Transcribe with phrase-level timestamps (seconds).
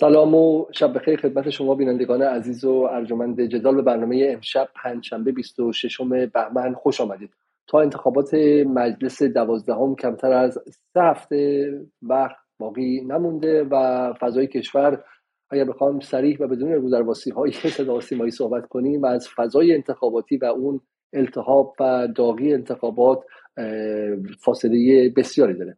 [0.00, 5.32] سلام و شب بخیر خدمت شما بینندگان عزیز و ارجمند جدال به برنامه امشب پنجشنبه
[5.32, 6.00] 26
[6.34, 7.30] بهمن خوش آمدید.
[7.66, 8.34] تا انتخابات
[8.66, 10.58] مجلس دوازدهم کمتر از
[10.94, 11.70] سه هفته
[12.02, 15.04] وقت باقی نمونده و فضای کشور
[15.50, 17.04] اگر بخوام سریح و بدون رو در
[17.36, 20.80] های صدا سیمایی صحبت کنیم از فضای انتخاباتی و اون
[21.12, 23.24] التهاب و داغی انتخابات
[24.44, 25.76] فاصله بسیاری داره.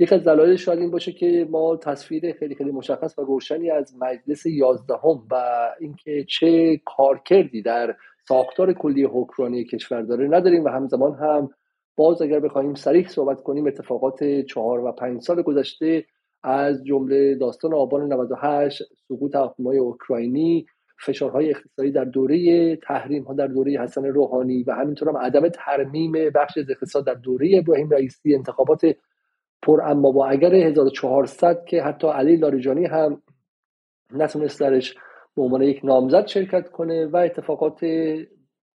[0.00, 3.94] یک از دلایل شاید این باشه که ما تصویر خیلی خیلی مشخص و روشنی از
[4.00, 5.34] مجلس یازدهم و
[5.80, 7.96] اینکه چه کارکردی در
[8.28, 11.50] ساختار کلی حکمرانی کشور داره نداریم و همزمان هم
[11.96, 16.04] باز اگر بخوایم سریح صحبت کنیم اتفاقات چهار و پنج سال گذشته
[16.42, 20.66] از جمله داستان آبان 98 سقوط هواپیمای اوکراینی
[21.06, 26.12] فشارهای اقتصادی در دوره تحریم ها در دوره حسن روحانی و همینطور هم عدم ترمیم
[26.12, 28.96] بخش اقتصاد در دوره ابراهیم رئیسی انتخابات
[29.68, 33.22] پر اما با اگر 1400 که حتی علی لاریجانی هم
[34.12, 34.94] نتونست درش
[35.36, 37.80] به عنوان یک نامزد شرکت کنه و اتفاقات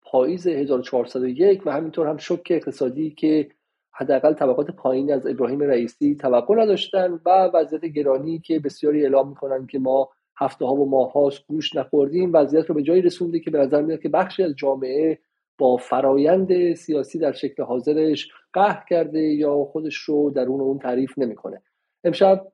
[0.03, 3.49] پاییز 1401 و همینطور هم شک اقتصادی که
[3.93, 9.67] حداقل طبقات پایین از ابراهیم رئیسی توقع نداشتن و وضعیت گرانی که بسیاری اعلام می‌کنن
[9.67, 13.51] که ما هفته ها و ماه هاست گوش نخوردیم وضعیت رو به جایی رسونده که
[13.51, 15.19] به نظر میاد که بخشی از جامعه
[15.59, 21.19] با فرایند سیاسی در شکل حاضرش قهر کرده یا خودش رو در اون اون تعریف
[21.19, 21.63] نمی‌کنه.
[22.05, 22.47] امشب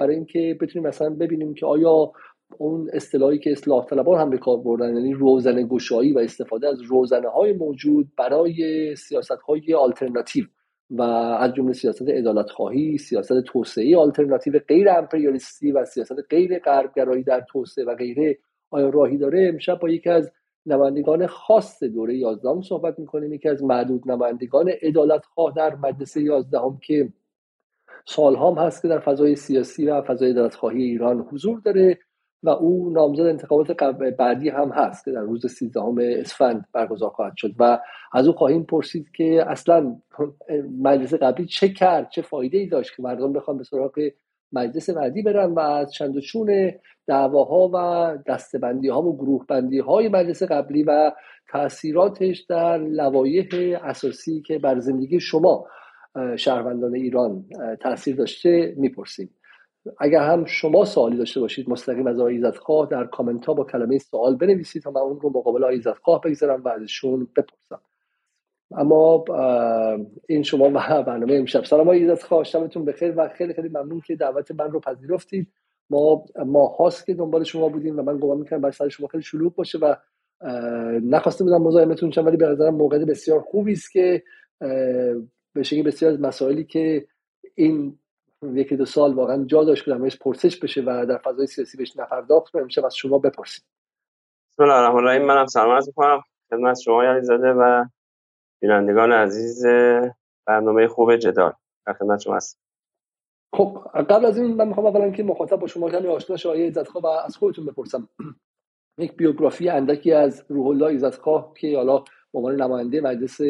[0.00, 2.12] برای اینکه بتونیم مثلا ببینیم که آیا
[2.58, 6.80] اون اصطلاحی که اصلاح طلبان هم به کار بردن یعنی روزنه گشایی و استفاده از
[6.80, 10.44] روزنه های موجود برای سیاست های آلترناتیو
[10.90, 17.22] و از جمله سیاست عدالت خواهی سیاست توسعه آلترناتیو غیر امپریالیستی و سیاست غیر غربگرایی
[17.22, 18.38] در توسعه و غیره
[18.70, 20.30] آیا راهی داره؟ امشب با یکی از
[20.66, 23.32] نمایندگان خاص دوره 11 صحبت می‌کنیم.
[23.32, 27.12] یکی از معدود نمایندگان عدالت خواه در مجلس 11 هم که
[28.06, 31.98] سالها هم هست که در فضای سیاسی و فضای عدالت خواهی ایران حضور داره
[32.42, 33.82] و او نامزد انتخابات
[34.18, 35.80] بعدی هم هست که در روز 13
[36.20, 37.78] اسفند برگزار خواهد شد و
[38.12, 39.96] از او خواهیم پرسید که اصلا
[40.82, 44.10] مجلس قبلی چه کرد چه فایده ای داشت که مردم بخوان به سراغ
[44.52, 46.72] مجلس بعدی برن و از چند و چون
[47.06, 51.12] دعواها و دستبندی ها و گروه بندی های مجلس قبلی و
[51.48, 53.48] تاثیراتش در لوایح
[53.82, 55.66] اساسی که بر زندگی شما
[56.36, 57.44] شهروندان ایران
[57.80, 59.30] تاثیر داشته می‌پرسیم.
[59.98, 62.40] اگر هم شما سوالی داشته باشید مستقیم از آقای
[62.90, 66.62] در کامنت ها با کلمه سوال بنویسید تا من اون رو مقابل آقای خواه بگذارم
[66.64, 67.80] و ازشون بپرسم.
[68.70, 69.24] اما
[70.28, 70.68] این شما
[71.02, 71.64] برنامه امشب.
[71.64, 75.52] سلام آقای خواه شبتون بخیر و خیلی خیلی ممنون که دعوت من رو پذیرفتید.
[75.90, 79.22] ما ما هاست که دنبال شما بودیم و من گمان می‌کنم برای سر شما خیلی
[79.22, 79.94] شلوغ باشه و
[81.02, 84.22] نخواسته بودم مزاحمتون شم ولی به نظرم موقع بسیار خوبی است که
[85.52, 87.06] به شکلی بسیار از مسائلی که
[87.54, 87.98] این
[88.42, 91.96] یکی دو سال واقعا جا داشت که درش پرسش بشه و در فضای سیاسی بهش
[91.96, 93.64] نپرداخت و امشب از شما بپرسید
[94.50, 95.26] بسم الله الرحمن الرحیم.
[95.26, 96.20] منم سلام عرض می‌کنم.
[96.50, 97.84] خدمت شما علی زاده و
[98.66, 99.66] بینندگان عزیز
[100.46, 101.52] برنامه خوب جدال.
[101.86, 102.60] در خدمت شما هستم.
[103.54, 106.66] خب قبل از این من می‌خوام اولا که مخاطب با شما کمی آشنا شه آیه
[106.66, 108.08] عزتخواه و از خودتون بپرسم.
[108.98, 113.40] یک بیوگرافی اندکی از روح الله عزتخواه که حالا به عنوان نماینده مجلس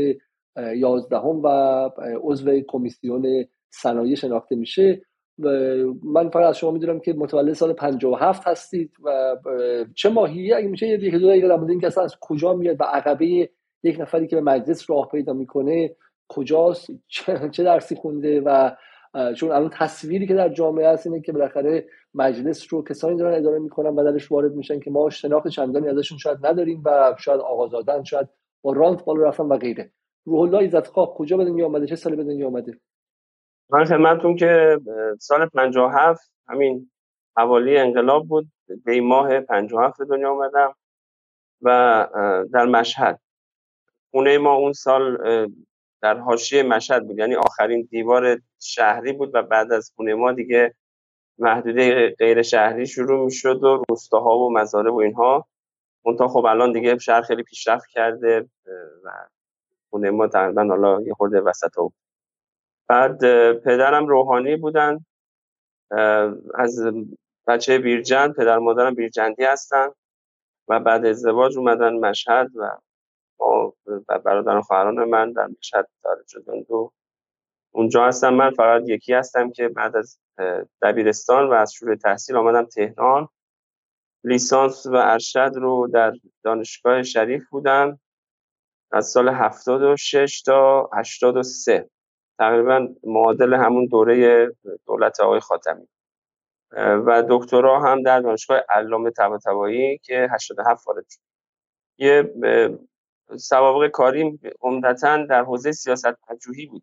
[0.76, 1.48] یازدهم و
[2.22, 5.02] عضو کمیسیون صنایع شناخته میشه.
[6.02, 9.36] من فقط از شما می‌دونم که متولد سال 57 هستید و
[9.94, 13.50] چه ماهی اگه میشه یه دو دقیقه در مورد اصلا از کجا میاد و عقبه
[13.86, 15.96] یک نفری که به مجلس راه پیدا می‌کنه
[16.28, 16.90] کجاست؟
[17.52, 18.70] چه درسی خونده و
[19.36, 23.58] چون الان تصویری که در جامعه هست اینه که بالاخره مجلس رو کسانی دارن اداره
[23.58, 28.04] می‌کنن و درش وارد میشن که ما شناخت چندانی ازشون شاید نداریم و شاید آقازادن
[28.04, 28.28] شاید
[28.62, 29.92] با رانت بالا رفتن و غیره.
[30.24, 32.80] روح الله عزتخواه کجا به دنیا آمده چه سالی به دنیا آمده
[33.70, 34.80] من خدمتتون که
[35.18, 36.90] سال 57 همین
[37.36, 38.46] حوالی انقلاب بود.
[38.86, 40.74] دی ماه 57 به دنیا آمدم
[41.62, 42.08] و
[42.52, 43.20] در مشهد.
[44.16, 45.18] خونه ما اون سال
[46.02, 47.18] در حاشیه مشهد بود.
[47.18, 50.74] یعنی آخرین دیوار شهری بود و بعد از خونه ما دیگه
[51.38, 55.46] محدوده غیر شهری شروع می شد و روستاها و مزاره و اینها.
[56.06, 58.48] منتها خب الان دیگه شهر خیلی پیشرفت کرده
[59.04, 59.10] و
[59.90, 61.92] خونه ما تقریبا حالا یه خورده وسط بود.
[62.88, 63.18] بعد
[63.52, 65.04] پدرم روحانی بودن.
[66.54, 66.92] از
[67.46, 69.88] بچه بیرجند پدر مادرم بیرجندی هستن
[70.68, 72.70] و بعد ازدواج اومدن مشهد و
[73.40, 73.74] ما
[74.24, 76.92] برادران خواهران من در مشهد داره شدن دو.
[77.74, 80.18] اونجا هستم من فقط یکی هستم که بعد از
[80.82, 83.28] دبیرستان و از شروع تحصیل آمدم تهران.
[84.24, 86.12] لیسانس و ارشد رو در
[86.42, 88.00] دانشگاه شریف بودم
[88.92, 91.90] از سال 76 تا 83
[92.38, 94.46] تقریبا معادل همون دوره
[94.86, 95.88] دولت آقای خاتمی.
[96.76, 101.20] و دکترا هم در دانشگاه علامه طباطبایی که 87 فارغ شد.
[101.98, 102.34] یه
[103.38, 106.82] سوابق کاری عمدتا در حوزه سیاست پژوهی بود.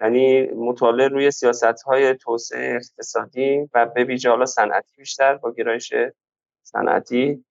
[0.00, 5.92] یعنی مطالعه روی سیاست های توسعه اقتصادی و به ویژه حالا صنعتی بیشتر با گرایش
[6.62, 7.44] صنعتی.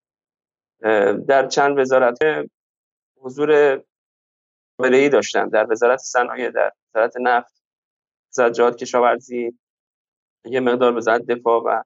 [1.28, 2.18] در چند وزارت
[3.16, 3.81] حضور
[4.80, 7.64] ای داشتم در وزارت صنایع در وزارت نفت
[8.38, 9.60] وزارت کشاورزی
[10.46, 11.84] یه مقدار وزارت دفاع و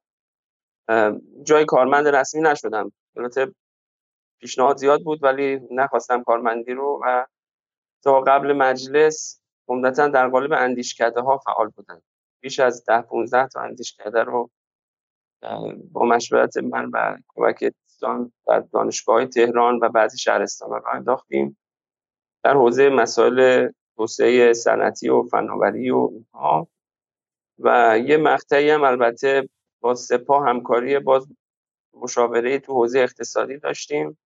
[1.44, 2.92] جای کارمند رسمی نشدم.
[3.18, 3.54] البته
[4.46, 7.26] پیشنهاد زیاد بود ولی نخواستم کارمندی رو و
[8.04, 12.02] تا قبل مجلس عمدتا در قالب اندیشکده ها فعال بودن
[12.42, 14.50] بیش از ده 15 تا اندیشکده رو
[15.92, 17.74] با مشورت من و کمک
[18.48, 21.58] در دانشگاه تهران و بعضی شهرستان را انداختیم.
[22.44, 26.68] در حوزه مسائل توسعه صنعتی و فناوری و اینها.
[27.60, 29.50] و یه مقطعی هم البته
[29.82, 31.28] با سپاه همکاری باز
[31.94, 34.18] مشاوره تو حوزه اقتصادی داشتیم.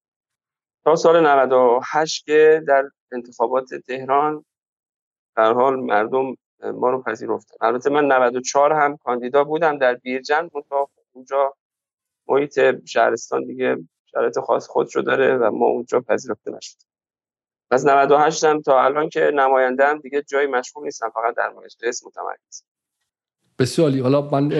[0.83, 4.45] تا سال 98 که در انتخابات تهران
[5.35, 7.55] در حال مردم ما رو پذیرفتن.
[7.61, 10.49] البته من 94 هم کاندیدا بودم در بیرجن
[11.11, 11.53] اونجا
[12.27, 16.75] محیط شهرستان دیگه شرایط خاص خودش رو داره و ما اونجا پذیرفته نشد
[17.71, 22.05] از 98 هم تا الان که نماینده هم دیگه جایی مشغول نیستم فقط در مجلس
[22.05, 22.63] متمرکز.
[23.59, 24.51] بسیاری حالا من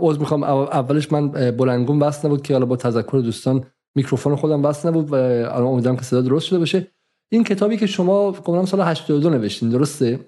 [0.00, 0.42] عذر می‌خوام.
[0.42, 3.66] اولش من بلنگون بس نبود که حالا با تذکر دوستان
[3.98, 6.86] میکروفون خودم بس نبود و الان امیدوارم که صدا درست شده باشه.
[7.32, 10.20] این کتابی که شما گمانم سال 82 نوشتین درسته؟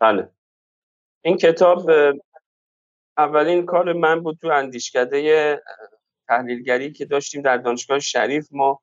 [0.00, 0.28] بله.
[1.24, 1.90] این کتاب
[3.18, 5.62] اولین کار من بود تو اندیشکده
[6.28, 8.48] تحلیلگری که داشتیم در دانشگاه شریف.
[8.50, 8.80] ما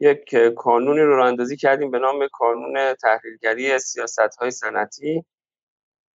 [0.00, 5.24] یک کانونی رو اندازی کردیم به نام کانون تحلیلگری سیاست های سنتی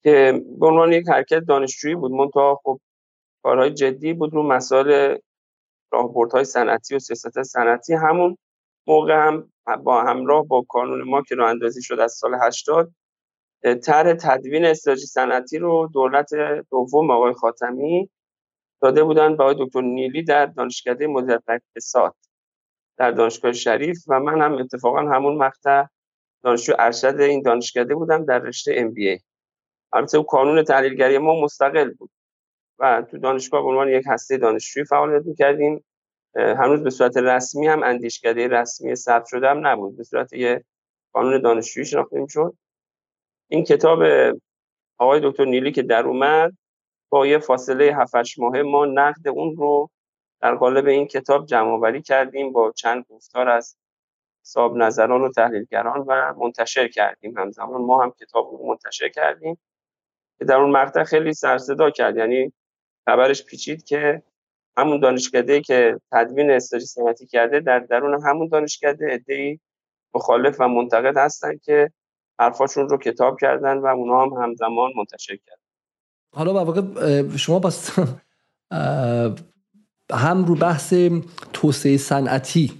[0.02, 2.12] که به عنوان یک حرکت دانشجویی بود.
[2.12, 2.80] منتها خب
[3.42, 5.18] کارهای جدی بود رو مسائل
[5.92, 8.38] راهبردهای صنعتی و سیاست صنعتی همون
[8.86, 9.52] موقع هم
[9.84, 12.92] با همراه با کانون ما که راه اندازی شد از سال 80
[13.82, 16.30] طرح تدوین استراتژی صنعتی رو دولت
[16.70, 18.10] دوم آقای خاتمی
[18.82, 22.16] داده بودن به آقای دکتر نیلی در دانشکده مدیریت اقتصاد
[22.98, 25.84] در دانشگاه شریف و من هم اتفاقا همون مقطع
[26.44, 29.18] دانشجو ارشد این دانشکده بودم در رشته ام بی ای
[29.92, 32.10] البته کانون تحلیلگری ما مستقل بود.
[32.78, 35.84] و تو دانشگاه به عنوان یک هسته دانشجویی فعالیت می‌کردیم.
[36.34, 39.96] هنوز به صورت رسمی هم اندیشکده رسمی ثبت شده هم نبود.
[39.96, 40.64] به صورت یه
[41.12, 42.56] قانون دانشجویی شناخته می‌شد
[43.48, 44.02] این کتاب
[44.98, 46.52] آقای دکتر نیلی که در اومد
[47.08, 49.90] با یه فاصله 7 ماهه ما نقد اون رو
[50.40, 53.76] در قالب این کتاب جمع کردیم با چند گفتار از
[54.42, 57.38] صاحب نظران و تحلیلگران و منتشر کردیم.
[57.38, 59.58] همزمان ما هم کتاب رو منتشر کردیم.
[60.38, 62.16] که در اون مقطع خیلی سرصدا کرد.
[62.16, 62.52] یعنی
[63.06, 64.22] خبرش پیچید که
[64.76, 69.60] همون دانشکده که تدوین استراتژی صنعتی کرده در درون همون دانشکده ادعی
[70.14, 71.90] مخالف و منتقد هستن که
[72.40, 75.62] حرفاشون رو کتاب کردن و اونا هم همزمان منتشر کردن.
[76.34, 76.82] حالا واقع
[77.36, 77.98] شما پس
[80.12, 80.94] هم رو بحث
[81.52, 82.72] توسعه صنعتی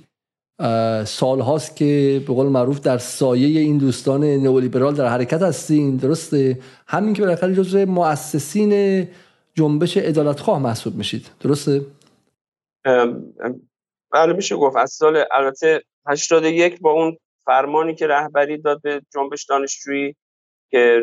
[1.04, 6.58] سال هاست که به قول معروف در سایه این دوستان نئولیبرال در حرکت هستین درسته؟
[6.86, 9.06] همین که بالاخره جزو مؤسسین
[9.56, 11.30] جنبش عدالتخواه محسوب میشید.
[11.40, 11.80] درسته؟
[14.12, 14.76] بله میشه گفت.
[14.76, 20.16] از سال البته 81 با اون فرمانی که رهبری داد به جنبش دانشجویی
[20.70, 21.02] که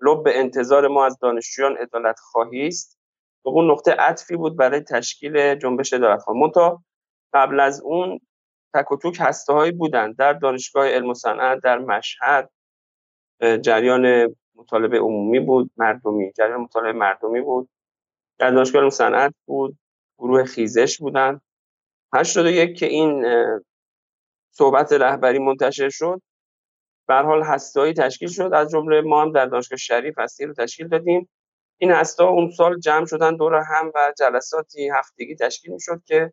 [0.00, 2.98] لب به انتظار ما از دانشجویان عدالت خواهی است.
[3.44, 6.84] و اون نقطه عطفی بود برای تشکیل جنبش عدالت خواهی منتها
[7.32, 8.20] قبل از اون
[8.74, 12.50] تک و توک هسته هایی بودن در دانشگاه علم و صنعت در مشهد.
[13.60, 17.68] جریان مطالبه عمومی بود مردمی جریان مطالبه مردمی بود.
[18.38, 19.78] در دانشگاه علم صنعت بود
[20.18, 21.40] گروه خیزش بودن.
[22.14, 23.26] 81 که این
[24.50, 26.22] صحبت رهبری منتشر شد
[27.08, 28.50] به حال هسته‌ای تشکیل شد.
[28.54, 31.28] از جمله ما هم در دانشگاه شریف هستی رو تشکیل دادیم.
[31.78, 36.32] این هسته اون سال جمع شدن دور هم و جلساتی هفتگی تشکیل شد که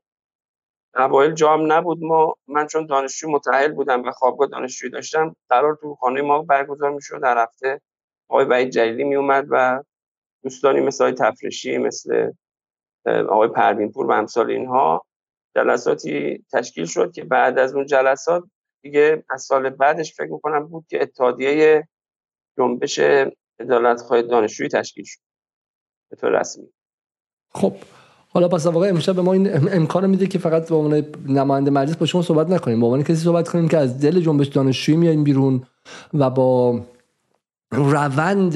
[0.96, 1.98] اوایل جام نبود.
[2.02, 6.92] ما من چون دانشجو متأهل بودم و خوابگاه دانشجویی داشتم قرار تو خانه ما برگزار
[6.92, 7.22] می‌شد.
[7.22, 7.82] در هفته
[8.30, 9.84] آقای وحید جلیلی می اومد و
[10.44, 12.32] دوستانی مثل آقای تفرشی مثل
[13.30, 15.06] آقای پروینپور و امثال اینها
[15.56, 18.44] جلساتی تشکیل شد که بعد از اون جلسات
[18.82, 21.88] دیگه از سال بعدش فکر می‌کنم بود که اتحادیه
[22.58, 23.00] جنبش
[24.08, 25.20] خواهی دانشجویی تشکیل شد.
[26.10, 26.68] به طور رسمی.
[27.52, 27.74] خب
[28.30, 31.98] حالا پس واقعا امشب به ما این امکان میده که فقط به عنوان نماینده مجلس
[31.98, 32.80] با شما صحبت نکنیم.
[32.80, 35.64] با عنوان کسی صحبت کنیم که از دل جنبش دانشجویی میایم بیرون
[36.14, 36.82] و با
[37.74, 38.54] روند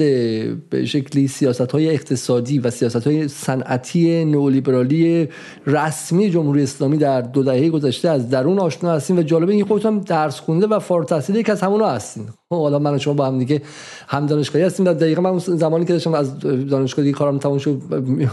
[0.70, 5.28] به شکلی سیاست های اقتصادی و سیاست های صنعتی نولیبرالی
[5.66, 9.98] رسمی جمهوری اسلامی در دو دهه گذشته از درون آشنا هستیم و جالبه این خودتون
[9.98, 12.24] درس خونده و فارغ التحصیل یک از همونها هستین.
[12.48, 13.62] خب، حالا من و شما با هم دیگه
[14.08, 17.82] هم دانشگاهی هستیم در دقیقا من زمانی که داشتم از دانشگاهی کارم تموم شد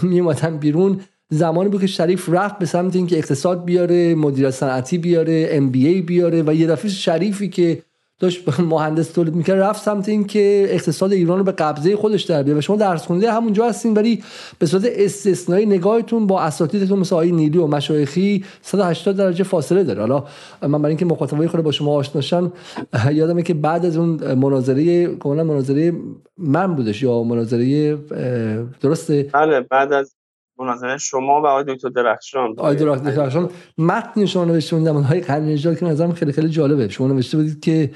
[0.03, 0.21] می
[0.59, 0.99] بیرون
[1.29, 6.43] زمانی بود که شریف رفت به سمت اینکه اقتصاد بیاره مدیریت صنعتی بیاره ام بیاره
[6.47, 7.81] و یه دفعه شریفی که
[8.19, 12.43] داشت مهندس تولید می‌کرد رفت سمت این که اقتصاد ایران رو به قبضه خودش در
[12.43, 12.57] بیاره.
[12.57, 14.23] و شما درس خونده همونجا هستین ولی
[14.59, 19.99] به صورت استثنایی نگاهتون با اساتیدتون مثل آقای نیلی و مشایخی 180 درجه فاصله داره.
[19.99, 20.23] حالا
[20.61, 22.51] من برای اینکه مخاطبای خود با شما آشناشن
[23.13, 25.93] یادمه که بعد از اون مناظره کاملا مناظره
[26.37, 27.95] من بودش یا مناظره
[28.81, 30.14] درسته؟ بله بعد از
[30.59, 35.85] مناظره شما و آقای دکتر درخشان آقای درخشان متن شما نوشته بودید های قرنیجاد که
[35.85, 36.89] نظرم خیلی خیلی جالبه.
[36.89, 37.91] شما نوشته بودید که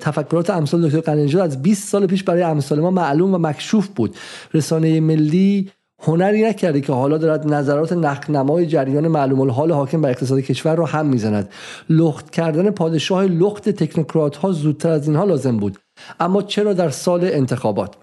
[0.00, 4.16] تفکرات امثال دکتر قرنیجاد از 20 سال پیش برای امثال ما معلوم و مکشوف بود.
[4.54, 5.70] رسانه ملی
[6.02, 10.86] هنری نکرده که حالا دارد نظرات نقنمای جریان معلوم الحال حاکم بر اقتصاد کشور را
[10.86, 11.50] هم می‌زند.
[11.90, 15.78] لخت کردن پادشاه لخت تکنوکرات ها زودتر از اینها لازم بود.
[16.20, 17.94] اما چرا در سال انتخابات؟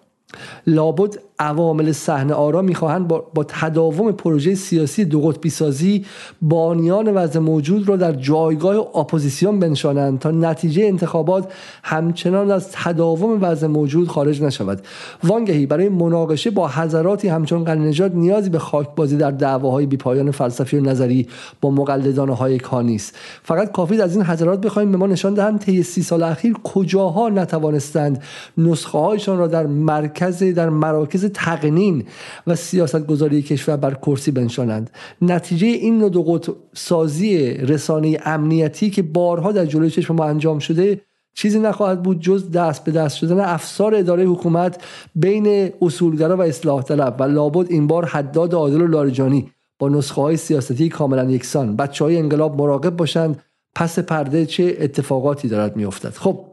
[0.68, 6.06] لابد عوامل صحنه آرا می‌خواهند با, با تداوم پروژه سیاسی دو قطبی سازی
[6.42, 11.54] بانیان وضع موجود را در جایگاه اپوزیسیون بنشانند تا نتیجه انتخابات
[11.84, 14.82] همچنان از تداوم وضع موجود خارج نشود.
[15.24, 20.82] وانگهی برای مناقشه با حضراتی همچون غنی‌نژاد نیازی به خاکبازی در دعواهای بیپایان فلسفی و
[20.82, 21.28] نظری
[21.62, 23.16] با مقلدان هایکانی است.
[23.44, 27.30] فقط کافیه از این حضرات بخواهیم به ما نشان دهند طی سی سال اخیر کجاها
[27.30, 28.24] نتوانستند
[28.58, 32.04] نسخه هایشان را در مرکز در مراکز تقنین
[32.48, 34.90] و سیاست گذاری کشور بر کرسی بنشانند.
[35.22, 36.40] نتیجه این نوع دو
[36.74, 41.02] سازی رسانه امنیتی که بارها در جلوی چشم ما انجام شده
[41.34, 44.84] چیزی نخواهد بود جز دست به دست شدن افسار اداره حکومت
[45.16, 50.22] بین اصولگرا و اصلاح طلب و لابد این بار حداد عادل و لارجانی با نسخه
[50.22, 51.76] های سیاستی کاملا یکسان.
[51.76, 53.44] بچه های انقلاب مراقب باشند.
[53.76, 56.14] پس پرده چه اتفاقاتی دارد میافتد.
[56.14, 56.46] خب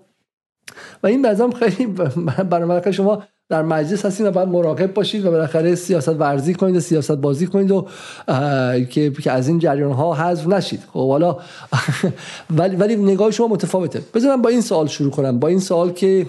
[1.02, 1.87] و این بعضم خیلی
[2.50, 6.81] برنامه شما در مجلس هستین و باید مراقب باشید و بالاخره سیاست ورزی کنید و
[6.81, 7.87] سیاست بازی کنید و
[8.91, 10.81] که, از این جریان ها حذف نشید.
[10.93, 11.37] خب حالا
[12.59, 14.03] ولی ولی نگاه شما متفاوته.
[14.15, 15.38] بذارم با این سوال شروع کنم.
[15.38, 16.26] با این سوال که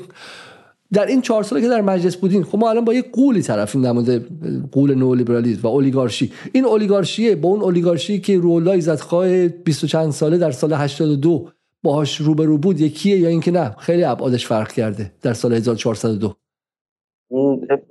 [0.94, 3.82] در این چهار ساله که در مجلس بودین خب ما الان با یه قولی طرفیم
[3.82, 4.26] در مورد
[4.72, 6.32] قول نولیبرالیسم و اولیگارشی.
[6.52, 11.50] این اولیگارشیه با اون اولیگارشی که رولای زدخواه 20 چند ساله در سال 82
[11.84, 12.82] باهاش روبرو بود.
[12.82, 16.36] یکیه یا اینکه نه؟ خیلی ابعادش فرق کرده در سال 1402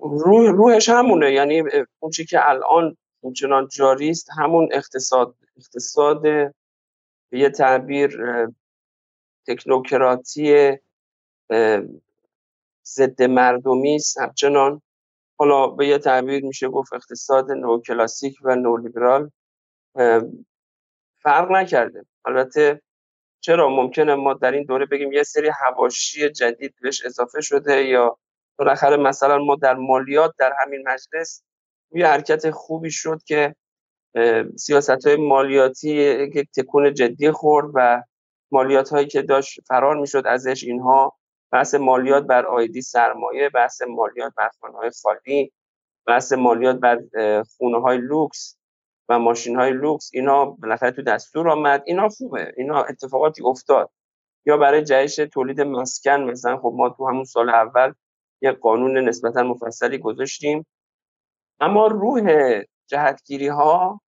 [0.00, 1.33] روح روحش همونه.
[1.33, 1.62] یعنی
[1.99, 8.19] اون چی که الان اونچنان جاری است همون اقتصاد اقتصاد به یه تعبیر
[9.47, 10.78] تکنوکراتی
[12.87, 14.83] ضد مردمی است همچنان.
[15.38, 19.31] حالا به یه تعبیر میشه گفت اقتصاد نو کلاسیک و نو لیبرال
[21.23, 22.05] فرق نکرده.
[22.25, 22.83] البته
[23.40, 28.19] چرا؟ ممکنه ما در این دوره بگیم یه سری حواشی جدید بهش اضافه شده یا
[28.58, 31.42] بالاخره مثلا ما در مالیات در همین مجلس
[31.92, 33.54] یه حرکت خوبی شد که
[34.56, 35.96] سیاست های مالیاتی
[36.30, 38.02] که تکون جدی خورد و
[38.52, 41.16] مالیات هایی که داشت فرار می‌شد ازش اینها
[41.52, 45.52] بحث مالیات بر آیدی سرمایه بحث مالیات بر خانه های خالی
[46.06, 47.00] بحث مالیات بر
[47.56, 48.58] خونه های لوکس
[49.08, 51.82] و ماشین های لوکس اینا بالاخره تو دستور آمد.
[51.86, 52.54] اینا خوبه.
[52.56, 53.90] اینا اتفاقاتی افتاد.
[54.46, 57.92] یا برای جهش تولید مسکن مثلا خب ما تو همون سال اول
[58.43, 60.66] یه قانون نسبتا مفصلی گذاشتیم.
[61.61, 62.23] اما روح
[62.87, 64.00] جهتگیری ها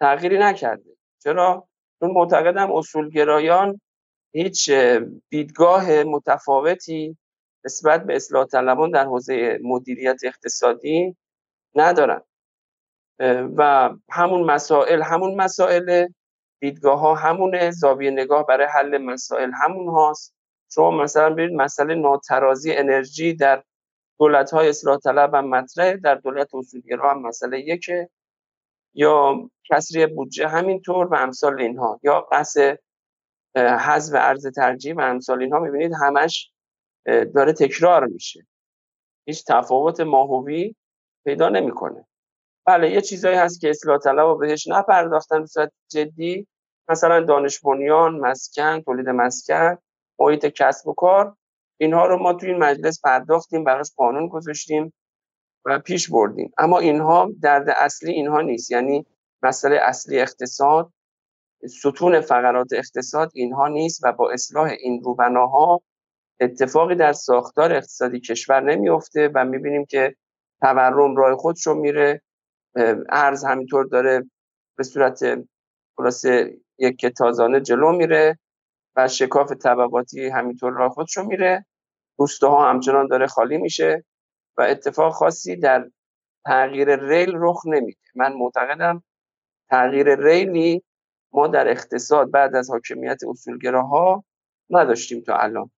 [0.00, 0.96] تغییری نکرده.
[1.22, 1.68] چرا؟
[2.00, 3.80] چون معتقدم اصولگرایان
[4.32, 4.70] هیچ
[5.28, 7.16] دیدگاه متفاوتی
[7.64, 11.16] نسبت به اصلاح طلبان در حوزه مدیریت اقتصادی
[11.74, 12.22] ندارن.
[13.56, 16.08] و همون مسائل همون مسائل
[16.60, 20.34] دیدگاه ها همونه زاویه نگاه برای حل مسائل همون هاست.
[20.74, 23.62] شما مثلا برید مسئله ناترازی انرژی در
[24.18, 28.10] دولت های اصلاح طلب هم مطرح در دولت اصولگرا هم مسئله یکه.
[28.94, 29.34] یا
[29.70, 32.00] کسری بودجه همینطور و امثال اینها.
[32.02, 32.58] یا بحث
[33.56, 35.58] حذف ارز ترجیح و امثال اینها.
[35.58, 36.52] می‌بینید همش
[37.06, 38.46] داره تکرار میشه.
[39.26, 40.74] هیچ تفاوت ماهوی
[41.24, 42.06] پیدا نمی‌کنه.
[42.66, 46.46] بله یه چیزایی هست که اصلاح طلب بهش نپرداختن به صورت جدی.
[46.88, 49.78] مثلا دانش بنیان مسکن تولید مسکن.
[50.22, 51.36] محیط کسب و کار
[51.80, 54.92] اینها رو ما توی این مجلس پرداختیم براش قانون گذاشتیم
[55.64, 56.52] و پیش بردیم.
[56.58, 58.70] اما اینها درد اصلی اینها نیست.
[58.70, 59.06] یعنی
[59.42, 60.92] مسئله اصلی اقتصاد
[61.68, 65.82] ستون فقرات اقتصاد اینها نیست و با اصلاح این روبناها
[66.40, 70.16] اتفاقی در ساختار اقتصادی کشور نمیفته و می‌بینیم که
[70.60, 72.22] تورم راه خودش رو میره.
[73.08, 74.30] ارز همینطور داره
[74.76, 75.20] به صورت
[75.96, 78.38] خلاصه یک کتازانه جلو میره.
[78.96, 81.66] و شکاف طبقاتی همینطور راه خودش رو میره.
[82.18, 84.04] روسته ها همچنان داره خالی میشه
[84.56, 85.90] و اتفاق خاصی در
[86.44, 88.00] تغییر ریل رخ نمیده.
[88.14, 89.02] من معتقدم
[89.70, 90.82] تغییر ریلی
[91.32, 94.24] ما در اقتصاد بعد از حاکمیت اصولگراها
[94.70, 95.70] نداشتیم تا الان.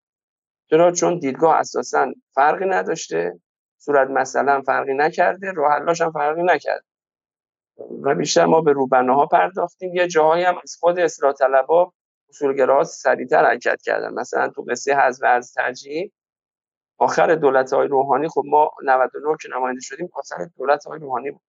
[0.70, 3.40] چرا؟ چون دیدگاه اساسا فرقی نداشته.
[3.78, 6.84] صورت مثلا فرقی نکرده راه هم فرقی نکرده.
[8.02, 9.94] و بیشتر ما به روبنه پرداختیم.
[9.94, 11.92] یه جاهایی هم از خود اصلاح طلبا
[12.34, 14.12] اصولگراها سریعتر حرکت کردن.
[14.14, 16.12] مثلا تو قصه حذف ارز ترجیحی
[16.98, 21.40] آخر دولت های روحانی خب ما 99 که نماینده شدیم آخر دولت های روحانی بود.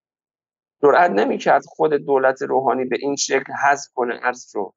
[0.84, 4.74] جرأت نمی‌کرد خود دولت روحانی به این شکل حذف کنه ارز رو.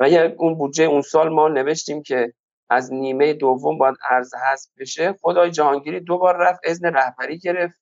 [0.00, 2.32] و یه اون بودجه اون سال ما نوشتیم که
[2.70, 5.12] از نیمه دوم باید ارز حذف بشه.
[5.22, 7.80] خدای جهانگیری دو بار رفت اذن رهبری گرفت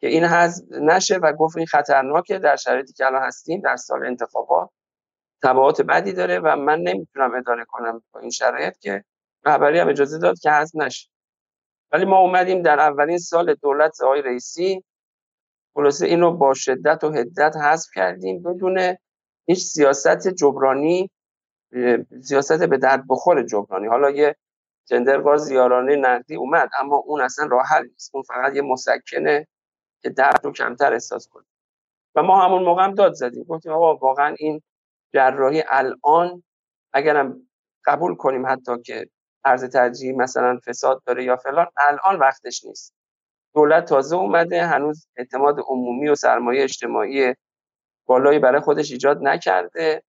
[0.00, 4.06] که این حذف نشه و گفت این خطرناکه در شرایطی که الان هستیم در سال
[4.06, 4.70] انتخابات
[5.42, 9.04] تبعات بدی داره و من نمی‌تونم اداره کنم با این شرایط که
[9.44, 11.08] رهبری هم اجازه داد که حذف نشه.
[11.92, 14.84] ولی ما اومدیم در اولین سال دولت آقای رئیسی
[15.74, 18.96] خلاصه این رو با شدت و حدت حذف کردیم بدون
[19.46, 21.10] هیچ سیاست جبرانی
[22.22, 23.86] سیاست به درد بخور جبرانی.
[23.86, 24.36] حالا یه
[24.86, 28.14] جندرگاز یارانه نقدی اومد اما اون اصلا راه حل نیست.
[28.14, 29.46] اون فقط یه مسکنه
[30.02, 31.44] که درد رو کمتر احساس کنه.
[32.14, 33.42] و ما همون موقع هم داد زدیم.
[33.42, 34.62] گفتیم آقا واقعا این
[35.14, 36.42] جراحی الان
[36.92, 37.48] اگرم
[37.86, 39.06] قبول کنیم حتی که
[39.44, 42.94] ارز ترجیحی مثلا فساد داره یا فلان الان وقتش نیست.
[43.54, 47.34] دولت تازه اومده هنوز اعتماد عمومی و سرمایه اجتماعی
[48.06, 50.02] بالایی برای خودش ایجاد نکرده.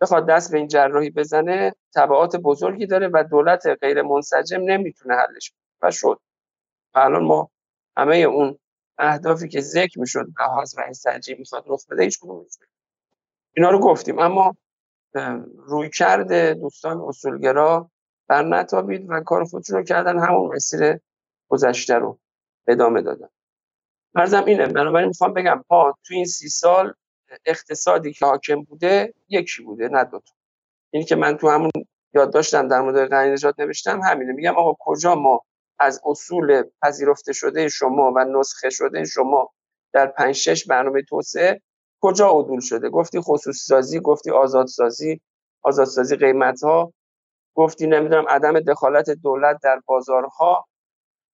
[0.00, 5.52] بخواد دست به این جراحی بزنه تبعات بزرگی داره و دولت غیر منسجم نمی‌تونه حلش
[5.82, 6.20] و شد.
[6.94, 7.50] و الان ما
[7.96, 8.58] همه اون
[8.98, 10.64] اهدافی که ذکر می‌شد و
[11.04, 12.46] ترجیح می‌خواد رخ بده هیچ کدوم
[13.56, 14.18] اینا رو گفتیم.
[14.18, 14.56] اما
[15.56, 17.90] روی کرده دوستان اصولگرا
[18.28, 21.00] بر نتابید و کار خودشون رو کردن همون مسیر
[21.48, 22.18] گذشته رو
[22.66, 23.28] ادامه دادن.
[24.14, 26.94] مرزم اینه بنابراین می‌خوام بگم ها تو این سی سال
[27.46, 30.32] اقتصادی که حاکم بوده یکی بوده نه دوتا.
[30.90, 31.70] اینی که من تو همون
[32.14, 34.32] یاد داشتم در مورد غنی نجات نوشتم همینه.
[34.32, 35.40] میگم آقا کجا ما
[35.78, 39.50] از اصول پذیرفته شده شما و نسخه شده شما
[39.92, 41.60] در پنج شش برنامه توسعه
[42.04, 45.20] کجا عدول شده؟ گفتی خصوصی سازی گفتی آزادسازی
[45.62, 46.92] آزادسازی قیمت ها
[47.54, 50.66] گفتی نمی‌دونم عدم دخالت دولت در بازارها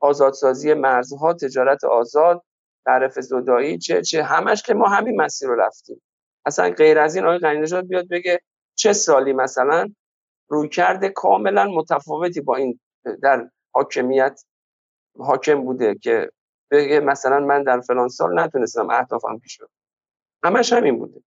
[0.00, 2.42] آزادسازی مرزها تجارت آزاد
[2.85, 6.02] تعرف زدایی چه چه همش که ما همین مسیر رو رفتیم.
[6.46, 8.40] اصلا غیر از این آقای غنی بیاد بگه
[8.74, 9.88] چه سالی مثلا
[10.48, 12.80] روی کرده کاملا متفاوتی با این
[13.22, 14.40] در حاکمیت
[15.18, 16.30] حاکم بوده که
[16.70, 19.79] بگه مثلا من در فلان سال نتونستم اهدافم پیش ببرم.
[20.44, 21.20] همش همین بوده.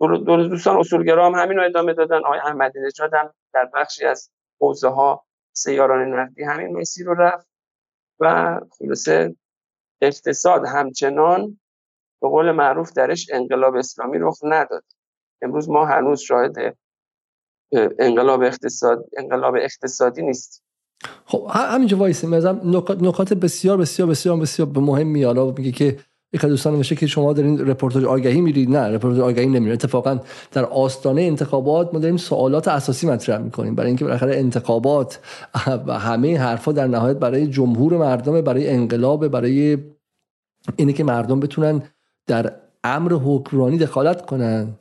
[0.00, 2.24] دو دوستان اصولگرا هم همین رو ادامه دادن.
[2.24, 7.46] آقای احمدی نژاد هم در بخشی از حوزه ها یارانه نقدی همین مسیر رو رفت
[8.20, 9.36] و خلاصه
[10.02, 11.60] اقتصاد همچنان
[12.22, 14.84] به قول معروف درش انقلاب اسلامی رخ نداد.
[15.42, 16.76] امروز ما هنوز شاهد
[17.98, 20.64] انقلاب اقتصاد انقلاب اقتصادی نیست
[21.26, 22.30] خب همینجا وایسیم.
[22.30, 22.60] مثلا
[23.00, 25.58] نکات بسیار بسیار بسیار بسیار به مهم میاد.
[25.58, 25.98] میگه که
[26.34, 28.70] یک دوستان نوشته که شما دارین رپورتاج آگهی میرید.
[28.70, 29.72] نه رپورتاج آگهی نمیرید.
[29.72, 30.18] اتفاقا
[30.52, 33.74] در آستانه انتخابات ما داریم سوالات اساسی مطرح می‌کنیم.
[33.74, 35.20] برای اینکه بالاخره انتخابات
[35.86, 39.78] و همه حرفا در نهایت برای جمهور مردم برای انقلاب برای
[40.76, 41.82] اینه که مردم بتونن
[42.26, 42.52] در
[42.84, 44.74] امر حکمرانی دخالت کنن.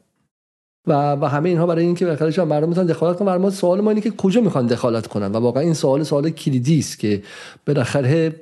[0.87, 3.35] و و همه اینها برای اینکه بالاخره مردم می‌تونن دخالت کنن.
[3.35, 6.79] ما سوال ما اینه که کجا می‌خوان دخالت کنن؟ و واقعا این سوال سوال کلیدی
[6.79, 7.23] است که
[7.67, 8.35] بالاخره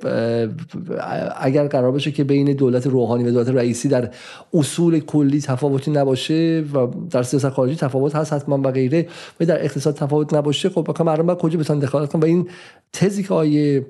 [1.36, 4.10] اگر قرار باشه که بین دولت روحانی و دولت رئیسی در
[4.54, 9.08] اصول کلی تفاوتی نباشه و در سیاست خارجی تفاوت هست حتما و غیره
[9.40, 12.48] و در اقتصاد تفاوت نباشه خب مردم باید کجا بتونن دخالت کنن؟ و این
[12.92, 13.86] تزی که آیه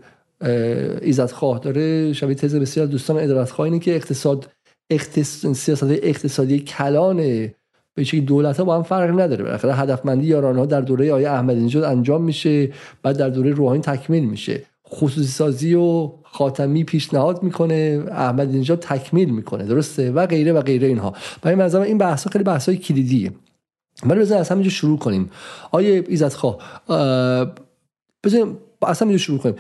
[1.03, 4.49] ایزد خواه داره شبیه تز بسیار دوستان ادارت خواه اینه که اقتصاد
[5.55, 7.55] سیاست اقتصادی کلانه
[7.95, 9.45] به چه دولت ها با هم فرق نداره.
[9.45, 13.81] بالاخره هدفمندی یاران ها در دوره آیه احمدی نژاد انجام میشه بعد در دوره روحانی
[13.81, 14.63] تکمیل میشه.
[14.89, 19.65] خصوصی سازی و خاتمی پیشنهاد می‌کنه احمدی نژاد تکمیل می‌کنه.
[19.65, 21.13] درسته؟ و غیره و غیره اینها.
[21.43, 23.33] برای من این بحث خیلی بحث های کلیدیه.
[24.07, 25.31] ولی بزن از همینجا شروع کنیم.
[25.71, 26.59] آیه ایزد خواه
[28.25, 29.55] بزنیم از همینجا شروع کنیم.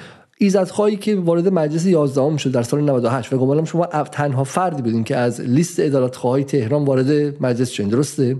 [0.70, 4.82] خواهی که وارد مجلس 11 هم شد در سال 98 و گمانم شما تنها فردی
[4.82, 7.10] بودین که از لیست ادارتخواهای تهران وارد
[7.42, 7.88] مجلس شدین.
[7.88, 8.36] درسته؟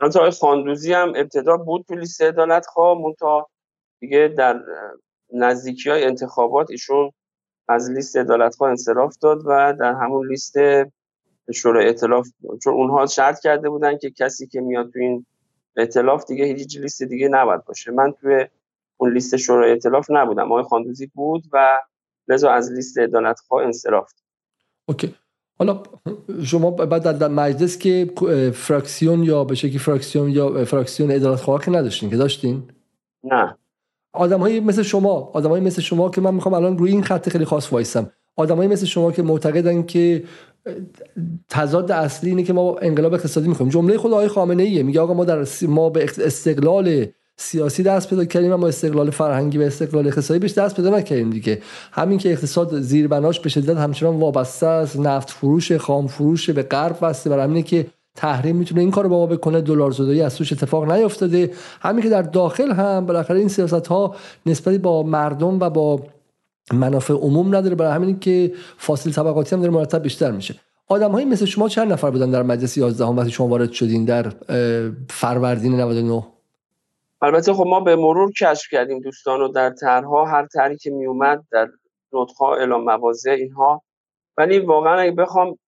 [0.00, 3.50] آقای خاندوزی هم ابتدا بود تو لیست ادالت خواه منتها
[4.00, 4.60] دیگه در
[5.32, 7.10] نزدیکی های انتخابات ایشون
[7.68, 10.56] از لیست عدالتخواه انصراف داد و در همون لیست
[11.54, 12.28] شورای ائتلاف
[12.62, 15.26] چون اونها شرط کرده بودن که کسی که میاد تو این
[15.76, 17.90] ائتلاف دیگه هیچ لیست دیگه نباید باشه.
[17.90, 18.46] من توی
[18.96, 21.80] اون لیست شورای ائتلاف نبودم آقای خاندوزی بود و
[22.28, 24.12] لذا از لیست عدالتخواه انصراف
[24.88, 25.14] OK.
[25.58, 25.82] حالا
[26.44, 28.10] شما بعد در مجلس که
[28.54, 32.62] فراکسیون یا به شکلی فراکسیون یا فراکسیون عدالت که نداشتین که داشتین؟
[33.24, 33.56] نه.
[34.12, 37.72] آدمایی مثل شما آدمایی مثل شما که من می‌خوام الان روی این خط خیلی خاص
[37.72, 38.10] وایسم.
[38.36, 40.24] آدمایی مثل شما که معتقدن که
[41.48, 45.14] تضاد اصلی اینه که ما انقلاب اقتصادی می‌خوایم جمله خود آقای خامنه ایه میگه آقا
[45.14, 50.40] ما در ما به استقلال سیاسی دست پیدا کردیم اما استقلال فرهنگی و استقلال اقتصادی
[50.40, 51.62] بهش دست پیدا نکردیم دیگه.
[51.92, 56.98] همین که اقتصاد زیربناش به شدت همچنان وابسته است نفت فروش خام فروش به غرب
[57.00, 60.52] واسه برای همینه که تحریم می‌تونه این کارو با ما بکنه دلار زدایی از توش
[60.52, 61.50] اتفاق نیافتاده.
[61.80, 64.14] همین که در داخل هم بالاخره این سیاست ها
[64.46, 66.02] نسبتی با مردم و با
[66.72, 70.54] منافع عموم نداره برای همین که فاصل طبقاتی هم داره مرتب بیشتر میشه.
[70.88, 74.04] آدم های مثل شما چند نفر بودن در مجلس 11 هم وقتی شما وارد شدین
[74.04, 74.32] در
[75.10, 76.22] فروردین 99
[77.24, 81.06] البته خب ما به مرور کشف کردیم دوستان رو در طرحها هر طرحی که می
[81.52, 81.68] در
[82.12, 83.82] نطقها اعلام مواضع اینها.
[84.36, 85.58] ولی واقعا اگه بخوام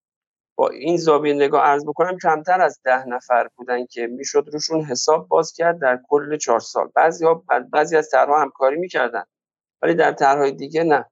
[0.56, 5.28] با این زاویه نگاه عرض بکنم کمتر از ده نفر بودن که می‌شد روشون حساب
[5.28, 6.88] باز کرد در کل چهار سال.
[6.94, 9.24] بعضی ها بعضی از طرحها همکاری می‌کردن
[9.82, 11.04] ولی در طرحهای دیگه نه.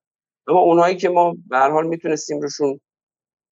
[0.48, 2.80] اما اونایی که ما به هر حال می‌تونستیم روشون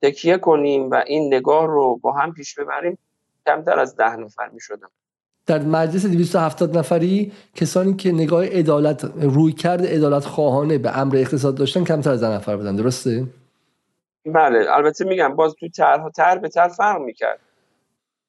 [0.02, 2.98] تکیه کنیم و این نگاه رو با هم پیش ببریم
[3.46, 4.90] کمتر از ده نفر می‌شدم
[5.46, 11.54] در مجلس 270 نفری کسانی که نگاه عدالت روی کرد عدالت خواهانه به امر اقتصاد
[11.54, 12.76] داشتن کمتر از نفر بودن.
[12.76, 13.26] درسته؟
[14.26, 17.40] بله البته میگم باز تو طرح تر به تر فرق می‌کرد.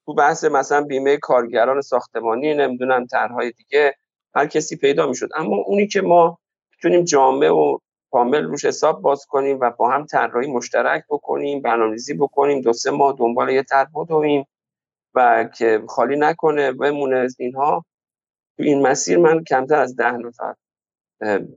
[0.06, 3.94] تو بحث مثلا بیمه کارگران ساختمانی نمی‌دونم طرحهای دیگه
[4.34, 5.28] هر کسی پیدا می‌شد.
[5.36, 6.38] اما اونی که ما
[6.70, 7.78] می‌تونیم جامعه و
[8.10, 12.90] کامل روش حساب باز کنیم و با هم طراحی مشترک بکنیم برنامه‌ریزی بکنیم دو سه
[12.90, 14.44] ماه دنبال یه طرح بدویم.
[15.14, 17.84] و که خالی نکنه بمونه اینها
[18.56, 20.54] تو این مسیر من کمتر از ده نفر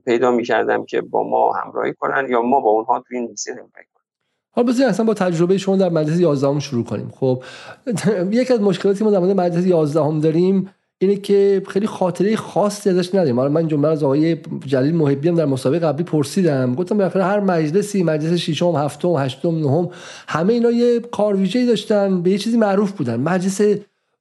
[0.04, 3.86] پیدا می‌کردم که با ما همراهی کنن یا ما با اونها تو این مسیر همراهی
[3.94, 4.06] کنیم.
[4.50, 7.10] حالا بذارید اصلا با تجربه شما در مجلس 11 شروع کنیم.
[7.10, 7.42] خب
[8.30, 13.14] یک از مشکلاتی ما در مورد مجلس 11 داریم اینه که خیلی خاطره خاصی ازش
[13.14, 13.36] نداریم.
[13.36, 16.74] من جمله از آقای جلیل محبی هم در مسابقه قبلی پرسیدم.
[16.74, 19.90] گفتم بالاخره هر مجلسی مجلس ششم هفتم هشتم نهم
[20.28, 23.16] همه اینا یه کار ویژه‌ای داشتن به یه چیزی معروف بودن.
[23.20, 23.60] مجلس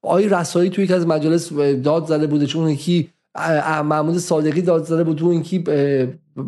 [0.01, 3.09] آقای رسایی توی یکی از مجلس داد زده بوده چون یکی
[3.83, 5.63] محمود صادقی داد زده بود اون یکی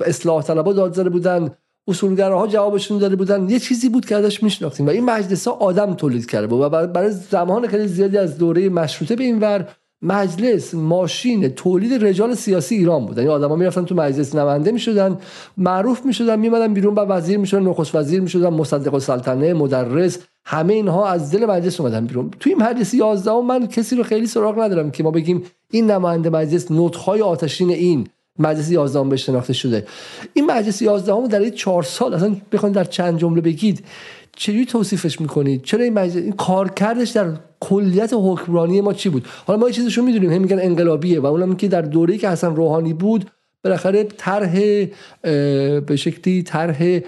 [0.05, 1.49] اصلاح طلبا داد زده بودن
[1.87, 3.49] اصولگراها جوابشون داده بودن.
[3.49, 6.69] یه چیزی بود که ازش میشناختیم و این مجلس ها آدم تولید کرده بود و
[6.69, 9.67] برای زمان خیلی زیادی از دوره مشروطه به این ور
[10.01, 13.17] مجلس ماشین تولید رجال سیاسی ایران بود.
[13.17, 15.17] یعنی آدما می‌رفتن تو مجلس نماینده می‌شدن
[15.57, 21.07] معروف می‌شدن میمدن بیرون با وزیر می‌شدن نخست وزیر می‌شدن مصدق السلطنه مدرس همه اینها
[21.07, 22.31] از دل مجلس اومدن بیرون.
[22.39, 26.71] توی مجلس 11 من کسی رو خیلی سراغ ندارم که ما بگیم این نماینده مجلس
[26.71, 28.07] نطخهای آتشین این
[28.39, 29.87] مجلس 11 به شناخته شده.
[30.33, 33.85] این مجلس 11 در این 4 سال اصلا بخواید در چند جمله بگید
[34.35, 39.59] چجوری توصیفش می‌کنید؟ چرا این, مجلس این کارکردش در کلیت حکمرانی ما چی بود؟ حالا
[39.59, 42.93] ما یه چیزشو می‌دونیم هم میگن انقلابیه و اونم که در دوره‌ای که حسن روحانی
[42.93, 43.31] بود
[43.63, 44.59] بالاخره طرح
[45.79, 46.99] به شکلی طرح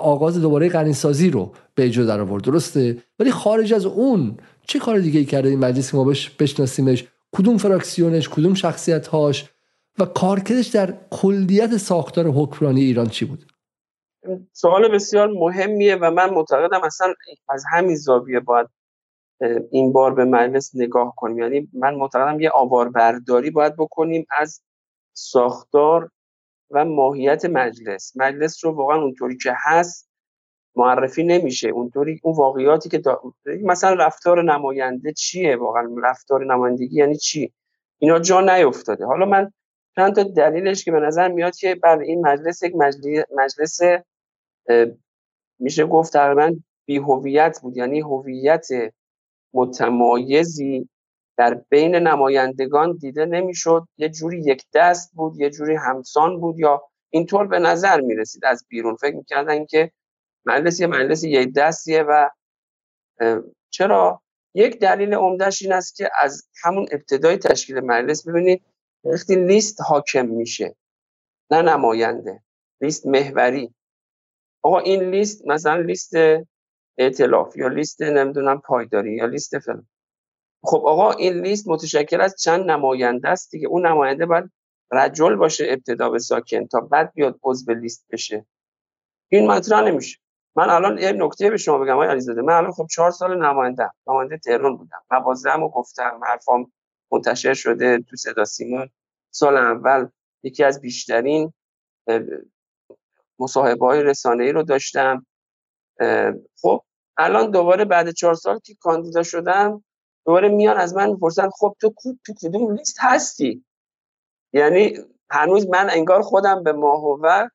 [0.00, 4.98] آغاز دوباره غنیسازی رو به اجرا در آورد درسته؟ ولی خارج از اون چه کار
[4.98, 7.04] دیگه ای کرده این مجلس که ما بش بشناسیمش؟
[7.36, 9.50] کدوم فراکسیونش؟ کدوم شخصیت هاش
[9.98, 13.46] و کارکردش در کلیت ساختار حکمرانی ایران چی بود؟
[14.52, 17.14] سوال بسیار مهمیه و من معتقدم اصلا
[17.48, 18.66] از همین زاویه باید
[19.70, 21.38] این بار به مجلس نگاه کنیم.
[21.38, 24.62] یعنی من معتقدم یه آواربرداری باید بکنیم از
[25.12, 26.10] ساختار
[26.70, 28.12] و ماهیت مجلس.
[28.16, 30.08] مجلس رو واقعا اونطوری که هست
[30.76, 31.68] معرفی نمیشه.
[31.68, 33.02] اونطوری اون واقعیاتی که
[33.62, 37.52] مثلا رفتار نماینده چیه واقعا؟ رفتار نمایندگی یعنی چی؟
[37.98, 39.06] اینا جا نیفتاده.
[39.06, 39.52] حالا من
[39.96, 42.74] چند تا دلیلش که به نظر میاد که بر این مجلس یک
[43.36, 43.80] مجلس
[45.58, 46.54] میشه گفت تقریبا
[46.86, 47.76] بی هویت بود.
[47.76, 48.66] یعنی هویت
[49.54, 50.88] متمایزی
[51.36, 53.88] در بین نمایندگان دیده نمی‌شد.
[53.96, 58.64] یه جوری یک دست بود یه جوری همسان بود یا اینطور به نظر می‌رسید از
[58.68, 58.96] بیرون.
[58.96, 59.90] فکر می‌کردن که
[60.46, 62.28] مجلس یه مجلس یک دستیه و
[63.70, 64.22] چرا؟
[64.54, 68.62] یک دلیل عمدهش این است که از همون ابتدای تشکیل مجلس ببینید
[69.04, 70.76] وقتی لیست حاکم میشه
[71.50, 72.42] نه نماینده
[72.80, 73.74] لیست محوری.
[74.62, 76.12] آقا این لیست مثلا لیست
[76.98, 79.86] ائتلاف یا لیست نمی‌دونم پایداری یا لیست فلان.
[80.62, 83.68] خب آقا این لیست متشکل از چند نماینده است دیگه.
[83.68, 84.50] اون نماینده باید
[84.92, 88.46] رجل باشه ابتدا به ساکن تا بعد بیاد عضو لیست بشه.
[89.28, 90.18] این مطرح نمیشه.
[90.56, 92.42] من الان یه نکته به شما بگم آقای علیزاده.
[92.42, 95.02] من الان خب چهار سال نماینده نماینده تهران بودم.
[95.10, 96.72] موازم و گفتم حرفام
[97.12, 98.86] منتشر شده تو صدا سیما.
[99.30, 100.08] سال اول
[100.42, 101.52] یکی از بیشترین
[103.38, 105.26] مصاحبه های رسانه ای رو داشتم.
[106.62, 106.82] خب
[107.16, 109.84] الان دوباره بعد چهار سال که کاندیدا شدم
[110.26, 111.94] دوباره میان از من می‌پرسن خب تو
[112.26, 113.64] تو کدوم لیست هستی؟
[114.52, 114.98] یعنی
[115.30, 117.48] هنوز من انگار خودم به ماهوه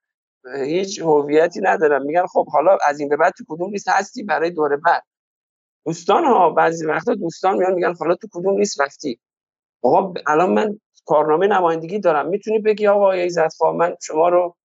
[0.66, 2.06] هیچ هویتی ندارم.
[2.06, 5.04] میگن خب حالا از این به بعد تو کدوم لیست هستی برای دوره بعد؟
[5.86, 9.20] دوستان ها بعضی وقتا دوستان میان میگن حالا تو کدوم لیست رفتی؟
[9.84, 12.28] آقا الان من کارنامه نمایندگی دارم.
[12.30, 14.56] می‌تونی بگی آقا ایزد من شما رو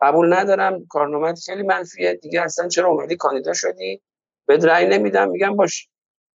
[0.00, 2.14] قبول ندارم کارنامه خیلی منفیه.
[2.14, 4.02] دیگه اصلا چرا اومدی کاندیدا شدی؟
[4.46, 5.88] به رأی نمیدم میگم باش.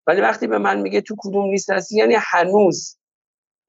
[0.06, 2.98] ولی وقتی به من میگه تو کدوم لیست هستی یعنی هنوز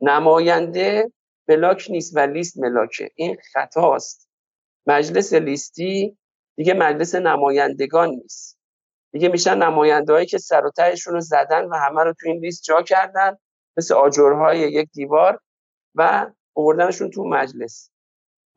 [0.01, 1.11] نماینده
[1.47, 3.09] ملاک نیست و لیست ملاکه.
[3.15, 4.29] این خطاست.
[4.87, 6.17] مجلس لیستی
[6.55, 8.59] دیگه مجلس نمایندگان نیست.
[9.11, 10.71] دیگه میشن نمایندهایی که سر و
[11.05, 13.37] رو زدن و همه رو تو این لیست جا کردن
[13.77, 15.39] مثل آجرهای یک دیوار
[15.95, 17.91] و آوردنشون تو مجلس.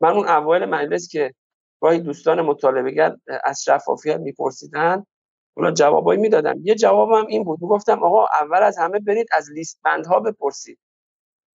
[0.01, 1.33] من اون اوایل مجلس که
[1.81, 5.05] گاهی دوستان مطالبهگر از شفافیت میپرسیدن
[5.57, 7.59] اونا جوابایی می‌دادم یه جوابم این بود.
[7.59, 10.79] گفتم آقا اول از همه برید از لیست بندها بپرسید.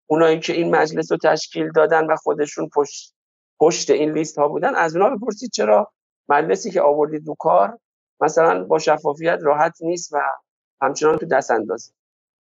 [0.07, 3.15] اونایی که این مجلس رو تشکیل دادن و خودشون پشت
[3.59, 5.93] پشت این لیست ها بودن از اونا بپرسید چرا
[6.29, 7.79] مجلسی که آوردید دو کار
[8.21, 10.19] مثلا با شفافیت راحت نیست و
[10.81, 11.91] همچنان تو دست اندازی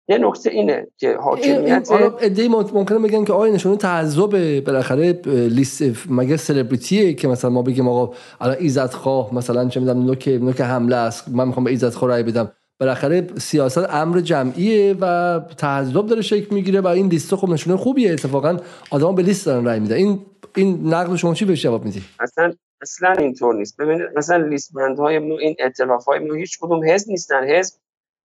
[0.08, 1.90] یه نکته اینه که حاکمیت
[2.22, 7.88] ایده ممکنه بگن که آیا نشونه تعذب بالاخره لیست مگه سلبریتیه که مثلا ما بگیم
[7.88, 11.92] آقا الان ایزد خواه مثلا چه می‌دونم نوک نوک حمله است من می‌خوام به ایزد
[11.92, 12.52] خواه رای بدم.
[12.80, 18.12] بالاخره سیاست امر جمعیه و تعذب داره شکل می‌گیره و این لیست خب نشونه خوبیه.
[18.12, 18.56] اتفاقا
[18.90, 19.96] آدما به لیست دارن رای میدن.
[19.96, 20.20] این
[20.56, 23.76] این نقد شما چی بهش جواب میدی؟ اصلا اصلا اینطور نیست.
[23.76, 27.44] ببینید مثلا لیست بندهای این ائتلاف های هیچ کدوم حزب نیستن.
[27.44, 27.74] حزب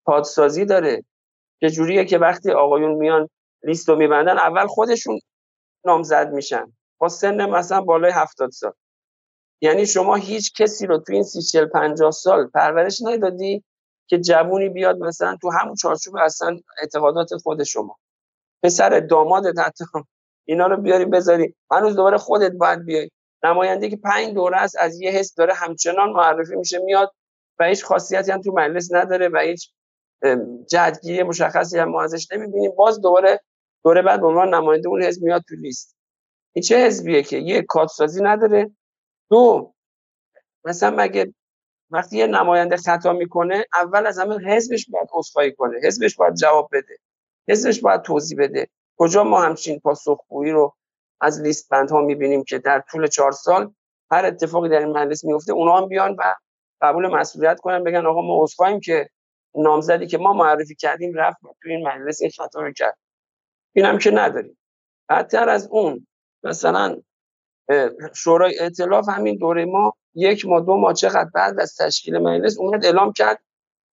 [0.06, 1.04] پادسازی داره.
[1.62, 3.30] که جوریه که وقتی آقایون میان
[3.64, 5.20] لیست رو میبندن اول خودشون
[5.86, 6.74] نامزد میشن.
[6.98, 8.74] با سن مثلا بالای هفتاد سال.
[9.62, 13.64] یعنی شما هیچ کسی رو تو این سی چل پنجاه سال پرورش ندادی
[14.08, 17.98] که جوونی بیاد مثلا تو همون چارچوب اصلا اعتقادات خود شما.
[18.64, 19.86] پسر داماد حتی.
[20.46, 21.56] اینا رو بیاری بذاری.
[21.72, 23.10] هنوز دوباره خودت باید بیای.
[23.44, 27.14] نماینده که پنج دوره است از یه حس داره همچنان معرفی میشه میاد
[27.60, 29.72] و هیچ خاصیتی هم تو مجلس نداره و هیچ
[30.70, 32.72] جدگیری مشخصی هم ما ازش نمی‌بینیم.
[32.72, 33.40] باز دوباره
[33.84, 35.96] دوره بعد به عنوان نماینده اون حزب میاد تو لیست.
[36.54, 38.72] این چه حزبیه که؟ یه کادسازی نداره.
[39.30, 39.74] دو
[40.66, 41.34] مثلا مگه
[41.90, 45.80] وقتی یه نماینده خطا می‌کنه اول از همه حزبش باید عذرخواهی کنه.
[45.84, 46.98] حزبش باید جواب بده.
[47.50, 48.68] حزبش باید توضیح بده.
[48.98, 50.76] کجا ما همچین پاسخگویی رو
[51.22, 53.74] از لیست بندها می‌بینیم که در طول چهار سال
[54.12, 56.36] هر اتفاقی در این مجلس میفته اونا هم بیان و
[56.82, 59.10] قبول مسئولیت کنن بگن آقا ما عذرخواهیم که
[59.56, 62.98] نامزدی که ما معرفی کردیم رفت تو این مجلس این خطا رو کرد.
[63.74, 64.58] اینم که نداریم.
[65.10, 66.08] بدتر از اون
[66.44, 67.02] مثلا
[68.14, 72.86] شورای ائتلاف همین دوره ما یک ماه دو ماه چقدر بعد از تشکیل مجلس اومد
[72.86, 73.40] اعلام کرد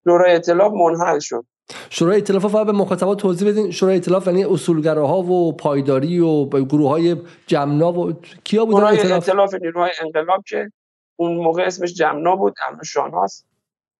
[0.03, 1.45] شورای ائتلاف منحل شد.
[1.89, 3.71] شورای ائتلاف فقط به مخاطبات توضیح بدین.
[3.71, 7.15] شورای ائتلاف یعنی اصولگراها و پایداری و گروه های
[7.47, 10.71] جمنا و کیا بودن شورای ائتلاف؟ نیروهای انقلاب که
[11.15, 13.43] اون موقع اسمش جمنا بود اما شاناس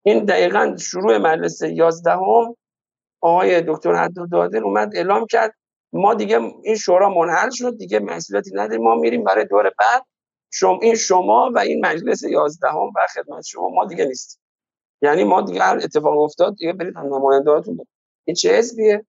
[0.03, 2.55] این دقیقا شروع مجلس یازدهم
[3.21, 5.55] آقای دکتر حدادادل اومد اعلام کرد
[5.93, 10.05] ما دیگه این شورا منحل شد دیگه مسئولیتی نداریم ما میریم برای دور بعد.
[10.51, 14.41] شما این شما و این مجلس یازدهم و خدمت شما ما دیگه نیست
[15.01, 17.79] یعنی ما دیگه هر اتفاق افتاد دیگه برید نمایندهاتون
[18.25, 19.05] این چه حزبیه؟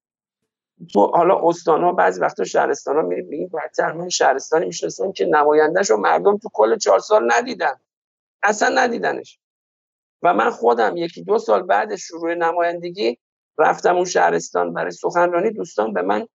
[0.93, 5.27] تو حالا استان ها بعضی وقتا شهرستان ها میریم بگیم بدتر من شهرستانی می‌شناسم که
[5.27, 7.81] نمایندهش رو مردم تو کل چهار سال ندیدن.
[8.45, 9.40] اصلا ندیدنش.
[10.23, 13.19] و من خودم یکی دو سال بعد شروع نمایندگی
[13.59, 15.51] رفتم اون شهرستان برای سخنرانی.
[15.51, 16.27] دوستان به من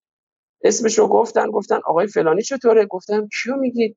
[0.63, 3.95] اسمش رو گفتن گفتن آقای فلانی چطوره؟ گفتم کیو میگی؟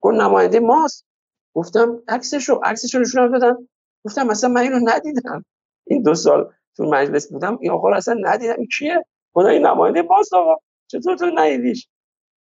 [0.00, 1.06] گفت نماینده ماست.
[1.54, 3.68] گفتم عکسشو عکسشو نشون دادم.
[4.04, 5.44] گفتم مثلا من اینو ندیدم.
[5.86, 7.58] این دو سال تو مجلس بودم.
[7.60, 8.56] این آقا رو اصلا ندیدم.
[8.78, 10.56] کیه؟ خدا این نماینده ماست آقا.
[10.86, 11.88] چطور تو ندیدیش؟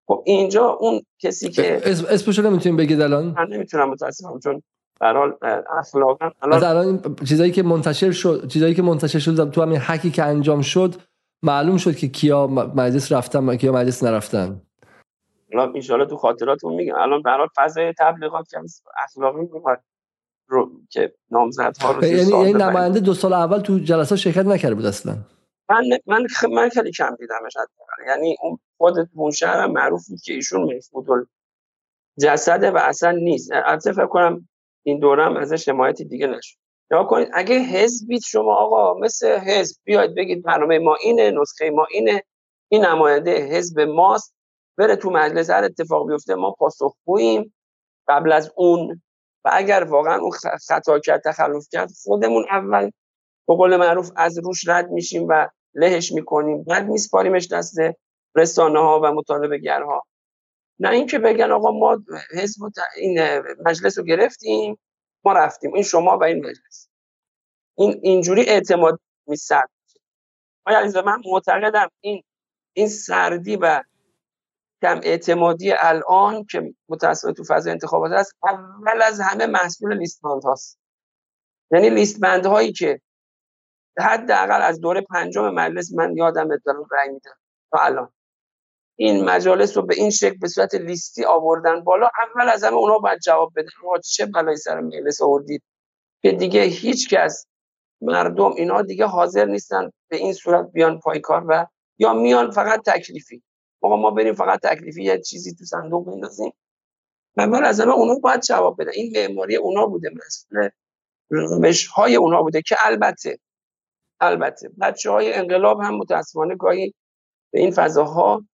[0.06, 4.62] خب اینجا اون کسی که اسمشو نمی‌تونیم بگید الان؟ من نمی‌تونم متاسفم چون
[5.00, 5.36] در حال
[5.78, 10.22] اخلاقا الان الان چیزایی که منتشر شد چیزایی که منتشر شد تو همین حکی که
[10.22, 10.94] انجام شد
[11.42, 14.62] معلوم شد که کیا مجلس رفتن و کیا مجلس نرفتن.
[15.54, 16.94] حالا ان تو خاطراتون میگم.
[16.94, 18.58] الان به حال فضای تبلیغات که
[19.04, 19.80] اخلاقی می‌خواد
[20.48, 24.86] رو که نامزدها رو یعنی یعنی نماینده دو سال اول تو جلسات شرکت نکرده بود
[24.86, 25.16] اصلا.
[25.70, 27.52] من من من خیلی کم دیدمش
[28.06, 31.28] یعنی اون خود بونشهر هم معروف بود که ایشون مفقود
[32.20, 33.50] جسده و اصلا نیست.
[33.52, 34.48] البته فکر کنم
[34.82, 36.58] این دوره هم ازش حمایتی دیگه نشد.
[36.90, 41.86] یا کنید اگه حزبید شما آقا مثل حزب بیاید بگید برنامه ما اینه نسخه ما
[41.90, 42.22] اینه
[42.68, 44.34] این نماینده حزب ماست
[44.78, 47.54] بره تو مجلس هر اتفاق بیفته ما پاسخگوییم
[48.08, 49.02] قبل از اون.
[49.44, 50.30] و اگر واقعا اون
[50.68, 52.90] خطا کرد تخلف کرد خودمون اول
[53.48, 56.64] به قول معروف از روش رد میشیم و لهش می‌کنیم.
[56.64, 57.76] بعد میسپاریمش دست
[58.36, 60.02] رسانه ها و مطالبه گرها
[60.80, 61.98] نه اینکه بگن آقا ما
[62.30, 62.62] حزب
[62.96, 63.20] این
[63.66, 64.78] مجلس رو گرفتیم
[65.24, 65.74] ما رفتیم.
[65.74, 66.88] این شما و این مجلس.
[67.78, 69.70] این اینجوری اعتماد میسرد.
[70.66, 72.22] آیا من معتقدم این
[72.72, 73.82] این سردی و
[74.82, 80.44] کم اعتمادی الان که متاسفانه تو فاز انتخابات هست اول از همه مسئول لیست بند
[80.44, 80.78] هاست.
[81.70, 83.00] یعنی لیست بند هایی که
[83.98, 87.36] حداقل از دوره پنجم مجلس من یادم دارم رأی میدم
[87.72, 88.12] تا الان.
[89.00, 92.98] این مجالس رو به این شکل به صورت لیستی آوردن بالا اول از همه اونا
[92.98, 93.68] باید جواب بدن.
[93.84, 95.62] ما چه بلایی سر مجلس آوردید؟
[96.22, 97.46] که دیگه هیچ کس
[98.00, 101.66] مردم اینا دیگه حاضر نیستن به این صورت بیان پای کار و
[101.98, 103.42] یا میان فقط تکلیفی.
[103.80, 106.52] آقا ما بریم فقط تکلیفی یه چیزی تو صندوق بندازیم.
[107.36, 108.90] اول از همه اونا باید جواب بدن.
[108.94, 110.68] این معماری اونا بوده مثل
[111.30, 113.38] روش های اونا بوده که البته
[114.20, 116.94] البته بچه های انقلاب هم متاسفانه گاهی
[117.52, 118.44] به این فضاها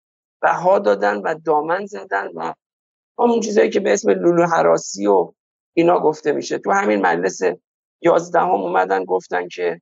[0.44, 2.54] بها دادن و دامن زدن و
[3.18, 5.32] همون چیزایی که به اسم لولو حراسی و
[5.74, 6.58] اینا گفته میشه.
[6.58, 7.40] تو همین مجلس
[8.00, 9.80] یازدهم اومدن گفتن که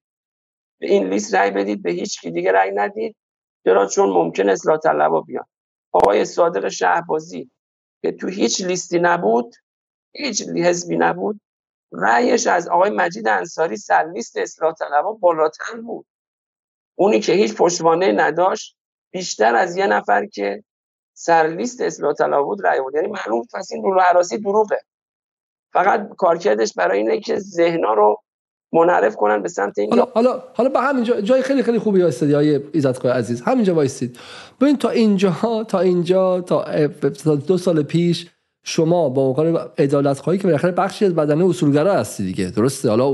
[0.80, 3.16] به این لیست رأی بدید به هیچ کی دیگه رأی ندید
[3.64, 5.44] چرا؟ چون ممکن اصلاح طلبا بیان.
[5.92, 7.50] آقای صادق شهبازی
[8.02, 9.54] که تو هیچ لیستی نبود
[10.12, 11.40] هیچ حزبی نبود
[11.92, 16.06] رأیش از آقای مجید انصاری سر لیست اصلاح طلبا بالاتر بود.
[16.94, 18.76] اونی که هیچ پشتوانه نداشت
[19.12, 20.64] بیشتر از یه نفر که
[21.14, 22.94] سر لیست اصلاح طلب بود رأی بود.
[22.94, 24.78] یعنی معلوم پس این رو عراسی دروغه.
[25.72, 28.22] فقط کارکردش برای اینه که ذهنا رو
[28.72, 32.56] منعرف کنن به سمت این حالا حالا حالا به همین جای خیلی خیلی خوبی های
[32.74, 33.42] عزت عزیز.
[33.42, 34.18] همینجا وایسید
[34.60, 36.64] ببین تا اینجا تا اینجا تا
[37.46, 38.30] دو سال پیش
[38.64, 42.50] شما با عنوان عدالت خواهی که بالاخره بخشی از بدنه اصولگرا هستی دیگه.
[42.50, 43.04] درسته؟ حالا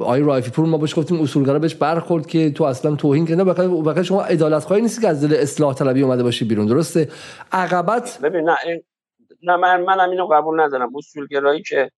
[0.00, 4.02] آقای رایفی پور ما بهش گفتیم اصولگرا بهش برخورد که تو اصلا توهین کنه بالاخره
[4.02, 6.66] شما عدالت خواهی نیستی که از دل اصلاح طلبی اومده باشی بیرون.
[6.66, 7.08] درسته؟
[7.52, 8.56] عقبت ببین نه
[9.42, 10.96] نه من منم اینو قبول ندارم.
[10.96, 11.90] اصولگرایی که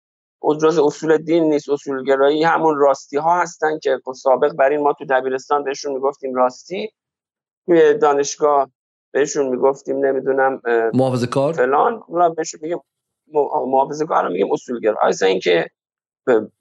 [0.63, 1.71] جز اصول دین نیست.
[1.71, 6.93] اصولگرایی همون راستی ها هستن که سابق بر این ما تو دبیرستان بهشون می‌گفتیم راستی.
[7.67, 8.71] توی دانشگاه
[9.13, 10.61] بهشون می‌گفتیم نمی‌دونم
[10.95, 12.03] محافظه کار؟ فلان.
[12.07, 12.79] اونا بهشون میگیم
[13.67, 14.97] محافظه کار میگیم اصولگرا.
[15.03, 15.67] اصلا اینکه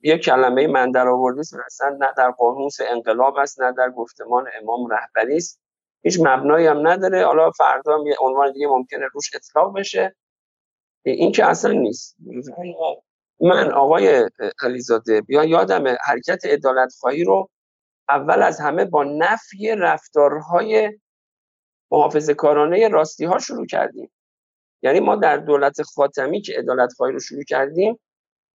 [0.02, 4.88] یه کلمه من در آوردی اصلا نه در قانون انقلاب است نه در گفتمان امام
[4.88, 5.62] رهبری است.
[6.04, 7.26] هیچ مبنایی هم نداره.
[7.26, 10.16] حالا فردا هم یه عنوان دیگه ممکنه روش اطلاق بشه.
[11.06, 12.18] این که اصلا نیست.
[13.42, 14.30] من آقای
[14.64, 17.50] علیزاده بیا یادم حرکت عدالت خواهی رو
[18.10, 21.00] اول از همه با نفی رفتارهای
[21.92, 24.12] محافظه کارانه راستی ها شروع کردیم.
[24.82, 28.00] یعنی ما در دولت خاتمی که عدالت خواهی رو شروع کردیم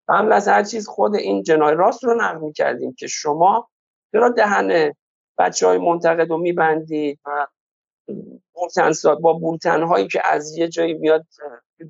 [0.08, 3.68] قبل از هر چیز خود این جنای راست رو نقل کردیم که شما
[4.12, 4.92] چرا دهن
[5.38, 7.46] بچه های منتقد رو میبندید و
[9.20, 11.26] با بولتن هایی که از یه جایی میاد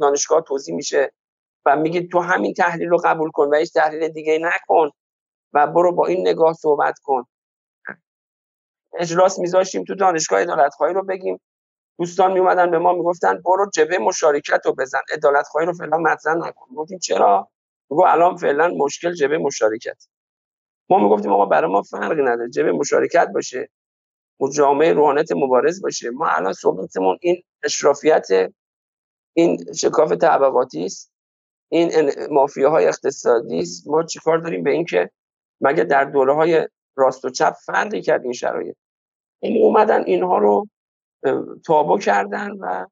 [0.00, 1.12] دانشگاه توضیح میشه
[1.66, 4.90] و میگید تو همین تحلیل رو قبول کن و هیچ تحلیل دیگه نکن
[5.52, 7.24] و برو با این نگاه صحبت کن.
[8.98, 11.40] اجلاس میذاشتیم تو دانشگاه ادالت خواهی رو بگیم.
[11.98, 15.00] دوستان میومدن به ما می‌گفتن برو جبه مشارکت رو بزن.
[15.12, 16.74] ادالت خواهی رو فعلا مطرح نکن.
[16.76, 17.48] گفتیم چرا؟
[17.90, 20.06] میگو الان فعلا مشکل جبه مشارکت.
[20.90, 22.50] ما می‌گفتیم آقا برای ما فرقی نداره.
[22.50, 23.68] جبه مشارکت باشه.
[24.40, 26.10] و جامعه روحانیت مبارز باشه.
[26.10, 28.26] ما الان صحبتمون این اشرافیت
[29.36, 31.12] این شکاف طبقاتی است.
[31.68, 33.88] این مافیاهای اقتصادی است.
[33.88, 35.10] ما چیکار داریم به اینکه
[35.60, 38.76] مگه در دوره های راست و چپ فرقی کرد این شرایط؟
[39.44, 40.68] این اومدن اینها رو
[41.66, 42.86] تابو کردن و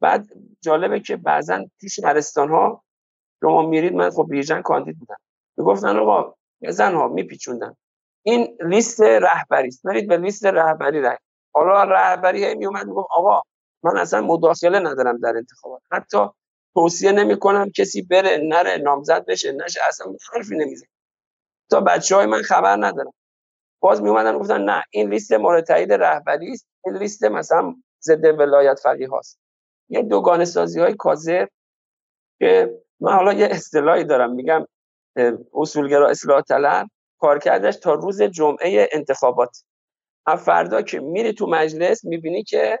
[0.00, 0.28] بعد
[0.60, 2.84] جالبه که بعضا تو شهرستان ها
[3.40, 5.16] شما میرید من خب بیژن کاندید بودم.
[5.56, 6.34] می‌گفتن آقا
[6.68, 7.74] زن ها میپیچوندن.
[8.22, 9.86] این لیست رهبری است.
[9.86, 11.16] برید به لیست رهبری رای.
[11.54, 13.42] حالا رهبری هی میومد می‌گفت آقا
[13.82, 15.82] من اصلا مداخله ندارم در انتخابات.
[15.92, 16.18] حتی
[16.74, 20.88] توصیه نمی‌کنم کسی بره نره نامزد بشه نشه اصلا حرفی نمی‌زنه.
[21.70, 23.12] تا بچه های من خبر ندارم
[23.80, 28.24] باز می اومدن گفتن نه این لیست مورد تایید رهبری است این لیست مثلا ضد
[28.24, 29.38] ولایت فقیه هاست.
[29.88, 31.48] یه دوگانه سازی های کاذب
[32.38, 34.66] که من حالا یه اصطلاحی دارم میگم
[35.54, 39.64] اصولگرا اصلاح طلب کارکردش تا روز جمعه انتخابات.
[40.38, 42.80] فردا که میری تو مجلس می‌بینی که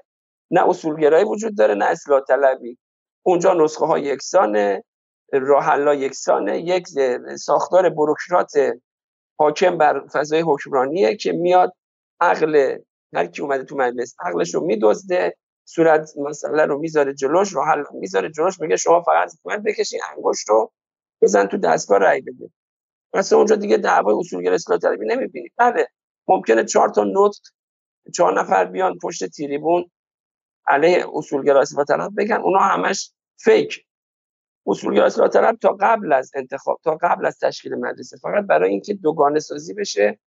[0.50, 2.78] نه اصولگرایی وجود داره نه اصلاح طلبی.
[3.22, 4.84] اونجا نسخه ها یکسانه
[5.32, 6.86] راه یکسانه یک
[7.38, 8.52] ساختار بروکرات
[9.38, 11.72] حاکم بر فضای حکمرانیه که میاد
[12.20, 12.78] عقل
[13.14, 17.84] هر کی اومده تو مجلس عقلش رو میدزده صورت مسئله رو می‌ذاره جلوش رو حل
[17.92, 20.72] می‌ذاره جلوش میگه شما فقط باید بکشین انگشت رو
[21.22, 22.50] بزن تو دستگاه رای بده.
[23.14, 25.88] مثلا اونجا دیگه دعوای اصولگرا اصلاح طلبی نمی‌بینید بله
[26.28, 27.36] ممکنه چهار تا نوت
[28.14, 29.90] چهار نفر بیان پشت تریبون
[30.68, 33.12] علیه اصولگرا اصلاح طلب بگن اونا همش
[33.44, 33.86] فیک.
[34.68, 38.94] اصولگرا اصلاح طلب تا قبل از انتخاب تا قبل از تشکیل مدرسه فقط برای اینکه
[38.94, 40.18] دوگانه سازی بشه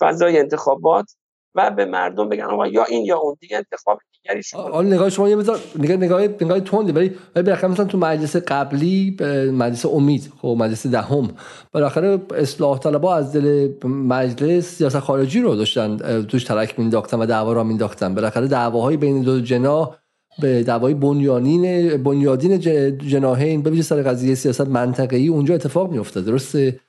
[0.00, 1.16] فضای انتخابات
[1.54, 5.28] و به مردم بگن آقا یا این یا اون دیگه انتخاب دیگری شما نگاه شما
[5.28, 9.16] یه بذار نگاه نگاه نگاه توندی ولی ولی مثلا تو مجلس قبلی
[9.52, 11.28] مجلس امید خب مجلس دهم
[11.72, 17.52] بالاخره اصلاح طلبا از دل مجلس سیاست خارجی رو داشتن توش ترک مینداختن و دعوا
[17.52, 19.96] را مینداختن بالاخره دعواهای بین دو جناح
[20.42, 22.58] به دعوای بنیانین بنیادین
[22.98, 26.80] جناهین به سر قضیه سیاست منطقه‌ای اونجا اتفاق میفته درسته؟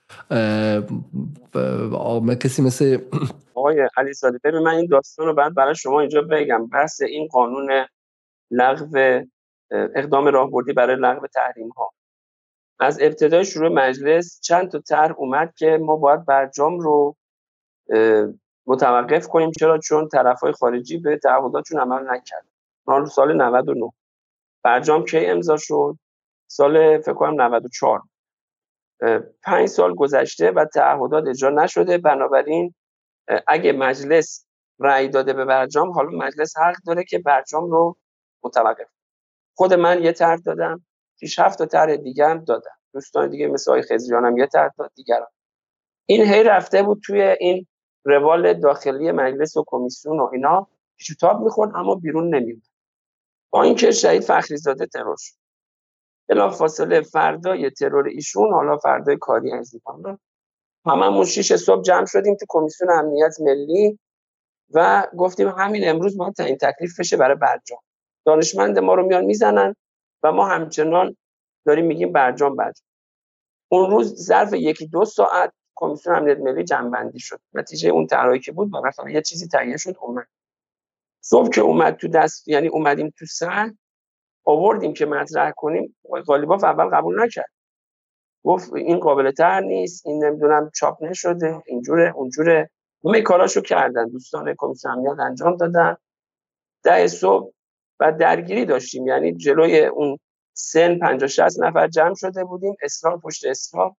[2.40, 2.98] کسی مثل
[3.56, 6.68] آقای علی صادقی ببین من این داستان رو بعد برای شما اینجا بگم.
[6.68, 7.70] بحث این قانون
[8.52, 9.20] لغو
[9.72, 11.94] اقدام راهبردی برای لغو تحریم ها
[12.80, 17.16] از ابتدای شروع مجلس چند تا طرح اومد که ما باید برجام رو
[18.68, 19.52] متوقف کنیم.
[19.52, 22.46] چرا؟ چون طرف های خارجی به تعهداتشون عمل نکرد
[22.88, 23.92] مال سال 99
[24.64, 25.98] برجام کی امضا شد؟
[26.48, 28.02] سال فکر کنم 94
[29.44, 31.98] پنج سال گذشته و تعهدات اجرا نشده.
[31.98, 32.74] بنابراین
[33.48, 34.48] اگه مجلس
[34.80, 37.98] رأی داده به برجام حالا مجلس حق داره که برجام رو
[38.44, 38.88] متوقف
[39.54, 40.86] خود من یه طرح دادم
[41.20, 42.78] پیش هفت تا طرح دیگه هم دادم.
[42.94, 45.28] دوستان دیگه مثل آقای خزریان هم یه طرح داد دیگران.
[46.06, 47.68] این هی رفته بود توی این
[48.06, 50.68] روال داخلی مجلس و کمیسیون و اینا.
[50.98, 52.62] شتاب می‌خورد اما بیرون نمیاد
[53.50, 55.36] با اینکه شهید فخری زاده ترور شد.
[56.30, 60.18] بلا فاصله فردای ترور ایشون حالا فردای کاری از این
[60.86, 64.00] هممون شیش صبح جمع شدیم تو کمیسیون امنیت ملی
[64.74, 67.80] و گفتیم همین امروز ما این تکلیف بشه برای برجام.
[68.26, 69.76] دانشمند ما رو میان می‌زنن
[70.24, 71.18] و ما همچنان
[71.66, 72.88] داریم میگیم برجام برجام.
[73.72, 77.40] اون روز ظرف یکی دو ساعت کمیسیون امنیت ملی جمع شد.
[77.54, 80.28] نتیجه اون طرحی که بود مثلا یه چیزی تهیه شد اومد.
[81.30, 83.72] صبح که اومد تو دست یعنی اومدیم تو سر
[84.46, 85.96] آوردیم که مطرح کنیم
[86.28, 87.50] غالیباف اول قبول نکرد.
[88.44, 92.70] گفت این قابل تر نیست این نمی‌دونم چاپ نشده اینجوره اونجوره.
[93.06, 95.98] همه کاراشو کردن دوستان کمیسیون امنیت انجام دادن.
[96.84, 97.52] ده صبح
[98.00, 100.18] و درگیری داشتیم یعنی جلوی اون
[100.54, 103.96] سن 50 60 نفر جمع شده بودیم اصرار پشت اصرار.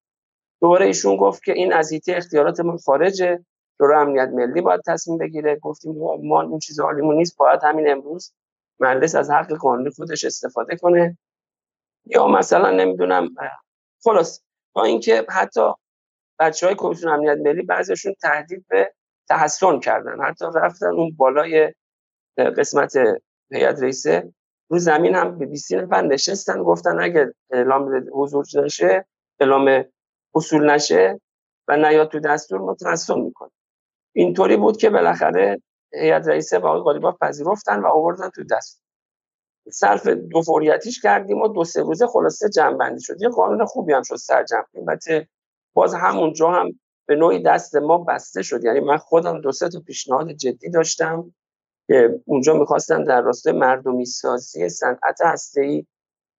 [0.60, 3.44] دوباره ایشون گفت که این از اختیارات ما خارجه.
[3.78, 5.56] شورای امنیت ملی باید تصمیم بگیره.
[5.56, 8.34] گفتیم ما این چیز عالیمون نیست باید همین امروز
[8.80, 11.18] مجلس از حق قانونی خودش استفاده کنه.
[12.04, 13.28] یا مثلا نمی‌دونم
[14.04, 15.72] خلاص با اینکه حتی
[16.38, 18.92] بچه های کمیسیون امنیت ملی بعضیشون تهدید به
[19.28, 20.20] تحسن کردن.
[20.20, 21.74] حتی رفتن اون بالای
[22.58, 22.92] قسمت
[23.52, 24.32] هیئت رئیسه
[24.70, 29.06] رو زمین هم به 20 نفر نشستن گفتن اگه اعلام حضور نشه
[29.40, 29.84] اعلام
[30.34, 31.20] اصول نشه
[31.68, 33.57] و نیاد تو دستور ما تحسن می‌کنیم.
[34.12, 38.82] اینطوری بود که بالاخره هیئت رئیسه و آقای قالیباف پذیرفتن و آوردن تو دست.
[39.72, 43.22] صرف دو فوریتیش کردیم و دو سه روزه خلاصه جمع شد.
[43.22, 45.28] یه قانون خوبی هم شد سرجم البته
[45.74, 48.64] باز همونجا هم به نوعی دست ما بسته شد.
[48.64, 51.34] یعنی من خودم دو سه تا پیشنهاد جدی داشتم
[51.86, 55.86] که اونجا می‌خواستم در راستای مردمی سازی صنعت هسته‌ای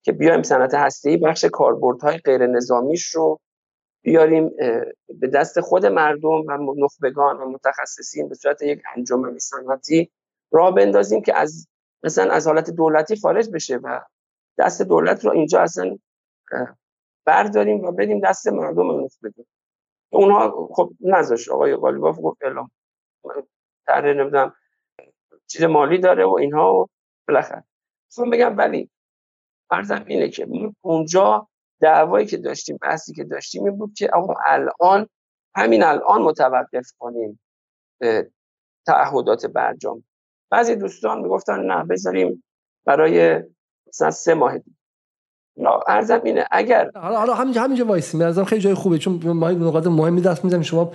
[0.03, 3.39] که بیایم صنعت هسته‌ای بخش کاربردهای غیر نظامیش رو
[4.01, 4.49] بیاریم
[5.09, 6.29] به دست خود مردم
[6.69, 10.11] و نخبگان و متخصصین به صورت یک انجمن صنعتی
[10.51, 11.67] راه بندازیم که از
[12.03, 13.99] مثلا از حالت دولتی خارج بشه و
[14.57, 15.97] دست دولت رو اینجا اصلا
[17.25, 19.45] برداریم و بدیم دست مردم نخبگان.
[20.11, 22.71] اونها خب نذاش آقای قالیباف گفت اعلام
[23.85, 24.55] طرح نمی‌دونم
[25.47, 26.87] چیز مالی داره و اینها و
[27.27, 27.63] بالاخره.
[28.31, 28.89] بگم ولی
[29.69, 30.47] فرضم اینه که
[30.81, 31.48] اونجا
[31.82, 35.07] دعوایی که داشتیم بحثی که داشتیم این بود که آقا الان
[35.55, 37.39] همین الان متوقف کنیم
[38.88, 40.03] تعهدات برجام.
[40.51, 42.43] بعضی دوستان می‌گفتن نه بذاریم
[42.86, 43.43] برای
[43.88, 44.77] مثلا سه ماه دیگه.
[45.88, 49.88] ارزم اینه اگر حالا حالا همینجا همینجا وایسی ارزم خیلی جای خوبه چون ما نقاط
[49.88, 50.63] مهمی دست می‌زنیم.
[50.63, 50.91] شما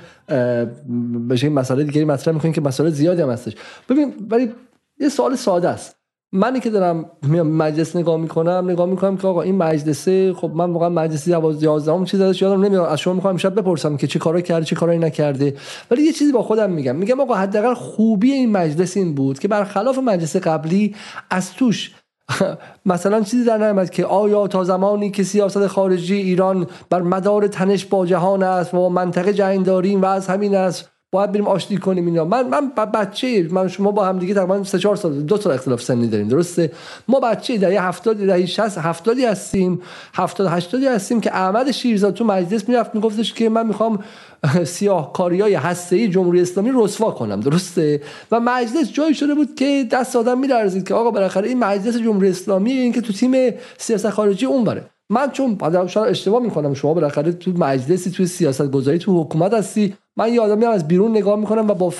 [1.29, 3.57] به مسئله دیگه مطرح می‌کنین که مسئله زیادی هم هستش.
[3.89, 4.55] ببین ولی
[4.99, 6.04] یه سوال ساده است.
[6.35, 10.89] منی که دارم مجلس نگاه می‌کنم نگاه می‌کنم که آقا این مجلسه خب من واقعا
[10.89, 12.89] مجلس 11 چیز ازش یادم نمیاد.
[12.89, 15.57] از شما می‌خوام شب بپرسم که چه کارا کرده چه کارایی نکرده.
[15.91, 16.97] ولی یه چیزی با خودم میگم.
[16.97, 20.95] میگم آقا حداقل خوبی این مجلس این بود که برخلاف مجلس قبلی
[21.31, 21.95] از توش
[22.87, 27.85] مثلا چیزی در نیامد که آیا تا زمانی که سیاست خارجی ایران بر مدار تنش
[27.85, 32.07] با جهان است و منطقه جنگ داریم و از همین است باید بریم آشتی کنیم
[32.07, 32.25] اینا.
[32.25, 35.83] من من بچه من شما با هم دیگه تقریبا 3 4 سال دو سال اختلاف
[35.83, 36.73] سنی داریم درسته؟
[37.09, 39.81] ما بچه در 70 در 60 70 هستیم
[40.15, 44.05] 70 80 هستیم که احمد شیرزاد تو مجلس می‌رفت میگفتش که من می‌خوام
[44.65, 50.17] سیاه کاریای هسته جمهوری اسلامی رسوا کنم درسته؟ و مجلس جایی شده بود که دست
[50.17, 54.47] آدم میلرزید که آقا بالاخره این مجلس جمهوری اسلامی این که تو تیم سیاست خارجی
[54.47, 56.75] اون بره من چون شاید اشتباه می‌کنم.
[56.75, 59.97] شما بالاخره تو مجلسی تو سیاست گذاری تو حکومت هستی.
[60.17, 61.91] من یادم میاد از بیرون نگاه می‌کنم و با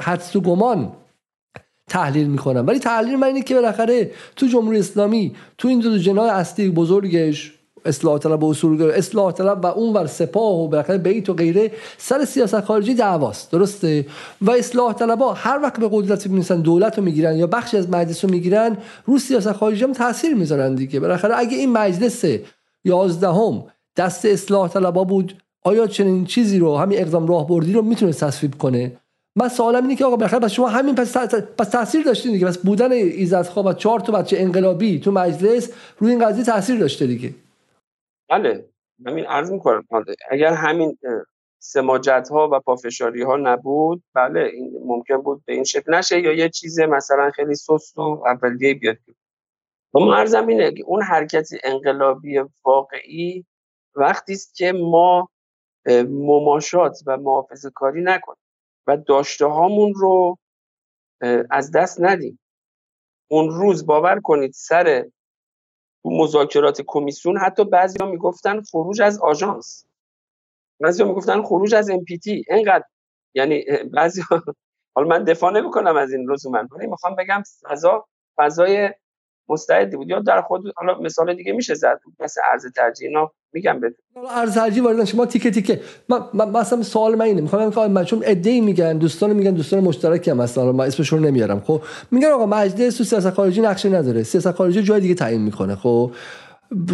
[0.00, 0.92] حدس و گمان
[1.88, 2.66] تحلیل می‌کنم.
[2.66, 7.55] ولی تحلیل من اینه که بالاخره تو جمهوری اسلامی تو این دو جناح اصلی بزرگش
[7.86, 11.70] اصلاح طلب و اصول اصلاح طلب و اون ور سپاه و بالاخره بیت و غیره
[11.98, 13.50] سر سیاست خارجی دعواست.
[13.50, 14.06] درسته؟
[14.42, 18.24] و اصلاح طلبا هر وقت به قدرت می‌رسن دولت رو می‌گیرن یا بخشی از مجلس
[18.24, 18.76] رو می‌گیرن
[19.06, 21.00] رو سیاست خارجی هم تاثیر می‌ذارن دیگه.
[21.00, 22.24] بالاخره اگه این مجلس
[22.84, 23.64] یازدهم
[23.96, 25.34] دست اصلاح طلبا بود
[25.64, 28.92] آیا چنین چیزی رو همین اقدام راهبردی رو می‌تونه تصویب کنه؟
[29.38, 31.16] من سوالم اینه که آقا بالاخره پس شما همین پس,
[31.58, 32.46] پس تاثیر داشتین دیگه.
[32.46, 35.68] پس بودن ایزدخواه و چهار تا بچه انقلابی تو مجلس
[35.98, 37.34] روی این قضیه تاثیر داشته دیگه.
[38.28, 38.68] بله
[39.06, 39.84] همین عرض می‌کنم.
[40.30, 40.98] اگر همین
[41.58, 46.32] سماجت ها و پافشاری ها نبود بله این ممکن بود به این شکل نشه یا
[46.32, 48.96] یه چیز مثلا خیلی سست و اولیه بیاد.
[49.94, 53.46] ما ارزم اینه که اون حرکت انقلابی واقعی
[53.94, 55.28] وقتی است که ما
[56.08, 58.42] مماشات و محافظه کاری نکنیم
[58.86, 60.38] و داشته هامون رو
[61.50, 62.40] از دست ندیم.
[63.30, 65.04] اون روز باور کنید سر
[66.10, 69.86] مذاکرات کمیسیون حتی بعضی ها می‌گفتن خروج از آژانس.
[70.80, 72.84] بعضی ها می‌گفتن خروج از امپیتی اینقدر
[73.34, 74.42] یعنی بعضی ها
[74.96, 78.90] حالا من دفاع نمی‌کنم از این من ولی می‌خوام بگم فضا فضای
[79.48, 80.08] مستعدی بود.
[80.08, 82.00] یا در خود حالا مثال دیگه میشه زد.
[82.20, 83.96] مثل ارز ترجیح اینا میگم بده
[84.30, 85.80] ارز ترجیح وارد شما تیکه تیکه.
[86.08, 87.40] من, من مثلا سوال من اینه.
[87.40, 91.60] می‌خوام بگم من چون ای میگن دوستان میگن دوستان مشترکی هم مثلا من اسمشون نمیارم.
[91.60, 94.22] خب میگن آقا مجلس تو سیاست خارجی نقشی نداره.
[94.22, 95.74] سیاست خارجی جای دیگه تعیین می‌کنه.
[95.74, 96.10] خب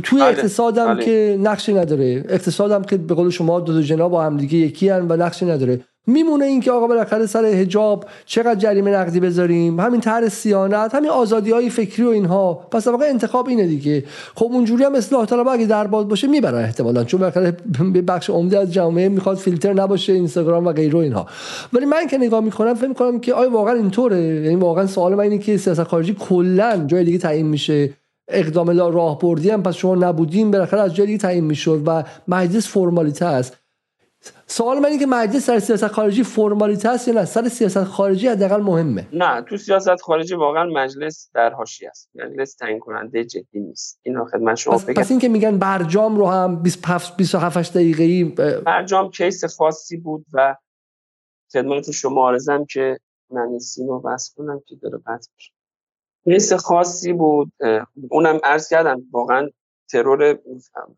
[0.02, 0.28] توی بله.
[0.28, 1.04] اقتصادم بله.
[1.04, 2.24] که نقشی نداره.
[2.28, 5.46] اقتصادم که به قول شما دو, دو جناب با هم دیگه یکی هن و نقشی
[5.46, 5.80] نداره.
[6.06, 11.10] میمونه این که آقا بالاخره سر حجاب چقدر جریمه نقدی بذاریم همین طرح سیانت همین
[11.10, 12.54] آزادی های فکری و اینها.
[12.54, 14.04] پس واقعا انتخاب اینه دیگه.
[14.34, 17.56] خب اونجوری هم اصلاح طلب اگه در باز باشه می‌برن احتمالا چون بالاخره
[17.92, 21.26] به بخش عمده از جامعه می‌خواد فیلتر نباشه اینستاگرام و غیره اینها.
[21.72, 25.20] ولی من که نگاه می‌کنم فکر می‌کنم که آیا واقعا اینطوره؟ یعنی واقعا سوال من
[25.20, 27.90] اینه که سیاست خارجی کلا جای دیگه تعیین میشه.
[28.28, 33.26] اقدام راهبردی هم پس شما نبودیم بالاخره از جای دیگه تعیین می‌شد و مجلس فرمالیته
[33.26, 33.61] است.
[34.46, 38.28] سوال من اینه که مجلس سر سیاست خارجی فرمالیته است یا نه؟ سر سیاست خارجی
[38.28, 39.08] حداقل مهمه.
[39.12, 42.10] نه تو سیاست خارجی واقعا مجلس در حاشیه است.
[42.14, 44.00] مجلس تعیین کننده جدی نیست.
[44.02, 48.24] این خدمت شما پس, پس این که میگن برجام رو هم 27 27 دقیقه ای
[48.64, 50.56] برجام کیس خاصی بود و
[51.52, 52.98] خدمت شما آرزم که
[53.30, 55.52] من سینو بس کنم که داره بحث بشه
[56.24, 57.52] کیس خاصی بود
[58.10, 59.48] اونم عرض کردم واقعا
[59.92, 60.38] ترور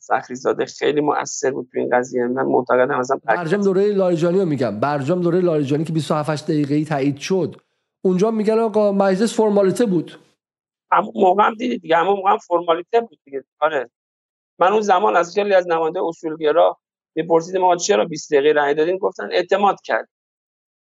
[0.09, 2.26] فخری زاده خیلی مؤثر بود تو این قضیه.
[2.26, 4.80] من معتقدم مثلا برجام دوره لاریجانی رو میگم.
[4.80, 7.57] برجام دوره لاریجانی که 27 دقیقه‌ای تایید شد.
[8.03, 10.18] اونجا میگن آقا مجلس فرمالیته بود.
[10.90, 11.99] اما موقع هم دیدید دیگه.
[11.99, 13.45] اما موقع هم فرمالیته بود دیگه.
[13.61, 13.90] آره.
[14.59, 16.78] من اون زمان از خیلی از نماینده اصولگرا
[17.14, 20.09] میپرسیدم ما چرا 20 دقیقه رای دادین؟ گفتن اعتماد کرد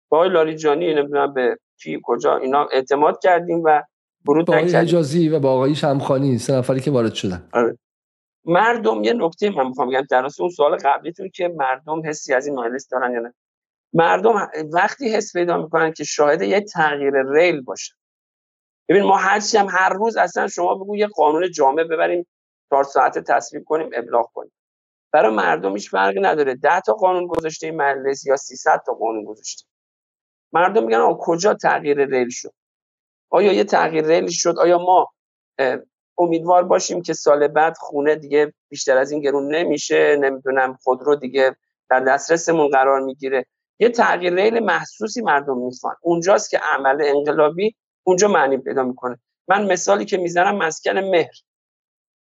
[0.09, 3.83] با لاریجانی نمی‌دونم به کی کجا اینا اعتماد کردیم و
[4.25, 7.49] برود با آقای حجازی و با آقای شمخانی سه نفری که وارد شدن.
[7.53, 7.79] آره.
[8.45, 12.61] مردم یه نکته من می‌خوام بگم در اون سوال قبلیتون که مردم حسی از این
[12.61, 13.35] مجلس دارن یا نه.
[13.93, 17.95] مردم وقتی حس پیدا می‌کنن که شاهد یه تغییر ریل باشه
[18.89, 22.27] ببین ما هرچی هم هر روز اصلا شما بگو یه قانون جامع ببریم
[22.71, 24.53] چهار ساعت تصویب کنیم ابلاغ کنیم.
[25.13, 26.55] برای مردم هیچ فرقی نداره.
[26.55, 29.67] 10 تا قانون گذاشته مجلس یا 300 تا قانون گذاشته.
[30.53, 32.55] مردم میگن کجا تغییر ریل شد؟
[33.31, 35.09] آیا یه تغییر ریل شد؟ آیا ما
[36.19, 40.17] امیدوار باشیم که سال بعد خونه دیگه بیشتر از این گرون نمیشه.
[40.21, 41.57] نمی‌دونم خودرو دیگه
[41.91, 43.47] در دسترسمون قرار می‌گیره.
[43.79, 45.95] یه تغییر ریل محسوسی مردم می‌خوان.
[46.01, 49.19] اونجاست که عمل انقلابی اونجا معنی پیدا می‌کنه.
[49.49, 51.35] من مثالی که می‌زنم مسکن مهر.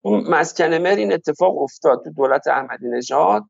[0.02, 3.44] اون مسکن مهر این اتفاق افتاد تو دولت احمدی نژاد.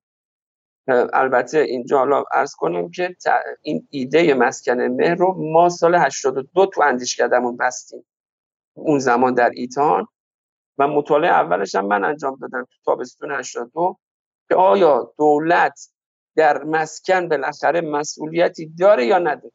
[1.14, 3.16] البته اینجا حالا عرض کنیم که
[3.62, 8.06] این ایده مسکن مهر رو ما سال 82 تو اندیشکدمون بستیم.
[8.74, 10.08] اون زمان در ایتان.
[10.80, 13.98] و مطالعه اولش هم من انجام دادم تو تابستون 82
[14.50, 15.90] که آیا دولت
[16.36, 19.52] در مسکن بالاخره مسئولیتی داره یا نداره؟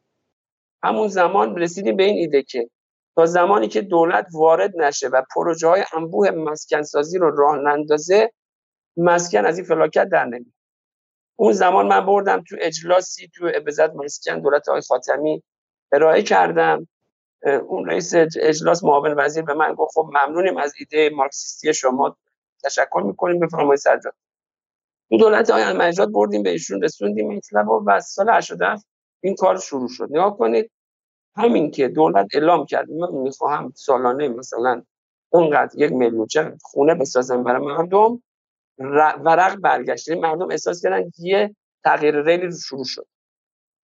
[0.83, 2.69] همون زمان رسیدیم به این ایده که
[3.15, 8.31] تا زمانی که دولت وارد نشه و پروژه های انبوه مسکن سازی رو راه نندازه
[8.97, 10.53] مسکن از این فلاکت در نمیاد.
[11.35, 15.43] اون زمان من بردم تو اجلاسی تو ابزت مسکن دولت آقای خاتمی
[15.93, 16.87] ارائه کردم.
[17.43, 22.17] اون رئیس اجلاس معاون وزیر به من گفت خب ممنونیم از ایده مارکسیستی شما
[22.63, 24.13] تشکر می‌کنیم بفرمایید سرجان
[25.07, 28.87] این دولت آقای مجاد بردیم به ایشون رسوندیم مطلب و از سال 87
[29.23, 30.07] این کار شروع شد.
[30.11, 30.71] نگاه کنید
[31.35, 34.83] همین که دولت اعلام کرد من می‌خواهم سالانه مثلا
[35.29, 36.27] اونقدر یک میلیون
[36.61, 38.23] خونه بسازم برای مردم
[39.25, 40.07] ورق برگشت.
[40.07, 43.07] یعنی مردم احساس کردن یه تغییر ریلی شروع شد.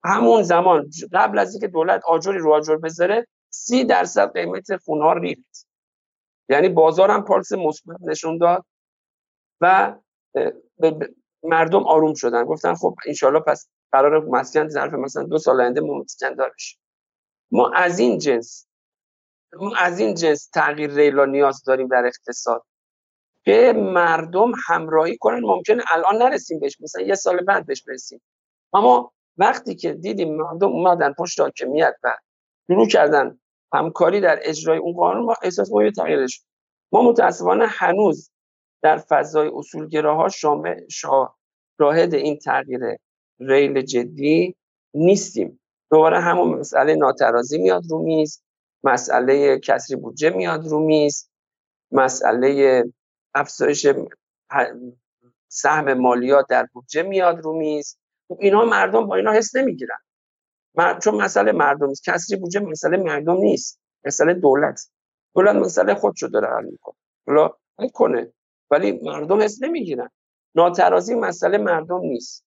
[0.03, 5.67] همون زمان قبل از اینکه دولت آجری رو آجر بذاره سی درصد قیمت خونه ریخت
[6.49, 8.65] یعنی بازار هم پالس مثبت نشون داد
[9.61, 9.95] و
[11.43, 12.43] مردم آروم شدن.
[12.43, 16.53] گفتن خب انشالله پس قرار مسکن ظرف مثلا دو سال آینده مسکن دار
[17.51, 18.67] ما از این جنس
[19.53, 22.65] ما از این جنس تغییر ریلا نیاز داریم در اقتصاد
[23.45, 25.39] که مردم همراهی کنن.
[25.39, 28.21] ممکنه الان نرسیم بهش مثلا یه سال بعد بهش برسیم.
[28.73, 32.17] اما وقتی که دیدیم مردم اومدن پشت حاکمیت و
[32.67, 33.39] شروع کردن
[33.73, 36.43] همکاری در اجرای اون قانون ما احساس ما تغییرش.
[36.91, 38.31] ما متاسفانه هنوز
[38.81, 42.79] در فضای اصولگراها شامل شاهد این تغییر
[43.39, 44.55] ریل جدی
[44.93, 45.59] نیستیم.
[45.91, 48.43] دوباره همون مسئله ناترازی میاد رو میز
[48.83, 51.29] مسئله کسری بودجه میاد رو میز
[51.91, 52.83] مسئله
[53.35, 53.87] افزایش
[55.47, 57.97] سهم مالیات در بودجه میاد رو میز.
[58.27, 59.97] خب اینا مردم با اینا حس نمی‌گیرن.
[61.03, 62.03] چون مسئله مردم نیست.
[62.03, 63.79] کسری بودجه مسئله مردم نیست.
[64.05, 64.89] مسئله دولت.
[65.35, 66.95] دولت مسئله خودشو داره حل می‌کنه.
[67.27, 67.49] حالا
[67.93, 68.33] کنه
[68.71, 70.09] ولی مردم حس نمی‌گیرن.
[70.55, 72.45] ناترازی مسئله مردم نیست.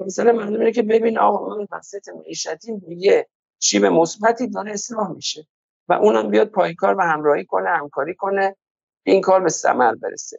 [0.00, 3.28] مسئله مردم اینه که ببین آقا من وسط معیشتی دیگه
[3.72, 5.46] به مثبتی داره اصلاح میشه.
[5.88, 8.56] و اونم بیاد پایکار و همراهی کنه همکاری کنه
[9.02, 10.38] این کار به ثمر برسه.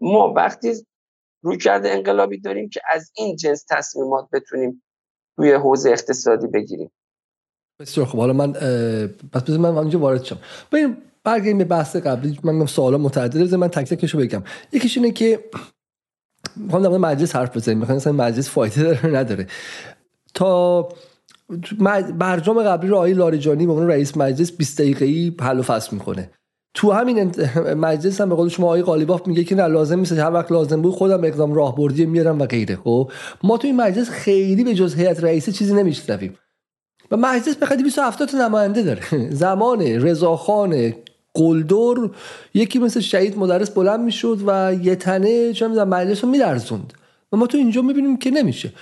[0.00, 0.86] ما وقتی
[1.42, 4.82] روی کرده انقلابی داریم که از این جنس تصمیمات بتونیم
[5.36, 6.90] توی حوزه اقتصادی بگیریم.
[7.80, 8.52] بسیار خب حالا من
[9.32, 10.38] پس بذار من اینجا وارد شم.
[10.72, 12.38] ببین برگردیم به بحث قبلی.
[12.42, 13.56] من میگم سوالا متعدده.
[13.56, 14.42] من تک تکشو بگم.
[14.72, 15.44] یکیش اینه که
[16.56, 17.78] می‌خوام در مجلس حرف بزنیم.
[17.78, 19.46] می‌خوام مثلا مجلس فایده داره نداره.
[20.34, 20.88] تا
[22.18, 26.30] برجام قبلی رو آقای لاریجانی به عنوان رئیس مجلس 20 دقیقه‌ای حل و فصل می‌کنه.
[26.74, 27.32] تو همین
[27.74, 30.82] مجلس هم به قول شما آقای قالیباف میگه که نه لازم نیست هر وقت لازم
[30.82, 32.76] بود خودم اقدام راهبردی میارم و غیره.
[32.76, 33.10] خب
[33.42, 36.34] ما تو این مجلس خیلی به جز هیئت رئیسه چیزی نمیشنویم.
[37.10, 39.02] و مجلس به 270 تا نماینده داره.
[39.30, 40.94] زمان رضاخان
[41.34, 42.08] قلدر
[42.54, 46.92] یکی مثل شهید مدرس بلند می‌شد و یه تنه چه می‌دونم مجلس میلرزوند.
[47.32, 48.72] و ما تو اینجا می‌بینیم که نمیشه.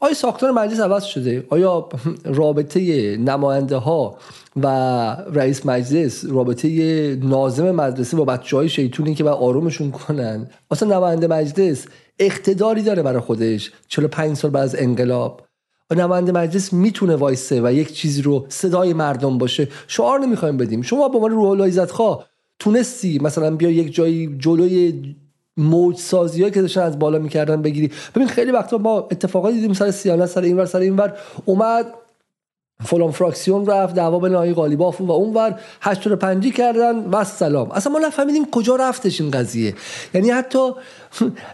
[0.00, 1.88] آیا ساختار مجلس عوض شده؟ آیا
[2.24, 4.16] رابطه نماینده ها
[4.56, 4.66] و
[5.32, 6.68] رئیس مجلس رابطه
[7.22, 11.86] نازم مدرسه با بچه های شیطونی که باید آرومشون کنن؟ اصلا نماینده مجلس
[12.18, 13.72] اقتداری داره برای خودش.
[13.88, 15.46] 45 سال بعد از انقلاب.
[15.90, 19.68] نماینده مجلس می‌تونه وایسه و یک چیزی رو صدای مردم باشه.
[19.86, 20.82] شعار نمی‌خوایم بدیم.
[20.82, 21.86] شما به عنوان روح الله
[22.58, 25.14] تونستی مثلا بیا یک جایی جلوی
[25.56, 27.90] موج سازی که داشتن از بالا می‌کردن بگیری.
[28.14, 31.12] ببین خیلی وقتا ما اتفاقاتی دیدیم سر سیانت سر اینور سر اینور
[31.44, 31.94] اومد
[32.84, 37.92] فلان فراکسیون رفت دعوا بین آقای قالیباف و اونور هشت پنجی کردن و سلام اصلا
[37.92, 39.74] ما نفهمیدیم کجا رفتش این قضیه.
[40.14, 40.70] یعنی حتی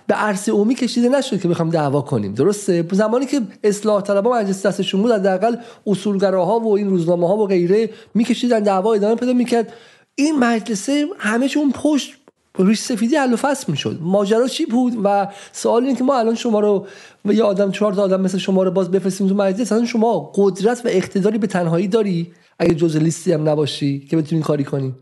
[0.07, 2.35] به عرصه عمومی کشیده نشد که بخوام دعوا کنیم.
[2.35, 7.47] درسته؟ زمانی که اصلاح طلبها مجلس دستشون بود حداقل اصولگراها و این روزنامه ها و
[7.47, 9.73] غیره میکشیدن دعوا ادامه پیدا می‌کرد.
[10.15, 12.15] این مجلسه همه چون پشت
[12.59, 13.99] ریش سفیدی حل و فصل می‌شد.
[14.01, 16.87] ماجرا چی بود؟ و سوال اینه که ما الان شما رو
[17.25, 20.33] و یه آدم چهار تا آدم مثل شما رو باز بفرستیم تو مجلس اصلا شما
[20.35, 24.95] قدرت و اقتداری به تنهایی داری؟ اگه جز لیستی هم نباشی که بتونی کاری کنی.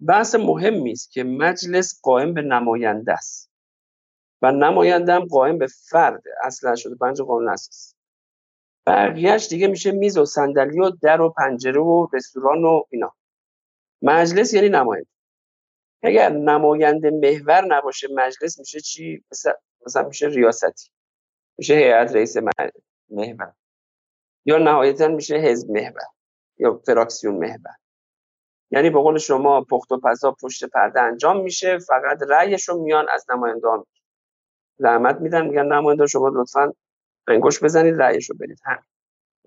[0.00, 3.50] بحث مهمی است که مجلس قائم به نماینده است.
[4.42, 6.22] و نماینده هم قائم به فرد.
[6.44, 7.94] اصل شده پنج قانون اساس.
[8.86, 13.12] بقیهش دیگه میشه میز و صندلی و در و پنجره و رستوران و اینا.
[14.02, 15.08] مجلس یعنی نماینده.
[16.02, 19.24] اگر نماینده محور نباشه مجلس میشه چی؟
[19.86, 20.90] مثلا میشه ریاستی
[21.58, 22.36] میشه هیئت رئیس
[23.10, 23.52] محور.
[24.44, 26.06] یا نهایتا میشه حزب محور
[26.58, 27.76] یا فراکسیون محور.
[28.70, 33.26] یعنی به قول شما پخت و پزا پشت پرده انجام میشه فقط رأیشون میان از
[33.30, 33.86] نماینده ها
[34.78, 36.72] زحمت میدن میگن نماینده شما لطفا
[37.28, 38.82] انگوش بزنید رأیشو برید هم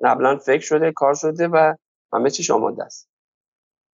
[0.03, 1.75] قبلا فکر شده کار شده و
[2.13, 3.09] همه چی شما است.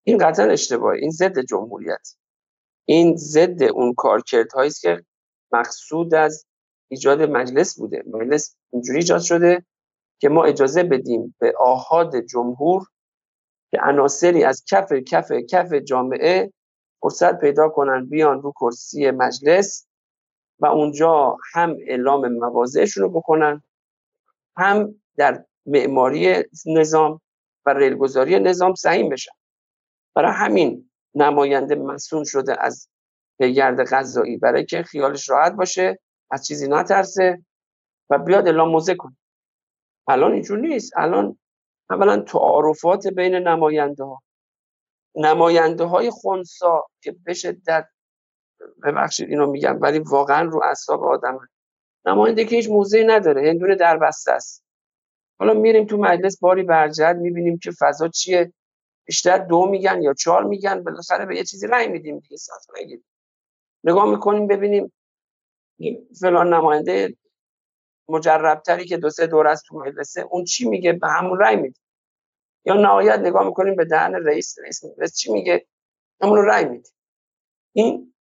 [0.03, 2.16] این قطعا اشتباهه این ضد جمهوریت.
[2.91, 5.05] این ضد اون کارکردهایی است که
[5.51, 6.45] مقصود از
[6.87, 8.03] ایجاد مجلس بوده.
[8.07, 9.65] مجلس اینجوری ایجاد شده
[10.19, 12.87] که ما اجازه بدیم به آهاد جمهور
[13.71, 16.53] که عناصری از کف کف کف جامعه
[17.01, 19.87] فرصت پیدا کنن بیان رو کرسی مجلس
[20.59, 23.63] و اونجا هم اعلام مواضعشون رو بکنن
[24.57, 27.21] هم در معماری نظام
[27.65, 29.31] و ریلگذاری نظام سعیم بشن.
[30.15, 32.89] برای همین نماینده مسئول شده از
[33.39, 35.99] گرد غذایی برای که خیالش راحت باشه
[36.32, 37.45] از چیزی نترسه
[38.09, 39.18] و بیاد اعلام موزه کنه.
[40.07, 40.93] الان اینجور نیست.
[40.97, 41.39] الان
[41.89, 44.22] اولا تعارفات بین نماینده ها
[45.16, 47.88] نماینده های خونسا که به شدت
[48.84, 51.39] ببخشید اینو میگم ولی واقعا رو اعصاب آدم
[52.05, 54.64] نماینده که هیچ موضعی نداره هندونه در بسته است.
[55.39, 58.53] حالا میریم تو مجلس باری برجد می‌بینیم که فضا چیه.
[59.06, 62.38] بیشتر دو میگن یا چهار میگن بالاخره به یه چیزی رأی میدیم دیگه
[63.84, 64.93] نگاه می‌کنیم ببینیم
[66.22, 67.18] فلان نماینده
[68.10, 71.80] مجربتری که دو سه دور از تو مجلسه اون چی میگه؟ به همون رأی میده
[72.66, 75.66] یا نهایت نگاه می‌کنیم به دهن رئیس رئیس مجلس چی میگه؟
[76.22, 76.89] همون رو رأی میده
[77.74, 78.14] این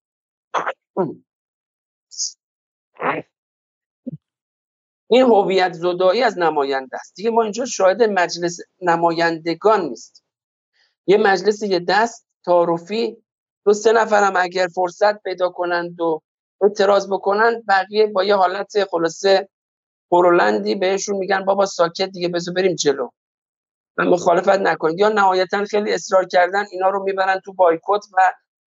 [5.08, 7.16] این هویت زدایی از نماینده است.
[7.16, 10.24] دیگه ما اینجا شاهد مجلس نمایندگان نیست
[11.10, 13.18] یه مجلس یه دست تعارفی.
[13.66, 16.20] دو سه نفرم اگر فرصت پیدا کنند و
[16.62, 19.50] اعتراض بکنن بقیه با یه حالت خلاصه
[20.12, 23.10] پرولندی بهشون میگن بابا ساکت دیگه بذار بریم جلو.
[23.98, 25.00] و مخالفت نکنید.
[25.00, 28.22] یا نهایتا خیلی اصرار کردن اینا رو می‌برن تو بایکوت و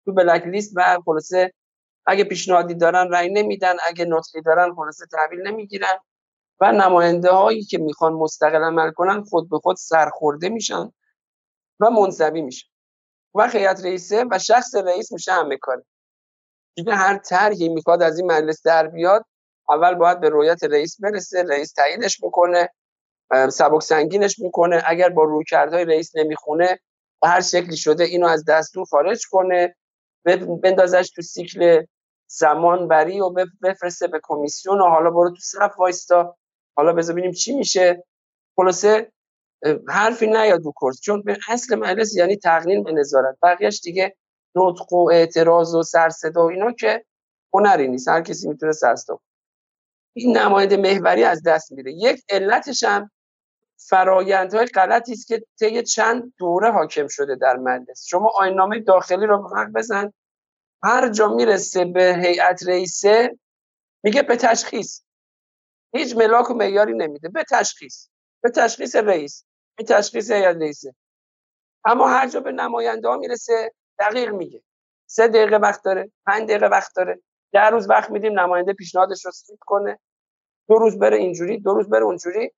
[0.04, 1.52] تو بلک لیست و خلاصه
[2.06, 5.98] اگه پیشنهادی دارن رأی نمیدن اگه نطقی دارن خلاصه تحویل نمی‌گیرن.
[6.60, 10.90] و نماینده هایی که می‌خوان مستقل عمل کنن خود به خود سرخورده میشن.
[11.80, 12.68] و منصبی میشن
[13.34, 15.84] و هیئت رئیسه و شخص رئیس میشه همه کاره
[16.76, 19.24] دیگه هر طرحی می‌خواد از این مجلس در بیاد
[19.68, 22.68] اول باید به رویت رئیس برسه رئیس تاییدش بکنه
[23.50, 24.82] سبک سنگینش می‌کنه.
[24.86, 26.78] اگر با رویکردهای رئیس نمی‌خونه
[27.22, 29.76] و هر شکلی شده اینو از دستور خارج کنه
[30.62, 31.84] بندازش تو سیکل
[32.26, 36.36] زمان بری و بفرسته به کمیسیون و حالا برو تو صف وایستا.
[36.76, 38.04] حالا بذار ببینیم چی میشه.
[38.56, 39.12] خلاصه
[39.88, 43.36] حرفی نیاد رو کرد چون به اصل مجلس یعنی تقنین به نظارت.
[43.42, 44.16] بقیهش دیگه
[44.54, 47.04] نطق و اعتراض و سرصدا و اینا که
[47.54, 48.08] هنری نیست.
[48.08, 49.20] هر کسی می‌تونه سرصدا
[50.16, 53.10] این نماینده محوری از دست میره یک علتش هم
[53.76, 58.06] فرایندهای غلطی است که طی چند دوره حاکم شده در مجلس.
[58.06, 60.12] شما آینامه داخلی رو حق بزن.
[60.82, 63.38] هر جا می‌رسه به هیئت رئیسه
[64.02, 65.00] میگه به تشخیص.
[65.94, 67.28] هیچ ملاک و معیاری نمیده.
[67.28, 68.08] به تشخیص.
[68.42, 69.44] به تشخیص رئیس.
[69.78, 70.94] به تشخیص هیئت رئیسه
[71.84, 74.62] اما هر جا به نماینده ها می‌رسه دقیق میگه.
[75.06, 77.20] سه دقیقه وقت داره پنج دقیقه وقت داره.
[77.52, 79.98] ده روز وقت میدیم نماینده پیشنهادش رو سیت کنه.
[80.68, 82.52] دو روز بره اینجوری دو روز بره اونجوری.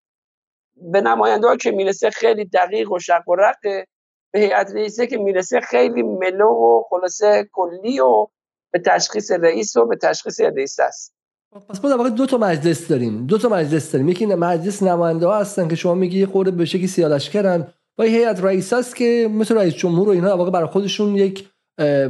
[0.76, 3.86] به نماینده ها که می‌رسه خیلی دقیق و شق و رقه
[4.32, 8.26] به هیئت رئیسه که می‌رسه خیلی ملو و خلاصه کلی و
[8.72, 11.15] به تشخیص رئیس و به تشخیص رئیس است.
[11.60, 13.26] پس ما در واقع دو تا مجلس داریم.
[13.26, 14.08] دو تا مجلس داریم.
[14.08, 17.66] یکی مجلس نماینده ها هستن که شما میگی خرده به شکلی سیاهی لشکرن
[17.98, 21.48] و هیئت رئیس است که مثل رئیس جمهور و اینا در واقع برای خودشون یک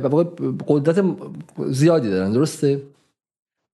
[0.03, 0.25] واقع
[0.69, 1.05] قدرت
[1.67, 2.33] زیادی دارن.
[2.33, 2.83] درسته؟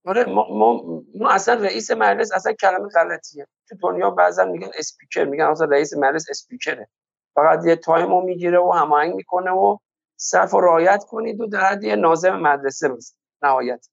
[0.07, 3.47] آره ما, ما, ما اصلا رئیس مجلس اصلا کلمه غلطیه.
[3.69, 6.89] تو دنیا بعضا میگن اسپیکر میگن اصلا رئیس مجلس اسپیکره.
[7.35, 9.77] فقط یه time و می‌گیره و هماهنگ می‌کنه و
[10.17, 13.89] صف رعایت کنید و در یه ناظم مدرسه میست نهایت.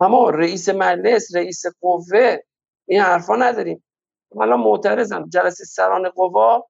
[0.00, 2.36] اما رئیس مجلس رئیس قوه
[2.88, 3.84] این حرفا نداریم.
[4.36, 5.28] حالا معترضم.
[5.28, 6.68] جلسه سران قوا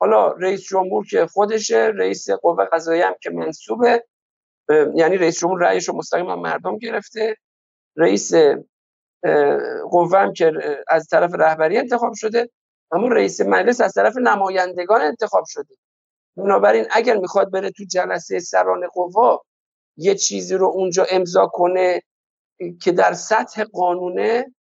[0.00, 4.04] حالا رئیس جمهور که خودشه رئیس قوه قضاییه هم که منصوبه.
[4.94, 7.36] یعنی رئیس جمهور رأیش رو مستقیم مردم گرفته.
[7.96, 8.32] رئیس
[9.90, 10.52] قوه هم که
[10.88, 12.50] از طرف رهبری انتخاب شده.
[12.92, 15.74] اما رئیس مجلس از طرف نمایندگان انتخاب شده.
[16.36, 19.42] بنابراین اگر می‌خواد بره تو جلسه سران قوا
[19.96, 22.02] یه چیزی رو اونجا امضا کنه
[22.82, 24.54] که در سطح قانونه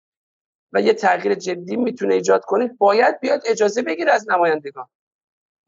[0.72, 4.86] و یه تغییر جدی می‌تونه ایجاد کنه باید بیاد اجازه بگیره از نمایندگان.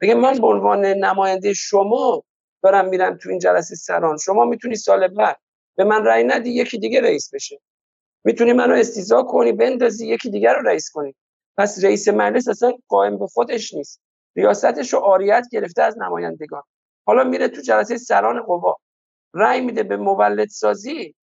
[0.00, 2.22] بگه من به عنوان نماینده شما
[2.62, 4.16] دارم میرم تو این جلسه سران.
[4.18, 5.38] شما می‌تونی سال بعد
[5.76, 7.60] به من رأی ندی یکی دیگه رئیس بشه.
[8.24, 11.14] می‌تونی منو استیزا کنی بندازی یکی دیگر رو رئیس کنی.
[11.56, 14.00] پس رئیس مجلس اصلا قائم به خودش نیست.
[14.36, 16.62] ریاستش رو آریت گرفته از نمایندگان.
[17.06, 18.76] حالا میره تو جلسه سران قوا.
[19.34, 21.14] رأی میده به مولد سازی.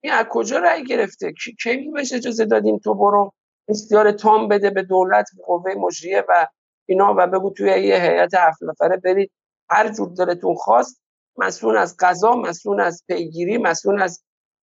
[0.00, 3.32] این از کجا رأی گرفته؟ کی بهش اجازه دادیم تو برو
[3.68, 6.46] اختیار تام بده به دولت به قوه مجریه و
[6.86, 9.30] اینا و بگو توی یه هیئت هفت نفره برید.
[9.70, 11.02] هر جور دلتون خواست
[11.36, 14.22] مسئول از قضا مسئول از پیگیری مسئول از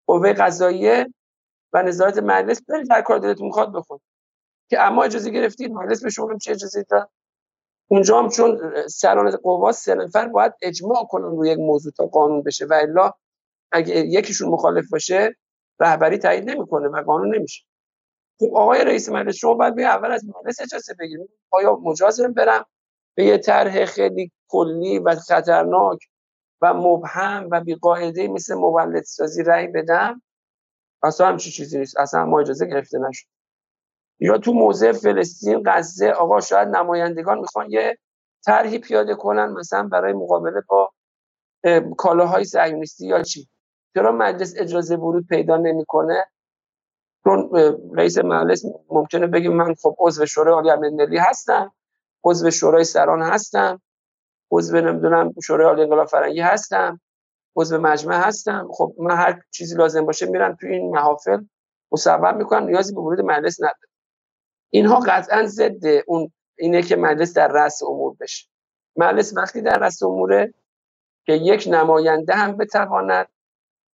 [0.07, 1.13] قوه قضاییه
[1.73, 2.89] و نظارت مجلس برید.
[2.89, 3.99] در کار دلتون می‌خواد بخون.
[4.69, 7.09] که اما اجازه گرفتید مجلس به شما چه اجازه داد؟
[7.88, 12.43] اونجا هم چون سران قوا سه نفر باید اجماع کنن روی یک موضوع تا قانون
[12.43, 12.65] بشه.
[12.65, 13.11] و الا
[13.72, 15.36] اگه یکیشون مخالف باشه
[15.80, 17.66] رهبری تایید نمی‌کنه و قانون نمیشه.
[18.39, 21.30] خب آقای رئیس مجلس شما باید اول از مجلس اجازه بگیرید.
[21.51, 22.66] آیا مجازم برم؟
[23.16, 25.99] به یه طرح خیلی کلی و خطرناک
[26.61, 30.22] و مبهم و بیقاعده مثل مولد سازی رأی بدم؟
[31.03, 31.99] اصلا همچی چیزی نیست.
[31.99, 33.28] اصلا ما اجازه گرفته نشد.
[34.20, 37.97] یا تو موضع فلسطین غزه آقا شاید نمایندگان می‌خوان یه
[38.45, 40.91] طرحی پیاده کنن مثلا برای مقابله با
[41.97, 43.49] کالاهای صهیونیستی یا چی؟
[43.95, 46.25] چرا مجلس اجازه ورود پیدا نمی‌کنه؟
[47.23, 47.49] چون
[47.93, 51.71] رئیس مجلس ممکنه بگه من خب عضو شورای عالی امنیت ملی هستم
[52.23, 53.81] عضو شورای سران هستم
[54.51, 57.01] عضو نمی‌دونم شورای عالی انقلاب فرنگی هستم
[57.55, 58.67] عضو مجمع هستم.
[58.71, 61.43] خب من هر چیزی لازم باشه میرم تو این محافل
[61.91, 63.89] مصوب می‌کنم نیازی به ورود مجلس نداره
[64.69, 68.47] اینها قطعا ضد اون اینه که مجلس در رأس امور بشه.
[68.95, 70.53] مجلس وقتی در رأس اموره
[71.25, 73.27] که یک نماینده هم بتواند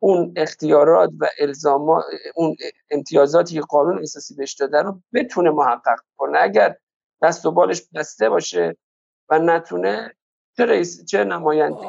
[0.03, 2.03] اون اختیارات و الزامات
[2.35, 2.55] اون
[2.91, 6.39] امتیازاتی که قانون اساسی بهش داده رو بتونه محقق کنه.
[6.41, 6.75] اگر
[7.23, 8.77] دست و بالش بسته باشه
[9.29, 10.15] و نتونه
[10.57, 11.87] چه رئیس چه نماینده؟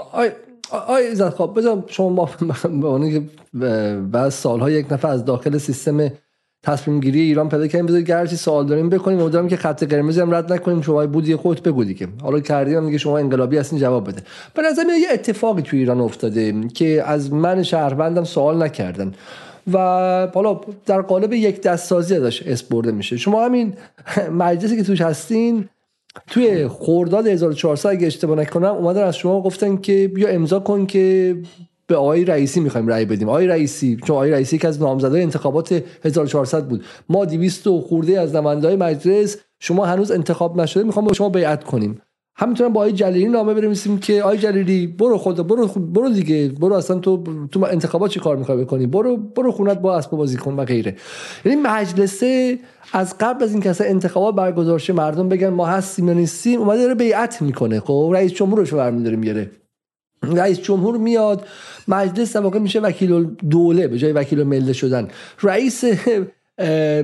[0.71, 2.31] آی عزت خواب بذارم شما
[2.83, 3.23] به عنوان که
[4.01, 6.11] بعد سالها یک نفر از داخل سیستم
[6.63, 7.87] تصمیم گیری ایران پیدا کردیم.
[7.87, 9.21] بذارید گرچه سوال داریم بکنیم.
[9.21, 10.83] امیدوارم که خط قرمزی هم رد نکنیم.
[10.83, 12.09] شما بودی خودت بگو دیگه.
[12.23, 14.23] حالا کردیم دیگه شما انقلابی هستین جواب بده.
[14.55, 19.13] به نظر یه اتفاقی تو ایران افتاده که از من شهروندم سوال نکردن.
[19.73, 19.79] و
[20.35, 23.17] حالا در قالب یک دست سازی ازش اسپرده میشه.
[23.17, 23.75] شما همین
[24.33, 25.69] مجلسی که توش هستین
[26.27, 31.37] توی خورداد 1400 اگه اشتباه نکنم اومدن از شما گفتن که بیا امضا کن که
[31.87, 33.29] به آقای رئیسی می‌خوایم رأی بدیم.
[33.29, 36.85] آقای رئیسی چون آقای رئیسی که از نامزدای انتخابات 1400 بود.
[37.09, 41.65] ما 200 و خورده از نمایندگان مجلس شما هنوز انتخاب نشده می‌خوام با شما بیعت
[41.65, 42.01] کنیم.
[42.37, 46.75] همینطورم با آقای جلیلی نامه بنویسیم که آقای جلیلی برو خود برو برو دیگه برو
[46.75, 50.55] اصلا تو تو انتخابات چی کار می‌خوای بکنی؟ برو برو خونت با اسب بازی کن
[50.57, 50.97] و غیره.
[51.45, 52.59] یعنی مجلسه
[52.93, 56.83] از قبل از اینکه اصلا انتخابات برگزار شه مردم بگن ما هستیم یا نیستیم اومده
[56.83, 57.81] داره بیعت می‌کنه.
[57.81, 59.51] خب رئیس جمهورش برمی‌داره میاره
[60.23, 61.47] رئیس جمهور میاد
[61.89, 65.09] مجلس واقع میشه وکیل دوله به جای وکیل مله شدن.
[65.43, 65.85] رئیس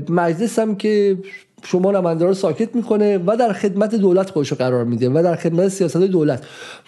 [0.09, 1.19] مجلس هم که
[1.65, 5.69] شما نماینده رو ساکت می‌کنه و در خدمت دولت خودش قرار میده و در خدمت
[5.69, 6.47] سیاست دولت.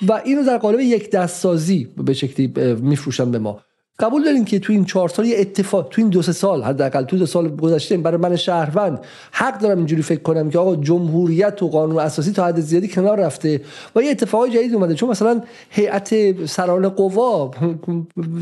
[0.08, 3.60] و اینو در قالب یک دست سازی به شکلی میفروشن به ما.
[4.00, 7.04] قبول دارین که تو این چهار سال یه اتفاق تو این دو سه سال حداقل
[7.04, 9.00] تو دو سال گذشته برای من شهروند.
[9.32, 13.20] حق دارم اینجوری فکر کنم که آقا جمهوریت و قانون اساسی تا حد زیادی کنار
[13.20, 13.60] رفته
[13.96, 14.94] و یه اتفاق جدید اومده.
[14.94, 15.40] چون مثلا
[15.70, 17.50] هیئت سران قوا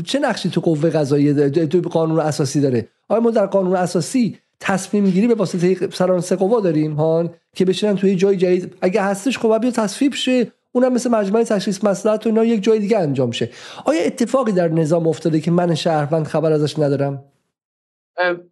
[0.05, 5.09] چه نقشی تو قوه قضاییه تو قانون اساسی داره؟ آیا ما در قانون اساسی تصمیم
[5.09, 8.73] گیری به واسطه سران سه قوا داریم هان؟ که بشینن توی جای جدید.
[8.81, 10.51] اگه هستش خب بیا تصویب شه.
[10.71, 13.49] اونم مثل مجمع تشخیص مسئلات و اینا یک جای دیگه انجام شه.
[13.85, 17.23] آیا اتفاقی در نظام افتاده که من شهروند خبر ازش ندارم؟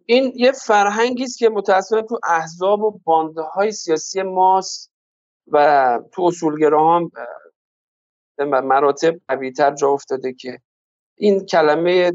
[0.06, 4.90] این یه فرهنگی است که متاسفانه تو احزاب و بانده های سیاسی ماست
[5.52, 7.10] و تو اصولگرا هم
[8.46, 10.58] مراتب قویتر جا افتاده که
[11.14, 12.12] این کلمه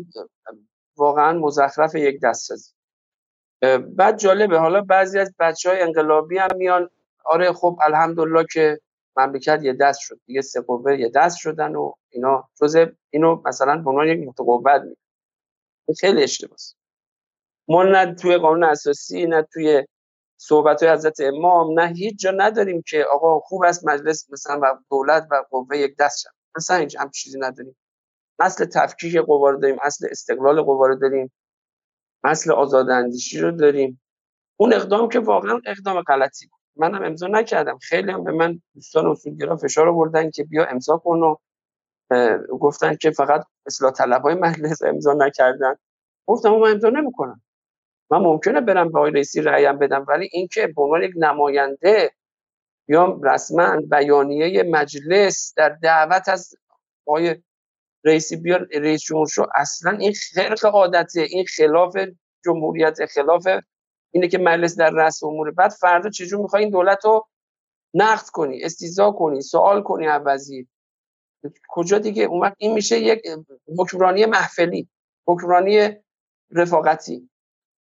[0.97, 2.71] واقعا مزخرف یک دست سازی
[3.95, 6.89] بعد جالبه حالا بعضی از بچه های انقلابی هم میان
[7.25, 8.79] آره خب الحمدلله که
[9.17, 12.49] مملکت یه دست شد دیگه سه قوه یه دست شدن و اینا.
[12.61, 16.59] جزء اینو مثلا به عنوان یک متقوت می خیلی اشتباهه
[17.67, 19.83] ما نه توی قانون اساسی نه توی
[20.37, 24.79] صحبت های حضرت امام نه هیچ جا نداریم که آقا خوب است مجلس مثلا و
[24.89, 27.75] دولت و قوه یک دست شد مثلا اینجا هم چیزی نداریم.
[28.39, 31.31] اصل تفکیک قوا رو داریم اصل استقلال قوا رو داریم
[32.23, 34.01] اصل آزاداندیشی رو داریم.
[34.57, 36.59] اون اقدام که واقعا اقدام غلطی بود.
[36.75, 37.77] منم امضا نکردم.
[37.77, 41.35] خیلی هم به من دوستان اصولگرا فشار آوردن که بیا امضا کن و
[42.59, 45.75] گفتن که فقط اصلاح طلبای مجلس امضا نکردن.
[46.27, 47.41] گفتم من امضا نمی‌کنم.
[48.11, 52.11] من ممکنه برم به آقای رئیسی رأیم بدم ولی اینکه به عنوان یک نماینده
[52.87, 56.55] یا رسما بیانیه مجلس در دعوت از
[57.07, 57.35] آقای
[58.05, 61.97] رئیسی بیا رئیس جمهور اصلا این خرق عادته این خلاف
[62.45, 63.47] جمهوریت خلاف
[64.13, 65.51] اینه که مجلس در رأس امور.
[65.51, 67.27] بعد فردا چجور می‌خوای این دولت رو
[67.93, 70.67] نقد کنی استیزا کنی سوال کنی عوضی
[71.67, 73.21] کجا دیگه؟ اون این میشه یک
[73.79, 74.89] حکمرانی محفلی
[75.27, 75.89] حکمرانی
[76.51, 77.29] رفاقتی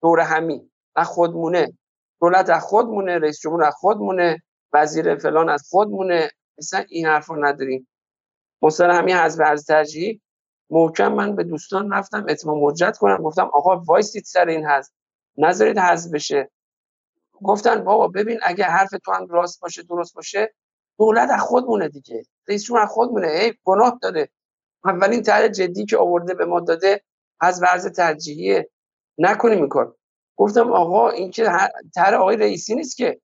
[0.01, 0.71] دور همی.
[0.95, 1.77] از خودمونه.
[2.21, 4.41] دولت از خودمونه رئیس جمهور از خودمونه
[4.73, 6.31] وزیر فلان از خودمونه.
[6.57, 7.87] مثلا این حرفا نداریم.
[8.61, 10.21] مستر همین حزب ارز ترجیحی
[10.69, 13.17] محکم من به دوستان رفتم اتمام مجد کنم.
[13.17, 14.91] گفتم آقا وایسید سر این حزب
[15.37, 16.51] نذارید حزب بشه.
[17.33, 20.53] گفتن بابا ببین اگه حرف تو هم راست باشه درست باشه
[20.97, 22.23] دولت از خودمونه دیگه.
[22.47, 24.29] رئیس جمهور از خودمونه ای گناه داره.
[24.85, 27.01] اولین طرح جدی که آورده به ما داده
[27.39, 28.69] از ورز ترجیحیه.
[29.17, 29.95] نکنیم کار.
[30.35, 31.49] گفتم آقا این که
[31.95, 33.21] طرح آقای رئیسی نیست که.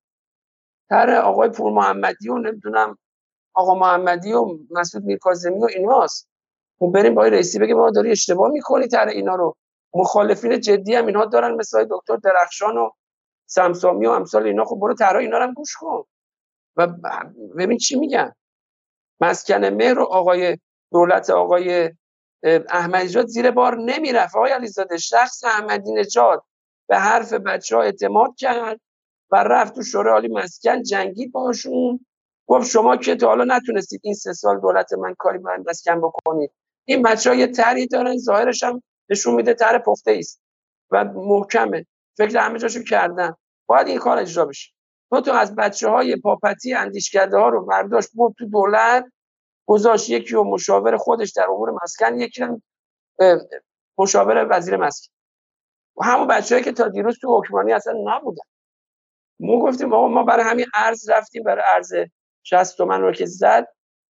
[0.90, 2.98] طرح آقای پور محمدی و نمی‌دونم
[3.54, 6.28] آقا محمدی و مسعود میرکاظمی و ایناست.
[6.80, 9.56] خب بریم با رئیسی بگیم ما داری اشتباه می‌کنی طرح اینا رو.
[9.94, 12.90] مخالفین جدی هم اینها دارن مثل دکتر درخشان و
[13.46, 14.66] سمسامی و امثال اینا.
[14.66, 16.04] خب برو طرح اینا هم گوش کن.
[16.76, 16.88] و
[17.58, 18.34] ببین چی میگن.
[19.20, 20.58] مسکن مهر و آقای
[20.92, 21.92] دولت آقای
[22.70, 24.36] احمدی نژاد زیر بار نمی‌رفت.
[24.36, 26.44] آقای علیزاده شخص احمدی نژاد
[26.88, 28.80] به حرف بچه ها اعتماد کرد
[29.32, 32.06] و رفت تو شورای عالی مسکن جنگید باشون.
[32.48, 36.52] گفت شما که تا حالا نتونستید این سه سال دولت من کاری برای مسکن بکنید.
[36.86, 40.42] این بچه ها یه طرحی دارن ظاهرش هم نشون میده طرح پخته است
[40.92, 41.86] و محکمه.
[42.18, 43.36] فکر همه جاشو کردن.
[43.66, 44.74] باید این کار اجرا بشه.
[45.10, 49.06] تو تو از بچه های پاپتی اندیشکده ها رو برداشت برد تو دولت
[49.66, 52.62] گذاشت یکی و مشاور خودش در امور مسکن یکی هم
[53.98, 55.14] مشاور وزیر مسکن.
[55.98, 58.44] و همون بچه‌ای که تا دیروز تو حکمرانی اصلا نبودن.
[59.40, 61.94] ما گفتیم آقا ما برای همین ارز رفتیم برای ارز
[62.44, 63.68] 60 تومن رو که زد.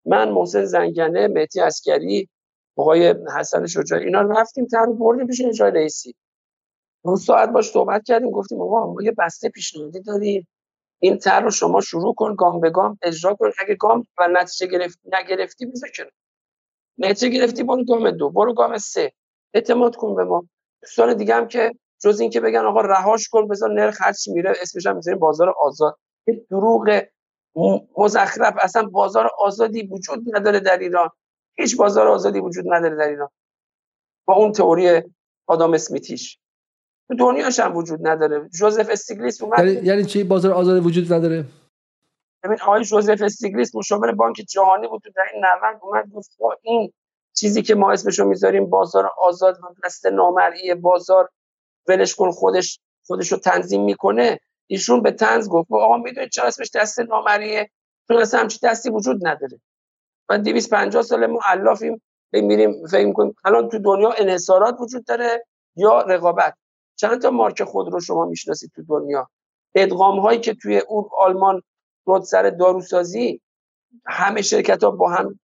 [0.05, 2.29] من محسن زنگنه مهدی اسکری
[2.75, 6.15] آقای حسن شجاعی اینا رفتیم تر بردیم پیش اجرای رئیسی.
[7.05, 10.47] اون ساعت باش صحبت کردیم گفتیم آقا ما یه بسته پیشنهادی داریم.
[10.99, 13.51] این تر رو شما شروع کن گام به گام اجرا کن.
[13.59, 15.89] اگه گام و نتیجه گرفت نگرفتی بذار
[16.97, 19.11] نتیجه گرفتی برو گام دو برو گام سه.
[19.53, 20.45] اعتماد کن به ما.
[20.81, 21.71] دوستان دیگه هم که
[22.03, 25.97] جز اینکه بگن آقا رهاش کن بذار نرخ هرچی میره اسمش هم می‌ذاریم بازار آزاد.
[26.27, 27.01] یه دروغ
[27.97, 31.09] مزخرف اصلا بازار آزادی وجود نداره در ایران.
[31.55, 33.29] هیچ بازار آزادی وجود نداره در ایران.
[34.25, 35.01] با اون تئوری
[35.47, 36.39] آدام اسمیتیش.
[37.07, 38.49] تو دنیاش هم وجود نداره.
[38.49, 39.59] جوزف استیگلیس اومد.
[39.59, 41.45] یعنی, یعنی چی بازار آزادی وجود نداره؟
[42.43, 45.01] ببین آقای جوزف استیگلیس مشاور بانک جهانی بود.
[45.03, 46.31] تو در این 90 اومد گفت
[46.61, 46.93] این
[47.33, 51.29] چیزی که ما اسمشو می‌ذاریم بازار آزاد و دست نامرئی بازار.
[51.87, 54.39] ولش کن خودش خودش رو تنظیم می‌کنه.
[54.67, 55.71] ایشون به تنز گفت.
[55.71, 57.69] آقا می‌دونید چرا اسمش دست نامریه
[58.07, 59.61] چون اصلا همچی دستی وجود نداره.
[60.29, 62.01] من 250 سال ما علافیم
[62.33, 65.45] میریم فکر می‌کنیم الان تو دنیا انحصارات وجود داره
[65.75, 66.53] یا رقابت؟
[66.95, 69.29] چند تا مارک خود رو شما می‌شناسید تو دنیا؟
[69.75, 71.61] ادغام هایی که توی اون آلمان
[72.07, 73.41] رد سر داروسازی
[74.05, 75.39] همه شرکت ها با هم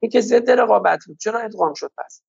[0.00, 1.18] این که ضد رقابت بود.
[1.18, 2.22] چرا ادغام شد پس؟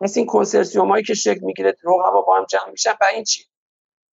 [0.00, 3.44] پس این کنسرسیوم هایی که شکل می‌گیره رقبا با هم جمع میشن و این چی؟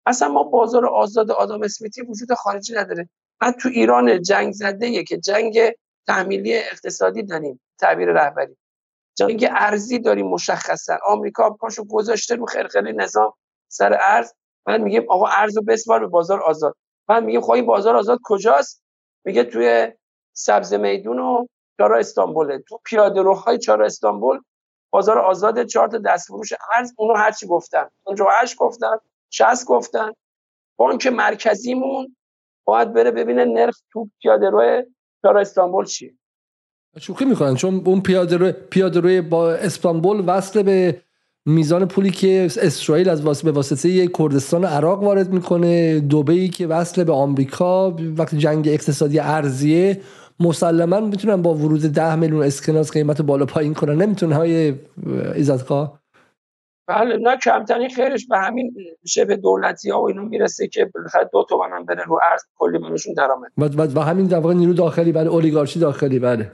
[0.06, 3.10] اصلا ما بازار آزاد آدم اسمیتی وجود خارجی نداره.
[3.40, 5.60] بعد تو ایران جنگ زده که جنگ
[6.08, 8.58] تحمیلی اقتصادی داریم تعبیر رهبری.
[9.16, 10.98] جنگ ارزی داریم مشخصا.
[11.08, 13.34] آمریکا پاشو گذاشته رو خرخره نظام
[13.68, 14.34] سر ارز.
[14.66, 16.76] بعد میگیم آقا ارز رو بسپار به بازار آزاد.
[17.08, 18.84] بعد میگیم خب بازار آزاد کجاست؟
[19.26, 19.92] میگه توی
[20.34, 21.46] سبز میدون و
[21.78, 22.64] چهار استانبوله.
[22.68, 24.42] تو پیاده روهای چهار استانبول
[24.90, 26.94] بازار آزاد چهار تا دستفروش ارز.
[26.98, 27.90] اونو هرچی گفتن.
[28.06, 28.98] 58 گفتن
[29.30, 30.12] 60 گفتن.
[30.78, 32.16] بانک مرکزیمون
[32.66, 34.84] باید بره ببینه نرخ تو پیاده روی
[35.24, 36.14] چهار استانبول چیه؟
[37.00, 41.02] شوخی می‌کنن چون اون پیاده روی پیاده روی با استانبول وصل به
[41.46, 47.04] میزان پولی که اسرائیل از واسطه به واسطه کردستان عراق وارد می‌کنه دوبهی که وصل
[47.04, 50.02] به آمریکا وقتی جنگ اقتصادی ارزیه
[50.40, 54.02] مسلما می‌تونن با ورود ده میلیون اسکناس قیمت بالا پایین کنن.
[54.02, 54.74] نمی‌تونه های
[55.36, 56.03] ایزدخواه؟
[56.88, 58.76] بله نه کمترین خیرش به همین
[59.06, 62.78] شبه دولتی ها و اینا می‌رسه که بالاخره دو تومن هم بره رو ارز کلی
[62.78, 63.52] منشون درآمد.
[63.58, 66.52] و, و, و همین در واقع نیرو داخلی بله اولیگارشی داخلی بله.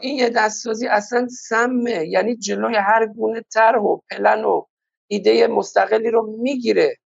[0.00, 4.62] این یه دستسازی اصلا سمه یعنی جلوی هر گونه طرح و پلن و
[5.06, 6.96] ایده مستقلی رو می‌گیره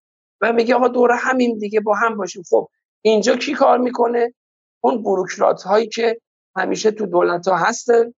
[0.41, 2.43] و میگه آقا دور همین دیگه با هم باشیم.
[2.51, 2.69] خب
[3.03, 4.35] اینجا کی کار می‌کنه؟
[4.81, 6.21] اون بروکرات هایی که
[6.57, 8.15] همیشه تو دولت ها هستن.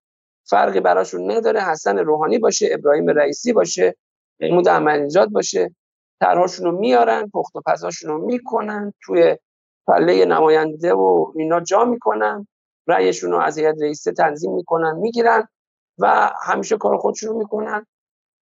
[0.51, 1.61] فرقی براشون نداره.
[1.61, 3.95] حسن روحانی باشه ابراهیم رئیسی باشه
[4.39, 5.75] محمود احمدی باشه.
[6.19, 9.37] طرحشون رو میارن پخت و پزاشون رو می‌کنن توی
[9.87, 12.47] پله نماینده و اینا جا می‌کنن.
[12.87, 15.47] رأیشون رو از هیئت رئیسه تنظیم می‌کنن می‌گیرن
[15.97, 17.85] و همیشه کار خودشون رو می‌کنن.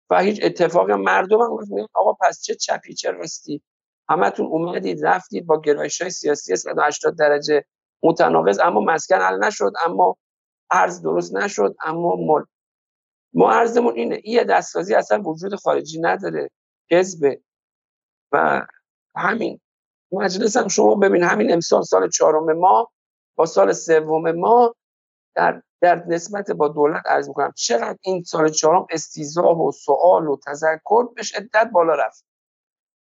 [0.09, 1.57] و هیچ اتفاقی مردم هم
[1.93, 3.61] آقا پس چه چپی چه راستی؟
[4.09, 7.65] همتون اومدید رفتید با گرایش های سیاسی 180 درجه
[8.03, 9.71] متناقض اما مسکن حل نشد.
[9.85, 10.17] اما
[10.71, 12.45] ارز درست نشد اما مال
[13.33, 16.49] ما ارزمون اینه این دستسازی اصلا وجود خارجی نداره
[16.91, 17.41] حزبه
[18.31, 18.67] و
[19.15, 19.59] همین
[20.11, 22.91] مجلس هم شما ببین همین امسال سال چهارم ما
[23.35, 24.75] با سال سوم ما
[25.35, 30.37] در در نسبت با دولت عرض می‌کنم چقدر این سال چهارم استیزا و سوال و
[30.45, 32.25] تذکر به شدت بالا رفت.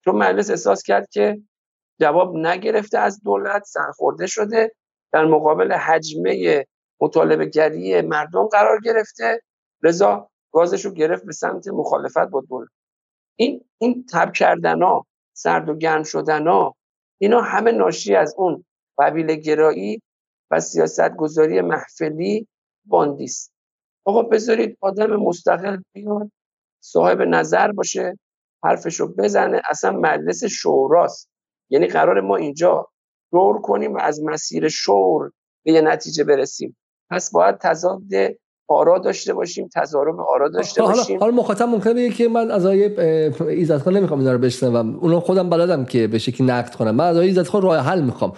[0.05, 1.41] چون مجلس احساس کرد که
[1.99, 4.72] جواب نگرفته از دولت سرخورده شده
[5.11, 6.65] در مقابل حجمه
[7.02, 9.41] مطالبه گری مردم قرار گرفته.
[9.84, 12.70] رضا گازش رو گرفت به سمت مخالفت با دولت.
[13.36, 16.76] این این تب کردن ها سرد و گرم شدن ها
[17.18, 18.66] اینا همه ناشی از اون
[18.98, 20.02] قبیله گرایی
[20.52, 22.48] و سیاست گذاری محفلی
[22.86, 23.54] باندیست.
[24.06, 26.32] آقا بذارید آدم مستقل بیاد
[26.80, 28.20] صاحب نظر باشه
[28.64, 29.62] حرفشو بزنه.
[29.70, 31.30] اصلا مجلس شوراست.
[31.70, 32.88] یعنی قرار ما اینجا
[33.32, 35.32] دور کنیم و از مسیر شور
[35.64, 36.78] به یه نتیجه برسیم.
[37.10, 38.01] پس باید تضاد
[38.70, 41.20] آرا داشته باشیم تضارب آرا داشته باشیم.
[41.20, 43.01] حالا مخاطب ممکنه بگه که من از آقای
[43.49, 44.95] ایزد خان نمی‌خوام اینا رو بشنوم.
[44.95, 46.95] اونو خودم بلدم که به شکلی نقد کنم.
[46.95, 48.34] من از آقای ایزد خان راه حل می‌خوام.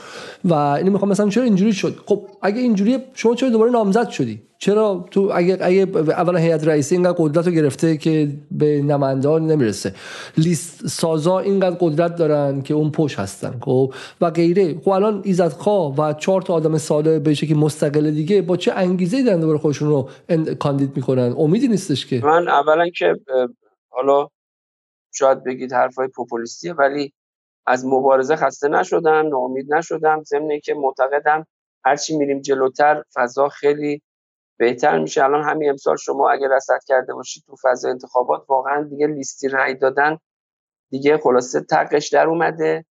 [0.46, 4.49] و اینو می‌خوام مثلا چرا اینجوری شد؟ خب اگه اینجوری شما چرا دوباره نامزد شدی؟
[4.62, 9.94] چرا تو اگه اگه اولا هیئت رئیسی اینقدر قدرت رو گرفته که به نمایندگان نمی‌رسه.
[10.38, 14.80] لیست سازا اینقدر قدرت دارن که اون پشت هستن خب؟ و غیره.
[14.80, 18.72] خب الان ایزد خا و چهار تا آدم ساده به شکلی مستقل دیگه با چه
[18.74, 20.10] انگیزه دارن دوباره خودشون رو
[20.60, 22.22] کاندید می‌کنن؟ امیدی نیستش که.
[22.24, 23.16] من اولا که
[23.90, 24.28] حالا
[25.14, 27.14] شاید بگید حرفای پوپولیستیه ولی
[27.68, 31.46] از مبارزه خسته نشدم ناامید نشدم ضمن که معتقدم
[31.86, 34.02] هرچی میریم جلوتر فضا خیلی
[34.60, 35.24] بهتر میشه.
[35.24, 39.76] الان همین امسال شما اگر رصد کرده باشید تو فضا انتخابات واقعا دیگه لیستی رأی
[39.76, 40.18] دادن
[40.90, 42.86] دیگه خلاصه تقش در اومده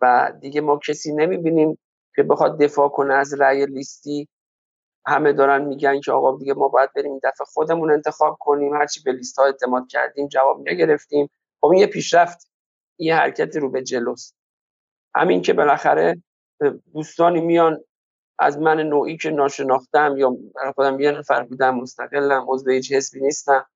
[0.00, 1.78] و دیگه ما کسی نمی‌بینیم
[2.16, 4.28] که بخواد دفاع کنه از رأی لیستی.
[5.06, 8.74] همه دارن میگن که آقا دیگه ما باید بریم این دفعه خودمون انتخاب کنیم.
[8.74, 11.30] هرچی به لیست ها اعتماد کردیم جواب نگرفتیم.
[11.60, 12.50] خب این یه پیشرفت.
[12.98, 14.36] یه حرکت رو به جلوست.
[15.14, 16.22] همین که بالاخره
[16.92, 17.84] دوستانی میان
[18.38, 23.20] از من نوعی که ناشناختم یا برای خودم یه نفر بودم مستقلم عضو هیچ حزبی
[23.20, 23.66] نیستم.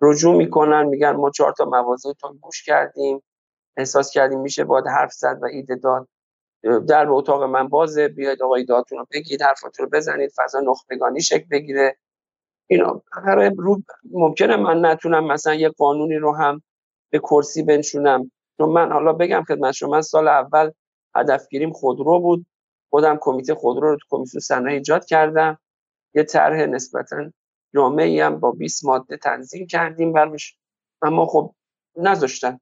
[0.00, 3.22] رجوع می‌کنن میگن ما چهار تا تو گوش کردیم.
[3.76, 6.08] احساس کردیم میشه باید حرف زد و ایده داد.
[6.88, 11.20] در به اتاق من بازه بیاید آقای دادتون رو بگید حرفاتون رو بزنید فضا نخبگانی
[11.20, 11.96] شکل بگیره.
[12.66, 13.82] اینا رو
[14.12, 16.62] ممکنه من نتونم مثلا یه قانونی رو هم
[17.10, 18.30] به کرسی بنشونم.
[18.58, 20.70] چون من حالا بگم خدمت شما من سال اول
[21.14, 22.46] هدفگیریم خودرو بود.
[22.90, 25.58] خودم کمیته خودرو رو تو کمیسیون صنایع ایجاد کردم.
[26.14, 27.32] یه طرح نسبتا
[27.74, 30.56] جامعی هم با 20 ماده تنظیم کردیم برمش.
[31.02, 31.54] اما خب
[31.96, 32.60] نذاشتن.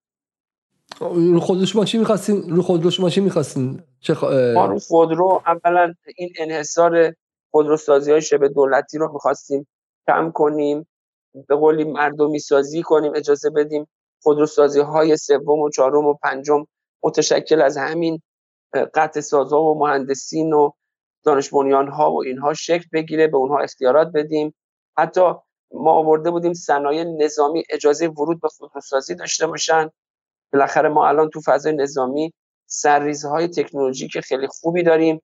[1.01, 4.25] رو خودرو شما چی می‌خواستین؟ رو خودرو شما چی می‌خواستین؟ چه خ...
[4.55, 7.15] ما رو خودرو اولا این انحصار
[7.51, 9.67] خودروسازی های شبه دولتی رو می‌خواستیم
[10.07, 10.87] کم کنیم.
[11.49, 13.89] به قولی مردمی سازی کنیم اجازه بدیم
[14.23, 16.65] خودروسازی های سوم و چهارم و پنجم
[17.03, 18.23] متشکل از همین
[18.85, 20.71] قطع سازا و مهندسین و
[21.25, 24.55] دانش ها و اینها شکل بگیره به اونها اختیارات بدیم.
[24.99, 25.21] حتی
[25.73, 29.91] ما آورده بودیم صنایع نظامی اجازه ورود به خودروسازی داشته باشن.
[30.53, 32.33] بالاخره ما الان تو فضای نظامی
[32.67, 35.23] سرریزهای تکنولوژیک خیلی خوبی داریم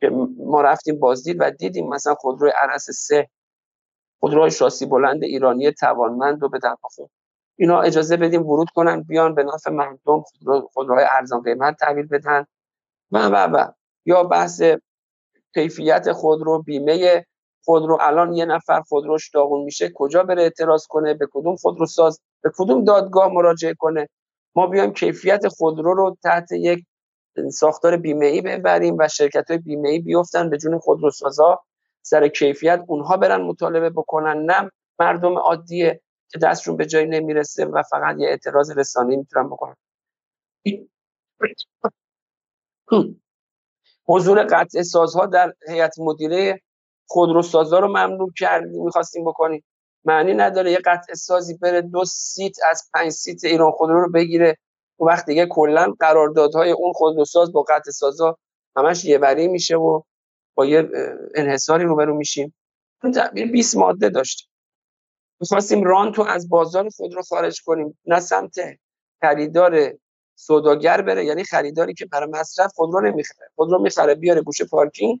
[0.00, 3.28] که ما رفتیم بازدید و دیدیم مثلا خودروی عرس سه
[4.20, 7.10] خودروهای شاسی بلند ایرانی توانمند و به خوب
[7.56, 10.24] اینا اجازه بدیم ورود کنن بیان به نفع مردم
[10.72, 12.46] خودروهای ارزان قیمت تحویل بدن.
[13.12, 13.72] و و و.
[14.06, 14.62] یا بحث
[15.54, 17.26] کیفیت خودرو بیمه
[17.64, 22.20] خودرو الان یه نفر خودروش داغون میشه کجا بره اعتراض کنه؟ به کدوم خودرو ساز؟
[22.42, 24.08] به کدوم دادگاه مراجعه کنه؟
[24.54, 26.84] ما بیایم کیفیت خودرو رو تحت یک
[27.52, 31.60] ساختار بیمه ای ببریم و شرکت های بیمه ای بیفتن به جون خودروسازا.
[32.02, 34.36] سر کیفیت اونها برن مطالبه بکنن.
[34.50, 39.76] نه مردم عادیه که دستشون به جایی نمی‌رسه و فقط یه اعتراض رسانه‌ای می‌تونن بکنن.
[44.06, 46.60] حضور قطعه سازها در هیئت مدیره
[47.06, 49.64] خودروسازا رو ممنوع کردیم می‌خواستیم بکنیم
[50.04, 54.56] معنی نداره یه قطعه سازی بره دو seat از پنج seat ایران خودرو رو بگیره.
[55.00, 58.38] اون وقت دیگه کلا قراردادهای اون خودروساز با قطعه سازا
[58.76, 60.02] همش یه وری میشه و
[60.54, 60.90] با یه
[61.34, 62.54] انحصاری روبرو میشیم.
[63.02, 64.48] اون تعبیر 20 ماده داشت.
[65.40, 67.98] می‌خواستیم رانتو از بازار خودرو خارج کنیم.
[68.06, 68.54] نه سمت
[69.20, 69.92] خریدار
[70.40, 73.50] سوداگر بره یعنی خریداری که برای مصرف خودرو نمی‌خره.
[73.56, 75.20] خودرو می‌خره بیاره گوشه پارکینگ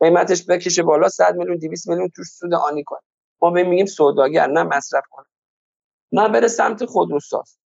[0.00, 3.00] قیمتش بکشه بالا 100 میلیون 200 میلیون توش سود آنی کنه.
[3.42, 5.26] ما به میگیم سوداگر نه مصرف کنه.
[6.12, 7.58] نه بره سمت خودروساز.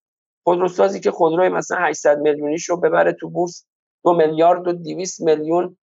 [0.44, 3.64] خودروسازی که خودروی مثلا 800 میلیونیش رو ببره تو بورس
[4.04, 5.76] دو میلیارد و 200 میلیون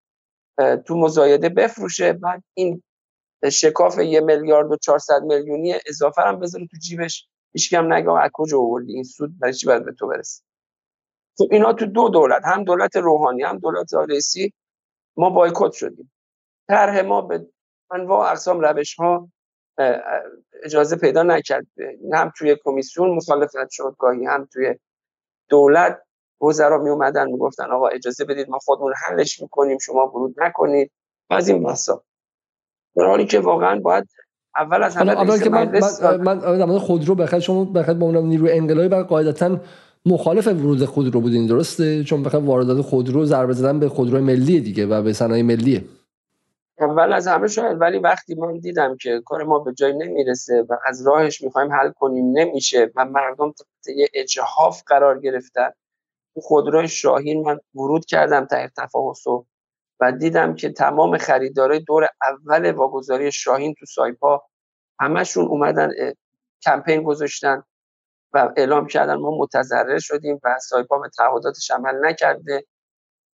[0.86, 2.14] تو مزایده بفروشه.
[2.14, 2.84] بعد این
[3.52, 7.28] شکاف یه میلیارد و 400 میلیونی اضافه هم بذاره تو جیبش.
[7.54, 10.44] هیچ هم نگه از کجا آوردی؟ این سود برای چی باید به تو برسه؟
[11.38, 14.54] خب اینا تو دو دولت هم دولت روحانی هم دولت رئیسی
[15.18, 16.12] ما بایکوت شدیم.
[16.68, 17.48] طرح ما به
[17.92, 19.30] انواع اقسام روش ها
[20.64, 21.68] اجازه پیدا نکرد.
[22.14, 24.76] هم توی کمیسیون مخالفت شد گاهی هم توی
[25.50, 26.02] دولت
[26.42, 30.92] وزرا می اومدن می‌گفتن آقا اجازه بدید ما خودمون حلش می‌کنیم شما ورود نکنید.
[31.30, 32.04] و از این بحثا
[32.96, 34.10] در حالی که واقعا باید
[34.56, 35.80] اول از همه من
[36.18, 39.60] من, من خودرو بخاطر شما بخاطر با اون نیروی انقلابی بعد قاعدتا
[40.08, 44.86] مخالف ورود خودرو بودین درسته؟ چون بخاطر واردات خودرو ضربه زدن به خودرو ملی دیگه
[44.86, 45.84] و به صنایع ملیه.
[46.80, 50.76] اول از همه شاید ولی وقتی من دیدم که کار ما به جای نمی‌رسه و
[50.86, 55.70] از راهش می‌خوایم حل کنیم نمیشه و مردم تحت یه اجهاف قرار گرفتن
[56.34, 59.28] تو خودروی شاهین من ورود کردم تا تفاوض
[60.00, 64.42] و دیدم که تمام خریدارای دور اول واگذاری شاهین تو سایپا
[65.00, 65.90] همشون اومدن
[66.66, 67.64] کمپین گذاشتن.
[68.38, 72.66] اعلام کردن ما متضرر شدیم و سایپا به تعهداتش عمل نکرده.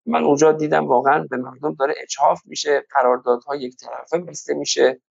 [0.05, 5.01] من اونجا دیدم واقعا به مردم داره اجحاف میشه قراردادها یک طرفه بسته میشه.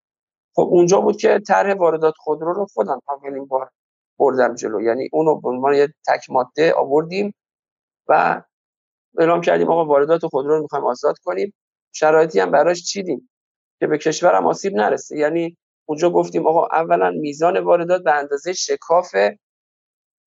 [0.54, 3.70] خب اونجا بود که طرح واردات خودرو رو خودم اولین بار
[4.18, 4.80] بردم جلو.
[4.80, 7.34] یعنی اونو به عنوان یه تک ماده آوردیم
[8.08, 8.42] و
[9.18, 11.54] اعلام کردیم آقا واردات خودرو رو می‌خوایم آزاد کنیم.
[11.92, 13.30] شرایطی هم براش چیدیم
[13.80, 15.18] که به کشورم آسیب نرسه.
[15.18, 15.56] یعنی
[15.88, 19.14] اونجا گفتیم آقا اولا میزان واردات به اندازه شکاف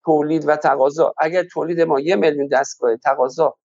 [0.06, 1.14] تولید و تقاضا.
[1.18, 3.58] اگر تولید ما یه میلیون دستگاه تقاضا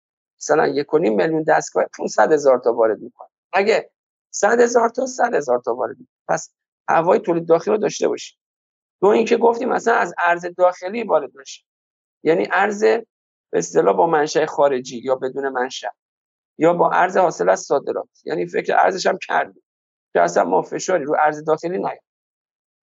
[0.40, 3.28] مثلا یک میلیون دستگاه 500 هزار تا وارد می‌کنه.
[3.52, 3.90] اگه
[4.30, 5.96] 100 هزار تا 100 هزار تا وارد
[6.28, 6.54] پس
[6.88, 8.38] هوای تولید داخلی رو داشته باشیم
[9.00, 11.64] دو اینکه گفتیم مثلا از ارز داخلی وارد بشه
[12.22, 15.88] یعنی ارز به اصطلاح با منشأ خارجی یا بدون منشأ.
[16.58, 18.08] یا با ارز حاصل از صادرات.
[18.24, 19.62] یعنی فکر ارزش هم کردیم
[20.12, 21.98] که اصلا ما فشاری رو ارز داخلی نیاد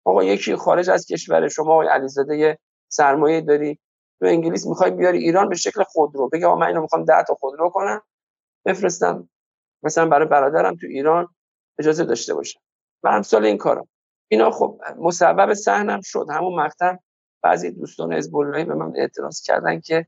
[0.04, 2.58] آقا یکی خارج از کشور شما آقای علیزاده
[2.88, 3.78] سرمایه داری.
[4.20, 6.28] تو انگلیس می‌خوای بیاری ایران به شکل خودرو.
[6.28, 8.02] بگه من اینو می‌خوام 10 تا خودرو کنم.
[8.66, 9.28] بفرستم.
[9.82, 11.28] مثلا برای برادرم تو ایران
[11.78, 12.60] اجازه داشته باشم.
[13.02, 13.88] و امثال این کارا.
[14.28, 16.26] اینا خب مسبب سهنم شد.
[16.30, 16.96] همون مقطع
[17.42, 20.06] بعضی دوستان حزب به من اعتراض کردن که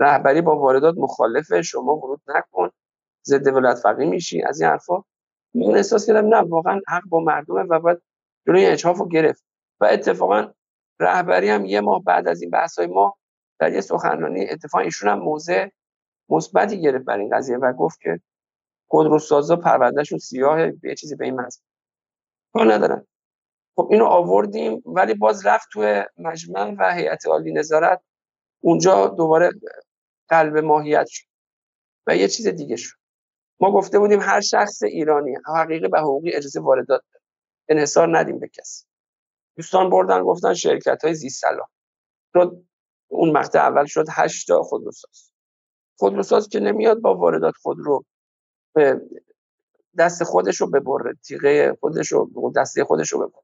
[0.00, 1.62] رهبری با واردات مخالفه.
[1.62, 2.70] شما ورود نکن.
[3.24, 4.42] ضد ولایت فقیه میشی.
[4.42, 5.04] از این حرفا.
[5.54, 8.02] من احساس کردم نه واقعا حق با مردمه و باید
[8.46, 9.44] جلوی اجحاف رو گرفت.
[9.80, 10.52] و اتفاقا
[11.02, 13.16] رهبری هم یه ماه بعد از این بحث های ما
[13.58, 15.68] در یه سخنرانی اتفاقا ایشون هم موضع
[16.28, 18.20] مثبتی گرفت بر این قضیه و گفت که
[18.88, 21.60] خودروسازا پروندهشون سیاه یه چیزی به این مزه
[22.52, 23.06] کار ندارن.
[23.76, 28.00] خب اینو آوردیم ولی باز رفت توی مجمع و هیئت عالی نظارت
[28.60, 29.50] اونجا دوباره
[30.28, 31.26] قلب ماهیت شد
[32.06, 32.96] و یه چیز دیگه شد.
[33.60, 37.02] ما گفته بودیم هر شخص ایرانی حقیقی به حقوقی اجازه واردات
[37.68, 38.84] انحصار ندیم به کسی.
[39.56, 41.68] دوستان بردن گفتن شرکت های زیست سلام
[43.08, 45.32] اون مقطع اول شد 8 تا خودروساز.
[45.98, 48.04] خودروساز که نمیاد با واردات خودرو
[48.74, 49.00] به
[49.98, 53.42] دست خودش رو ببره تیغه خودش رو دسته خودش رو ببره.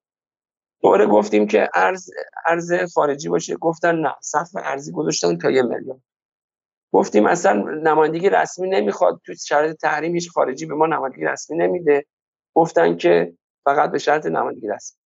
[0.82, 2.10] دوره گفتیم که ارز
[2.46, 3.56] ارز خارجی باشه.
[3.56, 6.02] گفتن نه سقف ارزی گذاشتن تا یه میلیون.
[6.92, 7.52] گفتیم اصلا
[7.82, 12.06] نمایندگی رسمی نمی‌خواد تو شرایط تحریم خارجی به ما نمایندگی رسمی نمیده.
[12.54, 14.98] گفتن که فقط به شرط نمایندگی رسمی.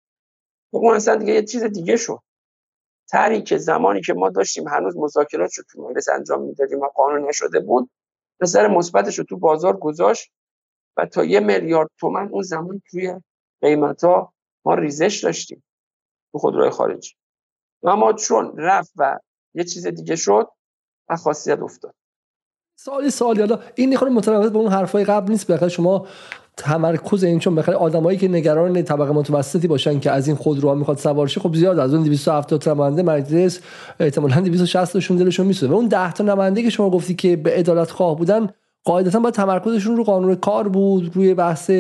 [0.78, 2.19] اون اصلا دیگه یه چیز دیگه شد.
[3.09, 7.28] تری که زمانی که ما داشتیم هنوز مذاکرات رو تو مجلس انجام می‌دادیم و قانون
[7.28, 7.90] نشده بود
[8.43, 10.32] نظر مثبتش رو تو بازار گذاشت
[10.97, 13.20] و تا یه میلیارد تومن اون زمان توی
[13.61, 14.35] قیمت ها
[14.65, 15.65] ما ریزش داشتیم
[16.32, 17.15] تو خودروی خارجی.
[17.82, 19.19] و اما چون رفت و
[19.55, 20.49] یه چیز دیگه شد
[21.09, 21.94] و خاصیت افتاد.
[22.77, 23.40] سوالی سوالی.
[23.40, 26.07] حالا این نخوره متناقض با اون حرفای قبل نیست بخاطر شما
[26.57, 30.99] تمرکز این چون بخاطر آدمایی که نگران طبقه متوسطی باشن که از این خودروها می‌خواد
[30.99, 33.61] سوار شه خب زیاد از اون 270 تا نماینده مجلس
[34.01, 35.73] احتمالاً 260 تاشون دلشون میسوزه.
[35.73, 38.49] و اون 10 تا نماینده که شما گفتی که به عدالت خواه بودن
[38.85, 41.70] قاعدتا با تمرکزشون رو قانون کار بود روی بحث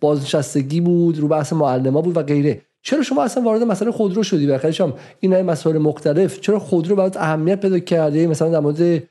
[0.00, 2.60] بازنشستگی بود رو بحث معلما بود و غیره.
[2.82, 6.40] چرا شما اصلا وارد مسئله خودرو شدی؟ بخاطر شما این مسائل مختلف.
[6.40, 9.02] چرا خودرو برات اهمیت پیدا کرده مثلا در مورد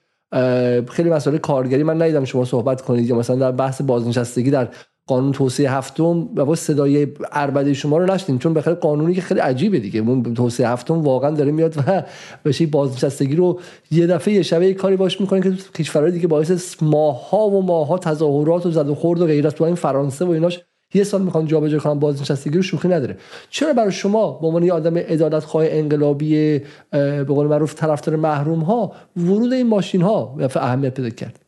[0.90, 4.68] خیلی مسائل کارگری من ندیدم شما صحبت کنید یا مثلا در بحث بازنشستگی در
[5.10, 9.40] قانون توسعه هفتم و با صدای اربده شما رو نشدیم چون بخاطر قانونی که خیلی
[9.40, 10.00] عجیبه دیگه.
[10.00, 12.04] اون توسعه هفتم واقعا داره میاد و
[12.46, 13.60] بشه بازنشستگی رو
[13.92, 18.66] یه دفعه یه شبه کاری باش می‌کنه که کشورهای دیگه باعث ماها و ماها تظاهرات
[18.66, 20.60] و زد و خورد و غیرت تو این فرانسه و ایناش
[20.94, 23.18] یه سال می‌خوان جابجا کنن بازنشستگی رو شوخی نداره.
[23.50, 26.62] چرا برای شما به عنوان یه آدم عدالت خواه انقلابی
[26.92, 31.40] به قول معروف طرفدار محروم ها ورود این ماشین ها اهمیت پیدا کرد؟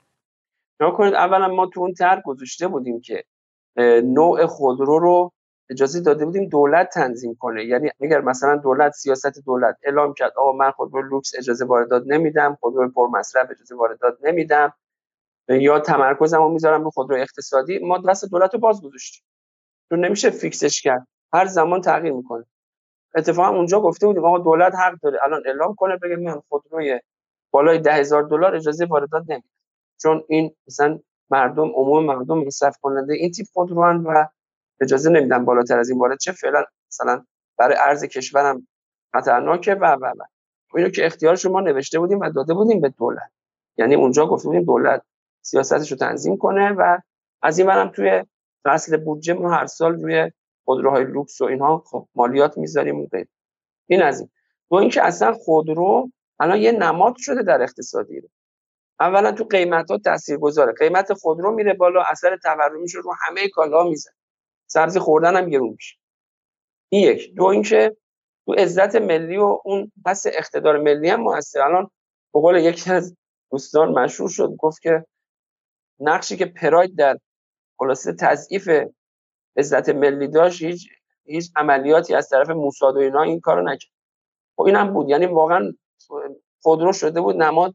[0.98, 3.24] ببینید اولا ما تو اون طرح گذاشته بودیم که
[4.04, 5.32] نوع خودرو رو
[5.70, 7.66] اجازه داده بودیم دولت تنظیم کنه.
[7.66, 12.58] یعنی اگر مثلا دولت سیاست دولت اعلام کرد آقا من خودرو لوکس اجازه واردات نمیدم
[12.62, 14.74] خودرو پر مصرف اجازه واردات نمیدم
[15.50, 19.24] یا تمرکزمو می‌ذارم رو خودرو اقتصادی ما دست دولت رو باز گذاشتیم.
[19.90, 21.08] چون نمیشه fix ش کرد.
[21.34, 22.46] هر زمان تغییر می‌کنه.
[23.16, 27.00] اتفاقا اونجا گفته بودیم آقا دولت حق داره الان اعلام کنه بگه من خودروی
[27.52, 29.50] بالای ده هزار دلار اجازه واردات نمیده
[30.02, 31.00] چون این مثلا
[31.32, 34.26] مردم عموم مردم مصرف کننده این تیپ خودرو و
[34.82, 37.26] اجازه نمیدن بالاتر از این وارد چه فعلا مثلا
[37.58, 38.68] برای ارز کشورم
[39.14, 40.24] خطرناکه و و و.
[40.76, 43.32] اینو که اختیار شما نوشته بودیم و داده بودیم به دولت.
[43.78, 45.04] یعنی اونجا گفته بودیم دولت
[45.42, 46.98] سیاستش رو تنظیم کنه و
[47.42, 48.24] از این برم توی
[48.66, 50.32] فصل بودجه ما هر سال روی
[50.66, 53.08] خودروهای لوکس و اینها خب مالیات می‌ذاریم و
[53.88, 54.30] این از این.
[54.70, 58.30] دو اینکه اصلا خودرو الان یه نماد شده در اقتصادی رو.
[59.02, 63.84] اولا تو قیمت ها تاثیر گذاره قیمت خودرو میره بالا اثر تورمیش رو همه کالا
[63.84, 64.16] می‌زنه.
[64.68, 65.96] سبزی خوردن هم گرون میشه.
[66.90, 67.36] این یک.
[67.36, 67.98] دو اینکه
[68.46, 71.62] تو عزت ملی و اون پس اقتدار ملی هم موثر.
[71.62, 71.84] الان
[72.34, 73.16] به قول یکی از
[73.52, 75.06] دوستان مشهور شد گفت که
[76.00, 77.18] نقشی که پراید در
[77.78, 78.70] خلاصه تضعیف
[79.58, 80.90] عزت ملی داشت هیچ
[81.26, 83.92] هیچ عملیاتی از طرف موساد و اینا این کارو نکرد.
[84.56, 85.10] خب اینم بود.
[85.10, 85.74] یعنی واقعا
[86.62, 87.74] خودرو شده بود نماد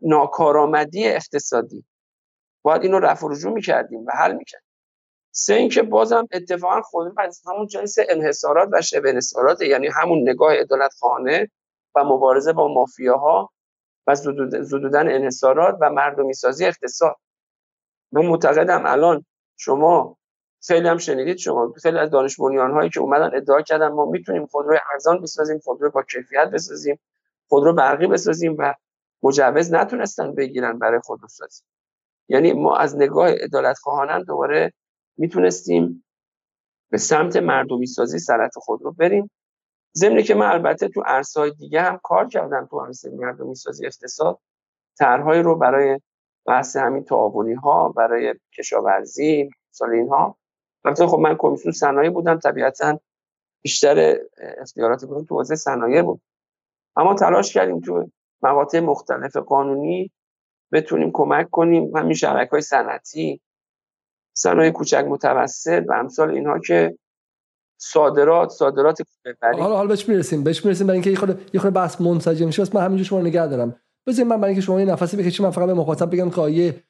[0.00, 1.84] ناکارآمدی اقتصادی.
[2.62, 4.70] باید اینو رفع رجوع می‌کردیم و حل می‌کردیم.
[5.32, 10.54] سه اینکه بازم اتفاقا خود از همون جنس انحصارات و شبه انحصارات یعنی همون نگاه
[10.54, 11.48] عدالت خانه
[11.94, 13.50] و مبارزه با مافیاها
[14.06, 14.14] و
[14.62, 17.16] زدودن انحصارات و مردمی سازی اقتصاد.
[18.12, 19.24] من معتقدم الان
[19.56, 20.16] شما
[20.66, 24.78] خیلی هم شنیدید شما خیلی از دانش هایی که اومدن ادعا کردن ما می‌تونیم خودروی
[24.92, 27.00] ارزان بسازیم خودرو با کیفیت بسازیم
[27.48, 28.74] خودرو برقی بسازیم و
[29.22, 31.62] مجوز نتونستن بگیرن برای خودروسازی
[32.28, 34.72] یعنی ما از نگاه عدالت خواهانم دوباره
[35.16, 36.04] می‌تونستیم
[36.90, 39.30] به سمت مردمی سازی سرعت خود رو بریم.
[39.96, 44.38] ضمن که من البته تو ارسای دیگه هم کار کردم تو عرصه مردمی سازی اقتصاد.
[44.98, 46.00] طرحهایی رو برای
[46.46, 50.38] بحث همین تعاونی ها برای کشاورزی سال اینها.
[50.84, 53.00] البته خب من کمیسیون صنایع بودم طبیعتا
[53.62, 56.20] بیشتر اختیارات بودم تو حوزه صنایع بود.
[56.96, 58.10] اما تلاش کردیم تو
[58.42, 60.10] مقاطع مختلف قانونی
[60.72, 61.96] بتونیم کمک کنیم.
[61.96, 63.40] همین شبکه های صنعتی
[64.36, 66.98] صنایع کوچک متوسط و امثال اینها که
[67.80, 68.98] صادرات صادرات
[69.42, 72.62] حالا حالا بهش می‌رسیم بهش می‌رسیم برای اینکه یه خورده یه خورده بحث منسجم میشه.
[72.74, 73.80] من همینجوری شما نگه دارم.
[74.06, 76.84] بذارید من برای اینکه شما یه نفسی بکشید من فقط به مخاطب بگم که آیه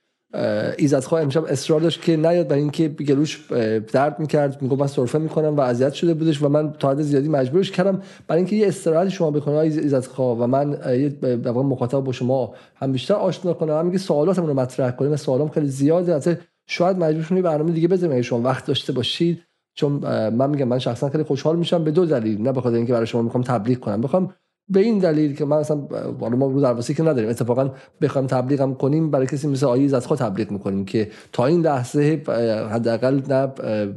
[0.79, 3.47] ایزدخواه امشب اصرار داشت که نیاد برای اینکه گلوش
[3.93, 4.63] درد می‌کرد.
[4.63, 8.03] می‌گفت من سرفه می‌کنم و اذیت شده بودش و من تا حد زیادی مجبورش کردم
[8.27, 13.15] برای اینکه یه استراحت شما بکنه ایزدخواه و من یه مخاطب با شما هم بیشتر
[13.15, 13.79] آشنا کنم.
[13.79, 16.41] هم میگه سوالاتمون رو مطرح کنیم سوالام خیلی زیاده.
[16.67, 18.23] شاید مجبور شونی برنامه دیگه بذاریم.
[18.23, 19.43] شما وقت داشته باشید
[19.75, 19.93] چون
[20.29, 21.85] من میگم من شخصا خیلی خوشحال میشم.
[21.85, 22.43] به دو دلیل.
[22.43, 24.01] نه بخاطر اینکه برای شما می‌خوام تبلیغ کنم.
[24.01, 24.35] بخوام
[24.71, 25.77] به این دلیل که من اصلا
[26.21, 27.71] ما رو درواسی که نداریم اتفاقا
[28.01, 32.23] بخوام تبلیغم کنیم برای کسی مثل آیز از خود تبلیغ می‌کنیم که تا این لحظه
[32.71, 33.47] حداقل نه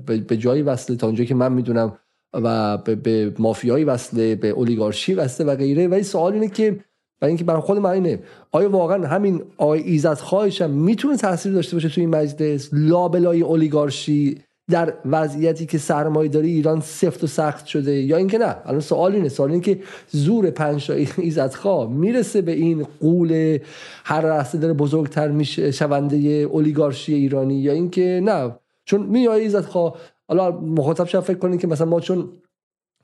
[0.05, 1.97] به جایی وصله تا اونجایی که من می‌دونم
[2.33, 5.87] و به مافیایی وصله به اولیگارشی وصله و غیره.
[5.87, 6.79] و این سوال اینه که
[7.19, 8.19] برای اینکه برای خود من اینه
[8.51, 13.41] آیا واقعا همین آقای ایزد خواهش هم می‌تونه تاثیر داشته باشه توی این مجلس؟ لابلای
[13.41, 14.37] اولیگارشی
[14.73, 18.01] در وضعیتی که سرمایه داری ایران سفت و سخت شده.
[18.01, 19.79] یا اینکه نه الان سوال اینه سوال اینه که
[20.09, 23.59] زور پنج تا ایزدخواه می‌رسه به این قول
[24.05, 28.55] هر لحظه داره بزرگتر میشه شونده اولیگارشی ایرانی یا اینکه نه؟
[28.85, 29.95] چون می ایزدخواه
[30.27, 32.29] حالا مخاطب شاید فکر کنید که مثلا ما چون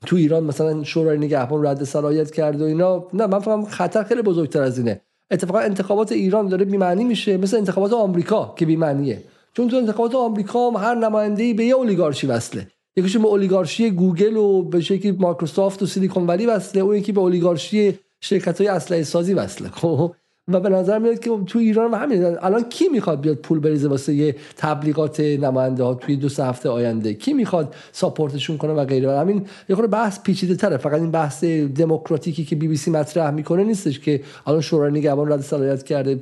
[0.06, 4.22] تو ایران مثلا شورای نگهبان رد صلاحیت کرد و اینا نه من فهم خطر خیلی
[4.22, 5.00] بزرگتر از اینه.
[5.30, 9.22] اتفاقا انتخابات ایران داره بی‌معنی میشه مثل انتخابات آمریکا که بی‌معنیه.
[9.52, 12.66] چون تو انتخابات آمریکا هر نماینده به یه اولیگارشی وصله.
[12.96, 16.82] یکیش به اولیگارشی گوگل و به شکلی مایکروسافت و سیلیکون ولی وصله.
[16.82, 19.68] اون یکی به اولیگارشی شرکت های اسلحه سازی وصله.
[19.80, 20.14] خب؟
[20.48, 23.88] و به نظر میاد که تو ایران هم همین الان کی می‌خواد بیاد پول بریزه
[23.88, 28.72] واسه یه تبلیغات نماینده ها توی دو سه هفته آینده؟ کی می‌خواد support شون کنه
[28.72, 30.76] و غیره؟ همین یه خورده بحث پیچیده تره.
[30.76, 35.32] فقط این بحث دموکراتیکی که بی بی سی مطرح می‌کنه نیستش که الان شورای نگهبان
[35.32, 36.20] رد صلاحیت کرده.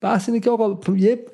[0.00, 1.24] بحث اینه که آقا یه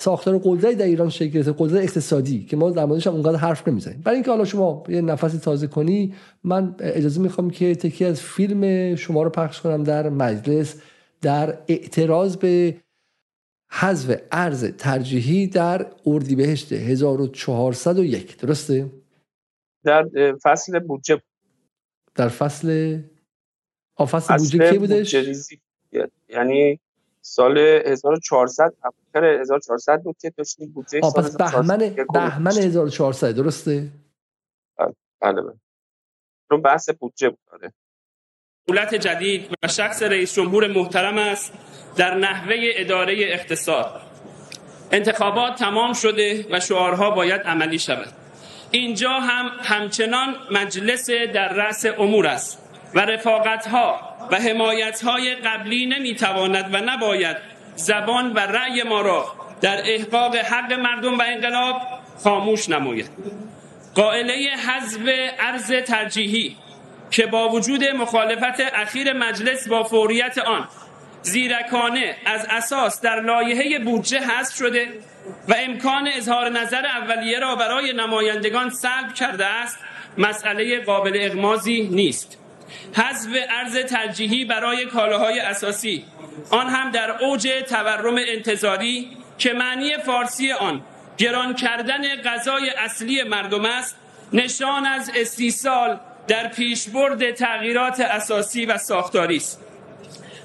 [0.00, 3.68] ساختار قدرتی در ایران شکل گرفته قدرت اقتصادی که ما در موردش هم اونقدر حرف
[3.68, 6.14] نمی‌زنیم برای اینکه حالا شما یه نفسی تازه کنی
[6.44, 10.82] من اجازه می‌خوام که تکی از فیلم شما رو پخش کنم در مجلس
[11.20, 12.80] در اعتراض به
[13.70, 18.90] حذف ارز ترجیحی در اردیبهشت 1401 درسته؟
[19.84, 20.08] در
[20.42, 21.22] فصل بودجه
[22.14, 22.98] در فصل
[23.96, 25.16] آ فصل بودجه کی بودش؟
[26.28, 26.80] یعنی
[27.20, 28.74] سال 1400
[29.14, 33.88] اواخر 1400 بود که داشتیم بودجه سال پس بهمن بهمن 1400 درسته؟
[35.20, 35.60] بله بله
[36.48, 37.72] چون بحث بودجه بود آره.
[38.66, 41.52] دولت جدید و شخص رئیس جمهور محترم است
[41.96, 44.00] در نحوه اداره اقتصاد
[44.92, 48.12] انتخابات تمام شده و شعارها باید عملی شود
[48.70, 52.58] اینجا هم همچنان مجلس در رأس امور است
[52.94, 54.00] و رفاقت ها
[54.30, 57.49] و حمایت های قبلی نمی‌تواند و نباید
[57.80, 61.82] زبان و رأی ما را در احقاق حق مردم و انقلاب
[62.24, 63.10] خاموش نماید.
[63.94, 65.00] قائله حذف
[65.38, 66.56] ارز ترجیحی
[67.10, 70.68] که با وجود مخالفت اخیر مجلس با فوریت آن
[71.22, 74.88] زیرکانه از اساس در لایحه بودجه حذف شده
[75.48, 79.78] و امکان اظهار نظر اولیه را برای نمایندگان سلب کرده است
[80.18, 82.39] مسئله قابل اغمازی نیست.
[82.94, 86.04] حذف ارز ترجیحی برای کالاهای اساسی.
[86.50, 90.82] آن هم در اوج تورم انتظاری که معنی فارسی آن
[91.18, 93.96] گران کردن غذای اصلی مردم است
[94.32, 99.60] نشان از استیصال در پیشبرد تغییرات اساسی و ساختاری است.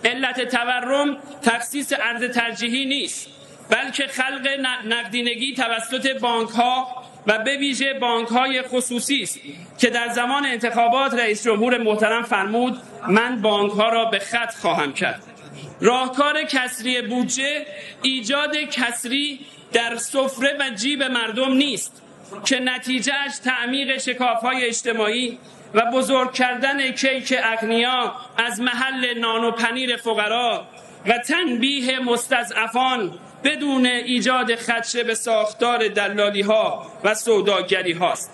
[0.05, 3.27] علت تورم تخصیص ارز ترجیحی نیست
[3.69, 4.47] بلکه خلق
[4.85, 9.39] نقدینگی توسط بانک ها و به ویژه بانک های خصوصی است
[9.77, 14.93] که در زمان انتخابات رئیس جمهور محترم فرمود من بانک ها را به خط خواهم
[14.93, 15.23] کرد.
[15.81, 17.65] راهکار کسری بودجه
[18.01, 19.39] ایجاد کسری
[19.73, 22.01] در سفره و جیب مردم نیست
[22.45, 25.39] که نتیجهش تعمیق شکاف های اجتماعی
[25.73, 30.67] و بزرگ کردن کیک اغنیا از محل نان و پنیر فقرا
[31.07, 38.31] و تنبیه مستضعفان بدون ایجاد خدشه به ساختار دلالی ها و سوداگری هاست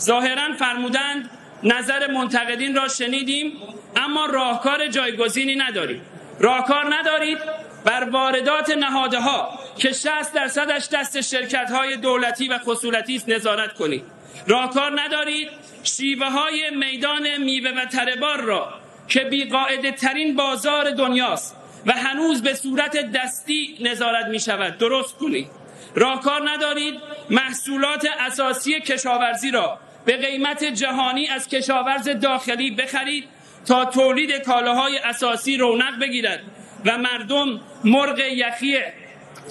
[0.00, 1.30] ظاهرا فرمودند
[1.62, 3.52] نظر منتقدین را شنیدیم
[3.96, 6.02] اما راهکار جایگزینی نداریم.
[6.40, 7.38] راهکار ندارید؟
[7.84, 13.72] بر واردات نهاده ها که 60 درصدش دست شرکت های دولتی و خصولتی است نظارت
[13.74, 14.04] کنید.
[14.46, 15.48] راهکار ندارید؟
[15.82, 18.74] شیوه های میدان میوه و تربار را
[19.08, 21.56] که بیقاعده ترین بازار دنیاست.
[21.86, 25.46] و هنوز به صورت دستی نظارت می شود درست کنید.
[25.94, 26.94] راهکار ندارید.
[27.30, 33.24] محصولات اساسی کشاورزی را به قیمت جهانی از کشاورز داخلی بخرید
[33.66, 36.40] تا تولید کالاهای اساسی رونق بگیرد
[36.84, 38.78] و مردم مرغ یخی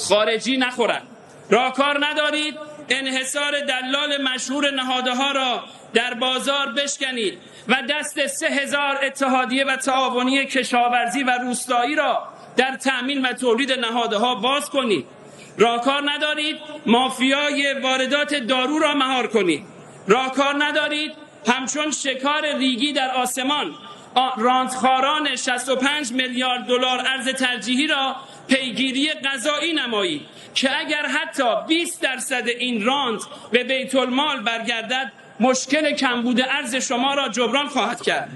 [0.10, 1.08] خارجی نخورند.
[1.50, 2.56] راهکار ندارید.
[2.90, 5.64] انحصار دلال مشهور نهاده ها را
[5.94, 7.38] در بازار بشکنید
[7.68, 12.28] و دست سه هزار اتحادیه و تعاونی کشاورزی و روستایی را
[12.58, 15.06] در تأمین و تولید نهاده ها باز کنید.
[15.58, 16.56] راهکار ندارید
[16.86, 19.64] مافیای واردات دارو را مهار کنید.
[20.08, 21.12] راهکار ندارید
[21.48, 23.74] همچون شکار ریگی در آسمان
[24.38, 28.16] راندخاران 65 میلیارد دلار ارز ترجیحی را
[28.48, 30.22] پیگیری غذایی نمایید.
[30.54, 33.20] که اگر حتی 20 درصد این راند
[33.52, 38.30] به بیت المال برگردد مشکل کمبود ارز شما را جبران خواهد کرد.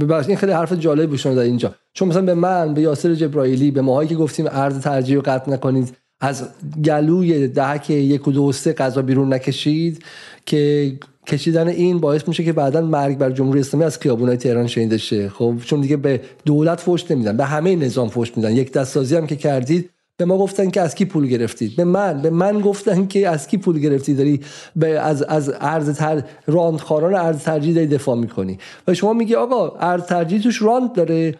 [0.00, 1.74] ببخشید این خیلی حرف جالب شما در اینجا.
[1.94, 5.50] چون مثلا به من به یاسر جبرائیلی به ماهایی که گفتیم ارز ترجیح رو قطع
[5.50, 6.48] نکنید از
[6.84, 10.04] گلوی دهک یک و دو سه غذا بیرون نکشید
[10.46, 10.92] که
[11.26, 15.28] کشیدن این باعث میشه که بعدا مرگ بر جمهوری اسلامی از خیابونای تهران شنیده شه.
[15.28, 18.56] خب چون دیگه به دولت فوش نمیدن به همه نظام فوش میدن.
[18.56, 22.22] یک دستسازی هم که کردید به ما گفتن که از کی پول گرفتید؟ به من.
[22.22, 24.40] به من گفتن که از کی پول گرفتید؟ داری
[24.76, 28.58] به از از ارز تر راندخاران ارز ترجیح داری دفاع می‌کنی.
[28.88, 31.34] و شما میگی آقا ارز ترجیح توش راند داره.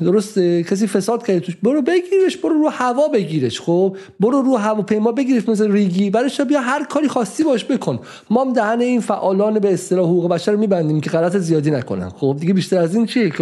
[0.00, 1.56] درسته؟ کسی فساد کرده توش.
[1.62, 6.10] برو بگیرش برو رو هوا بگیرش خب؟ برو رو هواپیما بگیرش مثل ریگی.
[6.10, 7.98] برش بیا هر کاری خواستی باش بکن.
[8.30, 12.08] ما هم دهن این فعالان به اصطلاح حقوق بشر میبندیم که غلط زیادی نکنن.
[12.08, 13.32] خب؟ دیگه بیشتر از این چیه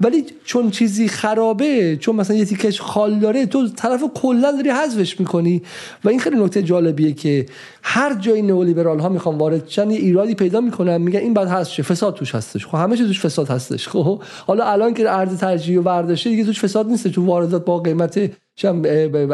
[0.00, 5.20] ولی چون چیزی خرابه چون مثلا یه تیکش خال داره تو طرف کلا داری حذفش
[5.20, 5.62] می‌کنی.
[6.04, 7.46] و این خیلی نکته جالبیه که
[7.82, 12.14] هر جای نئولیبرال ها می‌خوان وارد یه ایرادی پیدا می‌کنن میگن این بعد هست فساد
[12.14, 12.66] توش هستش.
[12.66, 13.88] خب همه چیز توش فساد هستش.
[13.88, 18.30] خب؟ حالا الان که ارز ترجیح برداشته دیگه توش فساد نیست تو واردات با قیمت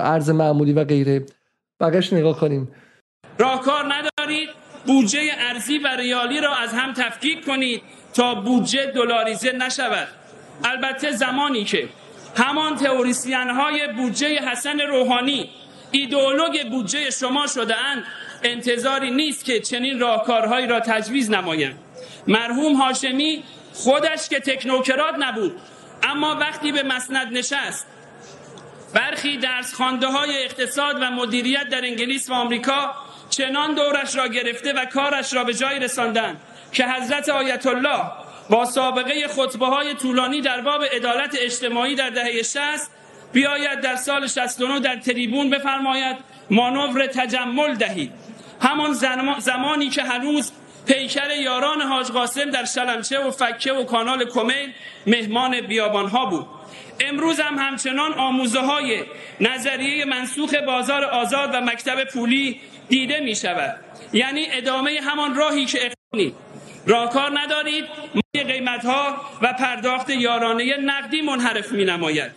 [0.01, 1.27] ارز معمولی و غیره.
[1.81, 2.69] بقیش نگاه کنیم.
[3.39, 4.49] راهکار ندارید؟
[4.87, 7.83] بودجه ارزی و ریالی را از هم تفکیک کنید
[8.15, 10.09] تا بودجه دلاریزه نشود.
[10.65, 11.89] البته زمانی که
[12.37, 15.51] همان تئوریسین های بودجه حسن روحانی
[15.91, 18.05] ایدئولوگ بودجه شما شده اند
[18.43, 21.79] انتظاری نیست که چنین راهکارهایی را تجویز نمایند.
[22.27, 23.43] مرحوم هاشمی
[23.75, 25.53] خودش که تکنوکرات نبود
[26.03, 27.87] اما وقتی به مسند نشست
[28.95, 32.95] برخی درس خانده های اقتصاد و مدیریت در انگلیس و آمریکا
[33.31, 36.41] چنان دورش را گرفته و کارش را به جای رساندند
[36.73, 38.03] که حضرت آیت الله
[38.51, 42.61] با سابقه خطبه های طولانی در باب عدالت اجتماعی در دهه 60
[43.33, 46.17] بیاید در سال 69 در تریبون بفرماید
[46.51, 48.13] مانور تجمل دهید.
[48.61, 48.93] همان
[49.39, 50.53] زمانی که هنوز
[50.87, 54.73] پیکر یاران حاج قاسم در شلمچه و فکه و کانال کمیل
[55.07, 56.47] مهمان بیابان ها بود.
[57.01, 59.05] امروز هم همچنان آموزه های
[59.41, 63.77] نظریه منسوخ بازار آزاد و مکتب پولی دیده می شود
[64.13, 66.35] یعنی ادامه همان راهی که اخوانی
[66.87, 67.85] راهکار ندارید
[68.33, 72.33] قیمت ها و پرداخت یارانه نقدی منحرف می نماید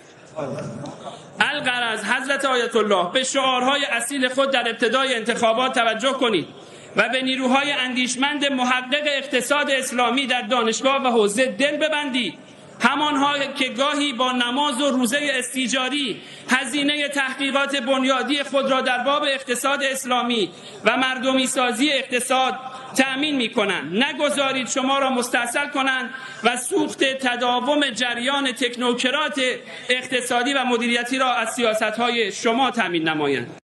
[1.39, 6.47] القرض حضرت آیت الله به شعارهای اصیل خود در ابتدای انتخابات توجه کنید.
[6.95, 12.45] و به نیروهای اندیشمند محقق اقتصاد اسلامی در دانشگاه و حوزه دل ببندید.
[12.79, 19.23] همانها که گاهی با نماز و روزه استیجاری هزینه تحقیقات بنیادی خود را در باب
[19.23, 20.49] اقتصاد اسلامی
[20.85, 22.59] و مردمی سازی اقتصاد
[22.97, 26.09] تأمین می کنند نگذارید شما را مستحصل کنند
[26.43, 29.41] و سوخت تداوم جریان تکنوکرات
[29.89, 33.64] اقتصادی و مدیریتی را از سیاست های شما تأمین نمایند.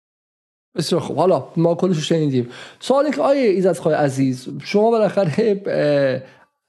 [0.76, 1.16] بسیار خوب.
[1.16, 2.48] حالا ما کلش شنیدیم.
[2.80, 5.62] سوالی که آیه ایزد خواهی عزیز شما بالاخره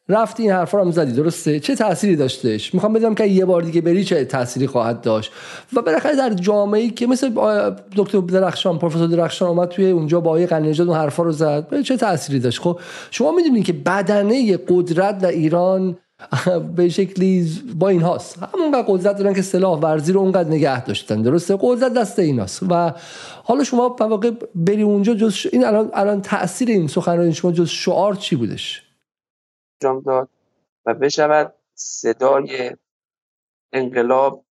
[0.09, 3.81] رفتی این حرفا رو زدی درسته؟ چه تأثیری داشتش؟ می‌خوام بدونم که یه بار دیگه
[3.81, 5.31] بری چه تأثیری خواهد داشت.
[5.73, 7.29] و بالاخره در جامعه ای که مثل
[7.95, 11.81] دکتر درخشان پروفسور درخشان اومد توی اونجا با آقای قنیجاد اون حرفا رو زد.
[11.81, 12.79] چه تأثیری داشت؟ خب
[13.11, 15.97] شما می‌دونید که بدنه قدرت در ایران
[16.75, 21.21] به شکلی با این هاست همونقدر قدرت دارن که سلاح ورزی رو اونقدر نگه داشتن.
[21.21, 22.63] درسته؟ قدرت دست ایناست.
[22.69, 22.93] و
[23.43, 28.15] حالا شما واقع بری اونجا جز این الان الان تاثیر این سخنرانی شما جز شعار
[28.15, 28.83] چی بودش؟
[29.81, 30.29] انجام داد
[30.85, 32.71] و بشود صدای
[33.73, 34.45] انقلاب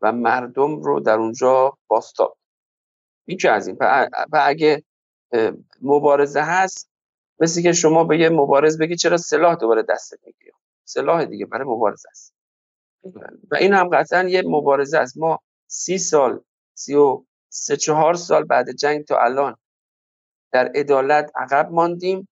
[0.00, 2.36] و مردم رو در اونجا باستاب.
[3.26, 3.76] این که از این.
[4.32, 4.82] و اگه
[5.82, 6.90] مبارزه هست
[7.40, 10.57] مثل که شما به یه مبارز بگی چرا سلاح دوباره دستت می‌گیری
[10.88, 12.34] سلاح دیگه برای مبارزه است.
[13.50, 15.18] و این هم قطعا یه مبارزه است.
[15.18, 16.40] ما سی سال
[16.74, 19.56] سی و سه چهار سال بعد جنگ تا الان
[20.52, 22.28] در عدالت عقب ماندیم.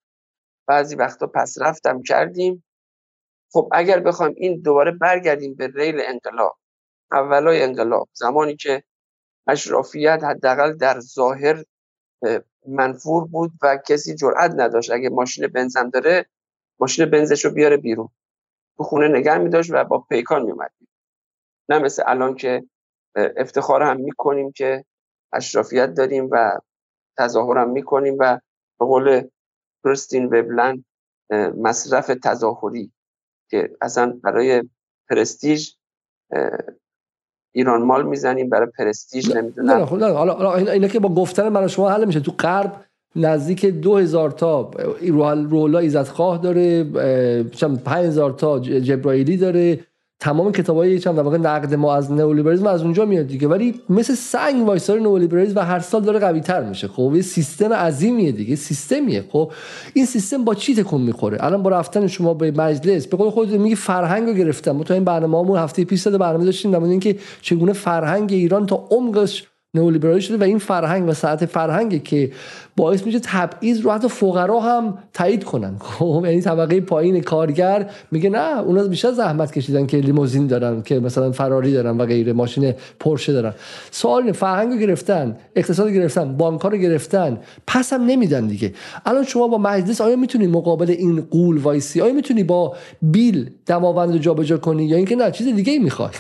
[0.69, 2.65] بعضی وقتا پس رفتم کردیم.
[3.53, 6.59] خب اگر بخوایم این دوباره برگردیم به ریل انقلاب
[7.13, 8.83] اولای انقلاب زمانی که
[9.47, 11.65] اشرافیت حداقل در ظاهر
[12.67, 16.27] منفور بود و کسی جرأت نداشت اگه ماشین بنزم داره
[16.79, 18.09] ماشین بنزش رو بیاره بیرون.
[18.77, 20.53] تو خونه نگه می و با پیکان می
[21.69, 22.65] نه مثل الان که
[23.17, 24.85] افتخار هم می‌کنیم که
[25.33, 26.59] اشرافیت داریم و
[27.19, 28.41] تظاهر هم می‌کنیم و
[28.81, 29.29] به قول
[29.85, 30.85] کریستین وبلن
[31.63, 32.93] مصرف تظاهری
[33.51, 34.63] که اصلا برای
[35.11, 35.73] پرستیژ
[37.55, 39.87] ایران مال می‌زنیم برای پرستیژ نمی‌دونم.
[39.87, 42.21] خب، حالا اینا که با گفتن من شما حل میشه.
[42.21, 42.86] تو غرب
[43.17, 44.71] نزدیک دو هزار تا
[45.51, 46.85] روحالله ایزدخواه داره
[47.85, 49.81] 5000 تا جبرائیلی داره.
[50.21, 53.49] تمام کتابای چند واقع نقد ما از نئولیبرالیسم از اونجا میاد دیگه.
[53.49, 56.89] ولی مثل سنگ وایسار نئولیبرالیسم و هر سال داره قوی تر میشه.
[56.89, 59.25] خب یه سیستم عظیمیه دیگه سیستمیه.
[59.31, 59.53] خب
[59.95, 63.53] این سیستم با چی تکون می‌خوره؟ الان با رفتن شما به مجلس به قول خودت
[63.53, 67.73] میگی فرهنگ رو گرفتم ما تو این برنامه‌مون هفته پیش برنامه داشتیم در اینکه چگونه
[67.73, 72.31] فرهنگ ایران تا عمقش نئولیبرالی شده و این فرهنگ و ساعت فرهنگی که
[72.77, 75.77] باعث میشه تبعیض رو حتی فقرا هم تایید کنن.
[75.99, 81.01] خب یعنی طبقه پایین کارگر میگه نه اونا بیشتر زحمت کشیدن که لیموزین دارن که
[81.01, 83.53] مثلا فراری دارن و غیره ماشین پرشه دارن.
[83.91, 88.73] سوال فرهنگ رو گرفتن اقتصاد گرفتن بانک رو گرفتن پس هم نمیدن دیگه.
[89.07, 94.13] الان شما با مجلس آیا می‌تونی مقابل این قول وایسی؟ آیا می‌تونی با بیل دماوند
[94.13, 96.11] رو جابجا کنی؟ یا اینکه نه چیز دیگه ای می‌خوای؟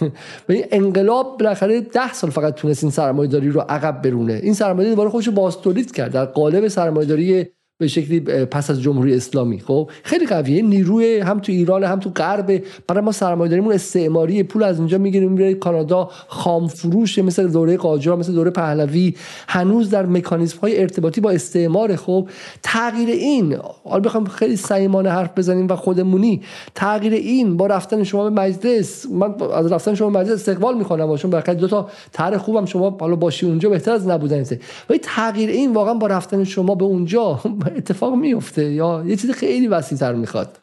[0.48, 4.40] این انقلاب بالاخره 10 سال فقط تونست این سرمایه‌داری رو عقب برونه.
[4.42, 6.16] این سرمایه‌داری دوباره خودش باز تولید کرد
[6.46, 9.60] قالب سرمایه‌داری به شکلی پس از جمهوری اسلامی.
[9.60, 10.62] خب خیلی قویه.
[10.62, 12.62] نیروی هم تو ایران هم تو غرب.
[12.88, 16.10] برای ما سرمایه‌داریمون استعماری پول از اینجا می‌گیریم میره کانادا.
[16.26, 19.14] خام فروش مثل دوره قاجار مثل دوره پهلوی.
[19.48, 21.96] هنوز در مکانیزم های ارتباطی با استعمار.
[21.96, 22.28] خب
[22.62, 26.42] تغییر این حالا بخوام خیلی صمیمانه حرف بزنیم و خودمونی.
[26.74, 29.06] تغییر این با رفتن شما به مجلس.
[29.06, 32.64] من از رفتن شما به مجلس استقبال می‌کنم چون بالاخره دو تا طرح خوبم.
[32.64, 34.44] شما حالا باشی اونجا بهتر از نبودن
[34.90, 37.40] ولی تغییر این واقعا با رفتن شما به اونجا
[37.76, 40.58] اتفاق میفته یا یه چیز خیلی وسیع‌تر می‌خواد؟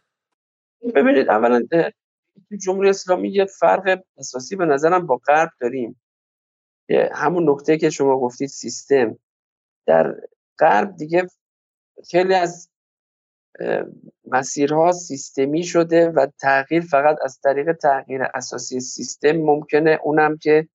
[0.96, 1.62] ببینید اولا
[2.50, 6.02] تو جمهوری اسلامی یه فرق اساسی به نظرم با غرب داریم.
[7.12, 9.20] همون نکته که شما گفتید سیستم.
[9.86, 10.16] در
[10.60, 11.28] غرب دیگه
[12.10, 12.70] خیلی از
[14.26, 20.00] مسیرها سیستمی شده و تغییر فقط از طریق تغییر اساسی سیستم ممکنه.
[20.04, 20.68] اونم که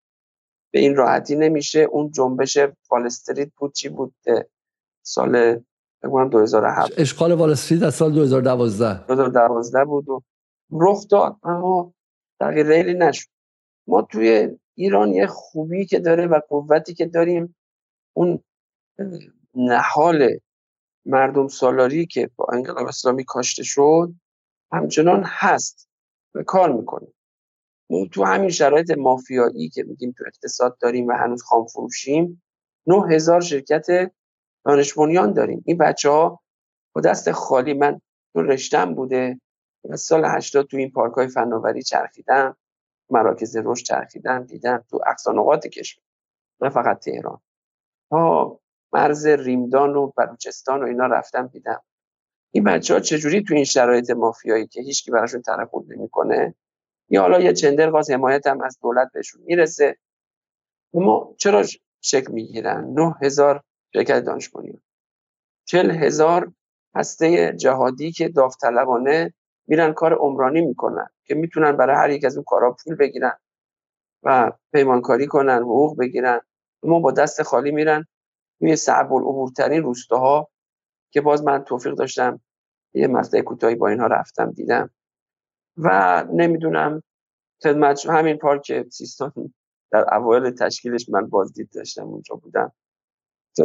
[0.70, 1.80] به این راحتی نمیشه.
[1.80, 4.14] اون جنبش فالستریت بود چی بود؟
[5.02, 5.60] سال
[6.02, 10.22] بگم 2007 اشغال وال استریت از سال 2012 2012 بود و
[10.70, 11.94] رخ داد اما
[12.40, 13.28] تغییر نشد.
[13.86, 17.56] ما توی ایران یه خوبی که داره و قوتی که داریم
[18.16, 18.42] اون
[19.54, 20.38] نهال
[21.06, 24.12] مردم سالاری که با انقلاب اسلامی کاشته شد
[24.72, 25.88] همچنان هست
[26.34, 27.06] و کار می‌کنه.
[28.12, 32.42] تو همین شرایط مافیایی که میگیم تو اقتصاد داریم و هنوز خام فروشیم
[32.86, 33.86] 9000 شرکت
[34.64, 35.62] دانش بنیان داریم.
[35.66, 36.40] این بچه ها
[36.94, 38.00] با دست خالی من
[38.32, 39.40] تو رشتم بوده
[39.90, 42.56] از سال 80 تو این پارک های فناوری چرخیدم
[43.10, 46.02] مراکز رشد چرخیدم دیدم تو اقصا کشور
[46.60, 47.40] نه فقط تهران.
[48.10, 48.60] تا
[48.92, 51.82] مرز ریمدان و بلوچستان و اینا رفتم دیدم.
[52.50, 56.54] این بچه ها چجوری تو این شرایط مافیایی که هیچکی براشون ترقب نمی‌کنه؟
[57.08, 59.96] یا حالا یه چندر باز حمایت هم از دولت بهشون می‌رسه؟
[60.94, 61.64] ما چرا
[62.00, 63.62] شکل می‌گیرن؟ نه هزار
[63.92, 64.50] شرکت دانش
[65.64, 66.52] چل هزار
[66.94, 69.34] هسته جهادی که داوطلبانه
[69.66, 73.38] میرن کار عمرانی می‌کنن که می‌تونن برای هر یک از اون کارا پول بگیرن
[74.22, 76.40] و پیمانکاری کنن حقوق بگیرن.
[76.82, 78.04] ما با دست خالی میرن
[78.58, 80.48] توی صعب العبورترین روستاها
[81.10, 82.40] که باز من توفیق داشتم
[82.94, 84.90] یه مقطع کوتاهی با اینها رفتم دیدم.
[85.76, 87.02] و نمی‌دونم
[87.62, 89.54] خدمت همین پارک سیستان
[89.92, 92.72] در اوایل تشکیلش من بازدید داشتم اونجا بودم.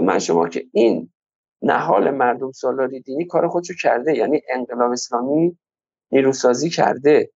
[0.01, 1.13] من شما که این
[1.61, 5.57] نهال مردم سالاری دینی کار خودشو کرده یعنی انقلاب اسلامی
[6.11, 7.31] نیروسازی کرده.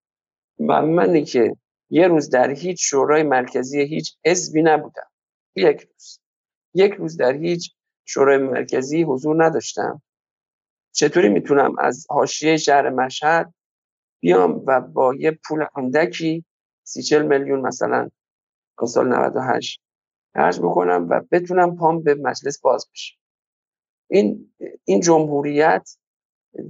[0.68, 1.56] و منی که
[1.90, 5.10] یه روز در هیچ شورای مرکزی هیچ حزبی نبودم.
[5.56, 6.20] یک روز.
[6.74, 7.74] یک روز در هیچ
[8.04, 10.02] شورای مرکزی حضور نداشتم.
[10.92, 13.54] چطوری می‌تونم از حاشیه شهر مشهد
[14.20, 16.44] بیام و با یه پول اندکی
[16.82, 18.10] سی چل میلیون مثلا
[18.86, 19.82] سال 98
[20.34, 23.14] خرج بکنم و بتونم پام به مجلس باز بشه.
[24.10, 24.52] این
[24.84, 25.90] این جمهوریت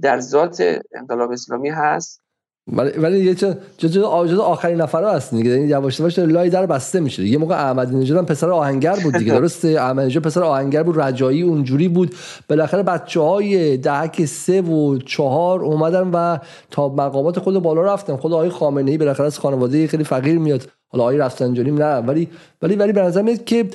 [0.01, 0.63] در ذات
[0.95, 2.21] انقلاب اسلامی هست.
[2.67, 3.35] ولی ولی یه
[3.77, 3.97] جز
[4.39, 5.49] آخرین نفرا هست دیگه.
[5.49, 7.23] یعنی یواش یواش لای در بسته میشه.
[7.23, 11.01] یه موقع احمدی نژاد هم پسر آهنگر بود دیگه درسته؟ احمدی نژاد پسر آهنگر بود
[11.01, 12.15] رجایی اونجوری بود.
[12.49, 16.37] بالاخره بچهای دهک سه و چهار اومدن و
[16.71, 18.15] تا مقامات خود بالا رفتن.
[18.15, 20.78] خود آقای خامنه ای بالاخره از خانواده خیلی فقیر میاد.
[20.89, 22.27] حالا آقای رفسنجانی نه ولی
[22.61, 23.65] ولی ولی به نظر میاد که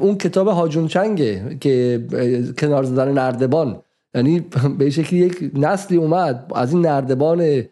[0.00, 2.04] اون کتاب هاجون چنگه که
[2.58, 3.80] کنار زدن نردبان.
[4.14, 4.44] یعنی
[4.78, 7.64] به شکلی یک نسلی اومد از این نردبان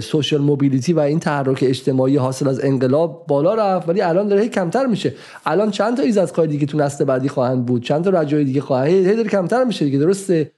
[0.00, 4.86] سوشال موبیلیتی و این تحرک اجتماعی حاصل از انقلاب بالا رفت ولی الان داره کمتر
[4.86, 5.14] میشه.
[5.46, 8.88] الان چند تا ایزدگاه دیگه تو نسل بعدی خواهند بود؟ چند تا رجای دیگه خواهند؟
[8.88, 10.50] هی داره کمتر میشه دیگه درسته؟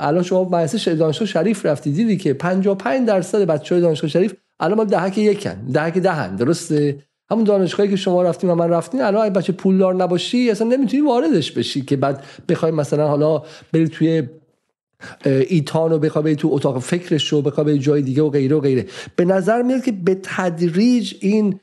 [0.00, 4.84] الان شما مدرسه دانشگاه شریف رفتی دیدی که 55 درصد بچه‌های دانشگاه شریف الان ما
[4.84, 5.54] دهک یکن.
[5.72, 6.36] دهک دهن.
[6.36, 6.98] درسته؟
[7.30, 11.52] همون دانشگاهی که شما رفتیم و من رفتیم الان بچه پولدار نباشی اصلا نمی‌تونی واردش
[11.52, 14.22] بشی که بعد بخوای مثلا حالا بری توی
[15.24, 18.86] ایتان و بخواه تو اتاق فکرش رو بخواه به جای دیگه و غیره و غیره.
[19.16, 21.60] به نظر میاد که به تدریج این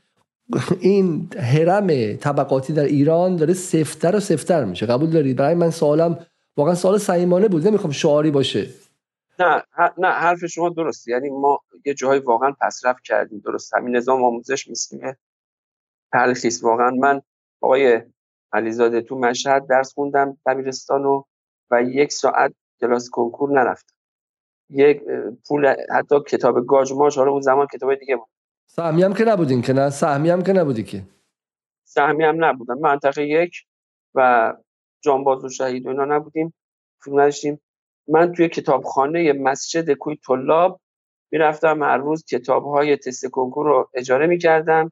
[0.80, 4.86] این حرم طبقاتی در ایران داره سفتر و سفتر میشه.
[4.86, 6.20] قبول دارید؟ برای من سوالم
[6.58, 7.68] واقعا سوال صمیمانه بود.
[7.68, 8.68] نمی‌خوام شعاری باشه.
[9.40, 9.64] نه
[9.98, 11.08] نه حرف شما درست.
[11.08, 13.74] یعنی ما یه جایی واقعا پسرفت کردیم درست.
[13.74, 15.18] همین نظام آموزش میسکیمه
[16.12, 16.90] تلخیص واقعا.
[16.90, 17.22] من
[17.62, 18.02] آقای
[18.54, 21.24] علیزاده تو مشهد درس خوندم دبیرستان و
[21.72, 23.96] و یک ساعت کلاس کنکور نرفتم.
[24.70, 25.02] یک
[25.48, 28.28] پول حتی کتاب گاج ماش حالا اون زمان کتاب دیگه بود.
[28.66, 31.04] سهمی هم که نبودین که نه؟ سهمی هم که نبودی که.
[31.84, 32.80] سهمی هم نبودم.
[32.80, 33.56] منطقه یک
[34.16, 34.54] و
[35.02, 36.54] جانباز و شهید و اینا نبودیم.
[37.04, 37.62] فیلم نداشتیم.
[38.10, 40.80] من توی کتابخانه مسجد کوی طلاب
[41.32, 44.92] می‌رفتم هر روز کتاب های تست کنکور رو اجاره می‌کردم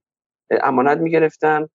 [0.51, 1.69] امانت می‌گرفتم.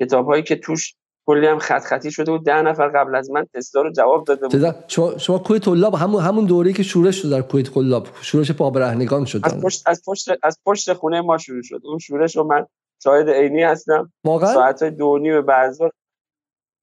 [0.00, 0.94] کتاب هایی که توش
[1.26, 4.48] کلی هم خط خطی شده بود ده نفر قبل از من تستا رو جواب داده
[4.48, 4.74] بود.
[4.88, 9.24] شما شما کوه طلاب همون همون دوره‌ای که شورش شد در کوه طلاب شورش پابرهنگان
[9.24, 9.40] شد.
[9.42, 11.80] از پشت از پشت از پشت خونه ما شروع شد.
[11.84, 12.66] اون شورش رو من
[13.02, 14.12] شاهد عینی هستم.
[14.24, 15.74] ساعت های دو نیم بعد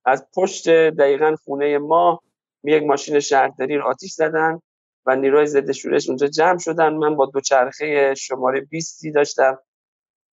[0.06, 2.22] از پشت دقیقا خونه ما
[2.64, 4.60] یک ماشین شهرداری رو آتیش زدن
[5.06, 6.94] و نیروی ضد شورش اونجا جمع شدن.
[6.94, 9.60] من با دوچرخه شماره 20 داشتم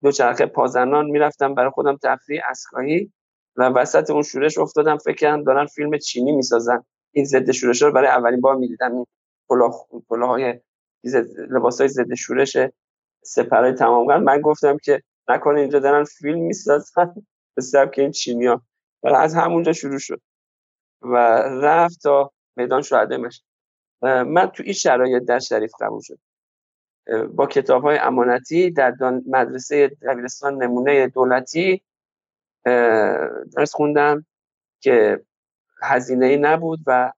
[0.02, 3.12] دوچرخه پازنان می‌رفتم برای خودم تفریح اسکایی
[3.56, 4.98] و وسط اون شورش افتادم.
[4.98, 6.84] فکر کردم دارن فیلم چینی می‌سازن.
[7.12, 8.94] این ضد شورش رو برای اولین بار می‌دیدم.
[8.94, 9.06] این
[9.48, 10.38] کلاه
[11.50, 12.56] لباس های ضد شورش
[13.78, 17.14] تمام من گفتم که نکنه اینجا دارن فیلم می‌سازن.
[17.54, 18.62] به سبک این چینیا
[19.02, 20.20] از همونجا شروع شد.
[21.02, 21.16] و
[21.62, 23.18] رفت تا میدان شهده
[24.02, 26.18] من تو این شرایط در شریف قبول شد
[27.34, 28.94] با کتاب های امانتی در
[29.26, 31.82] مدرسه دبیرستان نمونه دولتی
[33.56, 34.26] درس خوندم
[34.80, 35.24] که
[35.82, 37.12] هزینه ای نبود و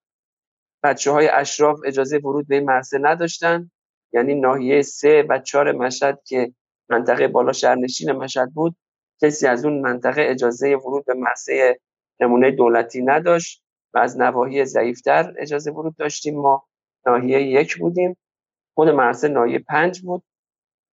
[0.82, 3.70] بچه های اشراف اجازه ورود به این مدرسه نداشتن.
[4.12, 6.54] یعنی ناحیه سه و چهار مشهد که
[6.88, 8.76] منطقه بالا شهرنشین مشهد بود
[9.22, 11.80] کسی از اون منطقه اجازه ورود به مدرسه
[12.20, 13.62] نمونه دولتی نداشت.
[13.94, 16.40] و از نواحی ضعیفتر اجازه ورود داشتیم.
[16.40, 16.66] ما
[17.06, 18.16] ناحیه یک بودیم.
[18.74, 20.22] خود مدرسه ناحیه پنج بود.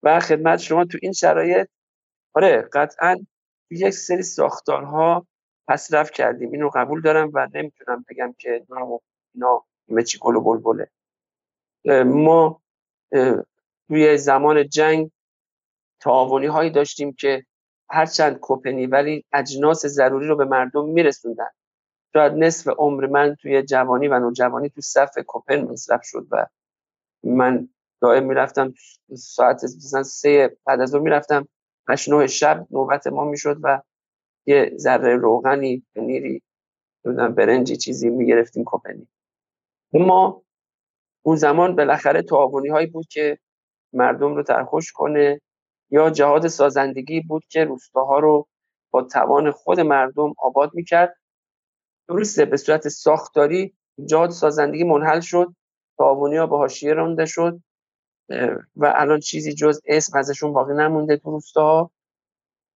[0.02, 1.68] و خدمت شما تو این شرایط
[2.34, 3.16] آره قطعا
[3.70, 5.26] یک سری ساختارها
[5.68, 6.52] پس رفت کردیم.
[6.52, 8.64] اینو قبول دارم و نمی‌تونم بگم که
[9.34, 10.90] اینا همه چی گل و بلبله.
[12.04, 12.62] ما
[13.88, 15.10] توی زمان جنگ
[16.00, 17.44] تعاونی هایی داشتیم که
[17.90, 21.48] هرچند کپنی ولی اجناس ضروری رو به مردم میرسوندن.
[22.12, 26.46] شاید نصف عمر من توی جوانی و نوجوانی تو صف کپن مصرف شد و
[27.24, 27.68] من
[28.02, 28.74] دائم می‌رفتم
[29.16, 31.48] ساعت مثلا سه بعد از اون می‌رفتم
[31.88, 33.82] هشت نه شب نوبت ما می‌شد و
[34.46, 36.42] یه ذره روغنی پنیری
[37.06, 39.08] نمی‌دونم برنجی چیزی می‌گرفتیم کپنی
[39.94, 40.42] ما
[41.24, 43.38] اون زمان بالاخره تعاونی هایی بود که
[43.94, 45.40] مردم رو ترخوش کنه
[45.90, 48.48] یا جهاد سازندگی بود که روستاها رو
[48.92, 51.16] با توان خود مردم آباد می‌کرد.
[52.08, 53.72] درسته به صورت ساختاری
[54.04, 55.54] جهاد سازندگی منحل شد.
[55.98, 57.60] تعاونی ها به حاشیه رانده شد.
[58.76, 61.40] و الان چیزی جز اسم ازشون باقی نمونده تو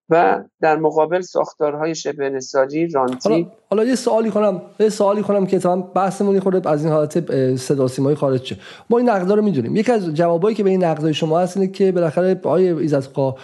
[0.09, 3.29] و در مقابل ساختارهای شبه نساجی رانتی.
[3.29, 4.63] حالا, حالا یه سوالی کنم.
[4.81, 8.57] یه سوالی کنم که تمام بحثمون خورده از این حالت صدا سیمایی خارج شه.
[8.91, 9.77] ما این نقدا رو می‌دونیم.
[9.77, 13.35] یکی از جوابایی که به این نقدای شما هست اینه که بالاخره آقای ایزدقا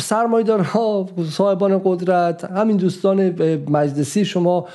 [0.00, 4.68] سرمایه‌دارها صاحبان قدرت همین دوستان مجلسی شما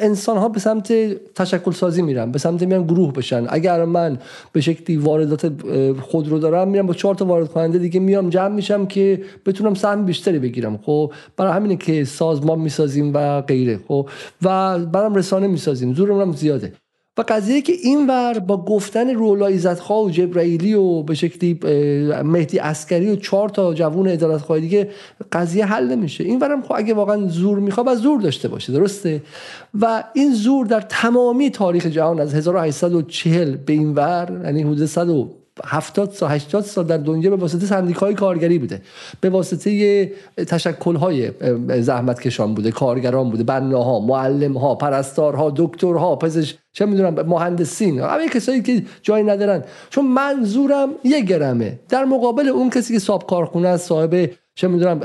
[0.00, 0.92] انسان ها به سمت
[1.34, 3.46] تشکل سازی میرن به سمت میرن گروه بشن.
[3.48, 4.18] اگر من
[4.52, 5.52] به شکلی واردات
[6.00, 10.04] خودرو دارم میرم با چهار تا وارد کننده دیگه میام جمع میشم که بتونم سهم
[10.04, 10.78] بیشتری بگیرم.
[10.82, 13.80] خب برای همینه که سازمان می‌سازیم و غیره.
[13.88, 14.08] خب
[14.42, 15.94] و برام رسانه می‌سازیم.
[15.94, 16.72] زورمون زیاده.
[17.18, 21.60] و قضیه که این ور با گفتن رولا عزتخواه و جبرائیلی و به شکلی
[22.24, 24.88] مهدی اسکری و چهار تا جوون ادارت دیگه
[25.32, 26.24] قضیه حل نمیشه.
[26.24, 29.22] این ورم خب اگه واقعا زور می‌خواد از زور داشته باشه درسته؟
[29.80, 35.08] و این زور در تمامی تاریخ جهان از 1840 به این ور یعنی حدود 100
[35.66, 38.82] 70 سال 80 سال در دنیا به واسطه سندیکای کارگری بوده.
[39.20, 41.30] به واسطه تشکل های
[41.80, 48.28] زحمت کشان بوده کارگران بوده بناها معلم ها پرستارها دکترها پزشک چه می‌دونم مهندسین همه
[48.28, 49.64] کسایی که جایی ندارن.
[49.90, 51.78] چون منظورم یه گرمه.
[51.88, 55.00] در مقابل اون کسی که صاحب کارخونه است صاحب چه می‌دونم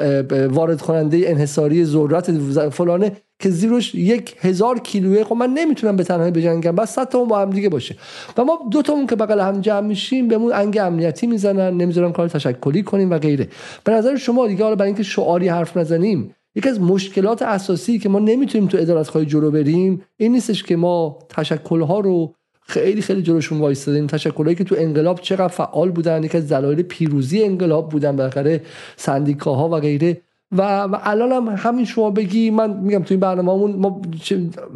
[0.51, 2.31] وارد کننده انحصاری ذرات
[2.69, 3.11] فلانه
[3.44, 7.40] که زیرش یک هزار کیلوه خب من نمی‌تونم به تنهایی بجنگم بس صد تا با
[7.40, 7.95] هم دیگه باشه.
[8.38, 12.28] و ما دو تامون که بغل هم جمع میشیم بهمون انگ امنیتی می‌زنن نمی‌ذارن کار
[12.28, 13.48] تشکلی کنیم و غیره.
[13.84, 18.10] به نظر شما دیگه حالا برای اینکه شعاری حرف نزنیم یکی از مشکلات اساسی که
[18.10, 22.34] ما نمی‌تونیم تو ادارت خواهی جلو بریم این نیستش که ما تشکلها رو
[22.68, 24.07] خیلی خیلی جلوشون وایستادیم.
[24.07, 28.61] تشکلایی که تو انقلاب چقدر فعال بودن یکی از دلایل پیروزی انقلاب بودن بالاخره
[28.95, 30.22] سندیکاها و غیره.
[30.57, 34.01] و, و الان هم همین شما بگی من میگم تو این برنامه ما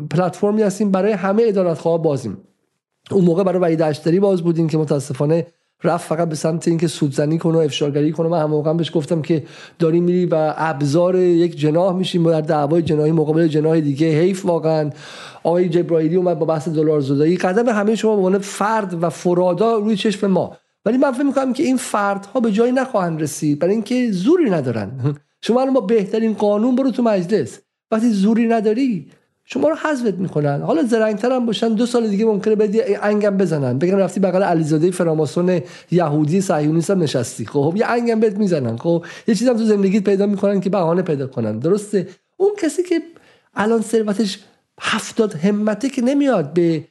[0.09, 2.37] پلتفرمی هستیم برای همه ادارت خواه بازیم.
[3.11, 5.47] اون موقع برای وحید اشتری باز بودیم که متاسفانه
[5.83, 8.27] رفت فقط به سمت اینکه سودزنی کنه و افشارگری کنه.
[8.27, 9.43] من هم موقع بهش گفتم که
[9.79, 14.89] داری میری و ابزار یک جناح میشیم در دعوای جناحی مقابل جناح دیگه حیف واقعا.
[15.43, 17.37] آقای جبرائیلی اومد با بحث دلار زدایی.
[17.37, 20.57] قدم همه شما به عنوان فرد و فرادا روی چشم ما.
[20.85, 24.91] ولی من فکر می‌کنم که این فردها به جایی نخواهند رسید برای اینکه زوری ندارن.
[25.47, 27.59] شما الان با بهترین قانون برو تو مجلس.
[27.91, 29.07] وقتی زوری نداری
[29.45, 30.61] شما رو حذفت می‌کنن.
[30.61, 33.77] حالا زرنگتر هم باشن دو سال دیگه ممکنه بدی انگم بزنن.
[33.77, 35.61] بگن رفتی بغل علیزاده فراماسون
[35.91, 37.45] یهودی صهیونیست هم نشستی.
[37.45, 38.77] خب یه انگم بهت می‌زنن.
[38.77, 41.59] خب یه چیزی هم تو زندگیت پیدا می‌کنن که بهانه پیدا کنن.
[41.59, 42.07] درسته؟
[42.37, 43.01] اون کسی که
[43.55, 44.39] الان ثروتش
[44.81, 46.83] هفتاد همته که نمیاد به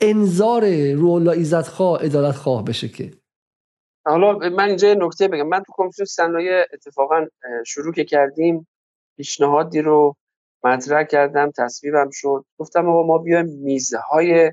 [0.00, 3.10] انظار رولا ایزت خواه ادالت خواه بشه که.
[4.04, 5.48] حالا من اینجا نکته بگم.
[5.48, 7.26] من تو کمیسیون صنایع اتفاقا
[7.66, 8.68] شروع که کردیم
[9.16, 10.16] پیشنهادی رو
[10.64, 12.44] مطرح کردم تصویبم شد.
[12.58, 14.52] گفتم آقا ما بیایم میزه های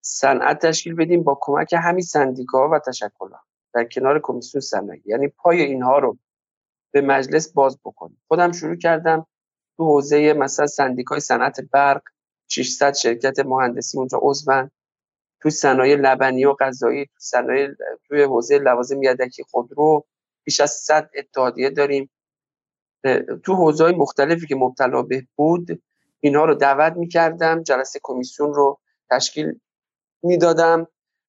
[0.00, 3.40] صنعت تشکیل بدیم با کمک همین سندیکا و تشکلات
[3.74, 5.02] در کنار کمیسیون صنایع.
[5.04, 6.18] یعنی پای اینها رو
[6.92, 8.22] به مجلس باز بکنیم.
[8.28, 9.26] خودم شروع کردم
[9.76, 12.02] تو حوزه مثلا سندیکای صنعت برق
[12.48, 14.70] 600 شرکت مهندسی اونجا عضون
[15.42, 17.68] تو صنایع لبنی و غذایی تو صنایع
[18.08, 20.04] توی حوزه لوازم یدکی خودرو
[20.44, 22.10] بیش از 100 اتحادیه داریم.
[23.44, 25.82] تو حوزه مختلفی که مبتلا به بود
[26.20, 29.60] اینها رو دعوت می‌کردم جلسه کمیسیون رو تشکیل
[30.22, 30.86] می‌دادم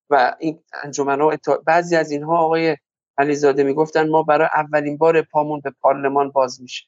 [0.09, 2.77] و این انجمن ها بعضی از اینها آقای
[3.17, 6.85] علیزاده می‌گفتن ما برای اولین بار پامون به پارلمان باز میشه.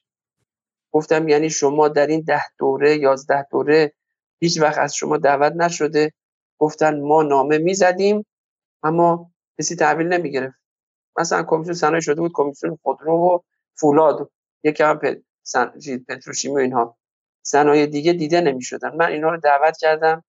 [0.92, 3.92] گفتم یعنی شما در این ده دوره یازده دوره
[4.40, 6.12] هیچ وقت از شما دعوت نشده.
[6.58, 8.26] گفتن ما نامه می‌زدیم
[8.82, 10.56] اما کسی تحویل نمی‌گرفت.
[11.18, 13.38] مثلا کمیسیون صنایع شده بود کمیسیون خودرو و
[13.74, 14.30] فولاد
[14.64, 15.00] یکی هم
[16.08, 16.96] پتروشیمی و اینها.
[17.42, 18.96] صنایع دیگه دیده نمی‌شدن.
[18.96, 20.24] من اینها رو دعوت کردم.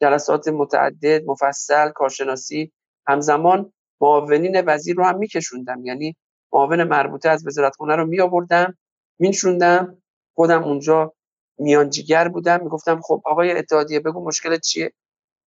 [0.00, 2.72] جلسات متعدد مفصل کارشناسی
[3.06, 5.84] همزمان معاونین وزیر رو هم میکشوندم.
[5.84, 6.16] یعنی
[6.52, 8.78] معاون مربوطه از وزارت خونه رو می آوردم
[9.18, 10.02] مینشوندم.
[10.34, 11.14] خودم اونجا
[11.58, 12.62] میانجیگر بودم.
[12.62, 14.92] می‌گفتم خب آقای اتحادیه بگو مشکل چیه؟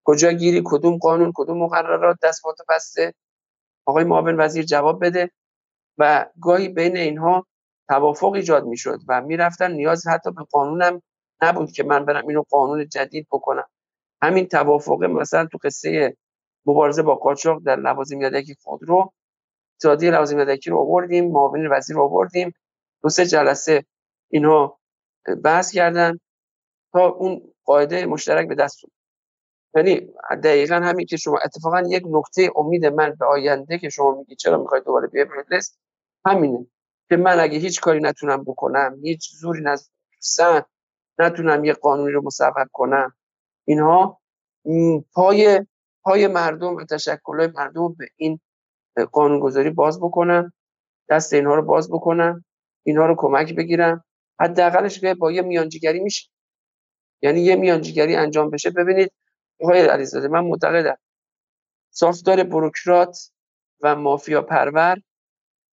[0.05, 3.13] کجا گیری کدوم قانون کدوم مقررات دستمات بسته.
[3.85, 5.31] آقای معاون وزیر جواب بده.
[5.97, 7.47] و گاهی بین اینها
[7.87, 11.01] توافق ایجاد می‌شد و می‌رفتن نیاز حتی به قانونم
[11.41, 13.67] نبود که من برم اینو قانون جدید بکنم.
[14.21, 16.17] همین توافق مثلا تو قصه
[16.65, 19.13] مبارزه با قاچاق در لوازم یدکی خودرو
[19.77, 22.53] اتحادیه لوازم یدکی رو آوردیم معاون وزیر رو آوردیم.
[23.03, 23.85] دو سه جلسه
[24.31, 24.79] اینها
[25.43, 26.19] بحث کردن
[26.93, 28.81] تا اون قاعده مشترک به دست
[29.75, 34.35] یعنی دقیقا همین که شما اتفاقا یک نکته امید من به آینده که شما میگی
[34.35, 35.77] چرا می‌خواید دوباره بیای مجلس؟
[36.25, 36.67] همینه
[37.09, 40.61] که من اگه هیچ کاری نتونم بکنم هیچ زوری نزن
[41.19, 43.13] نتونم یه قانونی رو مصوب کنم.
[43.65, 44.21] اینها
[45.13, 45.65] پای
[46.03, 48.39] پای مردم و تشکل مردم به این
[49.11, 50.53] قانونگذاری باز بکنم
[51.09, 52.45] دست اینها رو باز بکنم
[52.83, 54.03] اینها رو کمک بگیرم.
[54.39, 56.29] حداقلش که با یه میانجیگری میشه.
[57.21, 58.69] یعنی یه میانجیگری انجام بشه.
[58.69, 59.11] ببینید
[59.61, 60.97] آقای علیزاده من معتقدم.
[61.91, 63.31] ساختار بروکرات
[63.81, 64.97] و مافیا پرور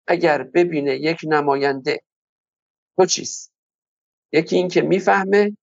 [0.06, 2.00] اگر ببینه یک نماینده.
[2.96, 3.52] تو چیست؟
[4.32, 5.56] یکی این که می‌فهمه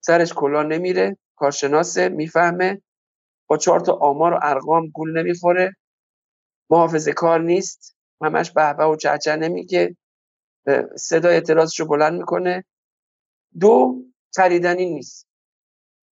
[0.00, 2.82] سرش کلا نمیره کارشناسه می‌فهمه
[3.46, 5.72] با چهار تا آمار و ارقام گول نمی‌خوره.
[6.70, 7.96] محافظه کار نیست.
[8.22, 9.96] همش بهبه و چهچه نمیگه.
[10.96, 12.64] صدای اعتراضش رو بلند می‌کنه.
[13.60, 14.02] دو
[14.36, 15.26] خریدنی نیست.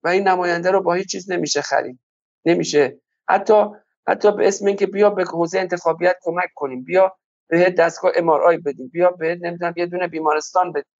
[0.08, 2.00] و این نماینده رو با هیچ چیز نمیشه خرید.
[2.46, 3.00] نمیشه.
[3.30, 3.64] حتی
[4.08, 6.84] حتی به اسم اینکه بیا به حوزه انتخابیت کمک کنیم.
[6.84, 7.18] بیا
[7.48, 8.88] به دستگاه ام آی بدیم.
[8.88, 10.92] بیا به نمی‌دونم یه دونه بیمارستان بدیم.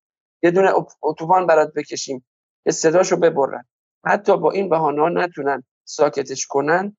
[0.44, 0.72] یه دونه
[1.02, 2.26] اتوبان برات بکشیم.
[2.66, 3.66] یه صداشو ببرن.
[4.06, 6.98] حتی با این بهانه ها نتونن ساکتش کنن.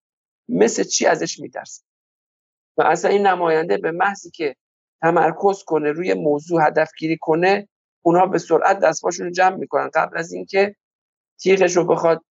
[0.49, 1.83] مثل چی ازش میترسن؟
[2.77, 4.55] و اصلا این نماینده به محضی که
[5.01, 7.67] تمرکز کنه روی موضوع هدف گیری کنه
[8.01, 9.89] اونها به سرعت دستباشون رو جمع می‌کنن.
[9.93, 10.75] قبل از اینکه
[11.41, 12.25] تیغش رو بخواد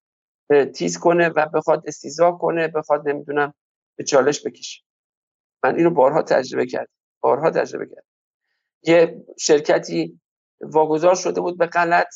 [0.75, 3.55] تیز کنه و بخواد استیزا کنه بخواد نمی‌دونم
[3.97, 4.83] به چالش بکشه.
[5.65, 8.09] من اینو بارها تجربه کردم بارها تجربه کردم.
[8.83, 10.21] یه شرکتی
[10.61, 12.15] واگذار شده بود به غلط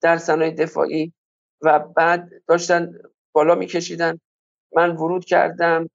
[0.00, 1.12] در صنایع دفاعی
[1.62, 2.92] و بعد داشتن
[3.32, 4.20] بالا میکشیدن.
[4.72, 5.90] من ورود کردم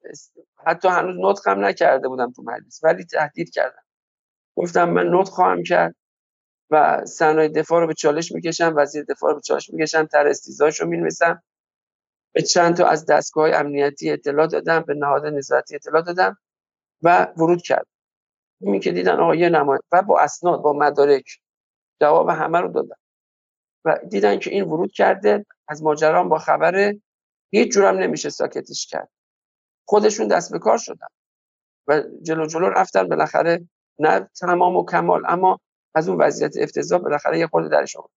[0.68, 3.84] حتی هنوز نطقم نکرده بودم تو مجلس ولی تهدید کردم.
[4.56, 5.96] گفتم من نطق خواهم کرد.
[6.74, 10.82] و صنایع دفاع رو به چالش می‌کشم وزیر دفاع رو به چالش می‌کشم تر استیزاش
[10.82, 11.44] رو می‌نویسم.
[12.36, 16.38] به چند تا از دستگاه امنیتی اطلاع دادم به نهاد نظارتی اطلاع دادم
[17.02, 17.88] و ورود کرد
[18.62, 21.40] این که دیدن آقا یه نمای و با اسناد با مدارک
[22.02, 22.96] جواب همه رو دادم.
[23.86, 27.02] و دیدن که این ورود کرده از ماجران با خبره
[27.52, 29.10] هیچ جورم نمیشه ساکتش کرد.
[29.88, 31.08] خودشون دست به کار شدن.
[31.88, 33.70] و جلو جلو رفتن بالاخره
[34.00, 35.60] نه تمام و کمال اما
[35.96, 38.12] از اون وضعیت افتضاح بالاخره یه خورده درش آورد.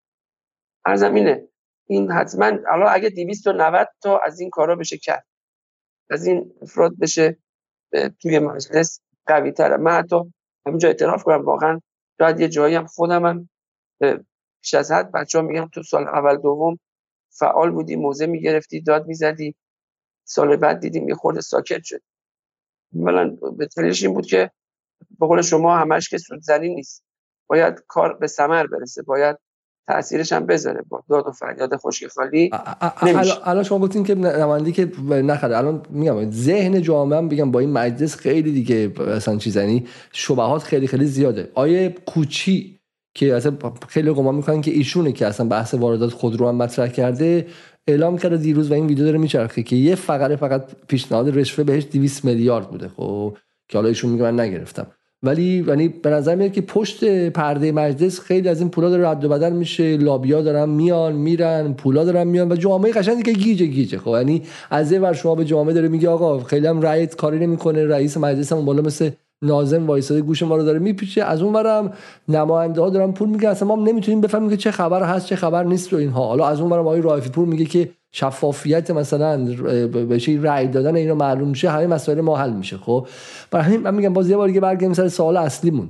[0.86, 1.48] ارزم اینه
[1.86, 5.26] این حتما الان اگه 290 تا از این کارا بشه کرد.
[6.10, 7.38] از این افراد بشه
[8.22, 10.16] توی مجلس قوی تره من حتی
[10.66, 11.80] همینجا اعتراف کنم واقعا
[12.18, 13.48] شاید یه جایی هم خودم هم
[14.74, 16.78] از حد بچه ها میگم تو سال اول دوم
[17.30, 19.54] فعال بودی موزه می‌گرفتی داد می‌زدی
[20.24, 22.00] سال بعد دیدیم یه خورده ساکت شد.
[22.94, 23.68] اولا به
[24.02, 24.50] این بود که
[25.20, 27.05] به قول شما همش که سودزنی نیست.
[27.46, 29.36] باید کار به ثمر برسه باید
[29.86, 32.50] تاثیرش هم بذاره با داد و فریاد خشک خالی.
[33.44, 35.58] الان شما گفتین که نمایندی که نخره.
[35.58, 40.86] الان میگم ذهن جامعه هم بگم با این مجلس خیلی دیگه اصلا چیزنی شبهات خیلی
[40.86, 41.50] خیلی زیاده.
[41.54, 42.80] آیه کوچی
[43.14, 43.56] که اصلا
[43.88, 47.46] خیلی گمان می‌کنن که ایشونه که اصلا بحث واردات خودرو هم مطرح کرده
[47.86, 51.86] اعلام کرده دیروز و این ویدیو داره میچرخه که یه فقره فقط پیشنهاد رشوه بهش
[51.92, 53.36] 200 میلیارد بوده خب
[53.68, 54.86] که حالا ایشون میگه من نگرفتم.
[55.22, 59.24] ولی یعنی به نظر میاد که پشت پرده مجلس خیلی از این پولا داره رد
[59.24, 59.96] و بدل میشه.
[59.96, 63.98] لابیا دارن میان میرن پولا دارن میان و جامعه قشنگی که گیجه گیجه.
[63.98, 67.38] خب یعنی از یه ور شما به جامعه داره میگه آقا خیلی هم رئیس کاری
[67.38, 67.86] نمی‌کنه.
[67.86, 69.10] رئیس مجلس هم بالا مثل
[69.42, 71.22] نازم وایساده گوش ما رو داره میپیچه.
[71.22, 71.92] از اون ورم
[72.28, 75.64] نماینده ها دارن پول میگن اصلا ما نمی‌تونیم بفهمیم که چه خبر هست چه خبر
[75.64, 76.26] نیست و اینها.
[76.26, 77.88] حالا از اون ورم آقای رایفی پور میگه که
[78.18, 79.44] شفافیت مثلا
[80.10, 83.06] بشه رأی دادن اینو معلوم میشه همه مسائل ما حل میشه خب؟
[83.50, 85.88] برای همین من میگم باز یه بار دیگه برگردیم سر سوال اصلیمون.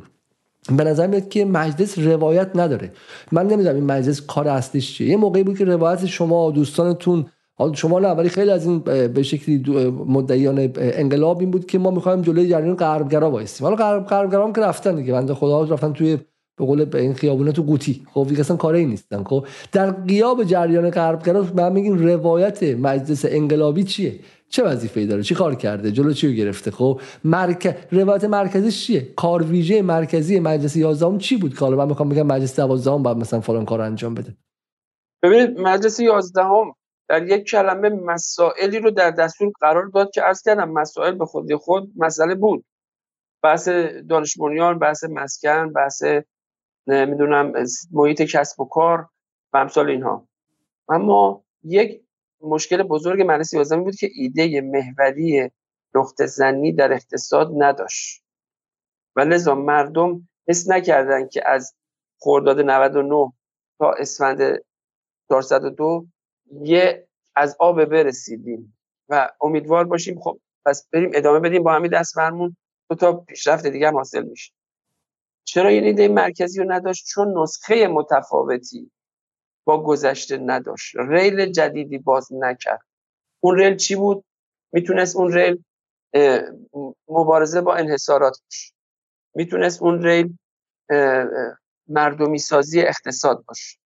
[0.77, 2.93] به نظر میاد که مجلس روایت نداره.
[3.33, 5.09] من نمی‌دونم این مجلس کار اصلیش چیه.
[5.09, 9.23] یه موقعی بود که روایت شما دوستانتون حالا شما نه ولی خیلی از این به
[9.23, 9.63] شکلی
[10.07, 13.67] مدعیان انقلاب این بود که ما می‌خوایم جلوی جریان غربگرا وایسیم.
[13.67, 15.13] حالا غرب غربگرام که رفتن دیگه.
[15.13, 16.19] بنده خدا رفتن توی
[16.57, 18.07] به قول به این خیابونه تو قوطی.
[18.15, 19.25] خب دیگه اصلا کاری نیستن.
[19.25, 21.29] خب در قیاب جریان غرب
[21.61, 26.33] ما میگیم روایت مجلس انقلابی چیه؟ چه وظیفه‌ای داره؟ چی کار کرده؟ جلو چی رو
[26.33, 27.77] گرفته؟ خب مرک...
[27.93, 32.27] روایت مرکزیش چیه؟ کار ویژه مرکزی مجلس 11 چی بود؟ که حالا من می‌خوام بگم
[32.27, 34.37] مجلس 12 بعد مثلا فلان کار انجام بده.
[35.23, 36.43] ببینید مجلس 11
[37.09, 41.57] در یک کلمه مسائلی رو در دستور قرار داد که عرض کردم مسائل به خودی
[41.57, 42.65] خود مسئله بود.
[43.43, 43.69] بحث
[44.09, 44.37] دانش
[44.81, 46.03] بحث مسکن بحث
[46.87, 47.53] نمی‌دونم
[47.93, 49.09] محیط کسب و کار
[49.53, 50.29] و امثال اینها.
[50.89, 52.03] اما یک
[52.41, 55.51] مشکل بزرگ مجلس 11 بود که ایده محوری
[55.95, 58.23] نقطه زنی در اقتصاد نداشت.
[59.17, 61.75] و لذا مردم حس نکردن که از
[62.21, 63.33] خرداد 99
[63.79, 64.65] تا اسفند
[65.29, 66.07] 402
[66.63, 70.21] یه از آب برسیدیم و امیدوار باشیم.
[70.21, 72.57] خب پس بریم ادامه بدیم با همین دست فرمون
[72.91, 74.53] دو تا پیشرفت دیگه حاصل میشه.
[75.49, 78.91] چرا این ایده مرکزی رو نداشت؟ چون نسخه متفاوتی
[79.65, 80.97] با گذشته نداشت.
[80.97, 82.81] ریل جدیدی باز نکرد.
[83.41, 84.25] اون ریل چی بود؟
[84.73, 85.65] می‌تونست اون ریل
[87.09, 88.73] مبارزه با انحصارات باشه.
[89.35, 90.39] می‌تونست اون ریل
[91.89, 93.79] مردمی سازی اقتصاد باشه.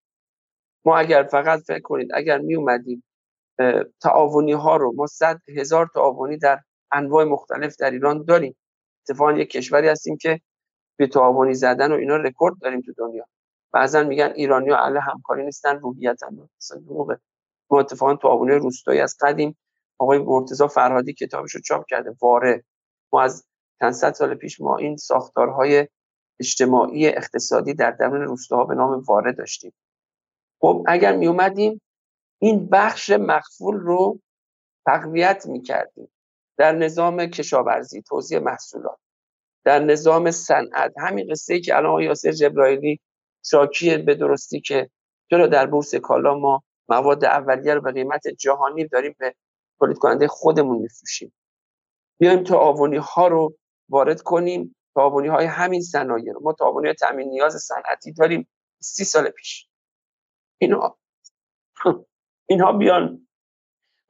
[0.86, 3.04] ما اگر فقط فکر کنید اگر می اومدیم
[4.02, 6.60] تعاونی ها رو ما صد هزار تعاونی در
[6.92, 8.56] انواع مختلف در ایران داریم.
[9.02, 10.42] اتفاقا یک کشوری هستیم که
[11.00, 13.26] به تعاونی زدن و اینا رکورد داریم تو دنیا.
[13.72, 16.82] بعضا میگن ایرانی ها اهل همکاری نیستن روحیت هم مثلا
[17.70, 19.58] ما اتفاقا تعاونی روستایی از قدیم
[19.98, 22.64] آقای مرتضی فرهادی کتابش رو چاپ کرده واره.
[23.14, 23.46] ما از
[23.80, 25.88] چند سال پیش ما این ساختارهای
[26.40, 29.74] اجتماعی اقتصادی در درون روستاها به نام واره داشتیم.
[30.62, 31.82] خب اگر می اومدیم
[32.40, 34.20] این بخش مخفول رو
[34.86, 36.12] تقویت می کردیم
[36.58, 39.00] در نظام کشاورزی توزیع محصولات.
[39.64, 40.94] در نظام صنعت.
[40.98, 43.00] همین قصه ای که الان یاسر جبرائیلی
[43.46, 44.90] شاکی به درستی که
[45.30, 49.36] چرا در بورس کالا ما مواد اولیه رو به قیمت جهانی داریم به
[49.80, 51.34] تولید کننده خودمون میفروشیم.
[52.20, 53.58] بیایم تعاونی ها رو
[53.90, 54.76] وارد کنیم.
[54.96, 56.40] تعاونی های همین صنایع رو.
[56.44, 58.50] ما تعاونی های تامین نیاز صنعتی داریم
[58.80, 59.70] سی سال پیش.
[60.58, 60.98] اینها
[62.50, 63.28] اینها بیان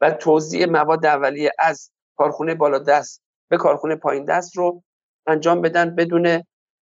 [0.01, 4.84] و توزیع مواد اولیه از کارخونه بالا دست به کارخونه پایین دست رو
[5.30, 6.43] انجام بدن بدون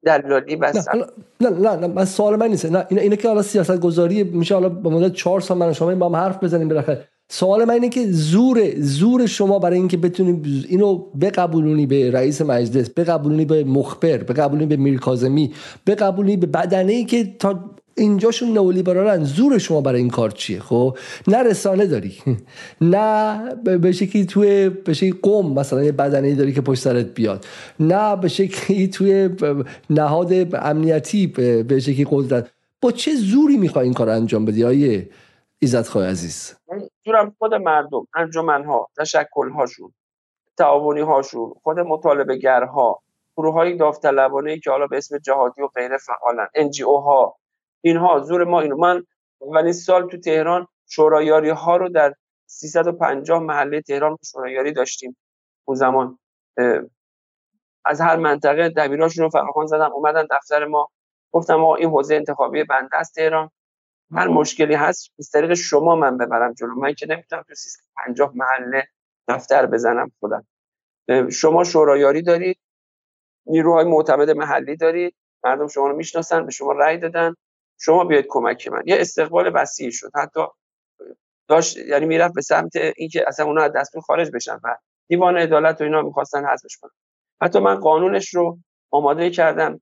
[0.05, 2.65] دلالی و نه نه نه, نه من سوال من نیست.
[2.65, 5.95] نه اینه, اینه که حالا سیاست گذاری میشه حالا به مدت 4 سال من شما
[5.95, 7.07] با هم حرف بزنیم بالاخره.
[7.31, 12.89] سوال من اینه که زور زور شما برای اینکه بتونید اینو بقبولونی به رئیس مجلس
[12.97, 15.53] بقبولونی به مخبر بقبولونی به میر کاظمی
[15.87, 17.59] بقبولونی به بدنه ای که تا
[17.95, 19.23] اینجاشون نئولیبرالن.
[19.23, 20.97] زور شما برای این کار چیه؟ خب
[21.27, 22.17] نه رسانه داری.
[22.81, 27.45] نه به شکلی توی به شکلی قوم مثلا یه بدنه داری که پشت سرت بیاد.
[27.79, 29.29] نه به شکلی توی
[29.89, 31.27] نهاد امنیتی
[31.67, 32.51] به شکلی قدرت.
[32.81, 35.09] با چه زوری می‌خوای این کار انجام بدی آیه
[35.59, 36.55] ایزت خواه عزیز
[37.05, 39.93] زورم خود مردم انجمنها تشکلهاشون
[40.57, 43.01] تعاونی هاشون خود مطالبه گرها
[43.37, 47.35] گروه های داوطلبانه که حالا به اسم جهادی و غیره فعالن انجی ها
[47.81, 49.03] اینها زور ما اینو من
[49.39, 52.13] اولین سال تو تهران شورایاری ها رو در
[52.45, 55.17] 350 محله تهران شورایاری داشتیم
[55.65, 56.19] اون زمان.
[57.85, 60.89] از هر منطقه دبیراشون رو فراخوان زدم اومدن دفتر ما.
[61.31, 63.51] گفتم آقا این حوزه انتخابی بنده است تهران.
[64.11, 66.75] هر مشکلی هست از طریق شما من ببرم جلو.
[66.75, 68.87] من که نمی‌تونم تو 350 محله
[69.27, 70.45] دفتر بزنم خودم.
[71.31, 72.59] شما شورایاری دارید
[73.45, 77.35] نیروهای معتمد محلی دارید مردم شما رو می‌شناسن به شما رأی دادن.
[77.81, 78.83] شما بیاید کمک من.
[78.85, 80.11] یه استقبال وسیع شد.
[80.15, 80.39] حتی
[81.47, 84.77] داشت یعنی می‌رفت به سمت اینکه اصلا اونا از دستور خارج بشن و
[85.07, 86.91] دیوان عدالت و اینا می‌خواستن حذفش کنن.
[87.41, 88.59] حتی من قانونش رو
[88.91, 89.81] آماده کردم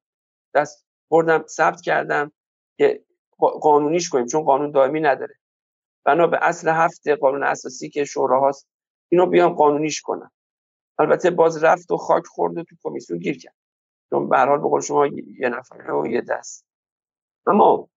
[0.54, 2.32] دست بردم ثبت کردم
[2.78, 3.04] که
[3.38, 5.36] قانونیش کنیم چون قانون دائمی نداره.
[6.06, 8.68] بنا به اصل هفت قانون اساسی که شورا هاست
[9.10, 10.32] اینو بیام قانونیش کنم.
[11.00, 13.56] البته باز رفت و خاک خورد و تو کمیسیون گیر کرد.
[14.10, 16.69] چون به حال به قول شما یه نفر و یه دست.
[17.50, 17.90] اما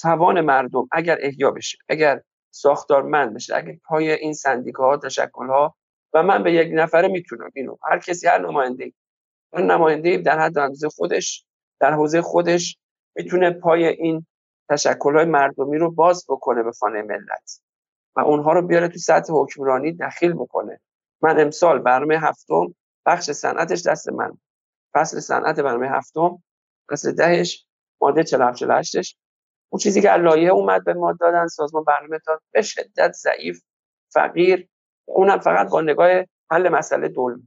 [0.00, 5.76] توان مردم اگر احیا بشه اگر ساختارمند بشه اگر پای این سندیکاها تشکلها
[6.12, 8.92] و من به یک نفره می‌تونم اینو هر کسی هر نماینده
[9.52, 11.44] هر نماینده در حد اندازه خودش
[11.80, 12.78] در حوزه خودش
[13.16, 14.26] می‌تونه پای این
[14.70, 17.60] تشکلهای مردمی رو باز بکنه به خانه ملت
[18.16, 20.80] و اونها رو بیاره تو سطح حکمرانی دخیل بکنه.
[21.22, 22.74] من امسال برنامه هفتم
[23.06, 24.38] بخش صنعتش دست من
[24.94, 26.42] فصل صنعت برنامه هفتم
[26.90, 27.66] فصل دهش
[28.00, 29.18] ماده 47 48
[29.72, 32.42] اون چیزی که لایحه اومد به ما دادن سازمان برنامه داد.
[32.52, 33.62] به شدت ضعیف
[34.12, 34.68] فقیر.
[35.08, 36.08] اونم فقط با نگاه
[36.50, 37.40] حل مسئله دولت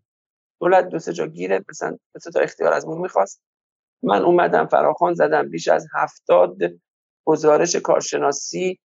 [0.60, 1.98] دولت دو سه جا گیره مثلا
[2.34, 3.42] تا اختیار از ما می‌خواست.
[4.04, 6.58] من اومدم فراخان زدم بیش از هفتاد
[7.26, 8.80] گزارش کارشناسی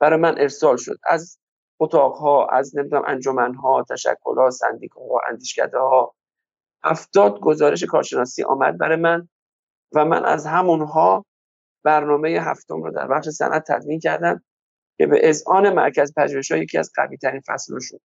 [0.00, 0.96] برای من ارسال شد.
[1.04, 1.38] از
[1.80, 6.14] اتاقها از نمی‌دونم انجمنها تشکلها سندیکاها اندیشکده ها
[6.84, 9.28] هفتاد گزارش کارشناسی آمد برای من.
[9.92, 11.24] و من از همونها
[11.84, 14.44] برنامه هفتم رو در بخش صنعت تدوین کردم
[14.98, 17.42] که به اذعان مرکز پژوهش یکی از قوی ترین
[17.80, 18.00] شد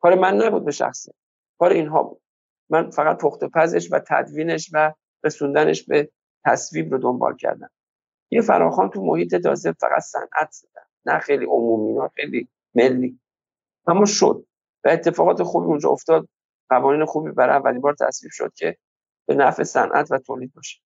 [0.00, 1.12] کار من نبود به شخصه
[1.58, 2.22] کار اینها بود.
[2.70, 4.94] من فقط پخت پزش و تدوینش و
[5.24, 6.10] رسوندنش به
[6.46, 7.70] تصویب رو دنبال کردم.
[8.30, 13.20] یه فراخان تو محیط تازه فقط صنعت زدن نه خیلی عمومی نه خیلی ملی.
[13.86, 14.46] اما شد
[14.84, 16.28] و اتفاقات خوبی اونجا افتاد.
[16.68, 18.76] قوانین خوبی برای اولین بار تصویب شد که
[19.26, 20.80] به نفع صنعت و تولید باشه.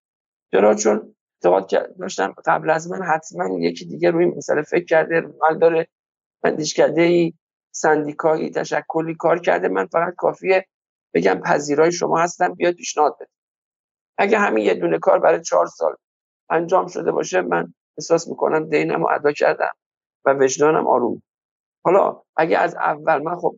[0.53, 5.59] چرا؟ چون اعتقاد داشتم قبل از من حتما یکی دیگه روی مسئله فکر کرده روال
[5.59, 5.89] داره
[6.77, 7.35] کرده ای
[7.73, 9.69] سندیکایی تشکلی کار کرده.
[9.69, 10.67] من فقط کافیه
[11.15, 13.31] بگم پذیرای شما هستم بیاد پیشنهاد بده.
[14.19, 15.95] اگه همین یه دونه کار برای چهار سال
[16.51, 19.73] انجام شده باشه من احساس می‌کنم دینم رو ادا کردم
[20.25, 21.23] و وجدانم آروم.
[21.85, 23.57] حالا اگه از اول من خب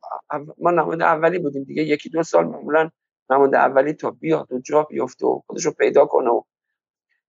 [0.58, 2.90] ما نماینده اولی بودیم دیگه یکی دو سال معمولا
[3.30, 6.42] نماینده اولی تا بیاد و جا بیفته و خودش رو پیدا کنه و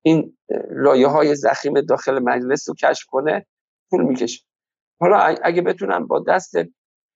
[0.01, 0.37] این
[0.71, 3.45] لایه های زخیم داخل مجلس رو کشف کنه
[3.89, 4.43] طول می‌کشه.
[4.99, 6.53] حالا اگه بتونم با دست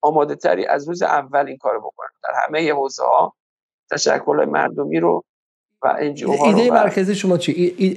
[0.02, 2.10] آماده تری از روز اول این کارو بکنم.
[2.24, 3.36] در همه حوزه ها
[3.92, 5.26] تشکل مردمی رو
[5.82, 7.52] و ایده مرکزی شما چی؟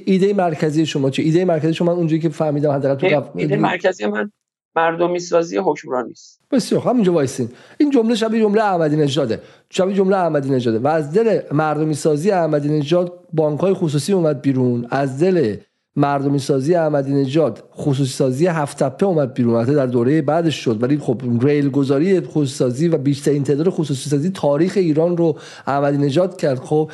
[0.05, 4.31] ایده مرکزی شما چی؟ ایده مرکزی شما اونجوری که فهمیدم حداقل تو ایده مرکزی من
[4.75, 7.49] مردمی سازی حکمرانی است بسیار همینجا وایسین.
[7.77, 9.41] این جمله شبیه جمله احمدی نژاده.
[9.69, 10.79] شبیه جمله احمدی نژاده.
[10.79, 14.87] و از دل مردمی سازی احمدی نژاد بانک های خصوصی اومد بیرون.
[14.89, 15.55] از دل
[15.95, 19.63] مردمی سازی احمدی نژاد خصوصی سازی هفت تپه اومد بیرون.
[19.65, 20.83] در دوره بعدش شد.
[20.83, 25.37] ولی خب ریل گذاری خصوصی سازی و بیشترین تعداد خصوصی سازی تاریخ ایران رو
[25.67, 26.59] احمدی نژاد کرد.
[26.59, 26.91] خب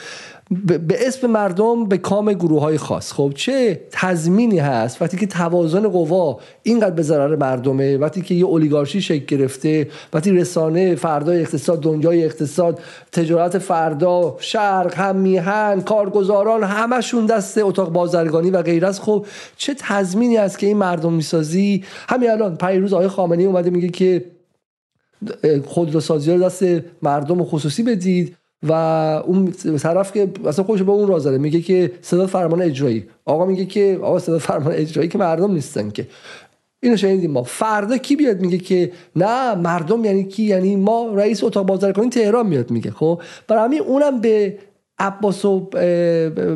[0.51, 3.13] به اسم مردم به کام گروه های خاص.
[3.13, 8.45] خب چه تضمینی هست؟ وقتی که توازن قوا اینقدر به ضرر مردمه وقتی که یه
[8.45, 12.80] اولیگارشی شکل گرفته وقتی رسانه فردا اقتصاد دنیای اقتصاد
[13.11, 19.01] تجارت فردا شرق هم میهن کارگزاران همشون دست اتاق بازرگانی و غیره است.
[19.01, 19.26] خب
[19.57, 24.26] چه تضمینی هست که این مردم می‌سازی؟ همین الان پیروز آقای خامنه‌ای اومده میگه که
[25.65, 26.63] خودروسازی رو دست
[27.01, 28.35] مردم خصوصی بدید.
[28.64, 28.72] و
[29.26, 33.06] اون طرف که اصلا خودش به اون رازره میگه که صدا فرمان اجرایی.
[33.26, 36.07] آقا میگه که آقا صدا فرمان اجرایی که مردم نیستن که.
[36.84, 37.44] اینو شنیدیم ما.
[37.44, 42.48] فردا کی بیاد میگه که نه مردم یعنی کی؟ یعنی ما رئیس اتاق بازرگانی تهران
[42.48, 42.91] میاد میگه.
[42.91, 44.57] خب؟ برای همین اونم به
[44.99, 45.60] عباس و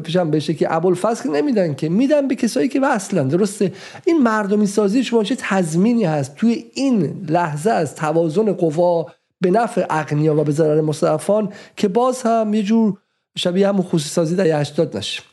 [0.03, 1.89] پیشم بشه که ابوالفضل نمیدن که.
[1.89, 3.71] میدن به کسایی که وصلن درسته.
[4.05, 9.05] این مردمی سازی شما چه تضمینی هست؟ توی این لحظه از توازن قوا
[9.41, 13.01] به نفع اغنیا و به ضرر مستضعفان که باز هم یه جور
[13.37, 15.23] شبیه همون خصوصی سازی در 80 نشه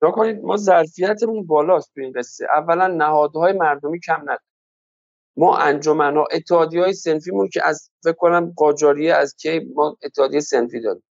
[0.00, 4.48] کنید ما ظرفیتمون بالاست تو این قصه اولا نهادهای مردمی کم نداره
[5.38, 10.40] ما انجمن ها اتحادی های سنفیمون که از فکر کنم قاجاریه از کی ما اتحادیه
[10.40, 11.02] سنفی داریم.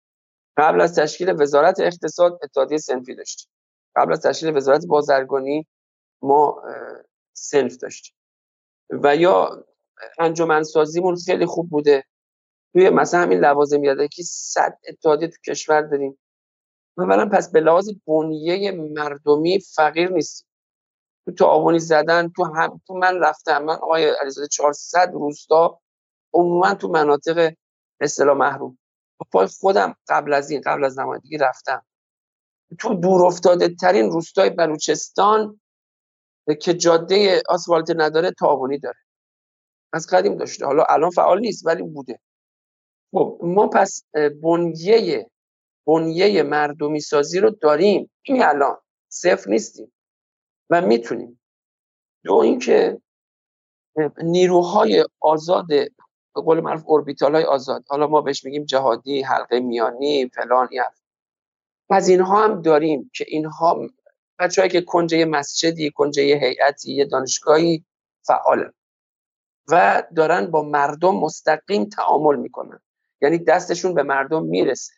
[0.57, 3.49] قبل از تشکیل وزارت اقتصاد اتحادیه سنفی داشتیم.
[3.95, 5.67] قبل از تشکیل وزارت بازرگانی
[6.21, 6.63] ما
[7.33, 8.15] سنف داشتیم.
[8.89, 9.65] و یا
[10.19, 12.03] انجمن سازیمون خیلی خوب بوده.
[12.73, 16.19] توی مثلا همین لوازم که صد اتحادیه تو کشور داریم.
[16.97, 20.47] اولا پس به لحاظ بنیه مردمی فقیر نیست.
[21.25, 25.79] تو تعاونی زدن تو هم تو من رفتم من آقای علیزاده 400 روستا
[26.33, 27.53] عموما تو مناطق
[28.01, 28.77] اصطلاح محروم.
[29.31, 31.85] پای خودم قبل از این قبل از نمایندگی رفتم.
[32.79, 35.61] تو دور افتاده ترین روستای بلوچستان
[36.61, 39.06] که جاده آسفالت نداره تعاونی داره.
[39.93, 40.65] از قدیم داشته.
[40.65, 42.19] حالا الان فعال نیست ولی بوده.
[43.11, 44.03] خب ما پس
[44.43, 45.29] بنیه
[45.87, 48.11] بنیه مردمی سازی رو داریم.
[48.21, 48.77] این الان
[49.09, 49.93] صفر نیستیم
[50.69, 51.39] و می‌تونیم.
[52.23, 53.01] دو اینکه
[54.23, 55.89] نیروهای آزاد به
[56.33, 57.83] قول معروف اوربیتال های آزاد.
[57.87, 60.69] حالا ما بهش میگیم جهادی حلقه میانی فلان
[61.89, 63.79] از اینها هم داریم که اینها
[64.39, 67.85] بچه‌ای که کنجه مسجدی کنجه هیئتی دانشگاهی
[68.25, 68.73] فعالن
[69.71, 72.79] و دارن با مردم مستقیم تعامل می‌کنن.
[73.21, 74.93] یعنی دستشون به مردم می‌رسه.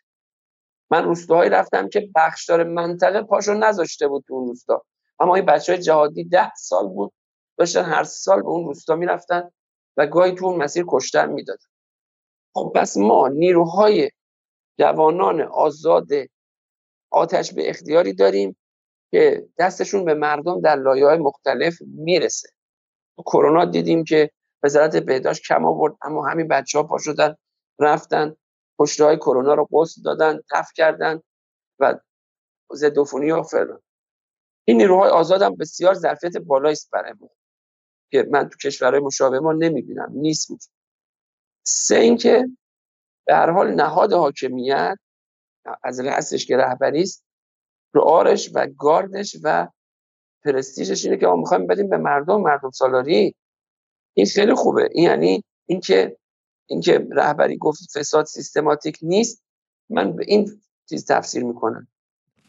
[0.91, 4.85] من روستاهایی رفتم که بخشدار منطقه پاشو نذاشته بود تو اون روستا.
[5.19, 7.13] اما این بچه های جهادی ده سال بود
[7.57, 9.51] داشتن هر سال به اون روستا می‌رفتن
[9.97, 11.67] و گاهی تو اون مسیر کشتن می‌دادن.
[12.53, 14.09] خب پس ما نیروهای
[14.79, 16.07] جوانان آزاد
[17.11, 18.57] آتش به اختیاری داریم
[19.11, 22.49] که دستشون به مردم در لایه های مختلف می‌رسه.
[23.17, 24.31] کرونا دیدیم که
[24.63, 27.35] وزارت بهداشت کم آورد اما همین بچه ها پا شدن
[27.79, 28.35] رفتن
[28.79, 31.21] پشت های کرونا رو قسل دادن تف کردن
[31.79, 31.99] و
[32.73, 33.81] ضد و فلان
[34.65, 37.29] این نیروهای آزاد هم بسیار ظرفیت بالایی است برای ما
[38.11, 40.59] که من تو کشورهای مشابه ما نمی‌بینم نیست بود
[41.63, 42.47] سه اینکه
[43.27, 44.97] به هر حال نهاد حاکمیت
[45.83, 47.25] از هستش که رهبری است
[47.95, 49.67] آرش و گاردش و
[50.45, 53.35] پرستیژش اینه که ما می‌خوایم بدیم به مردم مردم سالاری.
[54.13, 54.89] این خیلی خوبه.
[54.91, 56.17] این یعنی اینکه
[56.69, 59.43] اینکه رهبری گفت فساد سیستماتیک نیست.
[59.89, 61.87] من به این چیز تفسیر می‌کنم.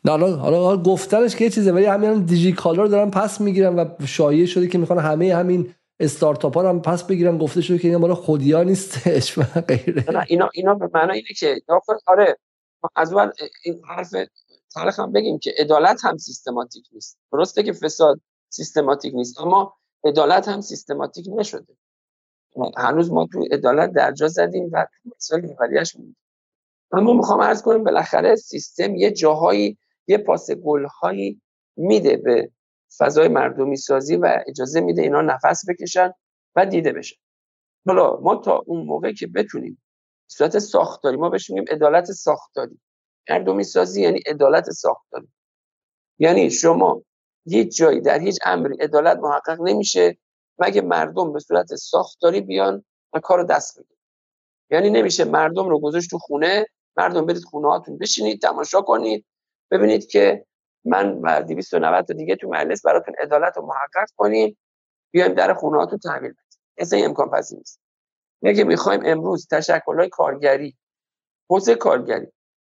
[0.04, 3.78] نه حالا حالا گفتنش که یه چیزه ولی همین دیجی کالا رو دارن پس می‌گیرن
[3.78, 7.38] و شایع شده که می‌خوان همه همین استارتاپ ها هم پس بگیرن.
[7.38, 10.10] گفته شده که اینا مال خودیا نیستش و غیره.
[10.10, 11.60] نه اینا اینا به معنی اینه که
[12.06, 12.36] آره
[12.96, 13.30] از اول
[13.64, 14.14] این حرف
[14.74, 17.18] تاریخ هم بگیم که عدالت هم سیستماتیک نیست.
[17.32, 21.76] درسته که فساد سیستماتیک نیست اما عدالت هم سیستماتیک نشده.
[22.76, 24.86] هنوز ما تو عدالت درجا زدیم و
[25.16, 26.16] مسائل محوریش موندیم.
[26.92, 31.40] اما می‌خوام عرض کنم بالاخره سیستم یه جاهایی یه پاس گلهایی
[31.76, 32.50] میده به
[32.98, 36.12] فضای مردمی سازی و اجازه میده اینا نفس بکشن
[36.56, 37.16] و دیده بشن
[37.86, 39.82] حالا ما تا اون موقع که بتونیم
[40.26, 42.80] صورت ساختاری ما بهش میگیم عدالت ساختاری.
[43.30, 45.28] مردمی سازی یعنی عدالت ساختاری.
[46.18, 47.02] یعنی شما
[47.50, 50.18] هیچ جایی در هیچ امری عدالت محقق نمیشه
[50.58, 54.00] مگه مردم به صورت ساختاری بیان و کارو دست بگیرن
[54.70, 56.66] یعنی نمیشه مردم رو گذاشت تو خونه
[56.96, 59.26] مردم برید خونه هاتون بشینید تماشا کنید
[59.70, 60.46] ببینید که
[60.84, 64.58] من و 290 تا دیگه تو مجلس براتون عدالت رو محقق کنیم
[65.12, 66.60] بیایم در خونه هاتون تحویل بدیم.
[66.78, 67.80] اصلا امکان پذیر نیست.
[68.42, 70.76] میگه می‌خوایم امروز تشکل‌های کارگری
[71.50, 72.26] حوزه کارگری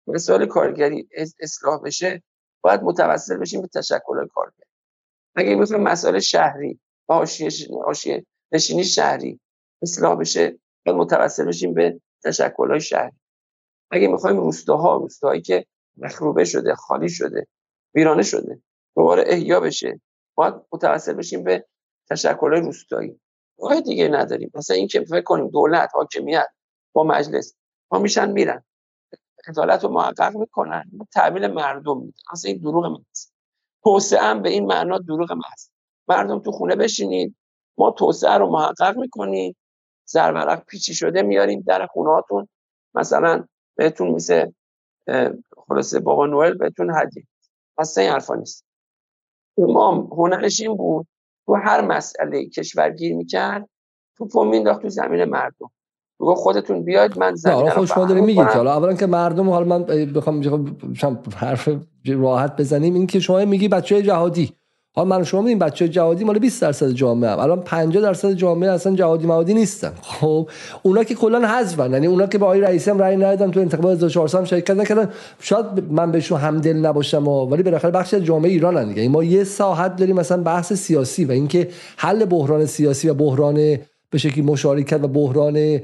[0.07, 1.09] مثال کارگری
[1.41, 2.23] اصلاح بشه
[2.63, 4.70] باید متوسل بشیم به تشکل‌های کارگری.
[5.35, 7.13] اگه می‌خوایم مسائل شهری و
[7.85, 9.41] حاشیه نشینی شهری
[9.83, 13.17] اصلاح بشه باید متوسل بشیم به تشکل‌های شهری.
[13.91, 15.67] اگه می‌خوایم روستاها روستاهایی که
[15.97, 17.47] مخروبه شده خالی شده
[17.95, 18.63] ویرانه شده
[18.97, 20.01] دوباره احیا بشه
[20.35, 21.67] باید متوسل بشیم به
[22.11, 23.21] تشکل‌های روستایی.
[23.59, 24.51] راه دیگه نداریم.
[24.55, 26.49] مثلا اینکه فکر کنیم دولت حاکمیت
[26.93, 27.55] با مجلس
[27.93, 28.65] ما میشن میرن.
[29.49, 33.30] عدالت رو محقق می‌کنن تحویل مردم میدن اصلا این دروغ محض
[33.85, 35.69] توسعه هم به این معنا دروغ محض
[36.09, 37.37] مردم تو خونه بشینید
[37.79, 39.57] ما توسعه رو محقق می‌کنیم
[40.05, 42.49] زرورق پیچی شده میاریم در خونهاتون
[42.95, 43.45] مثلا
[43.77, 44.55] بهتون میسه
[45.69, 47.27] خلاصه بابا نوئل بهتون هدیه.
[47.79, 48.65] اصلا این حرفا نیست.
[49.59, 51.07] امام هنرش این بود
[51.47, 53.69] تو هر مسئله کشورگیر می‌کرد
[54.17, 55.71] تو مینداخت تو زمین مردم.
[56.21, 59.83] بگو خودتون بیاید من زمین رو شما داریم میگید حالا اولا که مردم حالا من
[60.15, 60.43] بخوام
[61.37, 61.69] حرف
[62.07, 64.53] راحت بزنیم این که شما میگی بچه جهادی.
[64.95, 67.39] حالا من شما میدیم بچه جهادی مال 20 درصد جامعه هم.
[67.39, 69.93] الان 50 درصد جامعه اصلا جهادی موادی نیستن.
[70.03, 70.49] خب
[70.83, 71.93] اونا که کلا حذفن.
[71.93, 75.09] یعنی اونا که با آقای رئیسی هم رأی ندادن تو انتخابات 1400 هم شرکت نکردن.
[75.41, 79.09] شاید من بهشون همدل نباشم ولی بالاخره بخشی از جامعه ایران دیگه.
[79.09, 83.79] ما یه ساحت داریم مثلا بحث سیاسی و اینکه حل بحران سیاسی و بحران
[84.11, 85.81] به شکلی مشارکت و بحران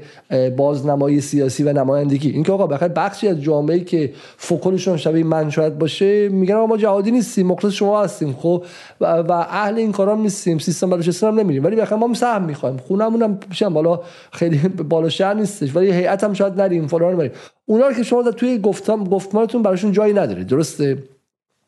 [0.57, 2.29] بازنمایی سیاسی و نمایندگی.
[2.29, 7.11] اینکه آقا بخیر بخشی از جامعه که فوکلشون شبیه من شاید باشه میگن ما جهادی
[7.11, 8.65] نیستیم مخلص شما هستیم خب؟
[9.01, 11.63] و, اهل این کارا نیستیم سیستم بلوچستان هم نمیریم.
[11.63, 12.77] ولی بخیر ما سهم می‌خوایم.
[12.77, 13.99] خونمون هم پیشم بالا
[14.31, 14.57] خیلی
[14.89, 17.31] بالا شهر نیستش ولی هیئت هم شاید نریم فلان بریم.
[17.65, 21.03] اونا که شما توی گفتم گفتمانتون براشون جایی ندارید درسته؟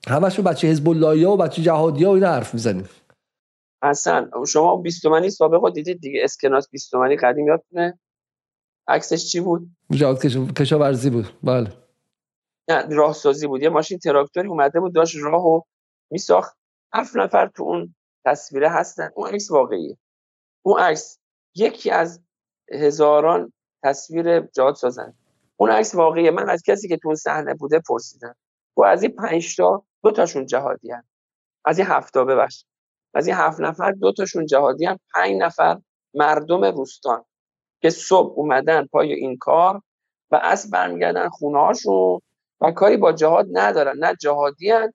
[0.08, 2.86] همشون بچه حزب الله و بچه جهادی ها و اینا حرف می‌زنید
[3.82, 6.24] اصلا شما 20 تومانی سابق رو دیدید دیگه.
[6.24, 8.00] اسکناس 20 تومانی قدیم یادتونه؟
[8.88, 10.22] عکسش چی بود؟ جهاد
[10.58, 11.26] کشاورزی بود.
[11.44, 11.74] بله.
[12.70, 13.64] نه راهسازی بود.
[13.64, 15.62] یه ماشین تراکتوری اومده بود داشت راهو
[16.12, 16.58] میساخت.
[16.94, 17.96] هفت نفر تو اون
[18.26, 19.10] تصویره هستن.
[19.16, 19.98] اون عکس واقعیه.
[20.66, 21.20] اون عکس
[21.56, 22.22] یکی از
[22.72, 23.54] هزاران
[23.84, 25.14] تصویر جهاد سازن.
[25.58, 26.32] اون عکس واقعیه.
[26.32, 28.36] من از کسی که تو اون صحنه بوده پرسیدم.
[28.78, 31.04] و از این 5 تا دو تاشون جهادی هن.
[31.66, 32.68] از این هفت تا ببخشید.
[33.14, 35.78] از این هفت نفر دو تاشون جهادی هم پنج نفر
[36.14, 37.26] مردم روستان
[37.82, 39.82] که صبح اومدن پای این کار
[40.32, 41.74] و از برمیگردن خونه
[42.62, 43.98] و کاری با جهاد ندارن.
[43.98, 44.94] نه جهادی هن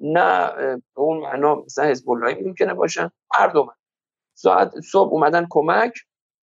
[0.00, 0.52] نه
[0.94, 3.10] به اون معنا مثلا حزب اللهی ممکنه باشن
[3.40, 3.66] مردم
[4.34, 5.92] ساعت صبح اومدن کمک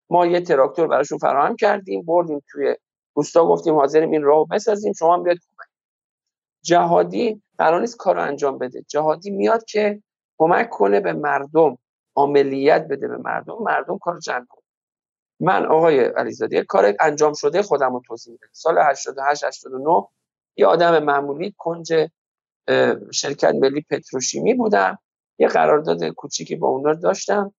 [0.09, 2.75] ما یه تراکتور براشون فراهم کردیم بردیم توی
[3.15, 5.67] روستا گفتیم حاضریم این راهو بسازیم شما هم بیاد کمک.
[6.63, 8.81] جهادی قرار نیست کار انجام بده.
[8.87, 10.03] جهادی میاد که
[10.37, 11.77] کمک کنه به مردم
[12.15, 14.63] عملیت بده به مردم مردم کار جمع کنه.
[15.39, 18.47] من آقای علیزاده کار انجام شده خودم رو توضیح میدم.
[18.51, 20.07] سال 88 89
[20.57, 21.93] یه آدم معمولی کنج
[23.11, 24.99] شرکت ملی پتروشیمی بودم.
[25.39, 27.53] یه قرارداد کوچیکی با اونا داشتم.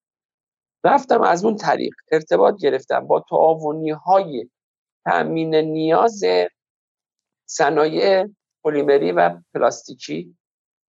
[0.83, 4.49] رفتم از اون طریق ارتباط گرفتم با تعاونی های
[5.05, 6.23] تامین نیاز
[7.45, 8.27] صنایع
[8.63, 10.36] پلیمری و پلاستیکی.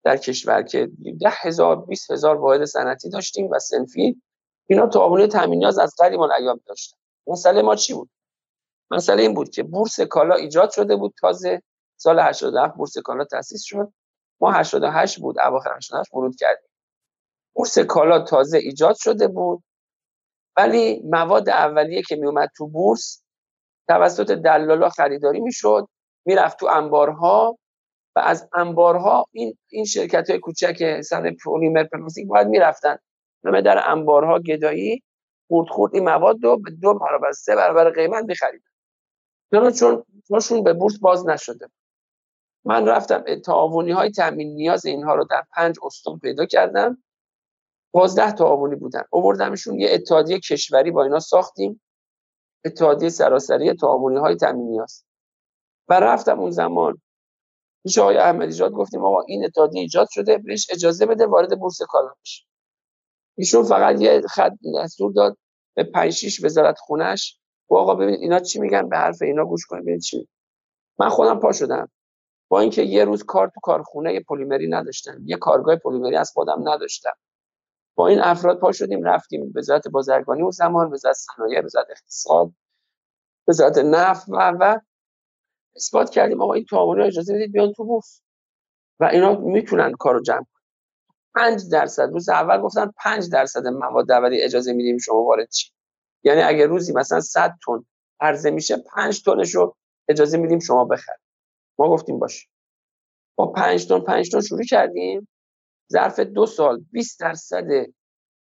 [0.07, 4.21] در کشور که ده هزار بیس هزار واحد صنعتی داشتیم و سنفی
[4.67, 6.97] اینا تعاونی تامین نیاز از قدیم ایام داشتن.
[7.27, 8.09] مسئله ما چی بود؟
[8.91, 11.13] مسئله این بود که بورس کالا ایجاد شده بود.
[11.21, 11.61] تازه
[11.97, 13.93] سال 87 بورس کالا تأسیس شد.
[14.41, 16.69] ما 88 بود اواخر 88 ورود کردیم.
[17.53, 19.63] بورس کالا تازه ایجاد شده بود.
[20.57, 23.23] ولی مواد اولیه که میومد تو بورس
[23.88, 25.88] توسط دلالا خریداری می‌شد.
[26.25, 27.57] می‌رفت تو انبارها.
[28.18, 32.98] و از انبارها این این شرکت های کوچک سن پلیمر پلاستیک باید می‌رفتن.
[33.45, 35.03] همه در انبارها گدایی
[35.48, 38.69] خورد خورد این مواد رو به دو برابر سه برابر قیمت میخریدن.
[39.52, 41.69] چون چونشون به بورس باز نشده.
[42.65, 47.03] من رفتم تعاونی های تامین نیاز اینها رو در پنج استان پیدا کردم.
[47.94, 49.03] 15 تعاونی بودن.
[49.11, 51.81] آوردمشون یه اتحادیه کشوری با اینا ساختیم.
[52.65, 55.03] اتحادیه سراسری تعاونی های تامین نیاز.
[55.89, 57.02] و رفتم اون زمان
[57.83, 61.81] پیش آقای احمدی جاد گفتیم آقا این اتحادیه ایجاد شده بهش اجازه بده وارد بورس
[61.81, 62.45] کالا بشه.
[63.37, 65.37] ایشون فقط یه خط دستور داد
[65.75, 67.39] به 5 6 وزارت خونش
[67.69, 70.27] و آقا ببینید اینا چی میگن؟ به حرف اینا گوش کنید ببینید چی
[70.99, 71.89] من خودم پا شدم.
[72.49, 77.13] با اینکه یه روز کار تو کارخونه پلیمری نداشتم یه کارگاه پلیمری از خودم نداشتم.
[77.95, 82.51] با این افراد پا شدیم رفتیم وزارت بازرگانی اون زمان وزارت صنایع وزارت اقتصاد
[83.47, 84.79] وزارت نفت و و
[85.77, 88.21] اثبات کردیم آقا این تعاونی اجازه بدید بیان تو بورس
[88.99, 90.63] و اینا می‌تونن کارو جمع کنن.
[91.35, 92.09] 5 درصد.
[92.11, 95.71] روز اول گفتن 5 درصد مواد اولیه اجازه میدیم شما وارد چی
[96.23, 97.85] یعنی اگه روزی مثلا 100 تن
[98.19, 99.75] عرضه میشه 5 تنش رو
[100.09, 101.19] اجازه میدیم شما بخرید.
[101.79, 102.47] ما گفتیم باشه.
[103.35, 105.27] با 5 تن 5 تن شروع کردیم.
[105.93, 107.67] ظرف دو سال 20 درصد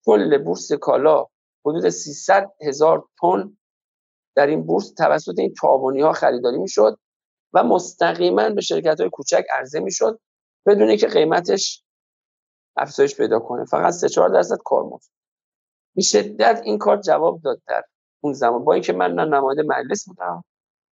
[0.05, 1.25] کل بورس کالا
[1.65, 3.57] حدود 300 هزار تن
[4.35, 6.97] در این بورس توسط این تعاونی ها خریداری می‌شد.
[7.55, 10.19] و مستقیما به شرکت های کوچک عرضه می‌شد
[10.65, 11.83] بدون که قیمتش
[12.77, 13.65] افزایش پیدا کنه.
[13.65, 15.11] فقط 3 4 درصد کارمزد
[15.95, 17.83] به شدت این کار جواب داد در
[18.21, 18.63] اون زمان.
[18.63, 20.43] با اینکه من نه نماینده مجلس بودم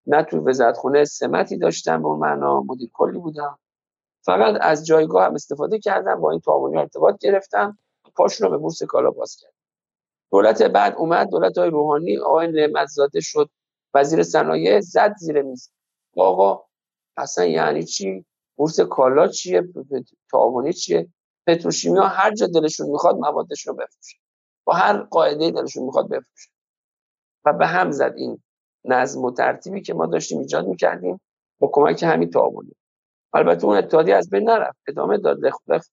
[0.08, 3.60] نه تو وزارت خونه سمتی داشتم به اون معنا مدیر کلی بودم.
[4.26, 7.78] فقط از جایگاه هم استفاده کردم با این تعاونی ارتباط گرفتم.
[8.16, 9.54] پاشون رو به بورس کالا باز کرد
[10.32, 13.50] دولت بعد اومد دولت های روحانی آقای نعمت زاده شد.
[13.94, 15.72] وزیر صنایع زد زیر میز.
[16.18, 16.64] آقا
[17.18, 18.26] اصلا یعنی چی؟
[18.56, 19.64] بورس کالا چیه؟
[20.32, 21.08] تعاونی چیه؟
[21.48, 24.18] پتروشیمیا هر جا دلشون می‌خواد موادشون رو بفروشن.
[24.64, 26.52] با هر قاعده دلشون می‌خواد بفروشن.
[27.46, 28.44] و به هم زد این
[28.86, 31.22] نظم و ترتیبی که ما داشتیم ایجاد می‌کردیم
[31.60, 32.76] با کمک همین تعاونی.
[33.34, 34.80] البته اون اتحادیه از بین نرفت.
[34.88, 35.46] ادامه داد.
[35.46, 35.86] لخ لخ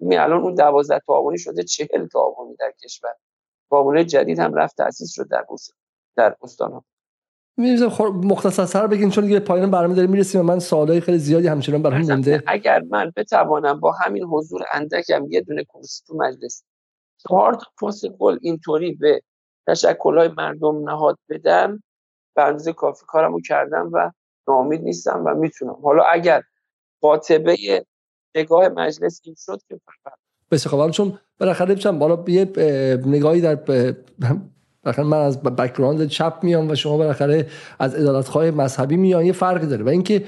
[0.00, 3.14] می الان اون 12 تعاونی شده 40 تعاونی در کشور.
[3.70, 5.68] تعاون جدید هم رفت تاسیس شد در بوس
[6.16, 6.84] در استان ها.
[8.24, 11.82] مختصر سر بگین چون دیگه پایان برنامه داریم می‌رسیم و من سوالای خیلی زیادی همچنان
[11.82, 12.42] برام مونده.
[12.46, 16.64] اگر من بتوانم با همین حضور اندکم یه دونه کرسی تو مجلس
[17.18, 19.22] چهار پاس گل اینطوری به
[19.66, 21.82] تشکلهای مردم نهاد بدم
[22.36, 24.10] به اندازه کافی کارمو کردم و
[24.48, 25.76] ناامید نیستم و می‌تونم.
[25.82, 26.42] حالا اگر
[27.00, 27.56] قاطبه
[28.34, 29.80] نگاه مجلس این شد که
[30.50, 32.44] بسیار خوب چون بالاخره بچم بالا یه
[33.06, 33.58] نگاهی در
[34.84, 37.46] بالاخره من از background چپ میام و شما بالاخره
[37.78, 39.84] از عدالتخواه مذهبی میان یه فرقی داره.
[39.84, 40.24] و اینکه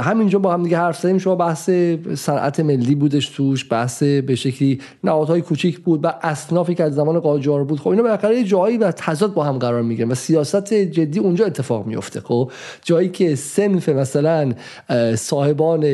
[0.00, 1.70] همینجا با هم دیگه حرف زدیم شما بحث
[2.14, 7.20] صنعت ملی بودش توش بحث به شکلی نهادهای کوچیک بود و اصنافی که از زمان
[7.20, 7.80] قاجار بود.
[7.80, 11.46] خب اینا بالاخره یه جایی و تضاد با هم قرار می‌گیرن و سیاست جدی اونجا
[11.46, 12.50] اتفاق میفته خب
[12.82, 14.52] جایی که سنف مثلا
[15.14, 15.84] صاحبان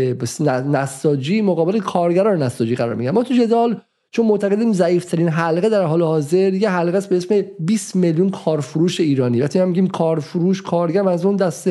[0.73, 3.15] نساجی مقابل کارگران نساجی قرار می‌گیرن.
[3.15, 3.81] ما تو جدال
[4.17, 9.01] چون معتقدیم ضعیفترین حلقه در حال حاضر یه حلقه است به اسم 20 میلیون کارفروش
[9.01, 9.41] ایرانی.
[9.41, 11.69] وقتی هم میگیم کارفروش کارگر از اون دست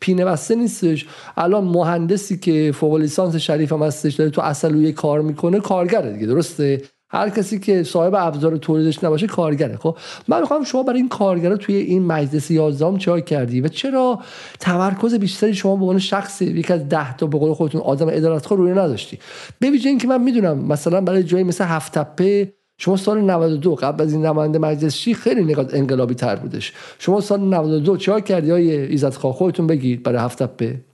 [0.00, 1.06] پینه بسته نیستش.
[1.36, 6.26] الان مهندسی که فوق لیسانس شریف هم هستش داره تو اصلویه کار می‌کنه کارگره دیگه
[6.26, 9.76] درسته؟ هر کسی که صاحب ابزار تولیدش نباشه کارگره.
[9.76, 9.98] خب
[10.28, 14.18] من می‌خوام شما برای این کارگرا توی این مجلس 11 چه کردی و چرا
[14.60, 18.60] تمرکز بیشتری شما به عنوان شخصی یک از 10 تا به قول خودتون آدم ادارتخواه
[18.60, 19.18] روی نداشتی؟
[19.60, 24.12] ببینید اینکه من می‌دونم مثلا برای جایی مثل هفت تپه شما سال 92 قبل از
[24.12, 26.72] این نماینده مجلس شی خیلی نگاه انقلابی تر بودش.
[26.98, 30.84] شما سال 92 چه کردی های ایزد خواه خودتون بگید برای هفت تپه.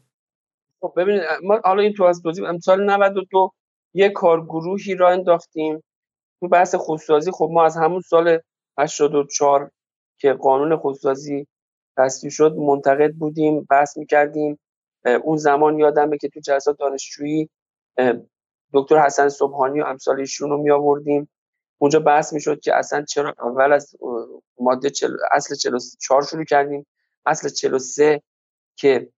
[0.80, 3.50] خب ببینید ما حالا این تو از توضیح سال 92
[3.94, 5.82] یه کارگروهی را انداختیم.
[6.40, 8.38] تو بحث خودسازی خب ما از همون سال
[8.78, 9.70] 84
[10.18, 11.46] که قانون خودسازی
[11.96, 14.58] تصویب شد منتقد بودیم بحث می‌کردیم.
[15.22, 17.50] اون زمان یادمه که تو جلسات دانشجویی
[18.72, 21.30] دکتر حسن صبحانی و امثال ایشون رو می آوردیم
[21.78, 23.96] اونجا بحث می‌شد که اصلا چرا اول از
[24.60, 25.16] ماده چل...
[25.32, 26.86] اصل 44 شروع کردیم.
[27.26, 28.22] اصل 43
[28.76, 29.08] که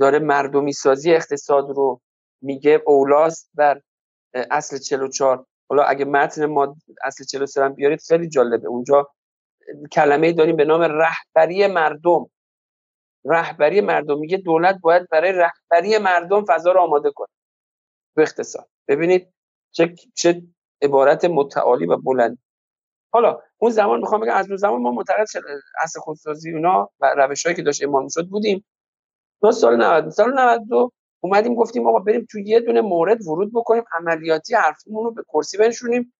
[0.00, 2.00] داره مردمی سازی اقتصاد رو
[2.40, 3.80] میگه اولاست بر
[4.34, 8.68] اصل 44 حالا اگه متن ما اصل 43 هم بیارید خیلی جالبه.
[8.68, 9.10] اونجا
[9.92, 12.30] کلمه داریم به نام رهبری مردم.
[13.24, 14.18] رهبری مردم.
[14.18, 17.28] میگه دولت باید برای رهبری مردم فضا رو آماده کنه
[18.16, 18.68] به اقتصاد.
[18.88, 19.34] ببینید
[19.72, 20.42] چه چه
[20.82, 22.38] عبارت متعالی و بلند
[23.12, 25.26] حالا اون زمان می‌خوام بگم از اون زمان ما معتقد
[25.82, 28.64] اصل خودسازی اونا و روشهایی که داشت اعمال شد بودیم.
[29.40, 30.92] تا سال 90 سال 92
[31.24, 35.58] اومدیم گفتیم آقا بریم تو یه دونه مورد ورود بکنیم عملیاتی حرفمون رو به کرسی
[35.58, 36.12] بنشونیم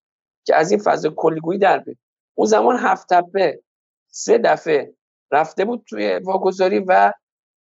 [0.44, 1.96] که از این فضا کلیگویی در بیاد.
[2.34, 3.62] اون زمان هفت تپه
[4.08, 4.94] سه دفعه
[5.30, 7.12] رفته بود توی واگذاری و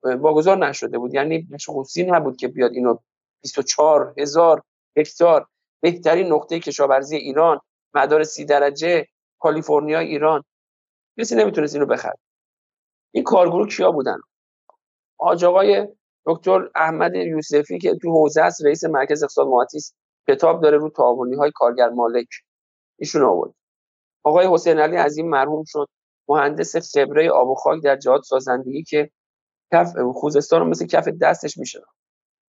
[0.02, 1.14] واگذار نشده بود.
[1.14, 2.96] یعنی خصوصی نبود که بیاد اینو
[3.42, 4.62] 24 هزار
[4.96, 5.46] هکتار.
[5.80, 7.60] بهترین نقطه کشاورزی ایران
[7.94, 9.06] مدار سی درجه
[9.38, 10.44] کالیفرنیا ایران.
[11.18, 12.18] کسی نمی‌تونست اینو بخره.
[13.12, 14.18] این کارگروه کیا بودن؟
[15.18, 15.88] حاج آقای
[16.26, 19.78] دکتر احمد یوسفی که تو حوزه است رئیس مرکز اقتصاد ماتی
[20.28, 22.28] کتاب داره رو تعاونی های کارگر مالک.
[22.98, 23.54] ایشون آورد.
[24.22, 25.88] آقای حسین علی از این مرحوم شد.
[26.28, 29.10] مهندس خبره آب و خاک در جهاد سازندگی که
[29.72, 31.82] کف خوزستان رو مثل کف دستش میشه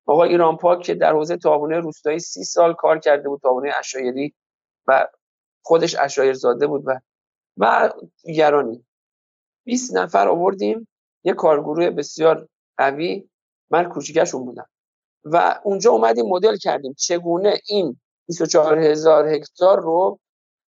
[0.05, 4.33] آقای ایران پاک که در حوزه تعاونی روستایی سی سال کار کرده بود تعاونی اشایری
[4.87, 5.07] و
[5.61, 6.99] خودش اشایر زاده بود و
[7.57, 7.93] و
[8.23, 8.85] دیگرانی
[9.63, 10.87] 20 نفر آوردیم.
[11.23, 13.29] یه کارگروه بسیار قوی
[13.71, 14.67] من کوچیکشون بودم.
[15.23, 20.19] و اونجا اومدیم مدل کردیم چگونه این 24 هزار هکتار رو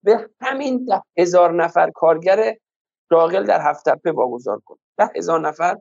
[0.02, 2.56] به همین ده هزار نفر کارگر
[3.08, 4.80] شاغل در هفت تپه واگذار کنیم.
[4.96, 5.76] ده هزار نفر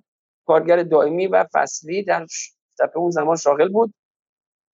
[0.48, 2.26] کارگر دائمی و فصلی در
[2.80, 3.94] تپه اون زمان شاغل بود.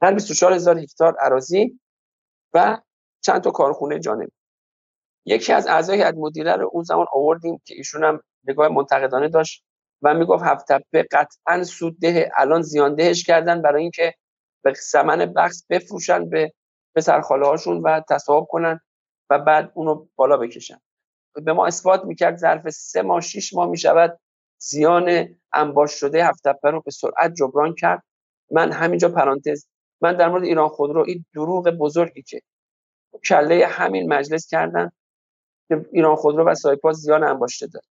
[0.02, 1.80] هر 24 هزار هکتار عراضی
[2.54, 2.78] و
[3.22, 4.32] چند تا کارخونه جانبی.
[5.26, 9.64] یکی از اعضای هیئت مدیره رو اون زمان آوردیم که ایشون هم نگاه منتقدانه داشت.
[10.02, 14.14] و می‌گفت هفت تپه قطعا سودده الان زیاندهش کردن برای اینکه
[14.64, 16.54] به ثمن بخش بفروشن به
[16.96, 18.80] پسرخاله هاشون و تصاحب کنن
[19.30, 20.80] و بعد اونو بالا بکشن.
[21.46, 24.20] به ما اثبات می‌کرد ظرف سه ماه شیش ماه می‌شود
[24.58, 26.26] زیان انباش شده.
[26.26, 28.04] هفت تپه رو به سرعت جبران کرد.
[28.52, 29.68] من همینجا پرانتز
[30.02, 32.42] من در مورد ایران خودرو این دروغ بزرگی که
[33.26, 34.92] کله همین مجلس کردن
[35.68, 37.86] که ایران خودرو و سایپا زیان انباشته داره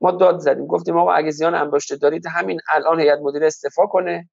[0.00, 0.66] ما داد زدیم.
[0.66, 4.30] گفتیم آقا اگه زیان انباشته دارید همین الان هیئت مدیره استعفا کنه.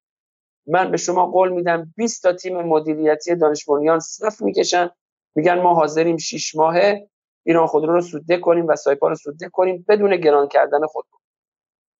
[0.66, 4.90] من به شما قول میدم 20 تا تیم مدیریتی دانش بنیان صف می‌کشن.
[5.34, 7.08] میگن ما حاضریم 6 ماهه.
[7.46, 9.84] ایران خودرو رو سوده کنیم و سایپا رو سوده کنیم.
[9.88, 11.18] بدون گران کردن خودرو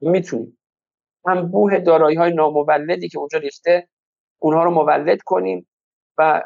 [0.00, 0.58] می‌تونیم.
[1.26, 3.88] انبوه دارایی های نامولدی که اونجا ریخته
[4.38, 5.68] اونها رو مولد کنیم
[6.18, 6.42] و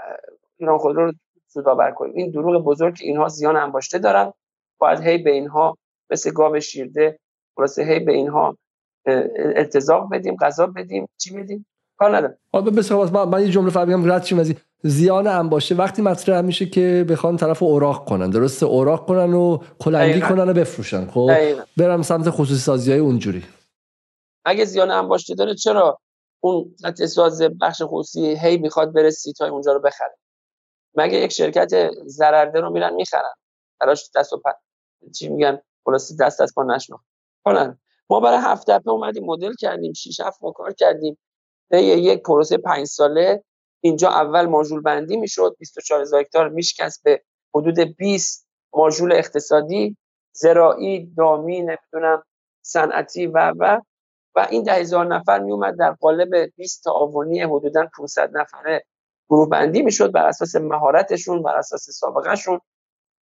[0.57, 1.13] ایران خودرو رو
[1.47, 2.13] سودآور کنیم.
[2.15, 4.33] این دروغ بزرگ که اینها زیان انباشته دارن.
[4.79, 5.79] باید هی به اینها
[6.11, 7.19] مثل گاو شیرده.
[7.57, 8.57] خلاصه هی به اینها
[9.37, 11.09] ارتزاق بدیم غذا بدیم.
[11.17, 11.67] چی بدیم؟
[11.99, 16.03] کار نداره حالا بسیار من, من یه جمله فهمیدم رد چیم از زیان انباشته وقتی
[16.03, 18.31] مطرح میشه که بخوان طرف اوراق کنن.
[18.31, 21.07] درسته؟ اوراق کنن و کلنگی کنن و بفروشن.
[21.07, 21.31] خب
[21.77, 23.45] برم سمت خصوصی سازی های اونجوری.
[24.45, 25.99] اگه زیان انباشته داره چرا
[26.41, 30.17] اون قطع ساز بخش خصوصی هی می‌خواد بره سیت های اونجا رو بخره؟
[30.95, 33.35] مگه یک شرکت ضررده رو میرن می‌خرن؟
[33.81, 34.41] براش دست و
[35.19, 35.59] چی میگن؟
[35.89, 37.05] خلاصی دست از پا نشناخت.
[37.45, 37.77] حالا
[38.11, 41.19] ما برای هفت دفعه اومدیم مدل کردیم 6 7 ما کار کردیم.
[41.73, 43.45] یک پروسه پنج ساله
[43.81, 47.23] اینجا اول ماژول بندی می‌شد 24 هزار هکتار میشکست به
[47.55, 49.97] حدود 20 ماژول اقتصادی
[50.33, 52.23] زراعی دامی نمی‌دونم
[52.63, 53.81] صنعتی و و
[54.37, 58.85] و این ده هزار نفر می اومد در قالب 20 تعاونی حدودا 500 نفره
[59.29, 62.61] گروه بندی می‌شد بر اساس مهارتشون بر اساس سابقهشون.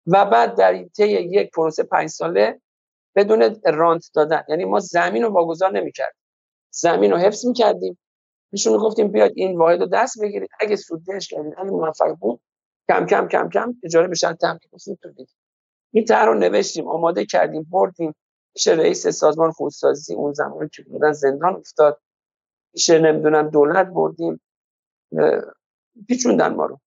[0.06, 2.60] و بعد در طی یک پروسه پنج ساله
[3.14, 4.42] بدون رانت دادن.
[4.48, 6.22] یعنی ما زمین رو واگذار نمی‌کردیم.
[6.70, 7.98] زمین رو حفظ می‌کردیم.
[8.52, 10.50] میشون گفتیم بیاید این واحد رو دست بگیرید.
[10.60, 12.40] اگه سودش کردید اگه موفق بود
[12.88, 14.70] کم کم کم کم اجاره به شرط تمکین
[15.02, 15.28] کنید
[15.92, 18.14] این طرح رو نوشتیم آماده کردیم بردیم.
[18.54, 22.00] پیش رئیس سازمان خودسازی اون زمان که بودن زندان افتاد.
[22.72, 24.40] پیش نمی‌دونم دولت بردیم.
[26.08, 26.80] پیچوندن ما رو.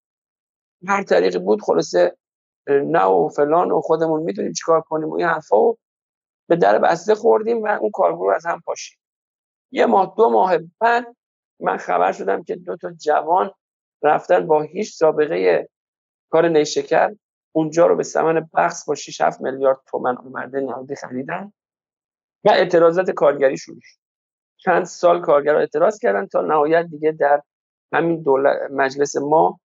[0.86, 2.16] هر طریقی بود خلاصه
[2.68, 5.76] نه و فلان و خودمون می‌دونیم چیکار کنیم و این حرفا و
[6.48, 8.98] به در بسته خوردیم و اون کارگروه از هم پاشید
[9.70, 11.16] یه ماه دو ماه بعد
[11.60, 13.50] من خبر شدم که دو تا جوان
[14.02, 15.68] رفتن با هیچ سابقه
[16.30, 17.14] کار نیشکر.
[17.52, 21.52] اونجا رو به ثمن بخص با 6 7 میلیارد تومن اومده نقدی خریدن
[22.44, 24.00] و اعتراضات کارگری شروع شد.
[24.56, 27.42] چند سال کارگر اعتراض کردن تا نهایت دیگه در
[27.92, 29.60] همین دولت مجلس ما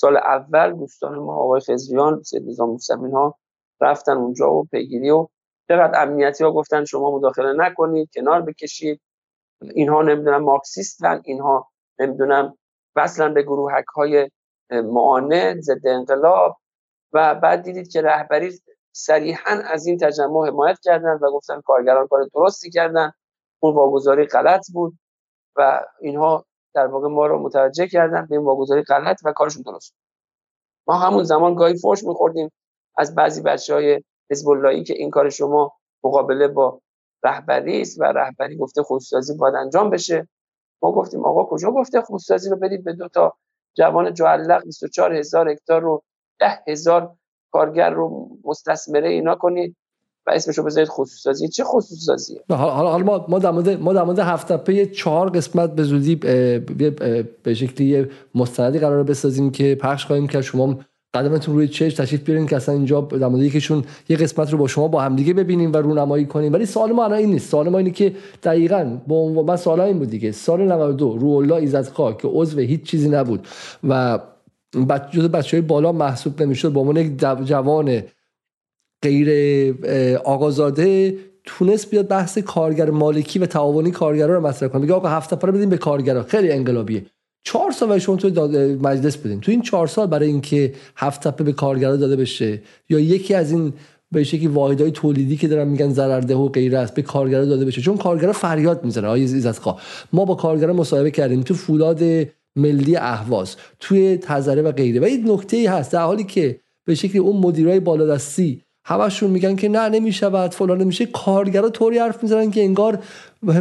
[0.00, 3.38] سال اول دوستان ما آقای خزریان سید نظام موسوین ها
[3.80, 5.28] رفتن اونجا و پیگیری و
[5.68, 9.00] چقدر امنیتی ها گفتن شما مداخله نکنید کنار بکشید.
[9.60, 12.58] اینها نمی‌دونم مارکسیستن اینها نمی‌دونم
[12.96, 14.30] وصلا به گروهک های
[14.70, 16.56] معانه ضد انقلاب.
[17.12, 18.52] و بعد دیدید که رهبری
[18.92, 23.12] صریحا از این تجمع حمایت کردن و گفتن کارگران کار درستی کردن.
[23.62, 24.98] اون واگذاری غلط بود
[25.56, 29.94] و اینها در واقع ما رو متوجه کردن به این واگذاری غلط و کارشون درست.
[30.86, 32.50] ما همون زمان گاهی فوش میخوردیم
[32.96, 34.46] از بعضی بچه های حزب
[34.86, 35.72] که این کار شما
[36.04, 36.80] مقابله با
[37.24, 40.28] رهبری است و رهبری گفته خودسازی باید انجام بشه.
[40.82, 43.36] ما گفتیم آقا کجا گفته خودسازی رو بدید به دو تا
[43.74, 46.02] جوان جوالق 24 هزار هکتار رو
[46.38, 47.16] ده هزار
[47.52, 49.76] کارگر رو مستثمره اینا کنید.
[50.28, 53.92] و اسمشو بذارید خصوص سازی چه خصوص سازیه حالا حالا ما ما در مورد ما
[53.92, 56.14] در مورد هفت تپه چهار قسمت به زودی
[57.42, 60.78] به شکلی مستندی قرار بسازیم که پخش خواهیم که شما
[61.14, 64.66] قدمتون روی چش تشریف بیارین که اصلا اینجا در مورد یکیشون یه قسمت رو با
[64.66, 66.52] شما با همدیگه ببینیم و رونمایی کنیم.
[66.52, 67.50] ولی سوال ما الان این نیست.
[67.50, 70.32] سوال ما اینه که دقیقاً با من سوال این بود دیگه.
[70.32, 73.48] سال 92 رو الله ایزدخواه که عضو هیچ چیزی نبود
[73.88, 74.18] و
[75.10, 76.72] جز بچه های بالا محسوب نمی‌شد.
[76.72, 78.02] با عنوان یک جوان
[79.02, 79.28] غیر
[80.24, 81.14] آقازاده
[81.44, 84.80] تونست بیاد بحث کارگر مالکی و تعاونی کارگرا رو مطرح کنه.
[84.80, 86.22] میگه آقا هفته پاره بدیم به کارگرا.
[86.22, 87.06] خیلی انقلابیه.
[87.44, 88.30] چهار سال شما توی
[88.74, 92.98] مجلس بودیم تو این چهار سال برای اینکه هفت تپه به کارگرا داده بشه یا
[92.98, 93.72] یکی از این
[94.12, 97.80] به شکلی واحدهای تولیدی که دارن میگن ضررده و غیره است به کارگرا داده بشه.
[97.80, 99.80] چون کارگرا فریاد می‌زنه آقای عزتخواه
[100.12, 101.42] ما با کارگرا مصاحبه کردیم.
[101.42, 102.02] تو فولاد
[102.56, 105.00] ملی اهواز توی تزره و غیره.
[105.00, 105.92] و این نکته ای هست.
[105.92, 111.06] در حالی که به شکلی اون مدیرای بالادستی همشون میگن که نه نمی‌شود فلان نمیشه.
[111.06, 112.98] کارگرا طوری حرف می‌زنن که انگار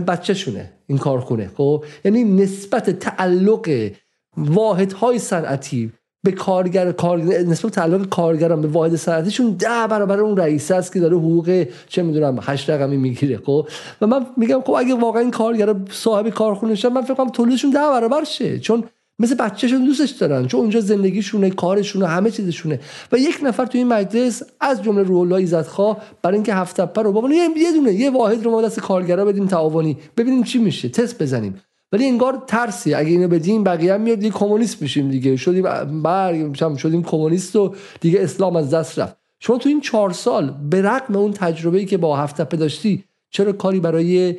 [0.08, 1.52] بچهشونه این کارخونه.
[1.58, 3.90] خب؟ یعنی نسبت تعلق
[4.38, 5.92] واحدهای صنعتی
[6.24, 11.00] به کارگر کار نسبت تعلق کارگران به واحد صنعتیشون ده برابر اون رئیس است که
[11.00, 13.38] داره حقوق چه می‌دونم هشت رقمی می‌گیره.
[13.46, 13.68] خب؟
[14.02, 17.72] و من میگم خب اگه واقعا این کارگر صاحب کارخونه شن من فکر کنم تولیدشون
[17.72, 18.60] ده برابر شه.
[18.60, 18.84] چون
[19.20, 22.80] مثل بچهشون دوستش دارن چون اونجا زندگیشونه کارشونه همه چیزشونه.
[23.12, 27.12] و یک نفر تو این مجلس از جمله روح الله عزتخواه برای اینکه هفت رو
[27.12, 29.98] بابا یه دونه یه واحد رو ما دست کارگرا بدیم تعاونی.
[30.18, 31.62] ببینیم چی میشه تست بزنیم.
[31.92, 35.36] ولی انگار ترسی اگه اینو بدیم بقیه هم میاد دیگه کمونیست میشیم دیگه.
[35.36, 35.64] شدیم
[36.02, 39.18] برگ شدیم کمونیست و دیگه اسلام از دست رفت.
[39.40, 43.80] شما تو این چهار سال به رغم اون تجربه‌ای که با هفت داشتی چرا کاری
[43.80, 44.36] برای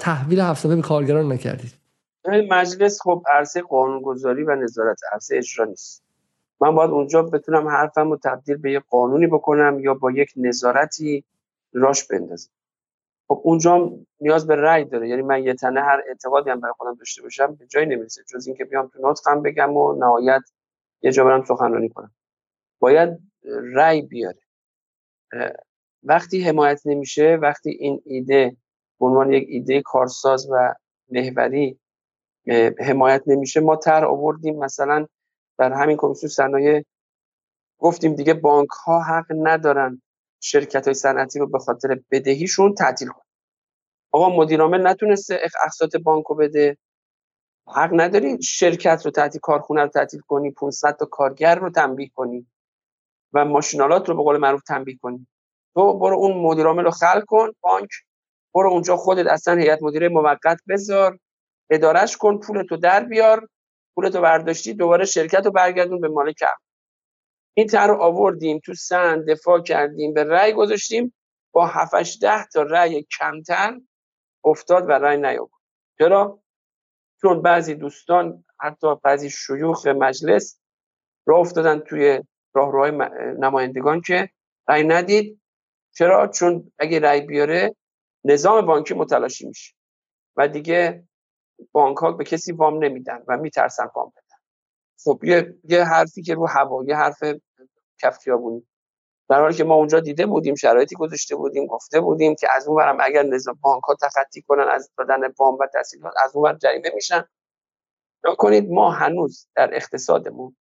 [0.00, 1.81] تحویل هفت به کارگران نکردید؟
[2.24, 6.04] مجلس خب عرصه قانونگذاری و نظارت عرصه اجرا نیست.
[6.60, 11.24] من باید اونجا بتونم حرفم رو تبدیل به یک قانونی بکنم یا با یک نظارتی
[11.72, 12.50] راش بندازم.
[13.28, 13.90] خب اونجا
[14.20, 15.08] نیاز به رأی داره.
[15.08, 18.22] یعنی من یه تنه هر اعتقادی هم برای خودم داشته باشم به جایی نمی‌رسه.
[18.32, 20.42] جز اینکه بیام تو نطقم بگم و نهایت
[21.02, 22.14] یه جا برم سخنرانی کنم.
[22.78, 23.18] باید
[23.74, 24.40] رأی بیاره.
[26.02, 28.56] وقتی حمایت نمیشه وقتی این ایده
[29.00, 30.74] به عنوان یک ایده کارساز و
[31.10, 31.78] محوری
[32.78, 33.60] حمایت نمیشه.
[33.60, 35.06] ما تر آوردیم مثلا
[35.58, 36.84] در همین کمیسیون صنایع
[37.78, 40.02] گفتیم دیگه بانک ها حق ندارن
[40.40, 43.24] شرکت های صنعتی رو به خاطر بدهیشون تعطیل کنن.
[44.12, 46.76] آقا مدیرعامل نتونسته اقساط بانک رو بده؟
[47.68, 52.46] حق نداری شرکت رو تعطیل کارخونه رو تعطیل کنی 500 تا کارگر رو تنبیه کنی
[53.32, 55.26] و ماشینالات رو به قول معروف تنبیه کنی.
[55.74, 57.90] تو برو اون مدیرعامل رو خلق کن بانک
[58.54, 61.18] برو اونجا خودت اصلا هیئت مدیره موقت بذار.
[61.72, 63.48] ادارش کن پولتو در بیار
[63.94, 66.44] پولتو برداشتی دوباره شرکت رو برگردون به مالک
[67.54, 71.14] این تر رو آوردیم تو سند دفاع کردیم به رأی گذاشتیم.
[71.52, 73.80] با 7 ده تا رأی کمتر
[74.44, 75.50] افتاد و رأی نیاورد.
[75.98, 76.42] چرا؟
[77.20, 80.60] چون بعضی دوستان حتی بعضی شیوخ مجلس
[81.26, 82.22] راه افتادن توی
[82.54, 82.90] راهروهای
[83.38, 84.30] نمایندگان که
[84.68, 85.40] رأی ندید.
[85.94, 87.76] چرا؟ چون اگه رأی بیاره
[88.24, 89.74] نظام بانکی متلاشی میشه.
[90.36, 91.04] و دیگه
[91.72, 94.36] بانک ها به کسی وام نمیدن و میترسن وام بدن.
[95.04, 97.22] خب یه, یه حرفی که رو هوا یه حرف
[98.02, 98.66] کفتیابونی.
[99.28, 102.76] در حالی که ما اونجا دیده بودیم شرایطی گذاشته بودیم گفته بودیم که از اون
[102.76, 106.90] برم اگر نظام بانک ها تخطی کنن از دادن وام و تسهیلات از اون جریمه
[106.94, 107.24] میشن.
[108.38, 110.56] کنید ما هنوز در اقتصادمون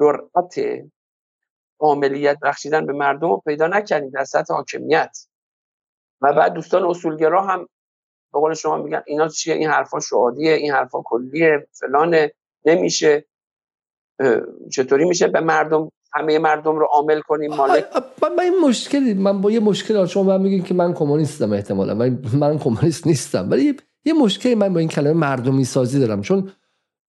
[0.00, 0.54] جرأت
[1.80, 5.18] عاملیت بخشیدن به مردم رو پیدا نکردیم در سطح حاکمیت.
[6.20, 7.68] و بعد دوستان اصولگرا هم
[8.32, 12.32] به قول شما میگن اینا چیه؟ این حرفا شعادیه این حرفا کلیه فلانه
[12.64, 13.24] نمیشه.
[14.72, 17.86] چطوری میشه به مردم همه مردم رو عامل کنیم؟ مالک؟
[18.22, 22.18] من این مشکلی من با یه مشکل شما من میگین که من کمونیستم احتمالا ولی
[22.34, 23.50] من کمونیست نیستم.
[23.50, 26.52] ولی یه مشکلی من با این کلمه مردمی سازی دارم چون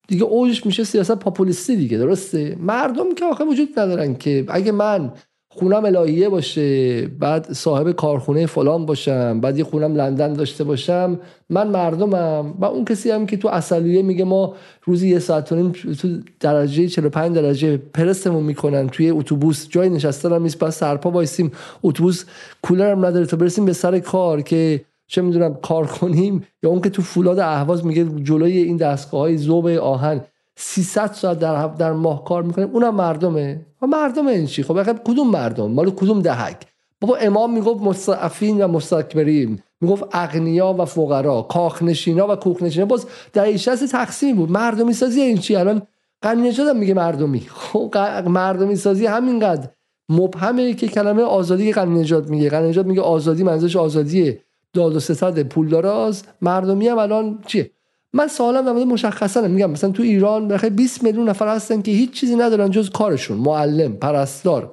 [0.07, 5.13] دیگه اوجش میشه سیاست پاپولیستی دیگه درسته؟ مردم که آخه وجود ندارن که اگه من
[5.55, 11.19] خونم الهیه باشه بعد صاحب کارخونه فلان باشم بعد یه خونم لندن داشته باشم
[11.49, 12.53] من مردمم.
[12.59, 14.53] و اون کسی هم که تو اصلیه میگه ما
[14.83, 16.07] روزی یه ساعت و تو
[16.39, 19.67] درجه 45 درجه پرستمون می‌کنن توی اتوبوس.
[19.69, 21.51] جای نشستن هم نیست پس سرپا وایسیم.
[21.83, 22.25] اتوبوس
[22.61, 26.81] کولر هم نداره تا برسیم به سر کار که چه می‌دونم کار کنیم یا اون
[26.81, 30.21] که تو فولاد اهواز میگه جلوی این دستگاه های زوب آهن.
[30.55, 33.65] 300 ساعت در, در ماه کار می‌کنه اونم مردمه.
[33.81, 36.57] و مردم این چی؟ خب کدوم مردم؟ مال کدوم دهک؟
[37.01, 39.59] بابا امام می‌گفت مستعفین و مستکبرین.
[39.81, 42.85] می‌گفت اغنیا و فقرا کاخنشینا و کوخنشینا.
[42.85, 44.51] باز در 60 تقسیم بود.
[44.51, 45.81] مردمی سازی این چی؟ الان
[46.21, 47.39] قنی هم میگه مردمی.
[47.71, 47.97] خب
[48.27, 49.69] مردمی سازی همینقدر.
[50.09, 52.49] مبهمه که کلمه آزادی که نجات میگه.
[52.49, 54.39] قنی نجات میگه آزادی منظورش آزادی
[54.73, 56.23] داد و ستاد پولداراز.
[56.41, 57.71] مردمی هم الان چیه؟
[58.13, 61.91] من سوالم در مورد مشخصا میگم مثلا تو ایران بخیر 20 میلیون نفر هستن که
[61.91, 64.71] هیچ چیزی ندارن جز کارشون معلم پرستار.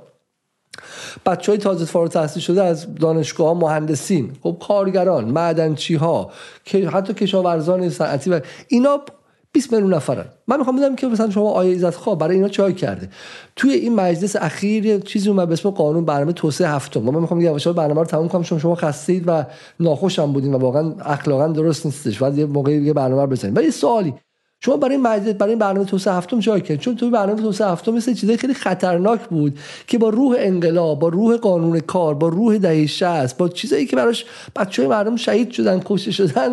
[1.26, 6.30] بچه های تازه فارغ تحصیل شده از دانشگاه مهندسین خب کارگران معدنچی ها
[6.64, 9.00] که حتی کشاورزان صنعتی و اینا
[9.52, 10.24] 20 میلیون نفرن.
[10.48, 13.08] من می‌خوام بدم که مثلا شما آیه عزت خواه برای اینا چای کرده.
[13.56, 17.00] توی این مجلس اخیر چیزی اومد به اسم قانون برنامه توسعه هفتم.
[17.00, 19.44] من می‌خوام یواش برنامه رو تموم کنم شما خستید و
[19.80, 22.22] ناخوشم بودین و واقعا اخلاقا درست نیستش.
[22.22, 24.14] بعد یه موقعی یه برنامه رو بزنید ولی سوالی.
[24.62, 28.14] شما برای مجلس برای برنامه توسعه هفتم جای کرد چون توی برنامه توسعه هفتم مثل
[28.14, 32.86] چیزای خیلی خطرناک بود که با روح انقلاب با روح قانون کار با روح دهه
[32.86, 34.24] 60 با چیزایی که براش
[34.56, 36.50] بچهای مردم شهید شدن کشته شدن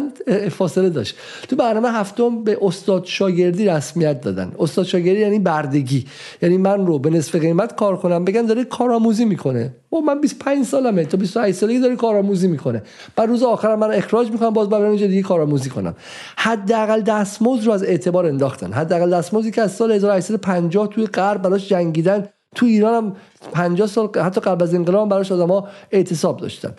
[0.50, 1.16] فاصله داشت.
[1.48, 4.52] تو برنامه هفتم به استاد شاگردی رسمیت دادن.
[4.60, 6.06] استاد شاگردی یعنی بردگی.
[6.42, 8.26] یعنی من رو به نصف قیمت کار کنم.
[8.26, 9.74] بگن داره کارآموزی می‌کنه.
[9.92, 11.06] و من 25 سالمه.
[11.06, 12.84] تا 28 سالگی داره کارآموزی می‌کنه.
[13.16, 15.96] بعد روز آخر من اخراج می‌کنم باز برم اینجا دیگه کارآموزی کنم.
[16.38, 18.74] حداقل دستمزد رو از اعتبار انداختن.
[18.74, 22.28] حداقل دستمزدی که از سال 1850 توی غرب براش جنگیدن.
[22.56, 23.16] تو ایران هم
[23.52, 26.74] 50 سال حتی قبل از انقلاب براش آدما اعتصاب داشتن.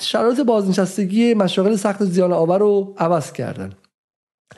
[0.00, 3.72] شرایط بازنشستگی مشاغل سخت زیان آور رو عوض کردن.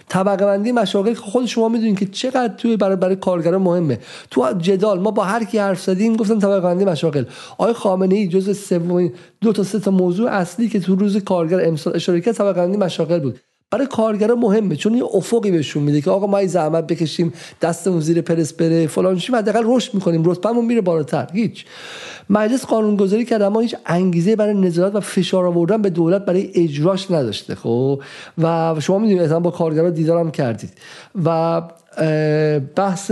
[0.08, 3.98] طبقه بندی مشاغل خود شما می‌دونید که چقدر توی برای برای کارگران مهمه.
[4.30, 7.24] تو جدال ما با هر کی حرف زدیم گفتن طبقه بندی مشاغل.
[7.58, 11.68] آقای خامنه ای جز سومین دو تا سه تا موضوع اصلی که تو روز کارگر
[11.68, 13.40] امسال اشاره کرد طبقه بندی مشاغل بود.
[13.72, 17.32] برای کارگرا مهمه چون یه افقی بهشون میده که آقا ما زحمت بکشیم
[17.62, 21.28] دستمون زیر پرس بره فلان چی حداقل رشد می‌کنیم رتبهمون میره بالاتر.
[21.32, 21.64] هیچ.
[22.30, 27.10] مجلس قانونگذاری کرد اما هیچ انگیزه برای نظارت و فشار آوردن به دولت برای اجراش
[27.10, 28.02] نداشته خب؟
[28.38, 30.72] و شما می‌دونید مثلا با کارگرا دیدارم کردید.
[31.24, 31.62] و
[32.76, 33.10] بحث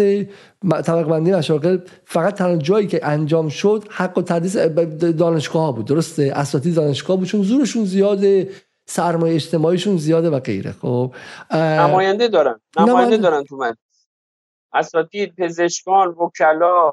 [0.84, 5.84] طبق بندی مشاغل فقط تنها جایی که انجام شد حق و تدریس دانشگاه ها بود.
[5.84, 8.48] درسته؟ اساتید دانشگاه بود چون زورشون زیاده.
[8.90, 10.72] سرمایه اجتماعیشون زیاده و غیره.
[10.72, 11.14] خب
[11.52, 12.60] نماینده دارن.
[12.78, 13.76] نماینده دارن تو من.
[14.72, 16.92] اساتید پزشکان وکلا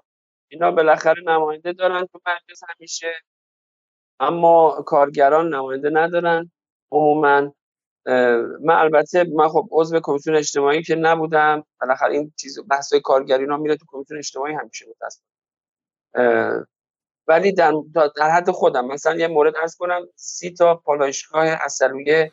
[0.52, 3.14] اینا بالاخره نماینده دارن تو مجلس همیشه.
[4.20, 6.52] اما کارگران نماینده ندارن.
[6.92, 7.54] عموما
[8.62, 11.64] من البته من خب عضو کمیسیون اجتماعی که نبودم.
[11.82, 16.68] بالاخره این چیز بحث کارگری اینا میره تو کمیسیون اجتماعی همیشه متاسفانه.
[17.28, 17.74] ولی در,
[18.16, 22.32] در حد خودم مثلا یه مورد ارز کنم سی تا پالایشگاه اصلویه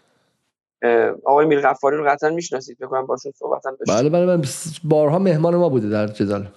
[1.25, 4.43] آقای میر غفاری رو قطعا می‌شناسید بکنم باشون صحبتم داشتم بله بله من
[4.85, 6.49] بارها مهمان ما بوده در جدال.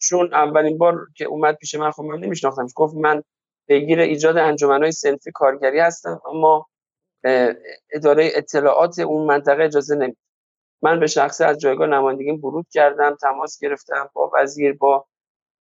[0.00, 3.22] چون اولین بار که اومد پیش من خب من نمیشناختم گفت من
[3.68, 6.66] پیگیر ایجاد انجمنهای سنفی کارگری هستم اما
[7.92, 10.16] اداره اطلاعات اون منطقه اجازه نمید
[10.82, 15.06] من به شخصه از جایگاه نمایندگی ورود کردم تماس گرفتم با وزیر با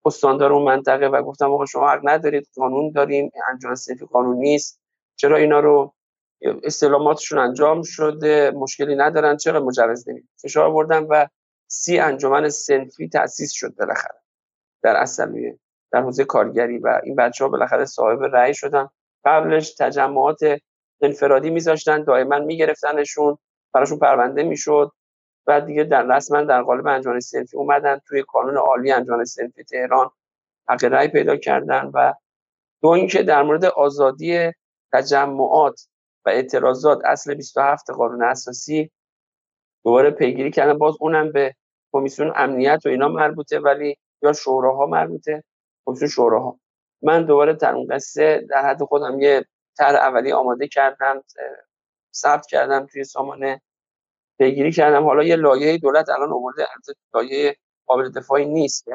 [0.04, 4.80] استاندار اون منطقه و گفتم آقا شما حق ندارید قانون داریم انجام سنفی قانون نیست.
[5.16, 5.94] چرا اینا رو
[6.62, 9.36] استلاماتشون انجام شده؟ مشکلی ندارن.
[9.36, 11.28] چرا مجوز نمید فشار بردم و
[11.66, 14.20] سی انجمن سنفی تأسیس شد بالاخره
[14.82, 15.58] در اصلیه
[15.92, 18.88] در حوزه کارگری و این بچه ها بالاخره صاحب رأی شدن.
[19.24, 20.38] قبلش تجمعات
[21.00, 23.38] انفرادی میذاشتن دائما میگرفتنشون
[23.72, 24.90] براشون پرونده می‌شد.
[25.46, 30.10] و دیگه در رسما در قالب انجمن سنفی اومدن توی قانون عالی انجمن سنفی تهران
[30.68, 32.14] حق رأی پیدا کردن و
[32.82, 34.52] دو اینکه در مورد آزادی
[34.92, 35.88] تجمعات
[36.26, 38.90] و اعتراضات اصل 27 قانون اساسی
[39.84, 40.78] دوباره پیگیری کردن.
[40.78, 41.54] باز اونم به
[41.92, 45.44] کمیسیون امنیت و اینا مربوطه ولی یا شوراها مربوطه
[45.86, 46.60] کمیسیون شوراها.
[47.02, 49.44] من دوباره در اون قصه در حد خودم یه
[49.78, 51.22] تر اولی آماده کردم
[52.14, 53.62] ثبت کردم توی سامانه.
[54.38, 55.04] پیگیری کردم.
[55.04, 56.66] حالا یه لایه دولت الان آورده
[57.14, 57.56] لایه
[57.86, 58.88] قابل دفاعی نیست.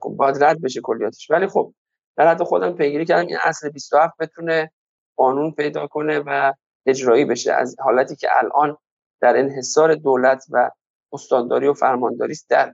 [0.00, 1.30] خب باید رد بشه کلیاتش.
[1.30, 1.74] ولی خب
[2.16, 4.70] در حد خودم پیگیری کردم این اصل 27 بتونه
[5.16, 6.52] قانون پیدا کنه و
[6.86, 7.52] اجرایی بشه.
[7.52, 8.76] از حالتی که الان
[9.20, 10.70] در انحصار دولت و
[11.12, 12.72] استانداری و فرمانداری است در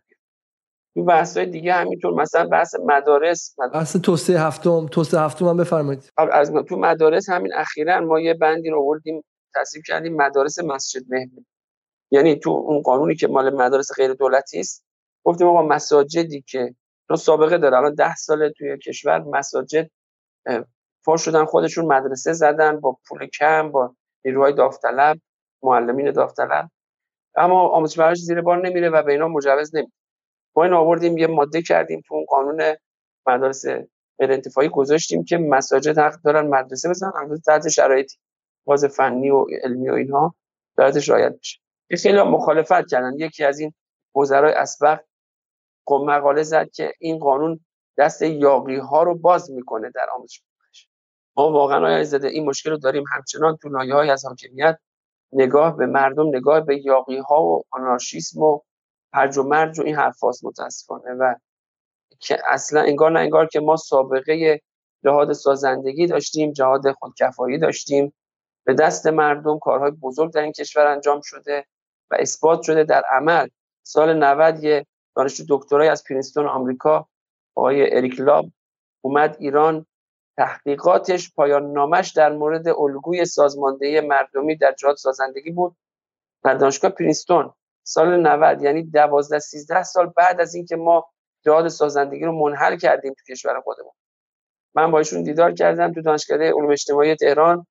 [0.94, 6.12] تو بحث های دیگه همینطور مثلا بحث مدارس بحث توسعه هفتم توسعه هفتم هم بفرمایید.
[6.16, 11.46] از تو مدارس همین اخیرا ما یه بندی رو آوردیم تصویب کردیم مدارس مسجد مهمون
[12.10, 14.84] یعنی تو اون قانونی که مال مدارس غیر دولتی است
[15.24, 16.74] گفتیم آقا مساجدی که
[17.08, 19.90] تو سابقه داره الان ده ساله توی کشور مساجد
[21.04, 23.94] فور شدن خودشون مدرسه زدن با پول کم با
[24.24, 25.20] نیروهای داوطلب
[25.62, 26.70] معلمین داوطلب.
[27.36, 29.92] اما آموزش پرورش زیر بار نمیره و به اینا مجوز نمیده.
[30.56, 32.76] ما این آوردیم یه ماده کردیم تو اون قانون
[33.26, 33.64] مدارس
[34.18, 38.18] غیر گذاشتیم که مساجد حق دارن مدرسه بزنن البته تحت شرایطی.
[38.64, 40.34] باز فنی و علمی و اینها
[40.76, 41.34] شرایطش رعایت
[41.90, 43.12] بشه خیلی مخالفت کردن.
[43.18, 43.74] یکی از این
[44.16, 45.00] وزرای اسبق
[45.90, 47.60] مقاله زد که این قانون
[47.98, 50.42] دست یاقی ها رو باز می‌کنه در آموزش
[51.36, 53.04] ما واقعا آیا زده این مشکل رو داریم.
[53.16, 54.78] همچنان تو لایه های از حاکمیت
[55.32, 58.60] نگاه به مردم نگاه به یاقی ها و آنارشیسم و
[59.12, 61.10] هرج و مرج و این حرفاست متاسفانه.
[61.10, 61.34] و
[62.20, 64.60] که اصلا انگار نه انگار که ما سابقه
[65.04, 68.12] جهاد سازندگی داشتیم جهاد خودکفایی داشتیم.
[68.68, 71.64] به دست مردم کارهای بزرگ در این کشور انجام شده
[72.10, 73.48] و اثبات شده در عمل.
[73.82, 77.08] سال 90 یه دانشجو دکترای از پرینستون آمریکا
[77.54, 78.50] آقای اریک لاب
[79.00, 79.86] اومد ایران.
[80.36, 85.76] تحقیقاتش پایان نامش در مورد الگوی سازماندهی مردمی در جهاد سازندگی بود
[86.44, 87.52] در دانشگاه پرینستون.
[87.82, 91.10] سال 90 یعنی 12 13 سال بعد از اینکه ما
[91.44, 93.92] جهاد سازندگی رو منحل کردیم تو کشور خودمون.
[94.74, 97.66] من با ایشون دیدار کردم تو دانشکده علوم اجتماعی تهران.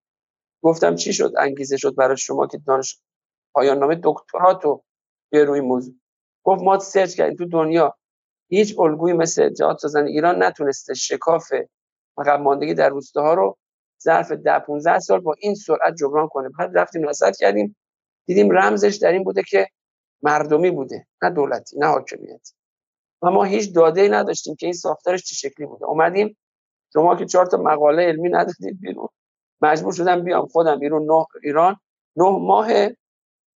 [0.62, 3.00] گفتم چی شد؟ انگیزه شد برای شما که دانش
[3.54, 4.84] پایان نامه دکتراتو
[5.32, 5.96] به روی موضوع.
[6.44, 7.98] گفت ما سرچ کردیم تو دنیا
[8.50, 11.54] هیچ الگویی مثل جهاد سازندگی ایران نتونسته شکاف
[12.18, 13.58] عقب ماندگی در روستاها رو
[14.04, 16.50] ظرف 10 15 سال با این سرعت جبران کنه.
[16.60, 17.76] بعد رفتیم نصب کردیم
[18.26, 19.68] دیدیم رمزش در این بوده که
[20.22, 22.54] مردمی بوده نه دولتی نه حاکمیتی
[23.22, 25.86] و ما هیچ داده ای نداشتیم که این ساختارش چه شکلی بوده.
[25.86, 26.38] اومدیم
[26.94, 29.08] شما که چهار تا مقاله علمی ندادید بیرون.
[29.62, 31.80] مجبور شدم بیام خودم بیرون نه ایران.
[32.16, 32.68] نه ماه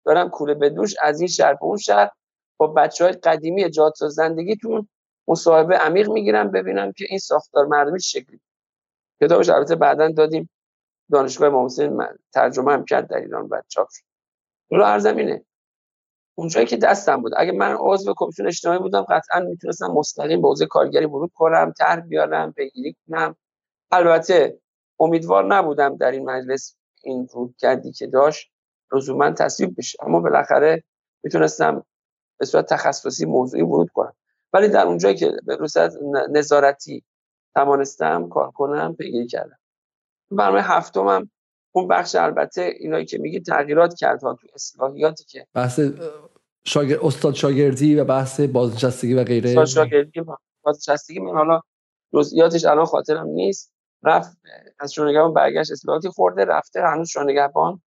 [0.05, 2.09] دارم کوله به دوش از این شهر به اون شهر.
[2.57, 4.89] با بچه های قدیمی جات زندگیتون
[5.27, 8.39] مصاحبه عمیق می‌گیرم ببینم که این ساختار مردمی شکلی.
[9.21, 10.49] کتابش البته بعدا دادیم.
[11.11, 11.67] دانشگاه امام
[12.33, 14.03] ترجمه هم کرد در ایران بعد چاپ شد
[14.71, 15.45] حالا ارزم اینه
[16.35, 17.31] اونجایی که دستم بود.
[17.37, 21.99] اگه من عضو کمیسیون اجتماعی بودم قطعا می‌تونستم مستقیم به حوزه کارگری ورود کنم طرح
[21.99, 23.35] بیارم پیگیری کنم.
[23.91, 24.59] البته
[25.01, 28.51] امیدوار نبودم در این مجلس این رو کردی که داشت
[28.93, 29.97] لزوما تصویب بشه.
[30.01, 30.83] اما بالاخره
[31.23, 31.85] می‌تونستم
[32.39, 34.13] به صورت تخصصی موضوعی ورود کنم.
[34.53, 35.93] ولی در اونجایی که به صورت
[36.31, 37.03] نظارتی
[37.55, 39.57] توانستم کار کنم پیگیری کردم.
[40.31, 41.29] برنامه هفتمم
[41.71, 45.79] اون بخش البته اینایی که میگی تغییرات کرد ها تو اصلاحیاتی که بحث
[46.65, 46.99] شاگر...
[47.03, 49.49] استاد شاگردی و بحث بازنشستگی و غیره.
[49.49, 50.21] استاد شاگردی
[50.63, 51.61] بازنشستگی من حالا
[52.13, 53.70] جزئیاتش الان خاطرم نیست.
[54.03, 54.37] رفت
[54.79, 57.81] از شونگهبان برگشت اصلاحاتی خورده رفته هنوز شونگهبان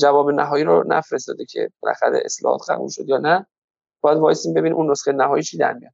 [0.00, 3.46] جواب نهایی رو نفرستاده که بالاخره اصلاحات قبول شد یا نه.
[4.00, 5.92] باید وایسیم ببین اون نسخه نهایی چی در میاد.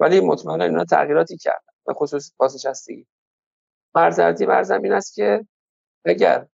[0.00, 3.06] ولی مطمئنا اینا تغییراتی کرد به خصوص بازنشستگی.
[3.94, 5.46] بر ترتیب این است که
[6.04, 6.46] اگر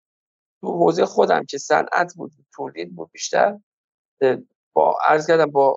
[0.60, 3.58] تو حوزه خودم که صنعت بود تولید بود بیشتر
[4.72, 5.76] با عرض کردم با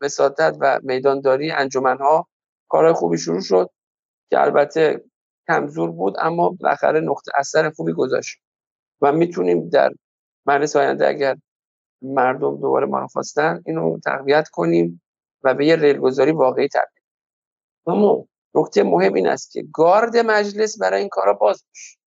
[0.00, 2.28] وساطت و میدانداری انجمنها
[2.68, 3.70] کارهای خوبی شروع شد
[4.30, 5.04] که البته
[5.48, 8.38] کمزور بود اما بالاخره نقطه اثر خوبی گذاشت.
[9.00, 9.92] و می‌تونیم در
[10.46, 11.36] مجلس آینده اگر
[12.02, 15.02] مردم دوباره ما رو خواستن اینو تقویت کنیم
[15.42, 17.02] و به یه ریلگذاری واقعی تبدیل
[17.86, 21.98] اما نکته مهم این است که گارد مجلس برای این کارا باز باشه.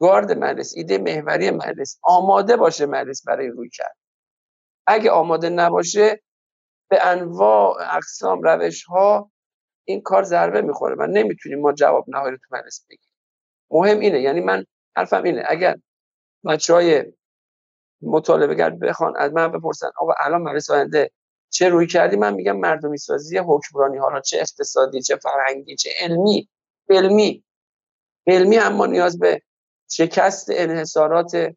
[0.00, 3.96] گارد مجلس ایده محوری مجلس آماده باشه مجلس برای روی کرد.
[4.86, 6.22] اگه آماده نباشه
[6.90, 9.30] به انواع اقسام روش ها
[9.88, 10.96] این کار ضربه می‌خوره.
[10.98, 13.14] و نمی‌تونیم ما جواب نهایی رو تو مجلس بگیریم.
[13.70, 14.20] مهم اینه.
[14.20, 14.64] یعنی من
[14.96, 15.42] حرفم اینه.
[15.46, 15.76] اگر
[16.44, 17.04] بچه های
[18.02, 21.10] مطالبه گر بخوان از من بپرسن آقا الان مجلس آینده
[21.50, 23.98] چه روی کردی؟ من میگم مردمی سازی حکمرانی.
[23.98, 26.48] حالا چه اقتصادی چه فرهنگی چه علمی.
[26.90, 27.44] علمی.
[28.26, 29.42] علمی اما نیاز به
[29.90, 31.54] شکست انحصارات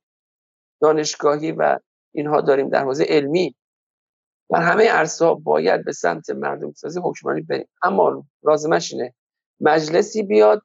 [0.81, 1.79] دانشگاهی و
[2.11, 3.55] اینها داریم در حوزه علمی.
[4.51, 7.69] در همه عرصه باید به سمت مردم سازی حکمرانی بریم.
[7.83, 9.13] اما لازمش اینه.
[9.59, 10.61] مجلسی بیاد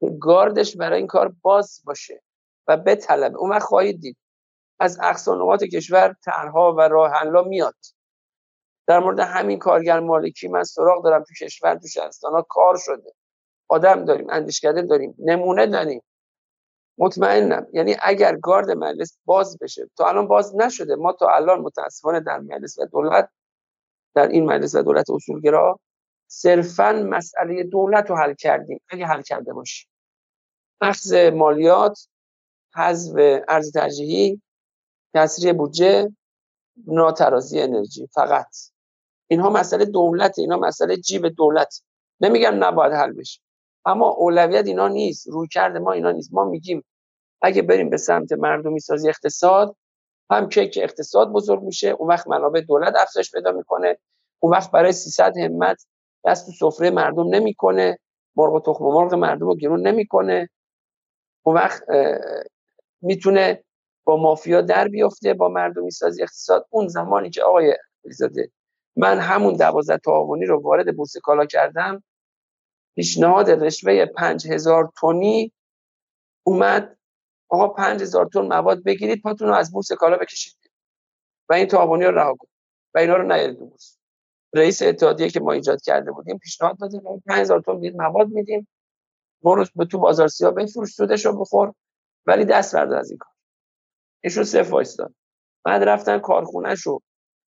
[0.00, 2.22] که گاردش برای این کار باز باشه
[2.68, 4.16] و به طلب اون وقت خواهید دید.
[4.80, 7.76] از اقصانوات کشور طرحها و راه میاد.
[8.86, 11.24] در مورد همین کارگر مالکی من سراغ دارم.
[11.24, 13.12] تو کشور تو شهرستان ها کار شده.
[13.68, 15.14] آدم داریم اندیشکده داریم.
[15.18, 16.02] نمونه داریم.
[16.98, 17.66] مطمئنم.
[17.72, 22.38] یعنی اگر گارد مجلس باز بشه تا الان باز نشده ما تا الان متاسفانه در
[22.38, 23.28] مجلس و دولت
[24.14, 25.80] در این مجلس و دولت اصولگرا
[26.26, 28.80] صرفا مسئله دولت رو حل کردیم.
[28.88, 29.88] اگه حل کرده باشیم.
[30.80, 32.08] اخذ مالیات
[32.74, 34.42] حذف ارز ترجیحی
[35.14, 36.12] کسری بودجه
[36.86, 38.06] ناترازی انرژی.
[38.06, 38.56] فقط.
[39.26, 41.82] اینها مسئله دولت اینا مسئله جیب دولت.
[42.20, 43.40] نمیگم نباید حل بشه.
[43.86, 45.28] اما اولویت اینا نیست.
[45.28, 46.34] روی کرده ما اینا نیست.
[46.34, 46.84] ما میگیم
[47.42, 49.76] اگه بریم به سمت مردمی سازی اقتصاد
[50.30, 53.98] هم که اقتصاد بزرگ میشه اون وقت منابع دولت افزایش پیدا می‌کنه.
[54.40, 55.86] اون وقت برای 300 همت
[56.24, 57.98] دست تو سفره مردم نمی‌کنه.
[58.36, 60.48] مرغ و تخم مرغ مردم رو گرون نمی‌کنه.
[61.42, 61.82] اون وقت
[63.02, 63.64] می‌تونه
[64.04, 66.66] با مافیا در بیفته با مردمی سازی اقتصاد.
[66.70, 68.50] اون زمانی که آقای علیزاده
[68.96, 72.02] من همون دوازده تعاونی رو وارد بورس کالا کردم
[72.94, 75.52] پیشنهاد رشوه پنج هزار تونی
[76.46, 76.98] اومد
[77.48, 80.54] آقا پنج هزار تن مواد بگیرید پاتون رو از بورس کالا بکشید.
[81.48, 82.54] و این تعاونی رو رها کنید
[82.94, 83.98] و اینا رو نیارید بورس.
[84.54, 88.68] رئیس اتحادیه که ما ایجاد کرده بودیم پیشنهاد دادیم 5000 تن دید مواد میدیم.
[89.42, 91.74] برو به تو بازار سیاه بفروش سودش بخور.
[92.26, 93.32] ولی دست بردار از این کار.
[94.24, 95.14] ایشون صفر وایستاد
[95.64, 97.02] بعد رفتن کارخونهش رو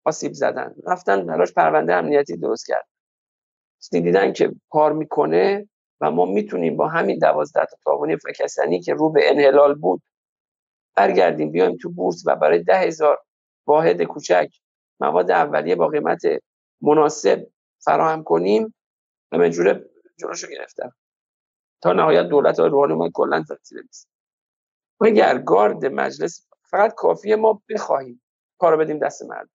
[0.05, 0.75] آسیب زدن.
[0.87, 2.87] رفتن براش پرونده امنیتی درست کرد.
[3.91, 5.69] دیدن که کار می‌کنه
[6.01, 10.01] و ما می‌تونیم با همین دوازده تا تاوانی فکسنی که رو به انحلال بود
[10.95, 13.23] برگردیم بیایم تو بورس و برای ده هزار
[13.67, 14.49] واحد کوچک
[14.99, 16.21] مواد اولیه با قیمت
[16.81, 17.47] مناسب
[17.79, 18.73] فراهم کنیم
[19.31, 19.85] همه جوره
[20.19, 20.91] جلوشو گرفتم
[21.81, 24.09] تا نهایت دولت های روحانی ما کلا تاثیر نیست.
[25.01, 28.21] اگر گارد مجلس فقط کافیه ما بخواهیم؟
[28.57, 29.49] کارو بدیم دست مردم.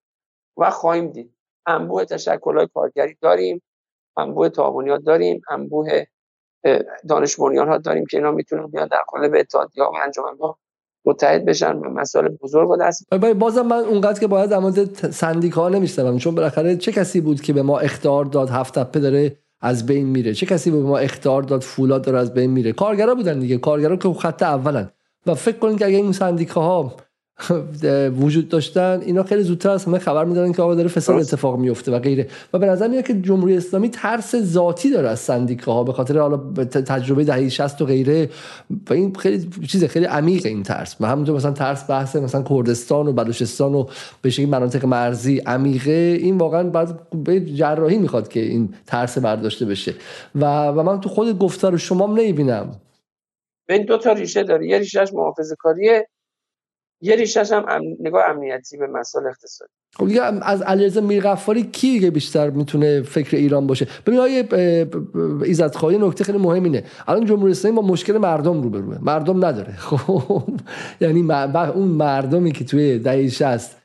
[0.56, 1.34] و خواهیم دید.
[1.66, 3.62] انبوه تشکل های کارگری داریم.
[4.18, 6.04] انبوه تعاونیات داریم انبوه
[7.08, 9.86] دانش ها داریم که اینا می‌تونن بیان در قالب اتحادیه و
[10.40, 10.58] ها
[11.04, 16.18] متحد بشن و مسائل بزرگ رو دست بازم من اونقدر که باید در سندیکا نمیشتم
[16.18, 20.06] چون بالاخره چه کسی بود که به ما اختار داد هفت تپه داره از بین
[20.06, 23.58] میره؟ چه کسی به ما اختار داد فولاد داره از بین میره؟ کارگرا بودن دیگه
[23.58, 24.90] کارگرا که خط اولن.
[25.26, 26.96] و فکر کنید که اگه این سندیکاها
[28.20, 31.92] وجود داشتن اینا خیلی زودتر از همه خبر می‌دادن که آقا داره فساد اتفاق میفته
[31.92, 32.28] و غیره.
[32.52, 36.36] و به نظر میاد که جمهوری اسلامی ترس ذاتی داره از سندیکاها به خاطر حالا
[36.64, 38.30] تجربه دهه 60 و غیره.
[38.90, 40.96] و این خیلی چیز خیلی عمیق این ترس.
[41.00, 43.86] و همونطور مثلا ترس بحث مثلا کردستان و بلوچستان و
[44.22, 46.18] به مناطق مرزی عمیقه.
[46.20, 49.94] این واقعا بعد به جراحی می‌خواد که این ترس برداشته بشه.
[50.34, 52.80] و و من تو خود گفتار شما نمی‌بینم.
[53.68, 54.66] این دو تا ریشه داره.
[54.66, 56.08] یه ریشهش محافظه کاریه
[57.00, 57.64] یه ریشش هم
[58.00, 59.70] نگاه امنیتی به مسائل اقتصادی.
[59.96, 64.48] خب دیگه از علیرضا میرغفاری کی که بیشتر می‌تونه فکر ایران باشه؟ ببین آیه
[65.44, 66.84] ایزد خواهی نکته خیلی مهم اینه.
[67.08, 69.72] الان جمهوری اسلامی با مشکل مردم رو بروه مردم نداره.
[69.88, 70.42] خب
[71.00, 71.32] یعنی
[71.74, 73.77] اون مردمی که توی دهه 60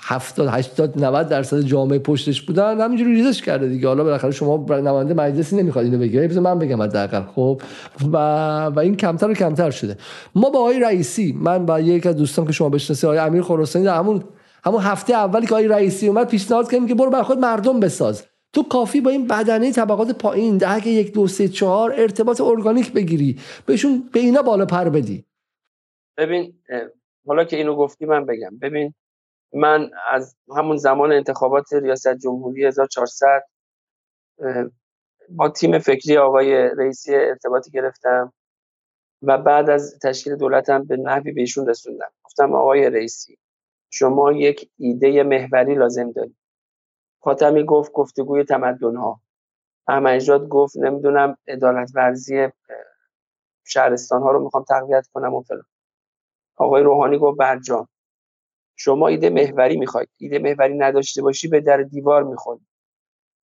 [0.00, 3.88] 70 80 90 درصد جامعه پشتش بودن همینجوری ریزش کرده دیگه.
[3.88, 6.28] حالا بالاخره شما نماینده مجلسی نمی‌خواد اینو بگیره.
[6.28, 7.62] بذار من بگم حداقل خب؟
[8.12, 8.16] و
[8.66, 9.96] و این کمتر و کمتر شده.
[10.34, 13.84] ما با آقای رئیسی من با یک از دوستان که شما بشناسید آقای امیر خراسانی
[13.84, 14.24] در همون
[14.64, 18.24] همون هفته اولی که آقای رئیسی اومد پیشنهاد کردیم که برو بر خود مردم بساز.
[18.52, 23.38] تو کافی با این بدنه طبقات پایین ده یک دو سه چهار ارتباط ارگانیک بگیری.
[23.66, 25.24] بهشون به اینا بالا پر بدی.
[26.18, 26.54] ببین
[27.26, 28.58] حالا که اینو گفتی من بگم.
[28.62, 28.94] ببین
[29.52, 33.42] من از همون زمان انتخابات ریاست جمهوری 1400
[35.30, 38.32] با تیم فکری آقای رئیسی ارتباطی گرفتم
[39.22, 42.10] و بعد از تشکیل دولتم به نحوی به ایشون رسوندم.
[42.24, 43.38] گفتم آقای رئیسی
[43.90, 46.36] شما یک ایده محوری لازم دارید.
[47.20, 49.20] خاتمی گفت گفتگوی تمدن ها
[49.88, 52.48] احمدی گفت نمی‌دونم عدالت ورزی
[53.64, 55.64] شهرستان ها رو می‌خوام تقویت کنم و فلان.
[56.56, 57.88] آقای روحانی گفت برجام.
[58.76, 60.08] شما ایده محوری می‌خواید.
[60.18, 62.66] ایده محوری نداشته باشی به در دیوار می‌خوری.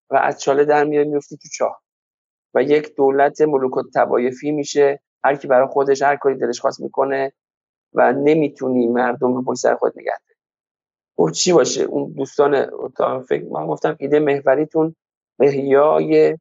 [0.10, 1.82] و از چاله در میای میفتی تو چاه.
[2.54, 5.00] و یک دولت ملوک و تبایفی میشه.
[5.24, 7.34] هر کی برای خودش هر کاری دلش خواست می‌کنه
[7.94, 10.12] و نمی‌تونی مردم رو پشت سر خود نگه
[11.18, 11.34] داری.
[11.34, 12.66] چی باشه؟ اون دوستان
[13.30, 14.96] فکر من گفتم ایده محوریتون
[15.40, 16.38] احیای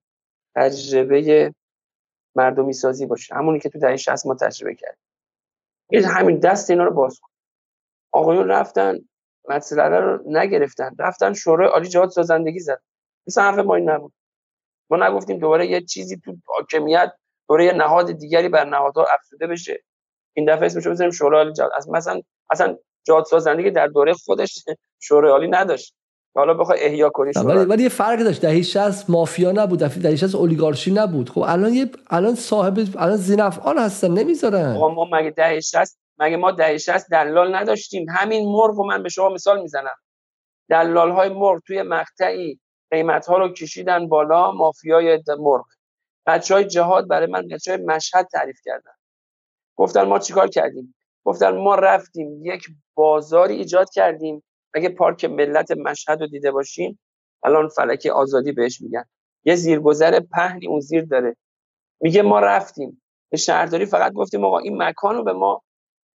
[0.55, 1.55] تجربه
[2.35, 3.35] مردمی سازی باشه.
[3.35, 6.11] همونی که تو دهه 60 ما تجربه کردیم.
[6.11, 7.21] همین دست اینا رو باز
[8.13, 8.99] آقایون رفتن
[9.49, 12.81] مسئله رو نگرفتن رفتن شورای عالی جهاد سازندگی زد.
[13.27, 14.13] مثل حرف ما این نبود.
[14.91, 17.13] ما نگفتیم دوباره یه چیزی تو حاکمیت
[17.49, 19.83] دوباره یه نهاد دیگری بر نهادها افزوده بشه.
[20.37, 21.71] این دفعه اسمش رو بزنیم شورای عالی جهاد.
[21.91, 24.65] مثلا اصلا جهاد سازندگی در دوره خودش
[25.07, 25.95] شورای عالی نداشت.
[26.35, 28.43] حالا بخوای احیا کنی ولی ولی یه فرق داشت.
[28.43, 31.31] دهه 60 مافیا نبود دهه 60 اولیگارشی نبود.
[31.31, 34.77] خب الان یه الان صاحب الان زینفعال هستن نمی‌ذارن.
[34.77, 39.09] ما مگه دهه 60 مگه ما دهه 60 دلال نداشتیم؟ همین مرغ رو من به
[39.09, 39.97] شما مثال می‌زنم.
[40.71, 45.65] دلال های مرغ توی مقطعی قیمت ها رو کشیدن بالا مافیای مرغ.
[46.27, 48.93] بچه های جهاد برای من بچه های مشهد تعریف کردن.
[49.77, 54.45] گفتن ما چیکار کردیم؟ گفتن ما رفتیم یک بازاری ایجاد کردیم.
[54.75, 56.99] اگه پارک ملت مشهد رو دیده باشین
[57.45, 59.05] الان فلکه آزادی بهش میگن.
[59.45, 61.37] یه زیرگذر پهنی اون زیر داره.
[62.01, 63.03] میگه ما رفتیم.
[63.31, 65.63] به شهرداری فقط گفتیم آقا این مکان رو به ما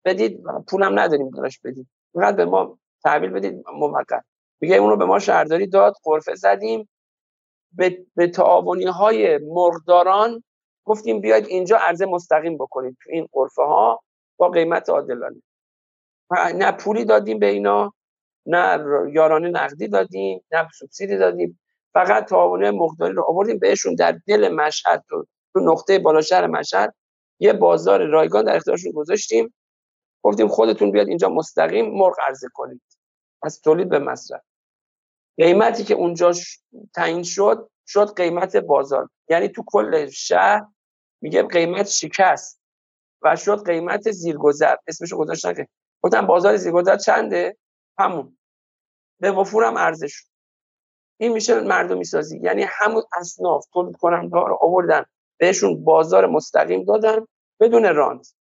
[0.05, 1.87] بدید پولم نداریم براش بدید.
[2.13, 4.25] فقط به ما تحویل بدید موقت.
[4.61, 6.89] میگه اونو به ما شهرداری داد قرفه زدیم.
[7.71, 10.43] به, به تعاونی های مرغداران
[10.85, 14.03] گفتیم بیاید اینجا عرضه مستقیم بکنید تو این قرفه ها
[14.37, 15.41] با قیمت عادلانه.
[16.55, 17.93] نه پولی دادیم به اینا
[18.45, 18.79] نه
[19.13, 21.59] یارانه نقدی دادیم نه سوبسیدی دادیم.
[21.93, 26.95] فقط تعاونی مقداری رو آوردیم بهشون در دل مشهد تو, تو نقطه بالا شهر مشهد.
[27.39, 29.53] یه بازار رایگان در اختیارشون گذاشتیم.
[30.23, 32.81] گفتیم خودتون بیاد اینجا مستقیم مرغ عرضه کنید.
[33.43, 34.41] از تولید به مصرف.
[35.37, 36.33] قیمتی که اونجا
[36.95, 39.09] تعیین شد شد قیمت بازار.
[39.29, 40.65] یعنی تو کل شهر
[41.21, 42.61] میگه قیمت شکست
[43.21, 44.75] و شد قیمت زیرگذر.
[44.87, 45.67] اسمشو گذاشتن که
[46.01, 47.57] گفتم بازار زیرگذر چنده؟
[47.99, 48.37] همون.
[49.19, 50.23] به وفورم ارزش
[51.17, 55.05] این میشه مردمی سازی یعنی همون اصناف تولید کننده رو آوردن
[55.37, 57.27] بهشون بازار مستقیم دادن
[57.59, 58.33] بدون رانت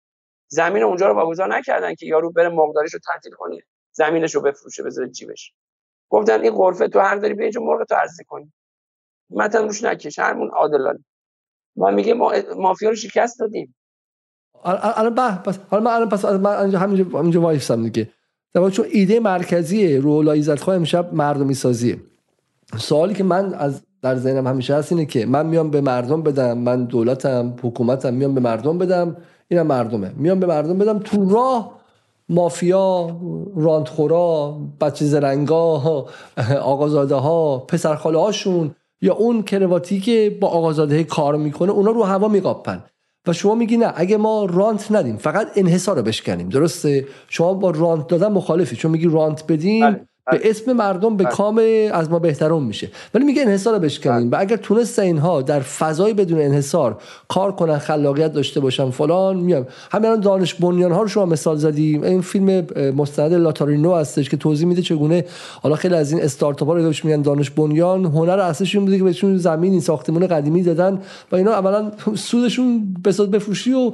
[0.54, 3.58] زمین اونجا رو واگذار نکردن که یارو بره مقداریشو تعطیل کنه
[3.92, 5.54] زمینش رو بفروشه بذاره جیبش.
[6.10, 8.54] گفتن این غرفه تو حق داری به اینجا مرغ تو عرضه کنی.
[9.30, 11.06] مثلا روش نکش همون عادلانه.
[11.76, 13.76] ما میگه ما مافیا رو شکست دادیم.
[14.64, 18.12] الان پس حالا من الان پس من همینجا همینجا وایسم دیگه.
[18.54, 21.98] در چون ایده مرکزی رو خواه امشب مردمی سازیه
[22.78, 26.58] سوالی که من از در ذهنم همیشه هست اینه که من میام به مردم بدم
[26.58, 29.18] من دولتم حکومتم میام به مردم بدم.
[29.52, 30.12] اینم مردمه.
[30.18, 31.72] میام به مردم بدم تو راه
[32.30, 33.18] مافیا
[33.56, 36.06] راندخورا بچه زرنگا
[36.62, 42.28] آقازاده ها پسرخاله هاشون یا اون کرواتی که با آقازاده کار می‌کنه اونا رو هوا
[42.28, 42.84] میقاپن.
[43.28, 46.50] و شما میگی نه اگه ما رانت ندیم فقط انحصار رو بشکنیم.
[46.50, 48.76] درسته؟ شما با رانت دادن مخالفی.
[48.76, 50.08] چون میگی رانت بدیم بله.
[50.32, 50.50] به بله.
[50.50, 51.34] اسم مردم به بله.
[51.34, 51.61] کام
[51.93, 52.90] از ما بهترون میشه.
[53.14, 54.40] ولی میگه انحصار بشکنیم بله.
[54.40, 59.68] و اگر تونست اینها در فضای بدون انحصار کار کنن خلاقیت داشته باشن فلان میام
[59.92, 62.03] همین دانش بنیان ها رو شما مثال زدیم.
[62.03, 65.26] این فیلم مستند لاتارینو هستش که توضیح میده چگونه
[65.61, 68.06] حالا خیلی از این استارتاپ ها رو بهش میگن دانش بنیان.
[68.06, 71.01] هنر اصلش این بوده که بهشون زمین این ساختمان قدیمی دادن
[71.32, 73.92] و اینا اولا سودشون بساط بفروشی و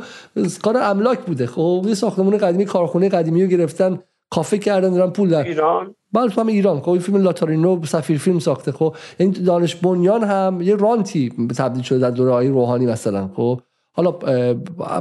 [0.63, 1.47] کار املاک بوده.
[1.47, 3.99] خب یه ساختمان قدیمی کارخونه قدیمی رو گرفتن.
[4.29, 6.81] کافه کردن دارن پول در ایران؟ بله تو هم ایران.
[6.81, 8.71] خب فیلم لاتارینو سفیر فیلم ساخته.
[8.71, 13.29] خب این دانش بنیان هم یه رانتی تبدیل شده در دوره روحانی مثلا.
[13.35, 13.59] خب
[13.93, 14.11] حالا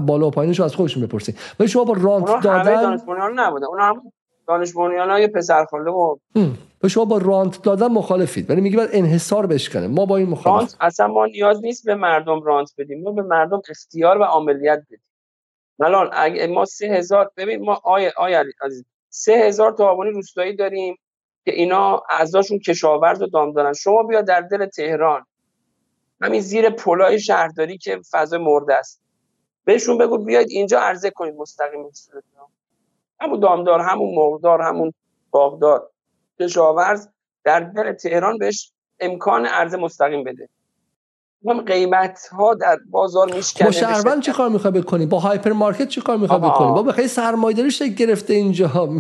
[0.01, 3.81] بالا و پایینش از خودشون بپرسید ولی شما با رانت دادن دانش بنیان نبوده اون
[3.81, 4.03] هم
[4.49, 6.17] دانش بنیان های پسرخاله و
[6.83, 8.51] و شما با رانت دادن مخالفید.
[8.51, 9.87] ولی میگی باید انحصار بشکنه.
[9.87, 13.03] ما با این مخالف اصلا ما نیاز نیست به مردم رانت بدیم.
[13.03, 15.03] ما به مردم اختیار و عملیات بدیم.
[15.81, 18.85] الان اگه ما سه هزار ببین ما آیه آیه عزیز
[19.17, 20.97] سه هزار تعاونی روستایی داریم
[21.45, 23.73] که اینا اعضاشون کشاورز و دام دارن.
[23.73, 25.27] شما بیا در دل تهران.
[26.21, 29.03] همین زیر پلای شهرداری که فضا مرده است.
[29.65, 31.91] بهشون بگو بیاید اینجا عرضه کنید مستقیم
[33.21, 34.93] همون دامدار همون مرغدار همون
[35.31, 35.91] باغدار.
[36.41, 37.09] کشاورز
[37.45, 40.49] در دل تهران بهش امکان عرضه مستقیم بده.
[41.49, 45.89] هم قیمت ها در بازار میشکنه با شهروند چی کار می‌خوای بکنی؟ با هایپر مارکت
[45.89, 48.71] چی کار می‌خوای بکنی؟ با بخیر سرمایه‌داری شکل گرفته اینجا.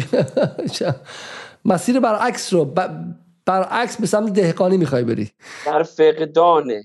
[1.64, 2.74] مسیر برعکس رو
[3.46, 5.30] برعکس به سمت دهقانی می‌خوای بری.
[5.66, 6.82] در فقدان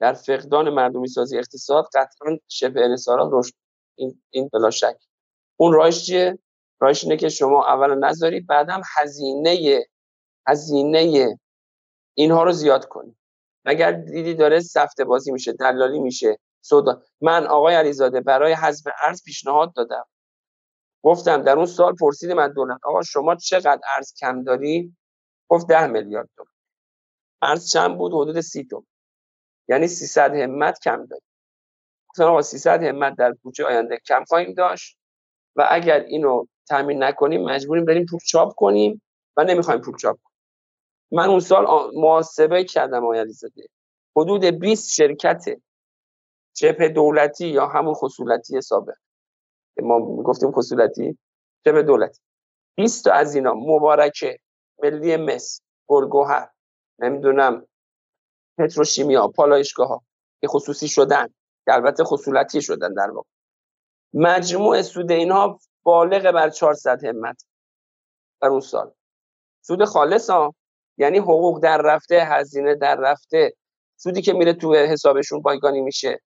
[0.00, 3.54] در فقدان مردمی سازی اقتصاد قطعا شبه انصارات رشد
[3.98, 4.96] این این بلا شک.
[5.56, 6.38] اون راهش چیه؟
[6.80, 9.84] راهش اینه که شما اول نذاری بعدم هزینه
[10.46, 11.38] هزینه
[12.14, 13.16] اینها رو زیاد کنی.
[13.64, 17.02] اگر دیدی داره سفته بازی میشه دلالی میشه سودا.
[17.20, 20.04] من آقای علیزاده برای حذف ارز پیشنهاد دادم.
[21.02, 24.96] گفتم در اون سال پرسید من دولت آقا شما چقدر ارز کم داری؟
[25.48, 26.52] گفت ده میلیارد تومان.
[27.42, 28.86] ارز چند بود؟ حدود سی تومن
[29.68, 31.22] یعنی 300 همت کم داری.
[32.08, 34.98] گفتم آقا 300 همت در بودجه آینده کم خواهیم داشت
[35.56, 39.02] و اگر اینو تامین نکنیم مجبوریم بریم پول چاپ کنیم
[39.36, 40.18] و نمی‌خوایم پول چاپ
[41.12, 43.68] من اون سال محاسبه کردم آقای علیزاده.
[44.16, 45.44] حدود 20 شرکت
[46.54, 48.94] جبه دولتی یا همون خصولتی سابق.
[49.82, 51.18] ما گفتیم خصولتی؟
[51.62, 52.20] به دولتی.
[52.76, 54.38] 20 تا از اینا مبارکه
[54.82, 56.50] ملی مس گلگوهر
[56.98, 57.66] نمی‌دونم
[58.58, 60.02] پتروشیمیا پالایشگاه ها
[60.40, 61.26] که خصوصی شدن.
[61.64, 63.28] که البته خصولتی شدن در واقع.
[64.14, 67.44] مجموع سود اینها بالغ بر 400 همت
[68.42, 68.92] در اون سال.
[69.60, 70.54] سود خالص ها.
[70.98, 73.52] یعنی حقوق در رفته هزینه در رفته.
[73.96, 76.20] سودی که میره تو حسابشون بایگانی میشه.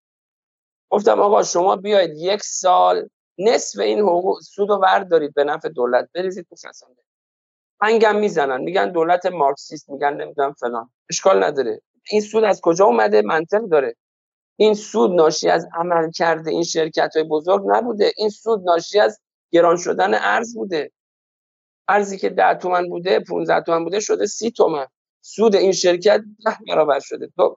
[0.90, 6.08] گفتم آقا شما بیاید یک سال نصف این حقوق سود رو بردارید به نفع دولت.
[6.14, 7.02] بریزید تو فسانده
[7.80, 8.60] هنگم می‌زنن.
[8.60, 9.90] میگن دولت مارکسیست.
[9.90, 10.90] میگن نمی‌دونم فلان.
[11.10, 11.80] اشکال نداره.
[12.10, 13.96] این سود از کجا اومده؟ منطق داره.
[14.56, 18.12] این سود ناشی از عمل کرده این شرکت های بزرگ نبوده.
[18.16, 19.20] این سود ناشی از
[19.50, 20.90] گران شدن ارز بوده.
[21.92, 24.86] ارزی که ده تومن بوده 15 تومن بوده شده سی تومن.
[25.20, 27.28] سود این شرکت ده برابر شده.
[27.36, 27.56] تو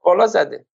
[0.00, 0.66] بالا زده.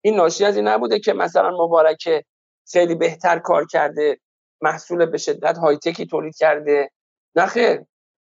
[0.00, 2.24] این ناشی از این نبوده که مثلا مبارکه
[2.72, 4.18] خیلی بهتر کار کرده
[4.60, 6.90] محصول به شدت های تکی تولید کرده.
[7.36, 7.86] نه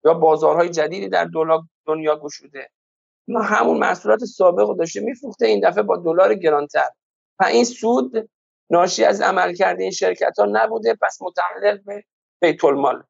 [0.04, 1.28] یا بازارهای جدیدی در
[1.86, 2.70] دنیا گشوده
[3.28, 6.88] ما همون محصولات سابق رو داشته میفروخته این دفعه با دلار گرانتر.
[7.40, 8.30] و این سود
[8.70, 12.04] ناشی از عمل کرده این شرکت ها نبوده پس متعلق به
[12.40, 13.02] بیت المال.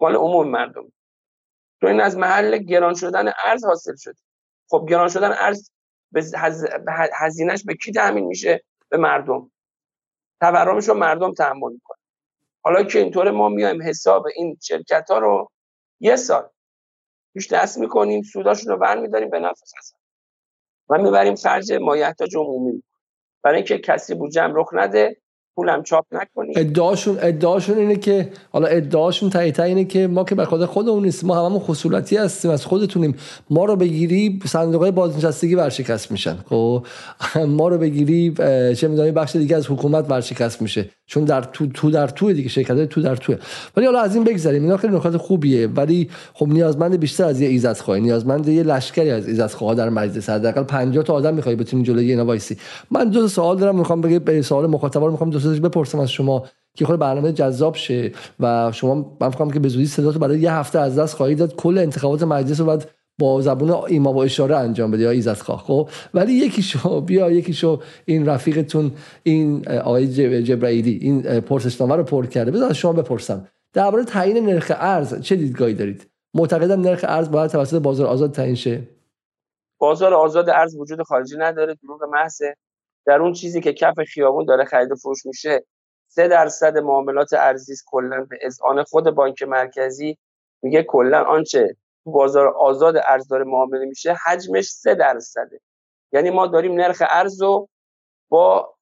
[0.00, 0.92] مال عموم مردم.
[1.80, 4.20] تو این از محل گران شدن ارز حاصل شده
[4.70, 5.70] خب گران شدن ارز
[6.12, 6.24] به
[7.14, 9.50] هزینهش به کی تامین میشه؟ به مردم.
[10.40, 11.98] تورمش رو مردم تحمل می‌کنه
[12.62, 15.50] حالا که اینطور ما میایم حساب این شرکت ها رو
[16.00, 16.50] یه سال
[17.34, 19.98] پیش دست می‌کنیم سوداشون رو برمیداریم به نفع هستن
[20.88, 22.82] و می‌بریم خرج مایحتاج عمومی.
[23.42, 25.22] برای اینکه کسی بودجه رخ نده
[25.56, 30.44] پولم چاپ نکنیم ادعاشون ادعاشون اینه که حالا ادعاشون تایید اینه که ما که به
[30.44, 33.14] خود خودمون نیستیم ما هممون خصولتی هستیم از خودتونیم.
[33.50, 36.36] ما رو بگیری صندوق های بازنشستگی ورشکست میشن.
[36.48, 36.86] خب؟
[37.58, 38.34] ما رو بگیری
[38.74, 40.90] چه می‌دونی بخش دیگه از حکومت ورشکست میشه.
[41.06, 43.34] چون در تو تو در تو دیگه شرکت تو در تو
[43.76, 44.62] ولی حالا از این بگذریم.
[44.62, 45.66] اینا خیلی نکات خوبیه.
[45.66, 49.88] ولی خب نیازمند بیشتر از یه ایزد خواهی نیازمند یه لشکری از ایزد خواه در
[49.88, 50.30] مجلس.
[50.30, 52.56] حداقل 50 تا آدم می‌خوای بتونی جلوی اینا وایسی.
[52.90, 53.78] من دو سوال دارم.
[53.78, 58.12] می‌خوام بگم سوال مخاطبا می‌خوام دو سوالش بپرسم از شما که خود برنامه جذاب شه
[58.40, 61.56] و شما من فکر که به زودی صداتو برای یه هفته از دست خواهید داد.
[61.56, 65.58] کل انتخابات مجلس رو بعد با زبون ایما و اشاره انجام بده یا ایزت خواه
[65.58, 68.92] خب؟ ولی یکی شو بیا یکی شو این رفیقتون
[69.22, 70.06] این آقای
[70.42, 72.50] جبرائیلی این پرسشنامه رو پر کرده.
[72.50, 73.48] بذار شما بپرسم.
[73.72, 78.54] درباره تعیین نرخ ارز چه دیدگاهی دارید؟ معتقدم نرخ ارز باید توسط بازار آزاد تعیین
[78.54, 78.82] شه.
[79.78, 82.56] بازار آزاد ارز وجود خارجی نداره دروغ محضه.
[83.06, 85.64] در اون چیزی که کف خیابون داره خرید و فروش میشه
[86.08, 90.18] سه درصد معاملات ارزی کلا به اذعان خود بانک مرکزی
[90.62, 95.60] میگه کلا آنچه بازار آزاد ارز داره معامله میشه حجمش سه درصده.
[96.12, 97.68] یعنی ما داریم نرخ ارز رو
[98.28, 98.74] با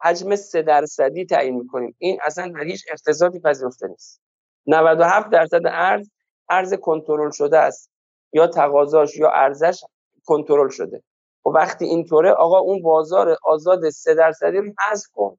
[0.00, 1.96] حجم سه درصدی تعیین می‌کنیم.
[1.98, 4.20] این اصلا در هیچ اقتصادی پذیرفته نیست.
[4.66, 6.10] 97 درصد ارز
[6.48, 7.90] ارز کنترل شده است
[8.32, 9.80] یا تقاضاش یا ارزش
[10.24, 11.02] کنترل شده.
[11.46, 15.38] و وقتی اینطوره آقا اون بازار آزاد سه درصدی رو حذف کن.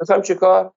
[0.00, 0.72] مثلا چیکار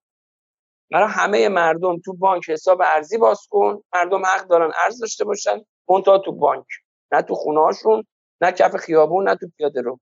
[0.92, 3.82] برای همه مردم تو بانک حساب ارزی باز کن.
[3.94, 5.62] مردم حق دارن ارز داشته باشن.
[5.90, 6.66] منتها تو بانک.
[7.12, 8.04] نه تو خونه هاشون
[8.42, 10.00] نه کف خیابون نه تو پیاده رو.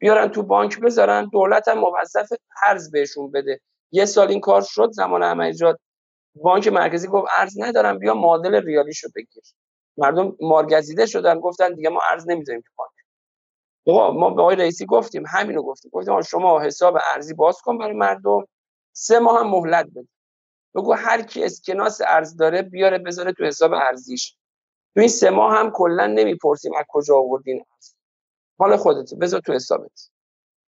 [0.00, 1.28] بیارن تو بانک بذارن.
[1.32, 2.28] دولت هم موظف
[2.66, 3.60] ارز بهشون بده.
[3.92, 5.64] یه سال این کار شد زمان احمدی
[6.36, 9.44] بانک مرکزی گفت ارز ندارم بیا معادل ریالیشو بگیر.
[9.98, 12.90] مردم مارگزیده شدن گفتن دیگه ما ارز نمی‌ذاریم تو بانک.
[13.92, 15.90] ما به آقای رئیسی گفتیم همینو گفتیم.
[15.94, 18.44] گفتیم شما حساب ارزی باز کن برای مردم.
[18.92, 20.08] سه ماه هم مهلت بده.
[20.74, 24.36] بگو هر کی اسکناس ارز داره بیاره بذاره تو حساب ارزیش.
[24.94, 27.64] تو این سه ماه هم کلا نمی‌پرسیم از کجا آوردین
[28.60, 28.80] ارز.
[28.80, 30.10] خودت بذار تو حسابت.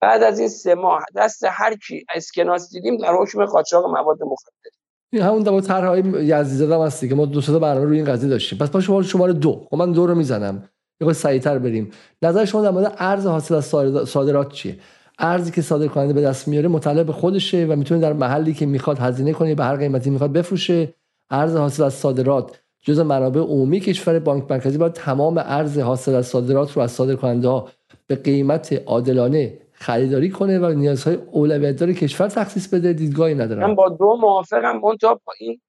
[0.00, 4.70] بعد از این سه ماه دست هر کی اسکناس دیدیم در حکم قاچاق مواد مخدر.
[5.12, 8.28] این همون دو طرحهای یزدی هم هستی که ما دو تا برنامه روی این قضیه
[8.30, 8.58] داشتیم.
[8.58, 9.66] پس با شما شماره دو.
[9.70, 10.68] خب من دو رو می‌زنم.
[11.00, 11.90] یه سریعتر بریم.
[12.22, 13.64] نظر شما در مورد ارز حاصل از
[14.08, 14.76] صادرات چیه؟
[15.18, 18.66] ارزی که صادر کننده به دست میاره مطلب به خودشه و می‌تونه در محلی که
[18.66, 20.94] می‌خواد هزینه کنه به هر قیمتی می‌خواد بفروشه.
[21.30, 26.26] ارز حاصل از صادرات جز منابع عمومی کشور بانک مرکزی باید تمام ارز حاصل از
[26.26, 27.68] صادرات رو از صادر کننده ها
[28.06, 32.92] به قیمت عادلانه خریداری کنه و نیازهای اولویت دار کشور تخصیص بده.
[32.92, 33.68] دیدگاهی ندارم.
[33.68, 34.80] من با دو موافقم.
[34.80, 35.60] منتها این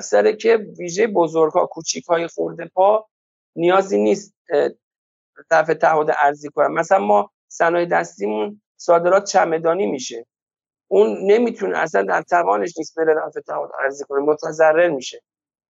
[0.00, 3.06] سره که ویژه بزرگ ها کوچیک های خورده پا
[3.56, 4.34] نیازی نیست
[5.50, 6.72] دفع تعهد ارزی کنم.
[6.72, 10.26] مثلا ما صنایع دستیمون صادرات چمدانی میشه.
[10.88, 15.22] اون نمی‌تونه اصلا در توانش نیست بره رفع تعهد ارزی کنه متضرر میشه.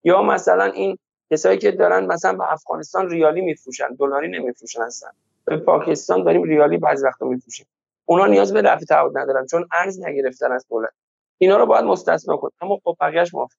[0.04, 0.98] یا مثلا این
[1.30, 5.10] کسایی که دارن مثلا به افغانستان ریالی میفروشن دلاری نمیفروشن اصلا.
[5.44, 7.66] به پاکستان داریم ریالی بعضی وقتا میفروشیم.
[8.04, 10.90] اونا نیاز به رفع تعهد ندارن چون ارز نگرفتن از دولت.
[11.38, 13.56] اینا رو باید مستثنا کنیم اما خب بقیه‌اش موافق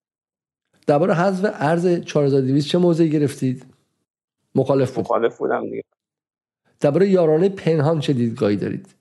[0.88, 3.73] درباره حذف ارز 4200 چه موضعی گرفتید؟
[4.56, 5.06] مخالف بود.
[5.06, 5.84] مخالف بودم دیگه.
[6.80, 8.96] درباره یارانه پنهان چه دیدگاهی دارید؟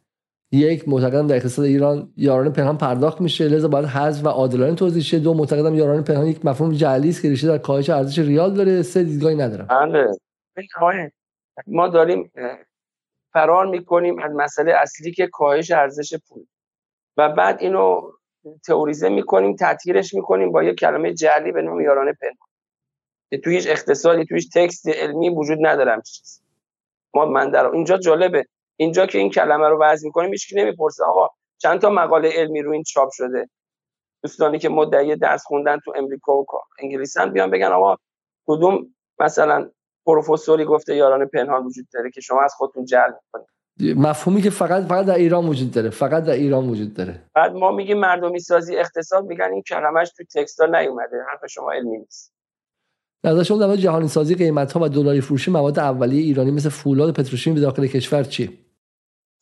[0.52, 5.02] یک معتقدم در اقتصاد ایران یارانه پنهان پرداخت میشه لذا باید حذف و عادلانه توضیح
[5.02, 5.18] شه.
[5.18, 8.82] دو معتقدم یارانه پنهان یک مفهوم جعلی است که ریشه در کاهش ارزش ریال داره.
[8.82, 9.66] سه دیدگاهی ندارم.
[9.66, 11.12] بله.
[11.66, 12.32] ما داریم
[13.32, 16.44] فرار می‌کنیم از مسئله اصلی که کاهش ارزش پول.
[17.16, 18.10] و بعد اینو
[18.66, 22.51] تئوریزه می‌کنیم تطهیرش می‌کنیم با یک کلمه جعلی به نام یارانه پنهان.
[23.32, 26.42] که توی هیچ اقتصادی توی هیچ تکست علمی وجود ندارم چیز
[27.14, 28.44] ما من در اینجا جالبه.
[28.76, 31.28] اینجا که این کلمه رو وضع می‌کنیم هیچ نمی‌پرسه آقا
[31.58, 33.48] چند تا مقاله علمی رو این چاپ شده؟
[34.22, 36.46] دوستانی که مدعی درس خوندن تو امریکا و
[36.78, 37.96] انگلیسن بیان بگن آقا
[38.46, 39.70] کدوم مثلا
[40.06, 43.46] پروفسوری گفته یاران پنهان وجود داره که شما از خودتون جلب کنید
[43.96, 45.90] مفهومی که فقط فقط در ایران وجود داره.
[45.90, 47.22] فقط در ایران وجود داره.
[47.34, 51.98] بعد ما میگیم مردمی سازی اقتصاد میگن این کلمش تو تکستا نیومده حرف شما علمی
[51.98, 52.32] نیست.
[53.24, 57.14] نظر شما در جهانی سازی قیمت ها و دلاری فروشی مواد اولیه ایرانی مثل فولاد
[57.14, 58.58] پتروشیمی به داخل کشور چی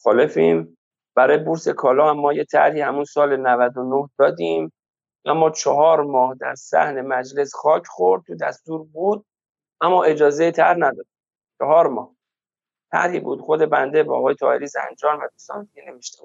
[0.02, 0.76] خالفیم
[1.16, 4.72] برای بورس کالا هم ما یه طرحی همون سال 99 دادیم.
[5.24, 9.24] اما چهار ماه در صحن مجلس خاک خورد تو دستور بود
[9.80, 11.06] اما اجازه تر نداد.
[11.58, 12.14] چهار ماه.
[12.92, 16.18] طرحی بود خود بنده با آقای طاهری زنجان و دوستان که نمیشته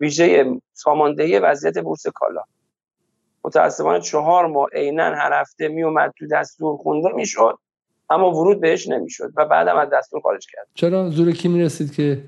[0.00, 2.42] ویژه ساماندهی وضعیت بورس کالا.
[3.46, 7.58] متاسفانه چهار ماه عینا هر هفته میومد تو دستور خونده می‌شد
[8.10, 10.66] اما ورود بهش نمی‌شد و بعدم از دستور خارج کرد.
[10.74, 12.22] چرا؟ زور کی می‌رسید که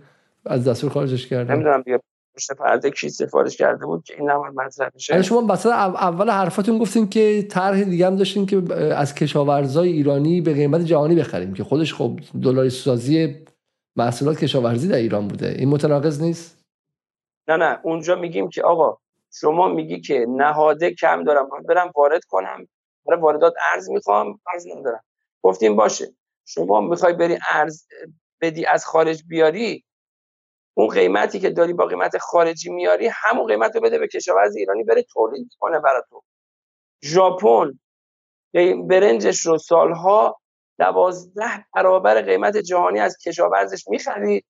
[0.46, 2.00] از دستور خارجش کرد نمی‌دونم بیا
[2.34, 5.22] پشت پرده کی سفارش کرده بود که این نماد مطرح بشه.
[5.22, 10.54] شما مثلا اول حرفاتون گفتین که طرح دیگه هم داشتین که از کشاورزای ایرانی به
[10.54, 13.36] قیمت جهانی بخریم که خودش خب دلاری سازی
[13.96, 15.54] محصولات کشاورزی در ایران بوده.
[15.58, 16.64] این متناقض نیست؟
[17.48, 17.78] نه نه.
[17.82, 18.98] اونجا میگیم که آقا
[19.32, 22.68] شما میگی که نهاده کم دارم من برم وارد کنم.
[23.06, 25.04] برای واردات ارز می‌خوام ارز ندارم.
[25.42, 26.14] گفتیم باشه.
[26.44, 27.86] شما می‌خوای بری ارز
[28.40, 29.84] بدی از خارج بیاری
[30.74, 34.84] اون قیمتی که داری با قیمت خارجی میاری همون قیمت رو بده به کشاورز ایرانی
[34.84, 36.22] بره تولید کنه برای تو.
[37.04, 37.78] ژاپن
[38.88, 40.40] برنجش رو سالها
[40.78, 44.44] دوازده برابر قیمت جهانی از کشاورزش می‌خرید.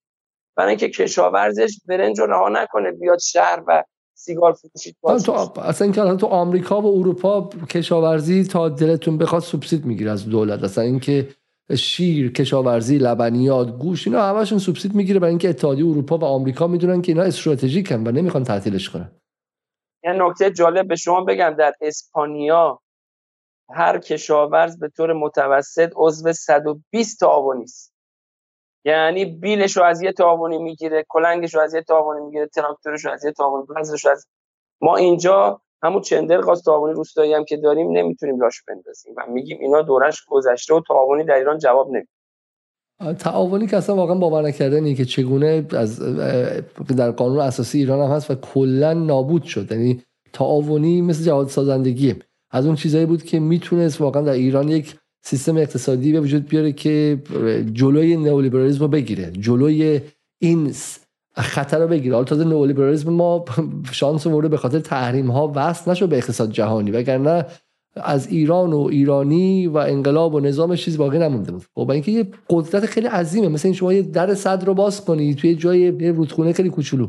[0.56, 3.84] برای اینکه کشاورزش برنج رو رها نکنه بیاد شهر و
[4.18, 10.10] سیگار فروشی تو اصلا که تو آمریکا و اروپا کشاورزی تا دلتون بخواد سوبسید می‌گیره
[10.10, 10.62] از دولت.
[10.64, 11.28] اصلا اینکه
[11.76, 17.02] شیر کشاورزی لبنیات گوش اینا همشون سوبسید می‌گیره برای اینکه اتحادیه اروپا و آمریکا می‌دونن
[17.02, 19.10] که اینا استراتژیکن و نمی‌خوان تعطیلش کنن.
[20.04, 21.54] یه نکته جالب به شما بگم.
[21.58, 22.80] در اسپانیا
[23.70, 27.87] هر کشاورز به طور متوسط عضو 120 تعاونی است
[28.84, 33.12] یعنی بیلش رو از یه تعاونی می‌گیره کلنگش رو از یه تعاونی می‌گیره تراکتورش رو
[33.12, 34.26] از یه تعاونی بذرش از
[34.80, 39.58] ما اینجا همون چندر خاص تعاونی روستایی هم که داریم نمی‌تونیم لاش بندازیم و میگیم
[39.60, 42.08] اینا دورش گذشته و تعاونی در ایران جواب نمیده.
[43.18, 46.00] تعاونی که اصلا واقعا باور نکردنی که چگونه از
[46.96, 49.72] در قانون اساسی ایران هم هست و کلا نابود شد.
[49.72, 52.14] یعنی تعاونی مثل جهاد سازندگی
[52.50, 56.72] از اون چیزایی بود که می‌تونست واقعا در ایران یک سیستم اقتصادی به وجود بیاره
[56.72, 57.22] که
[57.72, 59.30] جلوی نئولیبرالیسم رو بگیره.
[59.30, 60.00] جلوی
[60.38, 60.72] این
[61.36, 62.14] خطر رو بگیره.
[62.14, 63.44] حالا تازه نئولیبرالیسم ما
[63.92, 66.90] شانس آورده به خاطر تحریم ها وصل نشد به اقتصاد جهانی.
[66.90, 67.46] وگرنه
[67.96, 71.62] از ایران و ایرانی و انقلاب و نظامش چیز باقی نمونده بود.
[71.74, 73.48] خب اینکه یه قدرت خیلی عظیمه.
[73.48, 77.08] مثل این شما یه در صد رو باز کنی توی جای یه رودخونه خیلی کوچولو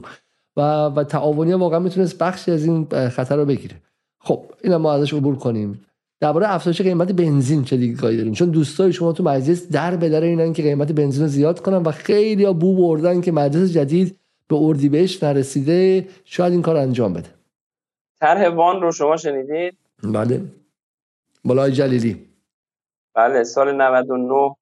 [0.58, 3.76] و و تعاونی واقعا می‌تونست بخشی از این خطر رو بگیره.
[4.20, 5.82] خب اینا ما ازش عبور کنیم.
[6.22, 10.22] درباره افزایش قیمت بنزین چه دیدگاهی داریم؟ چون دوستای شما تو مجلس در به در
[10.22, 14.20] اینن که قیمت بنزین رو زیاد کنن و خیلی ها بو بردن که مجلس جدید
[14.48, 16.08] به اردیبهشت نرسیده.
[16.26, 17.30] شاید این کار انجام بده.
[18.20, 20.42] طرح وان رو شما شنیدید؟ بله.
[21.46, 22.30] بالای جلیلی.
[23.14, 24.56] بله سال 99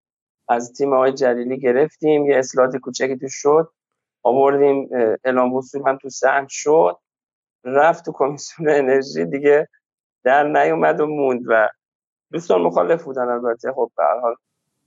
[0.50, 2.26] از تیم آقای جلیلی گرفتیم.
[2.26, 3.70] یه اصلاحات کوچکی تو شد.
[4.24, 4.90] آوردیم
[5.24, 6.98] اعلام وصول هم تو سهم شد.
[7.64, 9.26] رفت تو کمیسیون انرژی.
[9.26, 9.70] دیگه
[10.24, 11.70] در نیومد و موند و
[12.32, 13.72] دوستان مخالف بودن البته.
[13.72, 14.36] خب به حال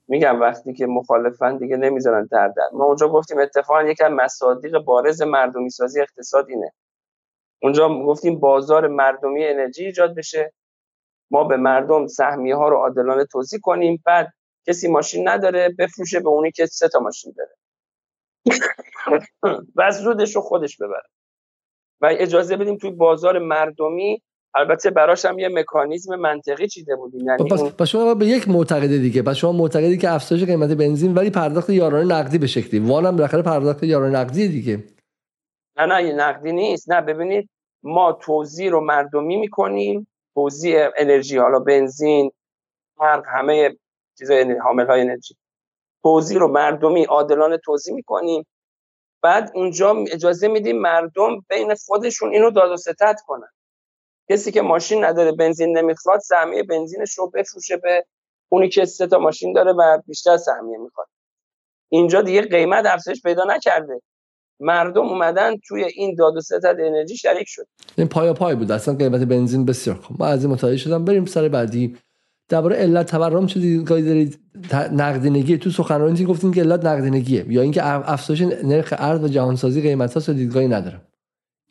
[0.09, 2.68] میگم وقتی که مخالفن دیگه نمی‌ذارن در در.
[2.73, 6.73] ما اونجا گفتیم اتفاقا از مصادیق بارز مردمی سازی اقتصاد اینه.
[7.62, 10.52] اونجا گفتیم بازار مردمی انرژی ایجاد بشه.
[11.31, 14.02] ما به مردم سهمیه ها رو عادلانه توضیح کنیم.
[14.07, 14.33] بعد
[14.67, 17.57] کسی ماشین نداره بفروشه به اونی که سه تا ماشین داره.
[19.75, 21.09] و از رو خودش ببره.
[22.00, 24.23] و اجازه بدیم توی بازار مردمی
[24.54, 27.26] البته براش هم یه مکانیزم منطقی چیده بودیم.
[27.26, 27.84] یعنی پس, اون...
[27.84, 32.14] شما به یک معتقد دیگه پس شما معتقدی که افزایش قیمت بنزین ولی پرداخت یارانه
[32.14, 32.80] نقدی به شکلی.
[32.80, 34.84] وان هم بالاخره پرداخت یارانه نقدی دیگه.
[35.78, 36.90] نه نه یه نقدی نیست.
[36.90, 37.50] نه ببینید
[37.82, 42.30] ما توزیع رو مردمی می‌کنیم توزیع انرژی حالا بنزین
[43.00, 43.76] هر همه
[44.18, 45.36] چیزای حامل های انرژی.
[46.02, 48.46] توزیع رو مردمی عادلانه توزیع می‌کنیم.
[49.22, 53.48] بعد اونجا اجازه میدیم مردم بین خودشون اینو داد و ستد کنن.
[54.31, 58.05] کسی که ماشین نداره بنزین نمی‌خواد سهمیه بنزینش رو بفروشه به
[58.49, 61.07] اونی که سه تا ماشین داره و بیشتر سهمیه می‌خواد.
[61.89, 64.00] اینجا دیگه قیمت افزایش پیدا نکرده.
[64.60, 67.67] مردم اومدن توی این داد و ستد انرژی شریک شد.
[67.99, 68.73] این پایا پای بود.
[68.73, 70.17] اصلا قیمت بنزین بسیار خوب.
[70.20, 71.05] ما از این متوجه شدم.
[71.05, 71.97] بریم سر بعدی.
[72.49, 74.41] درباره علت تورم چه دیدگاهی دارید
[74.92, 75.59] نقدینگی.
[75.59, 77.44] تو سخنرانی گفتین که علت نقدینگیه.
[77.49, 81.00] یا اینکه افزایش نرخ ارز و جهانسازی قیمت ها دیدگاهی نداره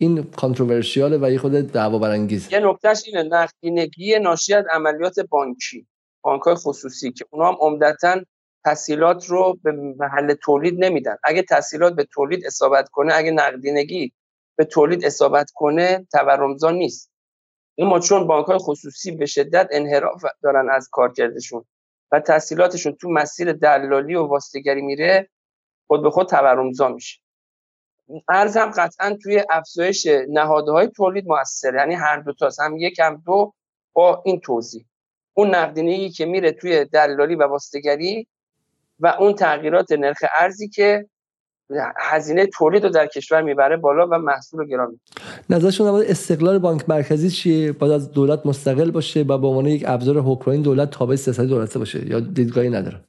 [0.02, 5.88] این کانتروورشیاله و یه خود دعوا برانگیز یه نکتهش اینه نقدینگی ناشی از عملیات بانکی
[6.22, 8.22] بانک های خصوصی که اونا هم عمدتا
[8.66, 11.18] تسهیلات رو به محل تولید نمیدن.
[11.24, 14.14] اگه تسهیلات به تولید اصابت کنه اگه نقدینگی
[14.58, 17.12] به تولید اصابت کنه تورمزا نیست.
[17.78, 21.66] اما چون بانک های خصوصی به شدت انحراف دارن از کارکردشون
[22.12, 25.30] و تسهیلاتشون تو مسیر دلالی و واسطگری میره
[25.88, 27.20] خود به خود تورمزا میشه.
[28.30, 33.24] ارز هم قطعا توی افزایش نهادهای تولید موثر یعنی هر دو تا هم یک هم
[33.26, 33.54] دو
[33.94, 34.86] با این توضیح.
[35.34, 38.28] اون نقدینگی که میره توی دلالی و واسطگری
[39.00, 41.10] و اون تغییرات نرخ ارزی که
[41.98, 45.00] هزینه تولید رو در کشور می‌بره بالا و محصول رو گران
[45.50, 49.84] نظرشون در استقلال بانک مرکزی چیه؟ باید از دولت مستقل باشه و به عنوان یک
[49.88, 53.04] ابزار حکمرانی دولت تابع سیاست دولت باشه یا دیدگاهی نداره؟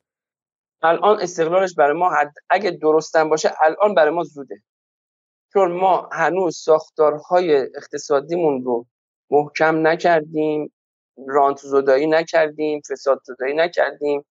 [0.83, 2.33] الان استقلالش برای ما حد...
[2.51, 4.62] اگه درستن باشه الان برای ما زوده.
[5.53, 8.87] چون ما هنوز ساختارهای اقتصادیمون رو
[9.31, 10.73] محکم نکردیم
[11.29, 14.27] رانت زدایی نکردیم فساد زدایی نکردیم.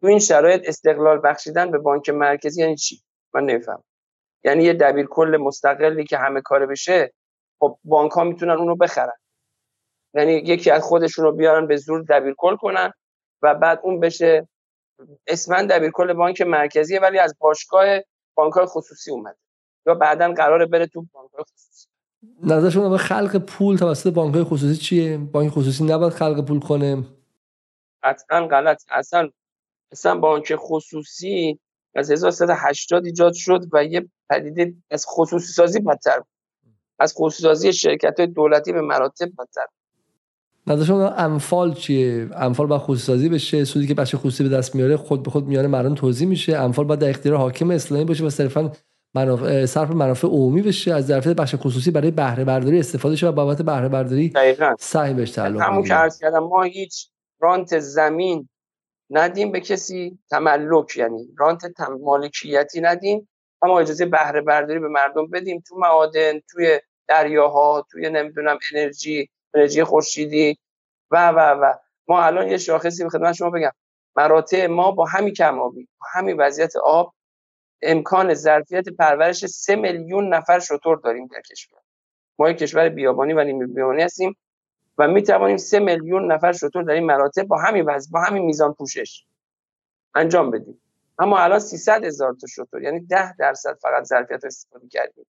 [0.00, 3.02] تو این شرایط استقلال بخشیدن به بانک مرکزی یعنی چی؟
[3.34, 3.84] من نمیفهم
[4.44, 7.12] یعنی یه دبیر کل مستقلی که همه کاره بشه
[7.58, 9.18] خب بانک ها می‌تونن اونو بخرن.
[10.14, 12.92] یعنی یکی از خودشون رو بیارن به زور دبیر کل کنن
[13.42, 14.48] و بعد اون بشه
[15.26, 17.86] اسما دبیر کل بانک مرکزیه ولی از باشگاه
[18.34, 19.43] بانک خصوصی اومده.
[19.86, 21.88] یا بعدا قراره بره تو بانک خصوصی
[22.42, 27.04] نظر شما به خلق پول توسط بانک خصوصی چیه؟ بانک خصوصی نباید خلق پول کنه.
[28.02, 28.82] قطعا غلط.
[28.90, 29.28] اصلا
[29.92, 31.58] اصلا بانک خصوصی
[31.94, 36.20] از 1380 ایجاد شد و یه پدیده از خصوصی سازی بدتر
[36.98, 39.66] از خصوصی سازی شرکت های دولتی به مراتب بدتر
[40.66, 44.74] نظر شما انفال چیه؟ انفال با خصوصی سازی بشه سودی که بچه خصوصی به دست
[44.74, 46.58] میاره خود به خود میاره مردم توضیح میشه.
[46.58, 48.72] انفال باید در اختیار حاکم اسلامی باشه و صرفا
[49.14, 53.32] منافع صرف منافع عمومی بشه از ظرفیت بخش خصوصی برای بهره برداری استفاده شه و
[53.32, 54.32] بابت بهره برداری
[54.78, 57.08] سعی بهش تعلق همون که عرض کردم ما هیچ
[57.40, 58.48] رانت زمین
[59.10, 61.62] ندیم به کسی تملک یعنی رانت
[62.00, 63.28] مالکیتی ندیم
[63.62, 69.84] اما اجازه بهره برداری به مردم بدیم تو معادن توی دریاها توی نمی‌دونم انرژی انرژی
[69.84, 70.58] خورشیدی
[71.10, 71.72] و و و.
[72.08, 73.70] ما الان یه شاخصی به خدمت شما بگم.
[74.16, 77.14] مراتع ما با همین کم آبی با همین وضعیت آب
[77.82, 81.78] امکان ظرفیت پرورش سه میلیون نفر شطور داریم در کشور.
[82.38, 84.36] ما یک کشور بیابانی و نیمه بیابانی هستیم
[84.98, 88.44] و می توانیم سه میلیون نفر شطور در این مراتب با همین وضع با همین
[88.44, 89.26] میزان پوشش
[90.14, 90.80] انجام بدیم.
[91.18, 95.26] اما الان 300 هزار تا شطور یعنی 10 درصد فقط ظرفیت استفاده کردیم.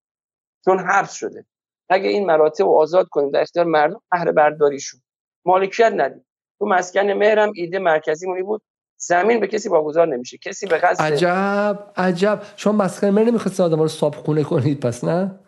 [0.65, 1.45] چون حبس شده.
[1.89, 5.01] اگه این مراتب رو آزاد کنیم در اختیار مردم بهره برداریشون
[5.45, 6.25] مالکیت ندیم.
[6.59, 8.61] تو مسکن مهرم ایده مرکزی مونی بود.
[8.97, 10.37] زمین به کسی واگذار نمیشه.
[10.37, 12.41] کسی به قصد عجب عجب.
[12.55, 15.39] شما مسکن مهر نمی‌خواستین آدم رو صاحب خونه کنید پس نه؟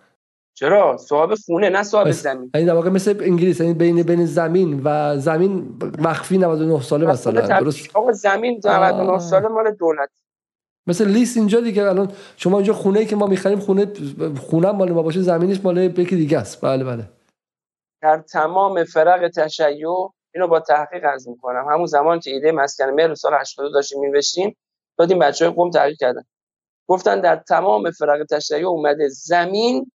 [0.54, 2.52] چرا؟ صاحب خونه نه صاحب زمین.
[2.54, 7.60] یعنی در واقع مثل انگلیس یعنی بین بین زمین و زمین مخفی 99 ساله مثلا.
[7.60, 10.10] درست؟ آقا زمین 99 ساله مال دولت.
[10.88, 11.84] مثل لیست اینجا دیگه.
[11.84, 13.94] الان شما اینجا خونه ای که ما می‌خریم خونه
[14.40, 16.62] خونه مال ما باشه زمینش مال یکی دیگه است.
[16.62, 17.10] بله بله.
[18.02, 21.68] در تمام فرق تشیع اینو با تحقیق عرض می‌کنم.
[21.72, 24.58] همون زمان که ایده مسکن مهر سال 82 داشتیم می‌نوشتیم
[24.98, 26.24] دادیم بچهای قم تحقیق کردن.
[26.88, 29.92] گفتن در تمام فرق تشیع اومده زمین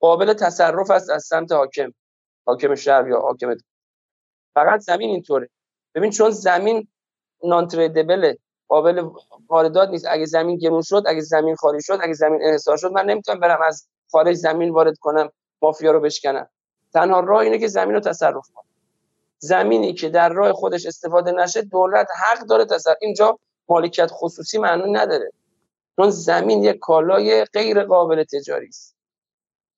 [0.00, 1.92] قابل تصرف است از سمت حاکم
[2.46, 3.56] حاکم شهر یا حاکم
[4.54, 5.48] فقط زمین اینطوره.
[5.94, 6.88] ببین چون زمین
[7.44, 8.34] نان تریدبل
[8.68, 9.08] قابل
[9.48, 10.06] واردات نیست.
[10.10, 13.62] اگه زمین گرون شد اگه زمین خالی شد اگه زمین انحصار شد من نمی‌تونم برم
[13.66, 15.30] از خارج زمین وارد کنم
[15.62, 16.48] مافیا رو بشکنم.
[16.92, 18.71] تنها راه اینه که زمین رو تصرف کنم.
[19.44, 22.96] زمینی که در راه خودش استفاده نشه دولت حق داره تصرف.
[23.00, 23.38] اینجا
[23.68, 25.32] مالکیت خصوصی معنی نداره.
[25.96, 28.96] چون زمین یک کالای غیر قابل تجاری است.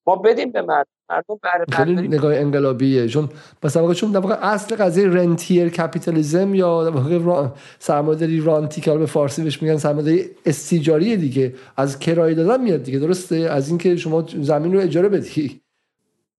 [0.06, 0.90] ما بدیم به مردم.
[1.10, 3.08] مردم بهره خیلی نگاه انقلابیه.
[3.08, 3.28] چون
[3.62, 9.06] مثلا چون در واقع اصل قضیه رنتیر کپیتالیسم یا در واقع سرمایه‌داری رانتی که به
[9.06, 11.54] فارسی بهش میگن سرمایه‌داری استیجاری دیگه.
[11.76, 12.98] از کرایه دادن میاد دیگه.
[12.98, 15.63] درسته؟ از اینکه شما زمین رو اجاره بدی.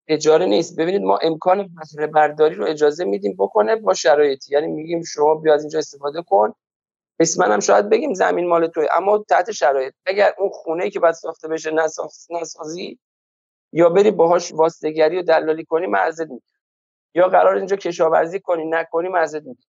[0.09, 0.77] اجاره نیست.
[0.77, 4.55] ببینید ما امکان بهره برداری رو اجازه میدیم بکنه با شرایطی.
[4.55, 6.55] یعنی میگیم شما بیا از اینجا استفاده کن.
[7.21, 8.87] اسمن هم شاید بگیم زمین مال توه.
[8.97, 9.95] اما تحت شرایط.
[10.07, 11.71] اگر اون خونه که باید ساخته بشه
[12.31, 12.99] نسازی
[13.73, 16.55] یا بری باهاش واسطگری و دلالی کنی معذرت می‌گیرم
[17.15, 19.69] یا قرار اینجا کشاورزی کنی نکنی معذرت می‌گیرم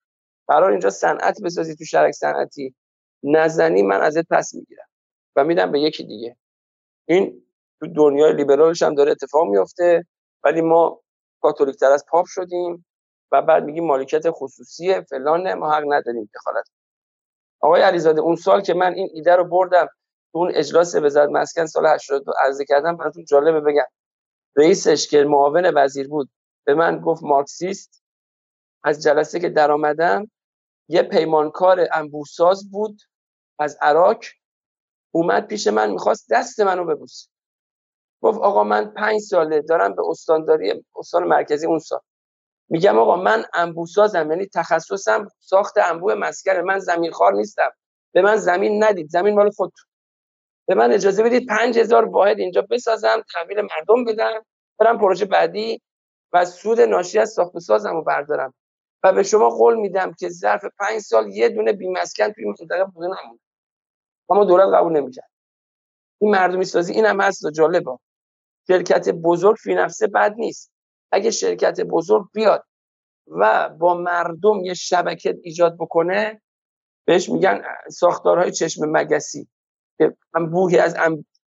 [0.48, 2.76] قرار اینجا صنعت بسازی تو شرک صنعتی.
[3.24, 4.88] نزنی من ازت پس می‌گیرم.
[5.36, 6.38] و میدم به یکی دیگه.
[7.08, 7.44] این
[7.80, 10.06] تو دنیای لیبرالش هم داره اتفاق میفته
[10.44, 11.02] ولی ما
[11.42, 12.86] کاتولیک تر از پاپ شدیم
[13.32, 16.66] و بعد میگیم مالکیت خصوصیه فلان ما حق نداریم دخالت
[17.62, 19.88] آقای علیزاده اون سال که من این ایده رو بردم
[20.32, 23.86] تو اون اجلاس وزارت مسکن سال 82 عرضه کردم براتون جالبه بگم.
[24.56, 26.30] رئیسش که معاون وزیر بود
[26.66, 28.04] به من گفت مارکسیست.
[28.84, 30.32] از جلسه که در آمدم
[30.88, 33.02] یه پیمانکار انبوساز بود
[33.60, 34.24] از عراق
[35.12, 37.30] اومد پیش من می‌خواست دست منو ببوسه.
[38.24, 42.00] گفت آقا من پنج ساله دارم به استانداری استان مرکزی اون سال.
[42.69, 47.72] میگم آقا من انبوسازم یعنی تخصصم ساخت انبوه مسکر من زمین خار نیستم.
[48.14, 49.10] به من زمین ندید.
[49.10, 49.74] زمین مال خود
[50.68, 54.45] به من اجازه بدید پنج هزار واحد اینجا بسازم تحویل مردم بدم
[54.80, 55.82] برم پروژه بعدی
[56.34, 58.53] و سود ناشی از ساخت سازم رو بردارم.
[59.03, 63.08] و به شما قول میدم که ظرف پنج سال یه دونه بیمسکن توی منطقه بوده
[63.08, 63.40] نمونه
[64.30, 65.30] اما دولت قبول نمی‌کرد.
[66.22, 67.92] این مردمی سازی این هم هست جالبه.
[68.67, 70.72] شرکت بزرگ فی نفسه بد نیست.
[71.11, 72.66] اگه شرکت بزرگ بیاد
[73.27, 76.42] و با مردم یه شبکه ایجاد بکنه
[77.06, 77.61] بهش میگن
[77.92, 79.48] ساختارهای چشم مگسی.
[79.98, 80.16] که
[80.51, 80.95] بوهی از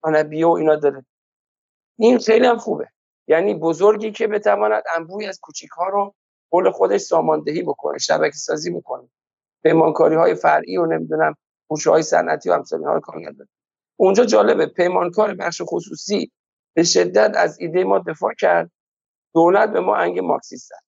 [0.04, 1.06] انبیه و اینا داره.
[2.00, 2.88] این خیلی هم خوبه.
[3.28, 6.16] یعنی بزرگی که بتواند انبوهی از کوچیک ها رو
[6.52, 9.10] قول خودش ساماندهی بکنه شبکه سازی بکنه.
[9.64, 11.36] پیمانکاری های فرعی و نمی‌دونم
[11.68, 13.22] خوشه های صنعتی و همسانی ها رو کار
[14.00, 16.32] اونجا جالبه پیمانکار بخش خصوصی
[16.74, 18.72] به شدت از ایده ما دفاع کرد.
[19.34, 20.84] دولت به ما انگ مارکسیست زد.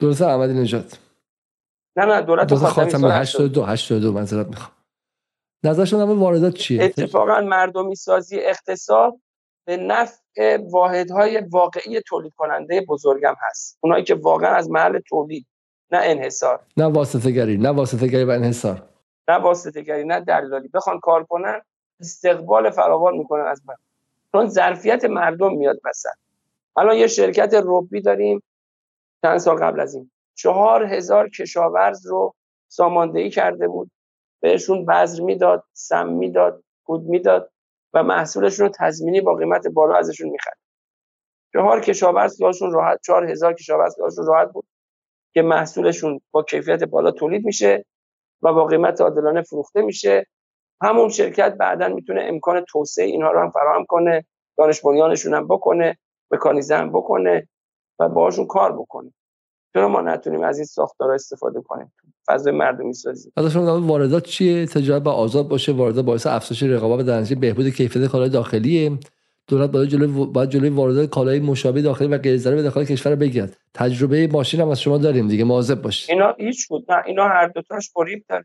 [0.00, 0.98] دولت احمدی نژاد
[1.96, 4.72] نه نه دولت خاتمی 82 82 منظورت می‌خوام.
[5.64, 9.20] نظرشون هم واردات چیه؟ اتفاقا مردمی سازی اقتصاد
[9.66, 13.78] به نفع واحدهای واقعی تولید کننده بزرگم هست.
[13.80, 15.46] اونایی که واقعا از محل تولید
[15.92, 16.64] نه انحصار.
[16.76, 18.88] نه واسطه گری نه واسطه گری و انحصار.
[19.28, 21.60] نه واسطه گری نه دلالی بخوان کار کنن
[22.00, 23.74] استقبال فراوان می‌کنن از من
[24.32, 26.08] چون ظرفیت مردم میاد وسط
[26.76, 28.42] الان یه شرکت روبی داریم
[29.22, 30.10] چند سال قبل از این.
[30.34, 32.34] چهار هزار کشاورز رو
[32.68, 33.90] ساماندهی کرده بود.
[34.40, 37.50] بهشون بذر می‌داد سم می‌داد کود می‌داد
[37.94, 40.58] و محصولشون رو تضمینی با قیمت بالا ازشون می‌خرد.
[41.52, 44.66] چهار کشاورز خیالشون راحت چهار هزار کشاورز خیالشون راحت بود
[45.34, 47.84] که محصولشون با کیفیت بالا تولید میشه
[48.42, 50.26] و با قیمت عادلانه فروخته میشه.
[50.82, 54.24] همون شرکت بعدا می‌تونه امکان توسعه اینها رو هم فراهم کنه
[54.58, 55.98] دانش بنیانشون هم بکنه
[56.30, 57.48] مکانیزم بکنه
[57.98, 59.12] و باهاشون کار بکنه.
[59.72, 61.92] چرا ما نتونیم از این ساختارها استفاده کنیم؟
[62.26, 67.00] فضای مردمی سازی حالا شما واردات چیه؟ تجارت با آزاد باشه واردات باعث افزایش رقابت
[67.00, 68.98] و در بهبود کیفیت کالای داخلیه.
[69.48, 73.56] دولت باید جلوی باید جلوی واردات کالای مشابه داخلی و غیر به داخل کشور بگیرد.
[73.74, 76.10] تجربه ماشین هم از شما داریم دیگه مواظب باشید.
[76.10, 76.92] اینا هیچ بود.
[76.92, 78.44] نه اینا هر دو تاش اوریب داره.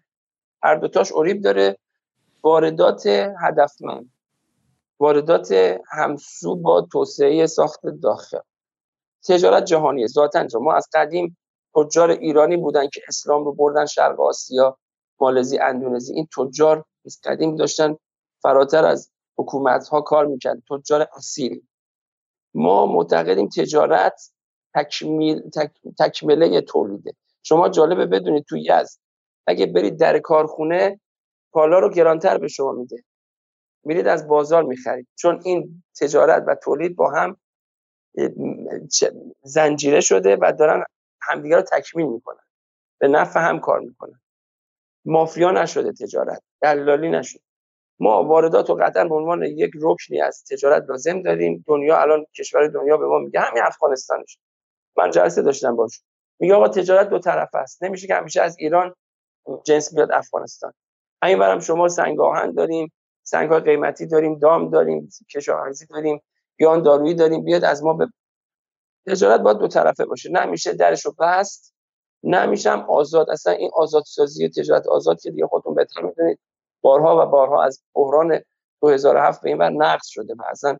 [0.63, 1.77] هر دو تاش اوریب داره.
[2.43, 3.07] واردات
[3.41, 4.13] هدفمند.
[4.99, 5.51] واردات
[5.91, 8.39] همسو با توسعه ساخت داخل.
[9.27, 10.07] تجارت جهانی.
[10.07, 11.37] ذاتا ما از قدیم
[11.75, 14.77] تجار ایرانی بودن که اسلام رو بردن شرق آسیا
[15.19, 17.97] مالزی اندونزی این تجار از قدیم داشتن
[18.41, 21.61] فراتر از حکومت ها کار می‌کرد تجار اصیل.
[22.53, 24.31] ما معتقدیم تجارت
[24.75, 27.13] تکمیل تک، تکمله تولیده.
[27.43, 28.99] شما جالبه بدونید تو یزد
[29.47, 30.99] اگه برید در کارخونه
[31.51, 33.03] کالا رو گرانتر به شما میده.
[33.83, 35.07] میرید از بازار می‌خرید.
[35.15, 37.37] چون این تجارت و تولید با هم
[39.41, 40.83] زنجیره شده و دارن
[41.21, 42.43] همدیگه رو تکمیل می‌کنن.
[42.99, 44.21] به نفع هم کار می‌کنن.
[45.05, 46.43] مافیا نشده تجارت.
[46.61, 47.41] دلالی نشده.
[47.99, 51.65] ما واردات و قطعا به عنوان یک رکنی از تجارت لازم داریم.
[51.67, 53.39] دنیا الان کشور دنیا به ما میگه.
[53.39, 54.37] همین افغانستانش.
[54.97, 56.01] من جلسه داشتم باش
[56.39, 57.83] میگه آقا تجارت دو طرف است.
[57.83, 58.95] نمیشه که همیشه از ایران
[59.63, 60.73] جنس بیاد افغانستان.
[61.23, 62.91] همین برم شما سنگ آهن داریم
[63.23, 66.21] سنگ قیمتی داریم دام داریم کشاورزی داریم
[66.55, 68.07] بیان دارویی داریم بیاد از ما به
[69.07, 70.29] تجارت باید دو طرفه باشه.
[70.31, 71.73] نه میشه درش رو بست
[72.23, 73.29] نه میشم آزاد.
[73.29, 76.39] اصلا این آزاد سازی تجارت آزاد که دیگه خودتون بهتر می‌دونید.
[76.81, 78.39] بارها و بارها از بحران
[78.81, 80.77] 2007 به این بر نقص شده و اصلا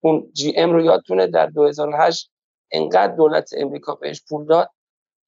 [0.00, 2.32] اون GM رو یادتونه در 2008
[2.70, 4.70] انقدر دولت امریکا بهش پول داد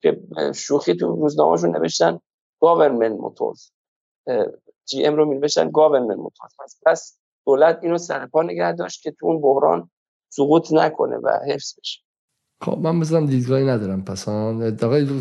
[0.03, 0.21] که
[0.55, 2.21] شوخی تو روزنامه‌شون نوشتن
[2.61, 3.71] Government Motors
[4.87, 9.91] GM رو می‌نوشتن Government Motors پس دولت اینو سرپا نگه داشت که تو اون بحران
[10.29, 12.01] سقوط نکنه و حفظ بشه.
[12.61, 14.05] خب من مثلا دیدگاهی ندارم.
[14.05, 14.25] پس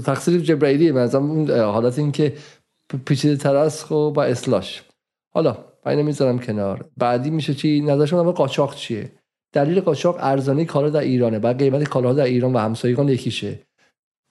[0.05, 2.33] تقصیر جبرائیلی مثلا اون حالت این که
[3.05, 4.83] پیچیده تر است خب با اصلاش
[5.33, 6.89] حالا من نمی‌ذارم کنار.
[6.97, 9.11] بعدی میشه چی؟ نظرشون قاچاق چیه؟
[9.53, 11.39] دلیل قاچاق ارزانی کالا در ایرانه.
[11.39, 13.59] بعد قیمت کالا در ایران و همسایگان یکیشه.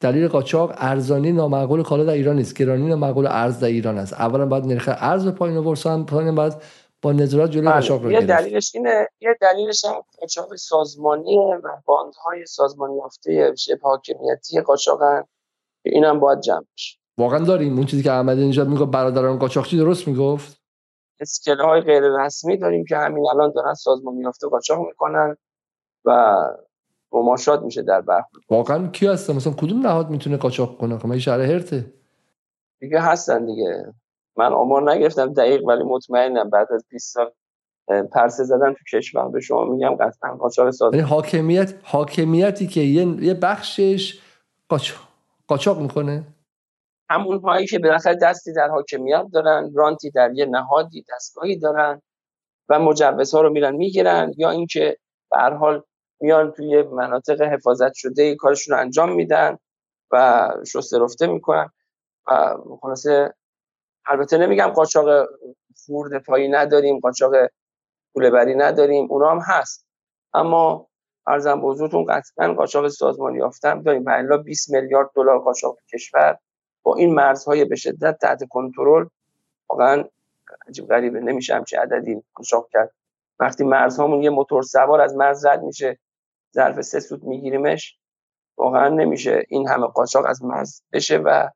[0.02, 2.56] دلیل قاچاق ارزانی نامعقول کالا در ایران نیست.
[2.56, 4.12] گرانی نامعقول ارز در ایران است.
[4.12, 6.06] اولا باید نرخ ارز پایین آورد.
[6.06, 6.62] پایین بعد
[7.02, 7.74] با نظارت جلوی بله.
[7.74, 13.81] قاچاق رو یه دلیلش اینه یه دلیلش هم قاچاق سازمانی و باندهای سازمانی یافته شبه
[13.82, 15.24] حاکمیتی قاچاقن.
[15.84, 16.98] اینم باید جمع بشه.
[17.18, 17.76] واقعا داریم.
[17.76, 20.56] اون چیزی که احمد نژاد میگه برادران قاچاقچی درست می‌گفت؟
[21.20, 25.36] اسکله های غیر رسمی داریم که همین الان دارن سازمان یافته قاچاق می‌کنن
[26.05, 26.34] و
[27.12, 28.44] مماشات میشه در برخورد.
[28.50, 31.92] واقعا کی هستن؟ مثلا کدوم نهاد می‌تونه قاچاق کنه؟ خب شهر هرته.
[32.81, 33.94] دیگه هستن دیگه.
[34.36, 37.31] من آمار نگرفتم دقیق ولی مطمئنم بعد از 20 سال
[38.12, 39.28] پرسه زدن تو کشور.
[39.28, 44.20] به شما میگم قطعا قاچاق ساز یعنی حاکمیت حاکمیتی که یه, یه بخشش
[44.68, 44.99] قاچاق
[45.47, 46.24] قاچاق می‌کنه؟
[47.10, 52.02] همون هایی که بالاخره دستی در حاکمیت دارن رانتی در یه نهادی دستگاهی دارن
[52.68, 54.32] و مجوزها رو میرن می‌گیرن.
[54.36, 54.97] یا اینکه
[55.31, 55.82] به هر حال
[56.23, 59.59] میان توی مناطق حفاظت شده کارشون رو انجام میدن
[60.10, 61.70] و شسته رفته می‌کنن.
[62.26, 63.34] و خلاصه
[64.07, 65.28] البته نمیگم قاچاق
[65.86, 67.33] فورد پایی نداریم قاچاق
[68.15, 69.86] پول بری نداریم اونا هم هست.
[70.34, 70.89] اما
[71.26, 73.83] ارزم بزرگتون قطعا قاچاق سازمانی یافتم.
[73.83, 76.39] داریم به 20 میلیارد دلار قاچاق کشور.
[76.83, 79.07] با این مرزهای به شدت تحت کنترل
[79.70, 80.05] واقعا
[80.68, 82.91] عجیب غریبه نمیشه همچین عددی قاچاق کرد.
[83.39, 85.99] وقتی مرزهامون یه موتور سوار از مرز رد میشه
[86.55, 87.98] ظرف سه سوت میگیریمش
[88.56, 91.48] واقعا نمیشه این همه قاچاق از مرز بشه و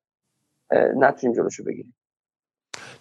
[0.96, 1.94] نتونیم جلوشو بگیریم.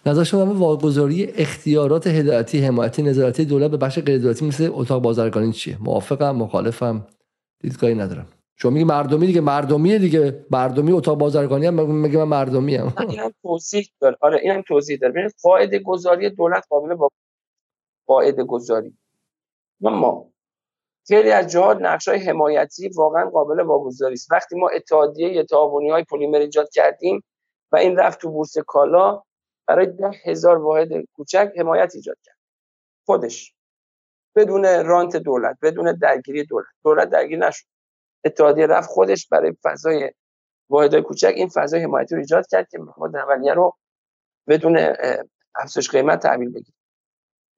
[0.06, 5.52] نظر شما واگذاری اختیارات هدایتی حمایتی نظارتی دولت به بخش غیر دولتی مثل اتاق بازرگانی
[5.52, 7.06] چیه؟ موافقم مخالفم
[7.60, 8.28] دیدگاهی ندارم.
[8.56, 10.46] شما میگی مردمی دیگه مردمی دیگه.
[10.50, 14.16] مردمی اتاق بازرگانی هم میگه من مردمی هم این توضیح داره.
[14.20, 15.12] آره این هم توضیح داره.
[15.12, 17.10] ببین قاعده گذاری دولت قابل با
[18.06, 18.96] قاعده گذاری
[19.80, 20.32] ما
[21.08, 24.32] خیلی از جهات نقش های حمایتی واقعا قابل واگذاری است.
[24.32, 27.24] وقتی ما اتحادیه تعاونی های پلیمر ایجاد کردیم
[27.72, 29.22] و این رفت تو بورس کالا
[29.66, 32.36] برای ده هزار واحد کوچک حمایت ایجاد کرد.
[33.06, 33.54] خودش
[34.36, 36.66] بدون رانت دولت بدون درگیری دولت.
[36.84, 37.66] دولت درگیر نشد.
[38.24, 40.12] اتحادیه رفت خودش برای فضای
[40.68, 43.76] واحدهای کوچک این فضای حمایتی رو ایجاد کرد که ما اولیه رو
[44.48, 44.94] بدون
[45.54, 46.74] افزایش قیمت تحویل بگیریم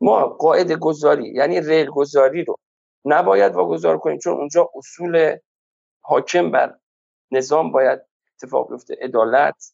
[0.00, 2.58] ما قاعده گذاری یعنی ریل گذاری رو
[3.04, 5.36] نباید واگذار کنیم چون اونجا اصول
[6.00, 6.78] حاکم بر
[7.30, 8.00] نظام باید
[8.34, 8.96] اتفاق بیفته.
[9.00, 9.72] عدالت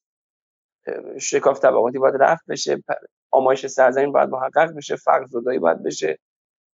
[1.21, 2.83] شکاف طبقاتی باید رفت بشه
[3.31, 6.19] آمایش سرزمین باید محقق بشه فقر زدایی باید بشه.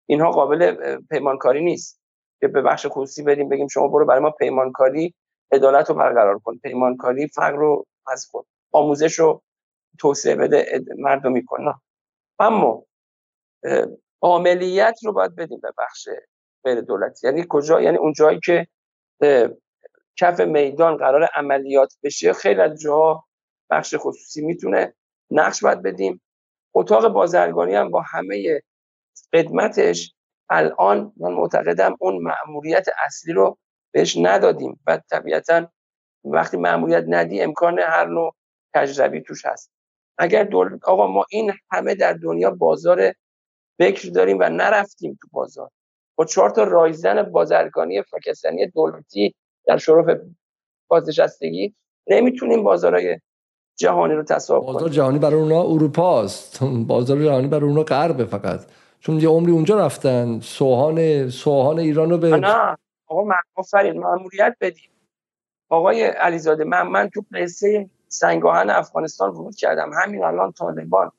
[0.07, 2.00] اینها قابل پیمانکاری نیست.
[2.41, 5.15] که به بخش خصوصی بریم بگیم شما برو برای ما پیمانکاری
[5.52, 6.58] عدالت رو برقرار کن.
[6.58, 8.44] پیمانکاری فقر رو از کن.
[8.73, 9.42] آموزش رو
[9.99, 11.75] توسعه بده مردمی کن.
[12.39, 12.84] اما
[14.23, 16.08] عملیت رو باید بدیم به بخش
[16.65, 17.26] غیر دولتی.
[17.26, 18.67] یعنی کجا؟ یعنی اون جایی که
[20.17, 23.25] کف میدان قرار عملیات بشه خیلی از جاها
[23.70, 24.94] بخش خصوصی می‌تونه
[25.31, 26.23] نقش باید بدیم.
[26.75, 28.60] اتاق بازرگانی هم با همه
[29.33, 30.15] قدمتش
[30.51, 33.59] الان من معتقدم اون مأموریت اصلی رو
[33.93, 35.68] بهش ندادیم و طبیعتا
[36.25, 38.35] وقتی مأموریت ندی امکان هر نوع
[38.75, 39.70] تجربی توش هست.
[40.18, 40.78] اگر دول...
[40.85, 43.12] آقا ما این همه در دنیا بازار
[43.78, 45.70] بکر داریم و نرفتیم تو بازار.
[46.17, 49.35] با چهار تا رایزن بازرگانی فکستانی دولتی
[49.67, 50.07] در شرف
[50.89, 51.75] بازنشستگی
[52.07, 53.20] نمی‌تونیم بازارهای
[53.78, 54.73] جهانی رو تصاحب کنیم.
[54.73, 58.61] بازار جهانی برای اونا اروپا است بازار جهانی برای اونا غربه فقط.
[59.01, 60.41] چون یه عمری اونجا رفتن.
[60.41, 64.91] سوهان سوهان ایران رو به نه آقا آفرین ماموریت بدیم
[65.69, 69.91] آقای علیزاده من من تو قصه سنگاهن افغانستان ورود کردم.
[70.03, 71.12] همین الان طالبان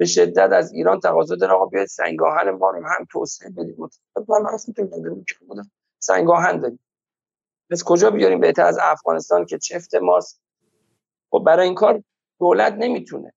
[0.00, 1.52] به شدت از ایران تقاضا داره.
[1.52, 3.78] آقا بیاید سنگاهن ما رو هم توسعه بدید
[4.28, 4.88] من اصلا که
[5.98, 6.80] سنگاهن داریم.
[7.70, 10.42] از کجا بیاریم؟ بهتر از افغانستان که چفت ماست.
[11.30, 12.02] خب برای این کار
[12.38, 13.32] دولت نمی‌تونه.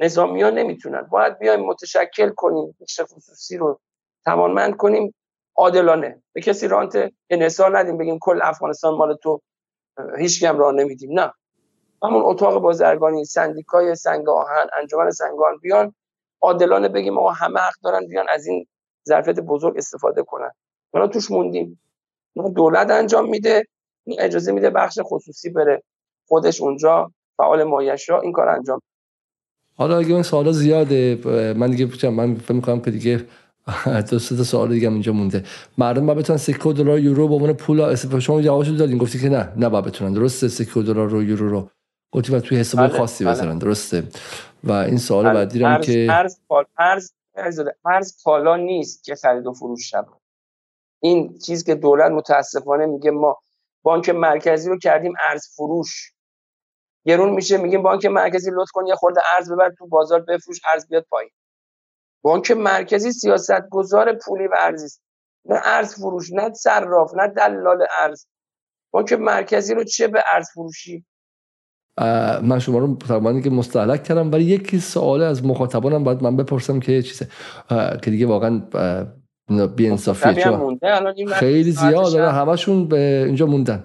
[0.00, 1.02] نظامی ها نمی‌تونن.
[1.02, 2.76] باید بیایم متشکل کنیم.
[2.80, 3.80] بخش خصوصی رو
[4.24, 5.14] توانمند کنیم.
[5.56, 6.22] عادلانه.
[6.32, 7.98] به کسی رانت انحصار ندیم.
[7.98, 9.40] بگیم کل افغانستان مال تو.
[10.18, 11.20] هیچ هم راه نمیدیم.
[11.20, 11.32] نه.
[12.04, 15.94] همون اتاق بازرگانی سندیکای سنگ آهن انجمن سنگ بیان
[16.42, 18.66] عادلانه بگیم آقا همه حق دارن بیان از این
[19.08, 20.50] ظرفیت بزرگ استفاده کنن.
[20.94, 21.80] ما توش موندیم.
[22.56, 23.64] دولت انجام میده
[24.18, 25.82] اجازه میده بخش خصوصی بره.
[26.28, 28.80] خودش اونجا فعال مایشا این کار انجام
[29.76, 31.20] حالا اگه این سوالا زیاده
[31.58, 33.26] من دیگه من فکر که دیگه
[34.10, 35.44] دو سه سوال دیگه اینجا مونده.
[35.78, 39.28] مردم با بتونن سکه دلار یورو به عنوان پول استفاده شما جوابشو دادین گفتی که
[39.28, 40.12] نه نه با بتونن.
[40.12, 41.70] درسته سکه دلار رو یورو رو.
[42.12, 43.34] گفتی باید توی حساب بله، خاصی بله.
[43.34, 43.58] بذارن.
[43.58, 44.08] درسته.
[44.64, 45.34] و این سوال بله.
[45.34, 46.06] بعدی هم که
[46.78, 50.20] ارز ارز ارز کالا نیست که خرید و فروش شود.
[51.00, 53.38] این چیز که دولت متاسفانه میگه ما
[53.82, 56.12] بانک مرکزی رو کردیم ارز فروش.
[57.04, 60.88] گرون میشه میگیم بانک مرکزی لطف کن یه خورده ارز ببر تو بازار بفروش ارز
[60.88, 61.30] بیاد پایین.
[62.22, 65.02] بانک مرکزی سیاست گذار پولی و ارزی است.
[65.44, 68.26] نه ارز فروش نه صراف نه دلال ارز.
[68.90, 71.06] بانک مرکزی رو چه به ارز فروشی؟
[72.42, 76.80] من شما رو تقریبا که مستحلک کردم ولی یکی سوال از مخاطبانم باید من بپرسم
[76.80, 77.28] که چیزه.
[78.02, 78.62] که دیگه واقعا
[79.76, 80.78] بی انصافیه چون
[81.32, 83.84] خیلی زیاد داره همشون به اینجا موندن.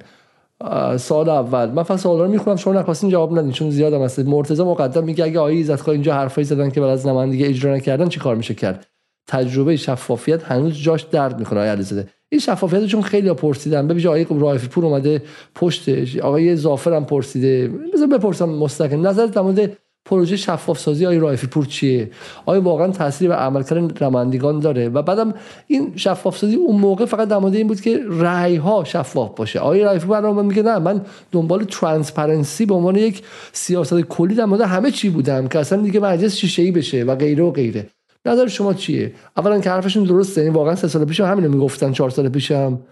[0.98, 4.20] سال اول من فصل سوالا رو می‌خونم شما نخواستین جواب ندین چون زیادم هست.
[4.20, 8.10] مرتضی مقدم میگه اگه آقای عزت اینجا حرفایی زدن که بعد از نمایندگی اجرا نکردن
[8.10, 8.88] چی کار میشه کرد؟
[9.28, 12.08] تجربه شفافیت هنوز جاش درد می‌کنه آقای علیزاده.
[12.30, 13.88] این شفافیت چون خیلی پرسیدن.
[13.88, 15.24] ببینید آقای رایفی پور اومده
[15.56, 16.18] پشتش.
[16.18, 17.68] آقای زافر هم پرسیده.
[17.94, 19.08] بذار بپرسم مستقیم.
[19.08, 22.10] نظر در مورد پروژه شفاف سازی آقای رائفی پور چیه؟
[22.46, 25.34] آیا واقعا تاثیر به عملکرد نمایندگان داره؟ و بعدم
[25.68, 29.60] این شفاف سازی اون موقع فقط در مورد این بود که رأی ها شفاف باشه.
[29.60, 33.24] آقای رائفی برنامه میگه نه من دنبال transparency به عنوان یک
[33.54, 37.16] سیاست کلی در مورد همه چی بودم که اصلا دیگه مجلس شیشه ای بشه و
[37.16, 37.90] غیره و غیره.
[38.30, 41.92] نظر شما چیه؟ اولا که حرفشون درسته این واقعا سه سال پیش هم همینو می‌گفتن
[41.92, 42.88] چهار سال پیش هم.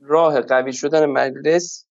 [0.00, 1.86] راه قوی شدن مجلس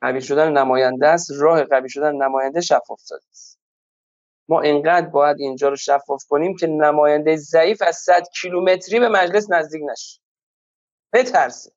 [0.00, 1.30] قوی شدن نماینده است.
[1.38, 3.58] راه قوی شدن نماینده شفاف سازی است.
[4.48, 9.50] ما اینقدر باید اینجا رو شفاف کنیم که نماینده ضعیف از 100 کیلومتری به مجلس
[9.50, 10.20] نزدیک نشه.
[11.12, 11.75] بترسه.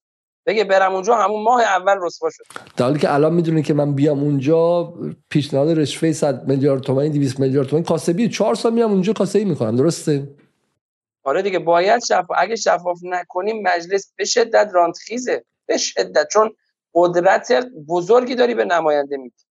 [0.50, 2.44] بگه برم اونجا همون ماه اول رسوا شد.
[2.78, 4.94] در حالی که الان می‌دونی که من بیام اونجا
[5.30, 9.76] پیشنهاد رشوه 100 میلیارد تومانی 200 میلیارد تومانی کاسبی 4 سال میام اونجا کاسبی می‌کنم
[9.76, 10.36] درسته؟
[11.24, 16.52] آره دیگه باید شفاف اگه شفاف نکنیم مجلس به شدت رانتخیزه به شدت چون
[16.94, 19.44] قدرت بزرگی داری به نماینده میدی.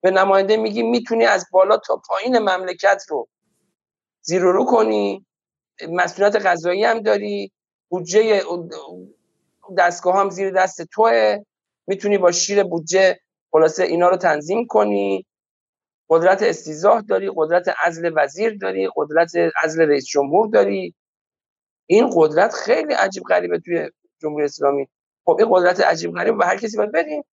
[0.00, 3.28] به نماینده میگی می‌تونی از بالا تا پایین مملکت رو
[4.22, 5.26] زیر رو کنی
[5.88, 7.52] مسئولیت قضایی هم داری
[7.88, 8.42] بودجه
[9.78, 11.38] دستگاه هم زیر دست توه.
[11.86, 13.18] می‌تونی با شیر بودجه
[13.52, 15.26] خلاصه اینا رو تنظیم کنی.
[16.08, 20.94] قدرت استیزاه داری قدرت عزل وزیر داری قدرت عزل رئیس جمهور داری.
[21.86, 23.90] این قدرت خیلی عجیب غریبه توی
[24.22, 24.88] جمهوری اسلامی.
[25.24, 27.24] خب این قدرت عجیب غریب به هر کسی باید بدیم.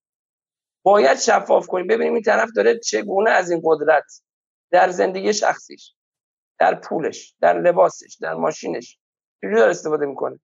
[0.84, 1.88] باید شفاف کنیم.
[1.88, 4.22] ببینیم این طرف داره چگونه از این قدرت
[4.72, 5.94] در زندگی شخصیش
[6.60, 9.00] در پولش در لباسش در ماشینش
[9.42, 10.40] چجوری داره استفاده می‌کنه.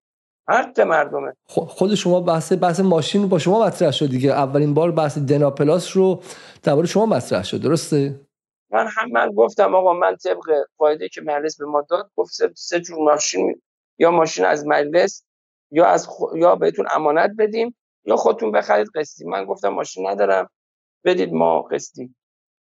[0.50, 1.34] حق مردمه.
[1.45, 4.32] خود شما بحث بحث ماشین با شما مطرح شد دیگه.
[4.32, 6.22] اولین بار بحث دنا پلاس رو
[6.64, 8.27] درباره شما مطرح شد درسته؟
[8.72, 12.80] من هم من گفتم آقا من طبق قاعده که مجلس به ما داد گفت سه
[12.80, 13.61] جور ماشین
[14.00, 15.24] یا ماشین از مجلس
[15.72, 19.26] یا از یا بهتون امانت بدیم یا خودتون بخرید قسطی.
[19.26, 20.50] من گفتم ماشین ندارم
[21.06, 22.16] بدید ما قسطی.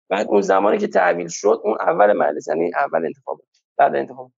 [0.09, 3.41] بعد اون زمانی که تحویل شد اون اول مجلس یعنی اول انتخاب
[3.77, 4.33] بعد انتخاب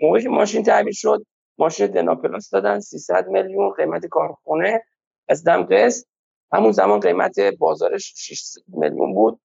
[0.00, 1.26] موقعی که ماشین تحویل شد
[1.58, 4.84] ماشین دناپلاس دادن 300 میلیون قیمت کارخونه
[5.28, 6.06] از دم قسط.
[6.52, 9.40] همون زمان قیمت بازارش 6 میلیون بود.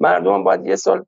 [0.00, 1.04] مردم باید یه سال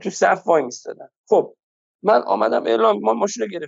[0.00, 1.08] تو صف وای میستادن.
[1.28, 1.54] خب
[2.02, 3.66] من آمدم اعلام ما ماشین رو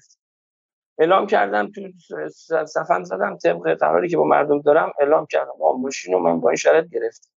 [0.98, 1.80] اعلام کردم تو
[2.66, 5.52] صفم زدم طبق قراری که با مردم دارم اعلام کردم.
[5.62, 7.30] آ ماشین رو من با این شرط گرفتم.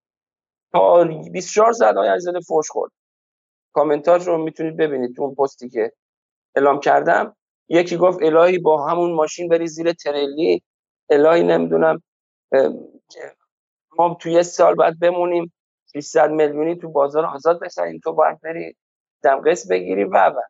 [0.72, 2.92] تا 24 ساعت آیا عزیزاده فوش خورد.
[3.72, 5.92] کامنتاج رو می‌تونید ببینید تو اون پستی که
[6.56, 7.36] اعلام کردم.
[7.68, 10.62] یکی گفت الهی با همون ماشین بری زیر تریلی.
[11.10, 12.02] الهی نمی‌دونم
[13.98, 15.52] ما توی سال باید بمونیم.
[15.86, 18.76] 300 میلیونی تو بازار آزاد بخریم تو باید بری
[19.24, 20.04] دمقس بگیری.
[20.04, 20.40] و و.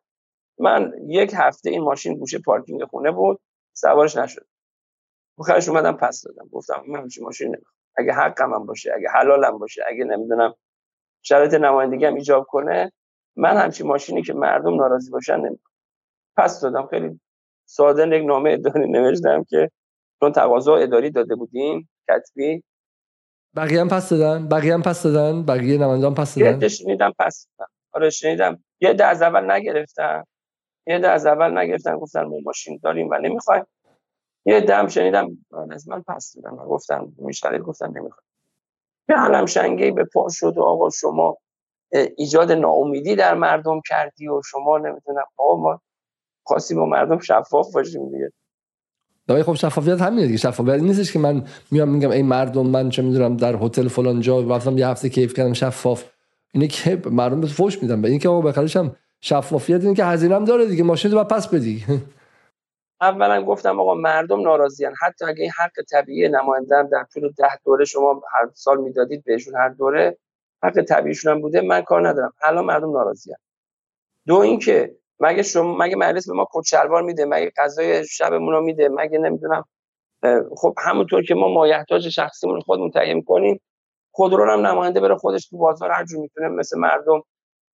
[0.59, 3.39] من یک هفته این ماشین گوشه پارکینگ خونه بود.
[3.73, 4.47] سوارش نشد.
[5.39, 6.49] بخرش اومدم پس دادم.
[6.51, 7.75] گفتم من همچین ماشین نمی‌خوام.
[7.97, 10.53] اگه حقم هم باشه اگه حلالم باشه اگه نمی‌دونم
[11.23, 12.91] شرایط نمایندگی هم ایجاب کنه
[13.37, 15.74] من همچین ماشینی که مردم ناراضی باشن نمی‌خوام
[16.37, 16.87] پس دادم.
[16.87, 17.19] خیلی
[17.65, 19.71] ساده یک نامه اداری نوشتم که
[20.19, 22.63] چون تقاضا اداری داده بودیم کتبی.
[23.55, 27.47] بقیه هم پس دادن؟ بقیه هم پس دادن؟ بقیه نمایندگان پس دادن؟ یه شنیدم پس
[27.57, 28.63] دادن آره شنیدم.
[28.79, 30.23] یه ده از اول نگرفتن.
[30.87, 33.63] یه ده از اول نگرفتن گفتن ما ماشین داریم و نمی‌خوایم.
[34.45, 36.55] یه دم شنیدم از من پس دادن.
[36.55, 38.27] و گفتم میشترید گفتن نمی‌خوایم.
[39.09, 41.37] یه علم شنگی به پا شد و آقا شما
[42.17, 45.81] ایجاد ناامیدی در مردم کردی و شما نمی‌دونم آقا ما
[46.45, 48.31] خاصی با مردم شفاف باشیم دیگه.
[49.27, 50.37] دایی خب شفافیت همینه دیگه.
[50.37, 54.41] شفافیت نیستش که من میام میگم ای مردم من چه می‌دونم در هتل فلان جا
[54.41, 56.03] رفتم یه هفته کیف کردم شفاف.
[56.53, 60.35] اینه که مردم به فوش میدم به اینکه آقا بخرش هم شفافیت اینه که هزینه
[60.35, 60.83] هم داره دیگه.
[60.83, 61.85] ماشین رو پس بدی.
[63.01, 67.85] اولا گفتم آقا مردم ناراضیان حتی اگه این حق طبیعی نماینده در طول ده دوره
[67.85, 70.17] شما هر سال می‌دادید بهشون هر دوره
[70.63, 72.33] حق طبیعیشون هم بوده من کار ندارم.
[72.43, 73.37] الان مردم ناراضیان
[74.27, 78.61] دو اینکه مگه شما مگه مجلس به ما کت شلوار میده؟ مگه غذای شبمون رو
[78.61, 79.63] میده؟ مگه نمی‌دونم.
[80.57, 83.61] خب همونطور که ما مایحتاج شخصیمون خودمون تعیین کنیم
[84.11, 87.23] خودرو هم نماینده بره خودش تو بازار هر جور می‌تونه مثل مردم.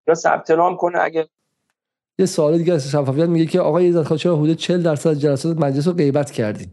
[0.07, 1.27] یا ثبت نام کنه اگه
[2.19, 5.87] یه سوال دیگه از شفافیت میگه که آقای عزت چرا حدود 40 درصد جلسات مجلس
[5.87, 6.67] رو غیبت کردین.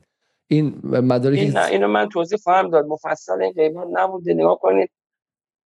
[0.49, 2.87] این مدارک این نه اینو من توضیح خواهم داد.
[2.87, 4.35] مفصل این غیبت نبوده.
[4.35, 4.91] نگاه کنید.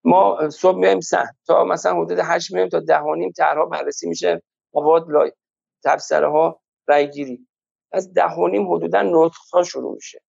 [0.04, 4.08] ما صبح میایم سه تا مثلا حدود 8 میایم تا 10 و نیم طرحها بررسی
[4.08, 4.42] میشه.
[4.74, 5.32] مواد لای
[5.84, 7.46] تبصره ها رای گیری
[7.92, 10.20] از 10 و نیم حدودا نطق شروع میشه.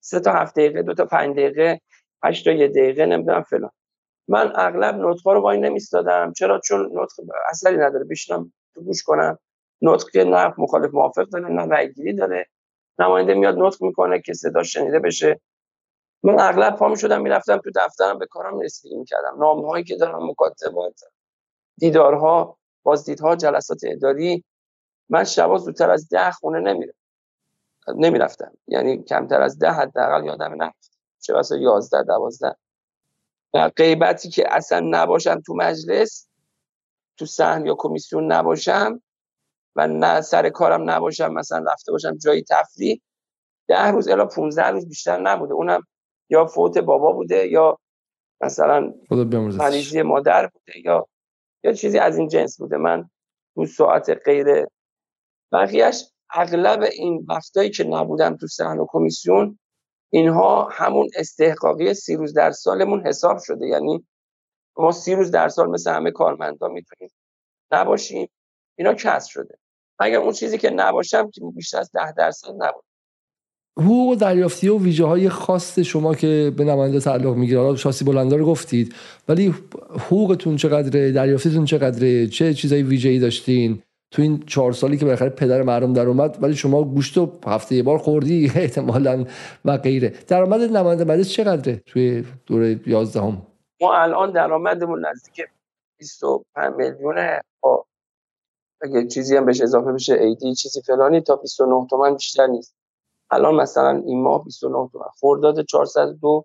[0.00, 1.80] سه تا 7 دقیقه دو تا 5 دقیقه
[2.24, 3.70] 8 تا 1 دقیقه نمی‌دونم فلان.
[4.28, 6.32] من اغلب نطق رو وای نمیستادم.
[6.32, 7.14] چرا؟ چون نطق
[7.50, 8.04] اثری نداره.
[8.04, 9.38] بشینم تو گوش کنم.
[9.82, 12.46] نطق که نه مخالف موافق داره نه رای گیری داره.
[12.98, 15.40] نماینده میاد نطق می‌کنه که صدا شنیده بشه.
[16.22, 19.36] من اغلب پا شدم می‌رفتم تو دفترم به کارم رسیدگی می‌کردم.
[19.38, 21.00] نامه هایی که دارم مکاتبات
[21.78, 24.44] دیدارها بازدیدها جلسات اداری
[25.08, 26.94] من شبا زودتر از ده خونه نمیرم.
[27.96, 28.52] نمی‌رفتم.
[28.66, 30.98] یعنی کمتر از ده حداقل یادم نرفت.
[31.20, 32.56] چه بسا یازده دوازده.
[33.54, 36.28] و غیبتی که اصلا نباشم تو مجلس
[37.16, 39.02] تو سهن یا کمیسیون نباشم
[39.76, 43.00] و نه سر کارم نباشم مثلا رفته باشم جایی تفریح
[43.68, 45.54] ده روز الا 15 روز بیشتر نبوده.
[45.54, 45.86] اونم
[46.30, 47.78] یا فوت بابا بوده یا
[48.40, 48.94] مثلا
[49.58, 51.08] مریضی مادر بوده یا
[51.64, 52.76] یا چیزی از این جنس بوده.
[52.76, 53.10] من
[53.54, 54.66] تو ساعت غیر
[55.52, 59.58] بقیهش اغلب این وقتایی که نبودم تو سحن و کمیسیون
[60.10, 63.66] اینها همون استحقاقی سی روز در سالمون حساب شده.
[63.66, 64.06] یعنی
[64.76, 67.10] ما سی روز در سال مثل همه کارمندا می‌تونیم
[67.72, 68.30] نباشیم.
[68.78, 69.58] اینا کسر شده.
[69.98, 72.84] اگر اون چیزی که نباشم که بیشتر از ده درصد نبود
[73.78, 77.60] حقوق دریافتی و ویژه های خاص شما که به نماینده تعلق می‌گیره.
[77.60, 78.94] حالا شاسی بلندا رو گفتید
[79.28, 79.54] ولی
[79.90, 85.62] حقوقتون چقدره؟ دریافتیتون چقدره؟ چه چیزای ویژه‌ای داشتین؟ تو این چهار سالی که بالاخره پدر
[85.62, 89.24] مردم در اومد ولی شما گوشت و هفته یه بار خوردی؟ احتمالا
[89.64, 90.14] و غیره.
[90.28, 93.42] درآمد نماینده مجلس چقدره توی دوره 11 هم
[93.80, 95.46] ما الان درآمدمون نزدیک
[95.98, 97.40] 25 میلیونه.
[97.60, 97.84] خب،
[98.82, 102.77] اگه چیزی هم بهش اضافه بشه ایدی چیزی فلانی تا 29 تومن بیشتر نیست.
[103.30, 106.44] الان مثلا این ماه 29 تومن خرداد 402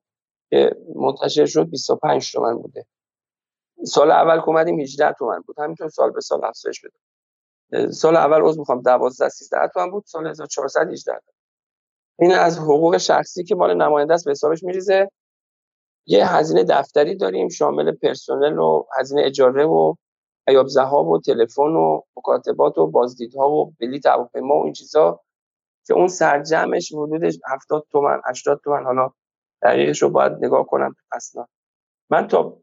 [0.49, 2.85] که منتشر شد 25 تومن بوده.
[3.85, 5.59] سال اول که اومدیم 18 تومن بود.
[5.59, 7.91] همینطور سال به سال افزایش بده.
[7.91, 10.03] سال اول روز می‌خوام 12 13 تومن بود.
[10.05, 11.19] سال 1418
[12.19, 15.09] این از حقوق شخصی که مال نماینده است به حسابش میریزه.
[16.05, 19.95] یه هزینه دفتری داریم شامل پرسنل و هزینه اجاره و
[20.47, 25.19] ایاب ذهاب و تلفن و مکاتبات و بازدیدها و بلیط هواپیما و این چیزا.
[25.85, 28.83] که اون سرجمش حدود 70 تومن 80 تومن.
[28.83, 29.11] حالا
[29.61, 31.45] دقیقش رو باید نگاه کنم اصلا
[32.09, 32.57] من تا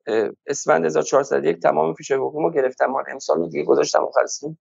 [0.47, 2.87] اسفند 1401 تمام فیش حقوقیمو گرفتم.
[2.87, 4.59] مال امسال دیگه گذاشتم مخلصیم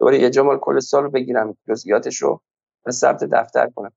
[0.00, 2.40] دوباره یه جمال کل سال رو بگیرم جزئیاتش رو
[2.86, 3.92] و ثبت دفتر کنم.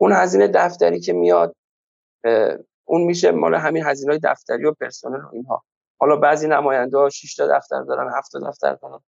[0.00, 1.56] اون هزینه دفتری که میاد
[2.84, 5.64] اون میشه مال همین هزینه های دفتری و پرسنل و اینها.
[6.00, 9.00] حالا بعضی نماینده ها 6 تا دفتر دارن 7 تا دفتر دارن.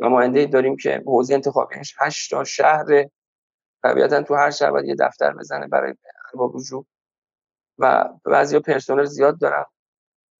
[0.00, 3.08] نماینده داریم که حوزه انتخابیش 8 تا شهر
[3.82, 5.94] طبیعتا تو هر باید یه دفتر بزنه برای
[6.32, 6.86] ارباب رجوع.
[7.78, 9.66] و بعضی پرسنل زیاد دارم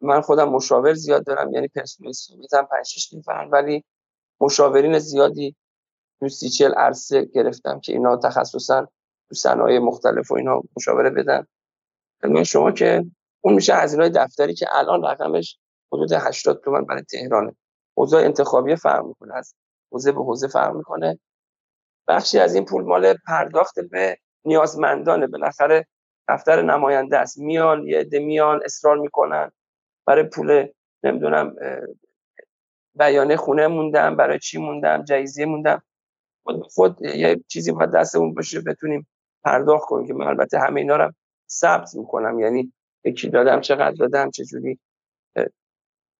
[0.01, 3.85] من خودم مشاور زیاد دارم یعنی پرسنل ثابتم 5 6 نفر ولی
[4.41, 5.57] مشاورین زیادی
[6.21, 8.89] تو سی چل عرصه گرفتم که اینا تخصصا
[9.29, 11.47] تو صنایع مختلف و اینا مشاوره بدن.
[12.25, 13.05] من شما که
[13.41, 15.59] اون میشه هزینه دفتری که الان رقمش
[15.93, 17.57] حدود 80 تومن برای تهرانه.
[17.95, 19.55] اوضاع انتخابی فرق می‌کنه از
[19.93, 21.19] حوزه به حوزه فرق می‌کنه.
[22.09, 25.87] بخشی از این پول مال پرداخت به نیازمندانه بالاخره
[26.29, 27.39] دفتر نماینده است.
[27.39, 29.51] میان یه عده میان اصرار می‌کنن.
[30.07, 30.69] برای پول
[31.03, 31.57] نمی‌دونم
[32.95, 35.83] بیانه خونه موندم برای چی موندم جایزه موندم.
[36.43, 39.07] خود, خود یه چیزی باید دستمون باشه بتونیم
[39.45, 41.13] پرداخت کنیم که من البته همه اینا رو
[41.51, 42.41] ثبت می‌کنم.
[42.41, 42.73] یعنی
[43.05, 44.79] یکی دادم چقدر دادم چه جوری.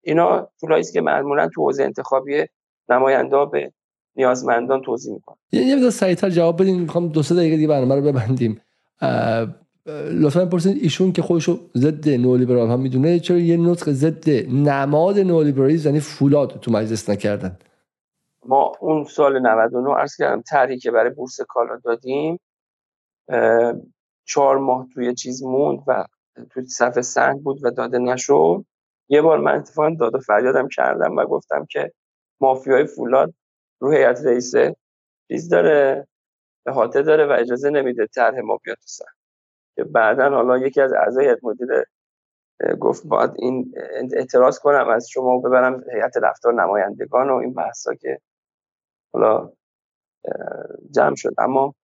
[0.03, 2.47] اینا پولایی که معمولا تو حوزه انتخابی
[2.89, 3.73] نماینده به
[4.17, 6.81] نیازمندان توضیح می‌کنم یه مقدار سریعتر جواب بدین.
[6.81, 8.61] می‌خوام دو سه دقیقه دیگه برنامه رو ببندیم.
[10.23, 15.89] لطفا بپرسید ایشون که خودشو ضد نولیبرال ها می‌دونه چرا یه نطق ضد نماد نولیبرالیسم
[15.89, 17.59] یعنی فولاد تو مجلس نکردن؟
[18.47, 22.41] ما اون سال 99 عرض کردم طرحی که برای بورس کالا دادیم
[24.25, 26.05] چهار ماه توی چیز موند و
[26.51, 28.65] توی صفحه سنگ بود و داده نشد.
[29.09, 31.93] یه بار من اتفاقا داد و فریادم کردم و گفتم که
[32.41, 33.35] مافیای فولاد
[33.83, 34.77] رو هیئت رئیسه
[35.29, 36.07] چیز داره
[36.67, 39.05] احاطه داره و اجازه نمیده طرح ما بیاد تو
[39.77, 41.87] که بعدا حالا یکی از اعضای هیئت مدیره
[42.81, 43.75] گفت باید این
[44.17, 48.19] اعتراض کنم از شما ببرم هیئت رفتار نمایندگان و این بحثا که
[49.13, 49.53] حالا
[50.91, 51.35] جمع شد.
[51.39, 51.75] اما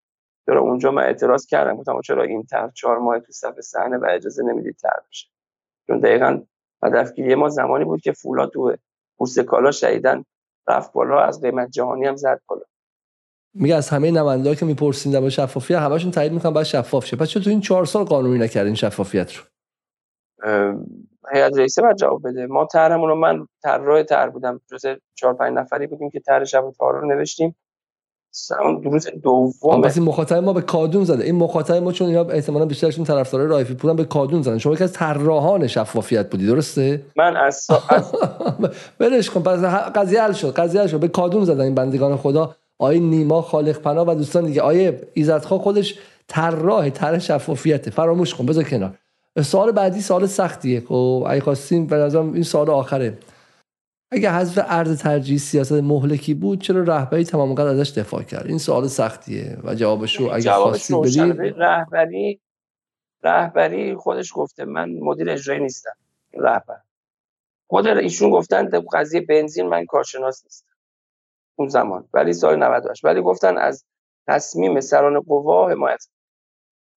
[0.47, 4.07] چرا اونجا من اعتراض کردم گفتم چرا این طرح چهار ماه تو صف صحنه و
[4.11, 5.29] اجازه نمی‌دید طرح بشه؟
[5.87, 6.43] چون دقیقا
[6.83, 8.77] هدفگیری ما زمانی بود که فولاد تو
[9.17, 10.25] بورس کالا شهیدن
[10.69, 12.63] رفت بالا از قیمت جهانی هم زد بالا.
[13.55, 17.17] میگه از همه نماینده‌ها که می‌پرسین در شفافیت همشون تایید می‌کنن باید شفاف شه.
[17.17, 19.45] پس چطور تو این چهار سال قانونی نکردین شفافیت رو؟
[21.33, 22.47] هیئت رئیسه باید جواب بده.
[22.47, 24.61] ما طرحمون رو من طراح طرح بودم.
[24.71, 27.57] جز 4 5 نفری بودیم که طرح شب رو نوشتیم.
[28.65, 31.25] اون روز دوم پس این مخاطب ما به کادون زده.
[31.25, 34.59] این مخاطب ما چون اینا احتمالاً بیشترشون طرفدارای رایفی پورن به کادون زدن.
[34.59, 37.83] شما یکی از طراحان شفافیت بودی درسته؟ من از, سا...
[37.89, 38.13] از...
[39.35, 41.01] کن پس قضیه حل شد قضیه حل شد.
[41.01, 42.55] به کادون زدن این بندگان خدا.
[42.79, 44.63] آیه نیما خالق پناه و دوستان دیگه.
[44.63, 45.99] آیه ایزدخا خودش
[46.29, 48.95] طراح طرح شفافیت فراموش کن بذار کنار.
[49.43, 50.83] سوال بعدی سوال سختیه.
[50.89, 53.19] خب اگه خواستین به نظرم این سوال آخره.
[54.11, 58.59] اگه حذف ارز ترجیح سیاست مهلکی بود چرا رهبری تمام قد ازش دفاع کرد؟ این
[58.59, 62.41] سوال سختیه و جوابش رو اگه خواستید بدید رهبری
[63.23, 65.97] رهبری خودش گفته من مدیر اجرایی نیستم
[66.35, 66.81] رهبر.
[67.67, 70.73] خود ایشون گفتن قضیه بنزین من کارشناس نیستم.
[71.57, 72.09] اون زمان.
[72.13, 73.85] ولی سال 98 ولی گفتن از
[74.27, 76.07] تصمیم سران قوا حمایت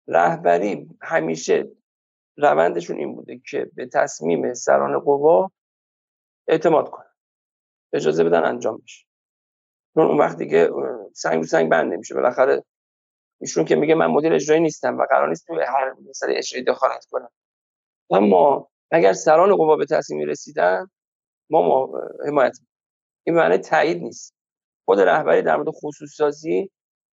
[0.07, 1.67] رهبری همیشه
[2.37, 5.51] روندشون این بوده که به تصمیم سران قوا
[6.47, 7.11] اعتماد کنن
[7.93, 9.05] اجازه بدن انجام بشه.
[9.95, 10.69] اون وقت دیگه
[11.13, 12.15] سنگ رو سنگ بند نمیشه.
[12.15, 12.63] بالاخره
[13.41, 17.05] ایشون که میگه من مدیر اجرایی نیستم و قرار نیست تو هر مسئله اجرایی دخالت
[17.11, 17.29] کنم.
[18.09, 20.87] اما اگر سران قوا به تصمیم رسیدن
[21.49, 22.57] ما, ما حمایت
[23.23, 24.35] این معنی تایید نیست.
[24.85, 26.71] خود رهبری در مورد خصوص سازی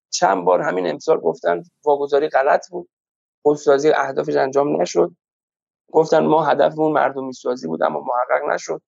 [0.10, 2.90] چند بار همین امسال گفتن واگذاری غلط بود.
[3.48, 5.12] خصوص سازی اهدافش انجام نشد.
[5.92, 8.82] گفتن ما هدفمون مردمی سازی بود اما محقق نشد.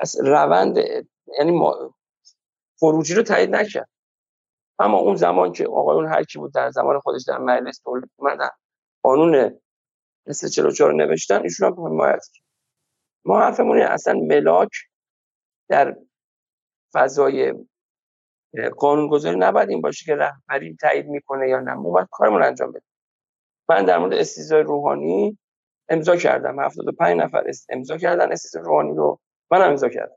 [0.00, 0.76] از روند
[1.38, 1.94] یعنی ما
[2.78, 3.88] خروجی رو تایید نکرد.
[4.78, 8.50] اما اون زمان که آقایون هر کی بود در زمان خودش در مجلس تولید اومدن
[9.02, 9.60] قانون
[10.26, 12.44] مثل 44 نوشتن ایشون هم حمایت کرد.
[13.24, 14.70] ما حرفمون اصلا ملاک
[15.68, 15.96] در
[16.92, 17.54] فضای
[18.76, 21.74] قانونگذاری نباید این باشه که رهبری تایید می‌کنه یا نه.
[21.74, 22.88] ما باید کارمون انجام بدیم.
[23.68, 25.38] من در مورد استیزای روحانی
[25.88, 26.60] امضا کردم.
[26.60, 29.20] 75 نفر امضا کردن استیزای روحانی رو.
[29.50, 30.16] من امضا کردم.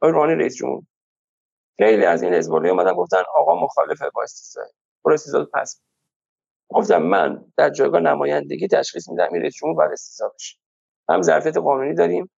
[0.00, 0.82] آقای روحانی رئیس جمهور.
[1.78, 4.68] خیلی از این حزب اومدن گفتن آقا مخالفه با استیزای
[5.04, 5.82] برو استیزا پس.
[6.70, 10.58] گفتم من در جایگاه نمایندگی تشخیص میدم این رئیس جمهور باید استیزا بشه.
[11.08, 12.30] هم ظرفیت قانونی داریم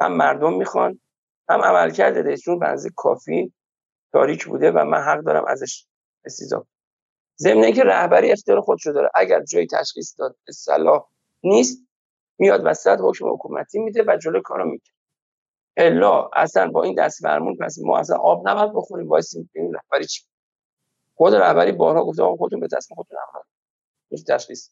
[0.00, 1.00] هم مردم می‌خوان
[1.48, 3.54] هم عملکرد رئیس جمهور بنزی کافی
[4.12, 5.86] تاریک بوده و من حق دارم ازش
[6.24, 6.66] استیزا
[7.38, 9.10] ضمن که رهبری اختیار خودشو داره.
[9.14, 11.08] اگر جایی تشخیص داد اصلاح
[11.44, 11.88] نیست
[12.38, 14.95] میاد وسط حکم حکومتی میده و جلو کارو می‌گیره
[15.76, 20.06] الا اصلا با این دست فرمون پس ما اصلا آب نباید بخوریم وایسیم این رهبری
[20.06, 20.22] چی.
[21.14, 24.70] خود رهبری بارها گفته آقا خودتون به تصمیم خودتون عمل تشخیص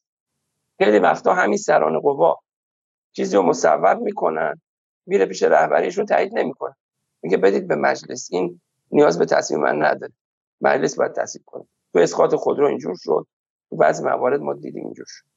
[0.79, 2.39] خیلی وقتا همین سران قوا
[3.13, 4.61] چیزی رو مصوب می‌کنن
[5.07, 6.75] میره پیش رهبریشون تایید نمی‌کنه.
[7.23, 8.61] میگه بدید به مجلس این
[8.91, 10.13] نیاز به تصمیم من نداره.
[10.61, 11.67] مجلس باید تصمیم کنه.
[11.93, 13.27] تو اسقاط خودرو اینجور شد
[13.71, 15.34] تو بعضی موارد ما دیدیم اینجور شد.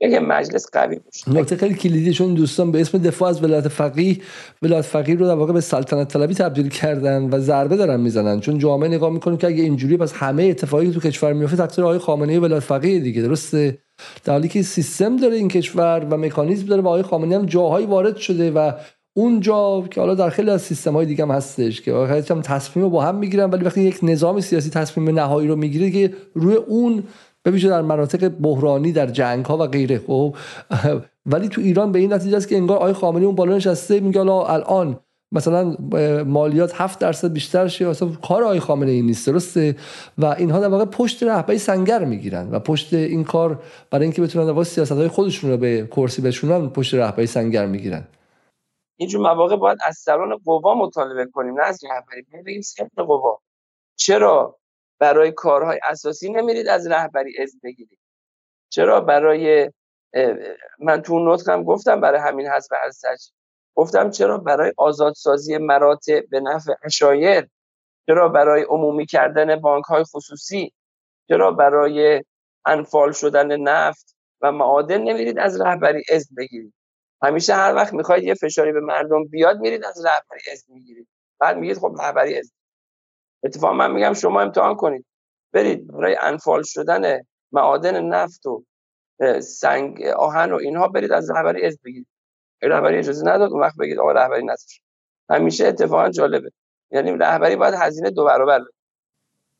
[0.00, 1.40] یه مجلس قوی باشه.
[1.40, 4.16] نکته خیلی کلیدی چون دوستان به اسم دفاع از ولایت فقیه
[4.62, 8.40] ولایت فقیه رو در واقع به سلطنت طلبی تبدیل کردن و ضربه دارن می‌زنن.
[8.40, 11.98] چون جامعه نگاه می‌کنه که اگه اینجوری پس همه اتفاقی تو کشور میفته تقصیر آقای
[11.98, 13.78] خامنه ای ولایت فقیه دیگه درسته؟
[14.24, 17.86] در حالی که سیستم داره این کشور و مکانیزم داره و آقای خامنه هم جاهایی
[17.86, 18.72] وارد شده و
[19.16, 21.92] اونجا که حالا در خیلی از سیستم های دیگه هم هستش که
[22.30, 25.90] هم تصمیم رو با هم می‌گیرن ولی وقتی یک نظام سیاسی تصمیم نهایی رو می‌گیره
[25.90, 27.02] که روی اون
[27.44, 30.36] ببینید در مناطق بحرانی در جنگ ها و غیره خب؟
[31.26, 34.20] ولی تو ایران به این نتیجه است که انگار آقای خامنه‌ای اون بالا نشسته میگه
[34.20, 35.00] الان
[35.32, 35.76] مثلا
[36.24, 39.76] مالیات 7 درصد بیشتر شه اصلا کار آقای خامنه ای نیست درسته؟
[40.18, 44.46] و اینها در واقع پشت رهبری سنگر می‌گیرن و پشت این کار برای اینکه بتونن
[44.46, 48.08] واقع سیاست های خودشون رو به کرسی بشونن پشت رهبری سنگر می‌گیرن.
[48.96, 52.42] اینجور مواقع باید از سران قوا مطالبه کنیم نه از رهبری.
[52.46, 53.40] بگیم سران قوا.
[53.96, 54.58] چرا؟
[54.98, 57.98] برای کارهای اساسی نمیرید از رهبری از بگیرید.
[58.68, 59.70] چرا؟ برای
[60.78, 63.30] من تو نطقم گفتم برای همین حسب ارزش
[63.74, 67.48] گفتم چرا؟ برای آزادسازی مراتع به نفع اشایر.
[68.06, 70.72] چرا؟ برای عمومی کردن بانک های خصوصی.
[71.28, 72.24] چرا؟ برای
[72.64, 76.74] انفال شدن نفت و معادن نمیرید از رهبری از بگیرید.
[77.22, 81.08] همیشه هر وقت می‌خواید یه فشاری به مردم بیاد میرید از رهبری از می‌گیرید
[81.40, 82.52] بعد میگید خب رهبری از
[83.44, 85.06] اتفاق من میگم شما امتحان کنید.
[85.52, 87.20] برید برای انفال شدن
[87.52, 88.64] معادن نفت و
[89.40, 92.06] سنگ آهن و اینها برید از رهبری از بگیرید.
[92.62, 94.82] رهبری اجازه نداد اون وقت بگید آقا رهبری نذاشت
[95.30, 96.50] همیشه اتفاقا جالبه.
[96.90, 98.70] یعنی رهبری باید هزینه دو برابر بده.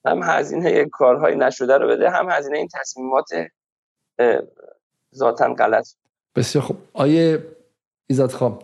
[0.05, 3.29] هم هزینه کارهای نشده رو بده هم هزینه این تصمیمات
[5.15, 5.89] ذاتا غلط.
[6.37, 6.77] بسیار خوب.
[6.93, 7.47] آیه
[8.07, 8.59] ایزاد خان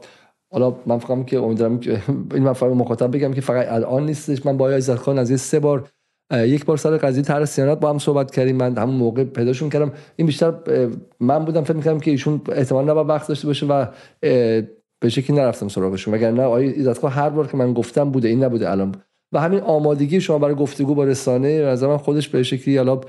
[0.55, 1.81] حالا من فقط که امیدوارم
[2.35, 4.47] این مفهوم مخاطب بگم که فقط الان نیستش.
[4.47, 5.89] من با ایزاد خان از سه بار
[6.35, 8.57] یک بار سر قضیه طرح سیانت با هم صحبت کردیم.
[8.57, 9.93] من همون موقع پیداشون کردم.
[10.17, 10.55] این بیشتر
[11.21, 13.87] من بودم فکر می‌کردم که ایشون احتمال نباید وقت داشته باشه و
[15.01, 16.15] به شکلی نرفتم سراغشون.
[16.15, 18.95] وگرنه آقای ایزدخواه هر بار که من گفتم بوده این نبوده الان
[19.35, 23.01] و همین آمادگی شما برای گفتگو با رسانه از من خودش به شکلی حالا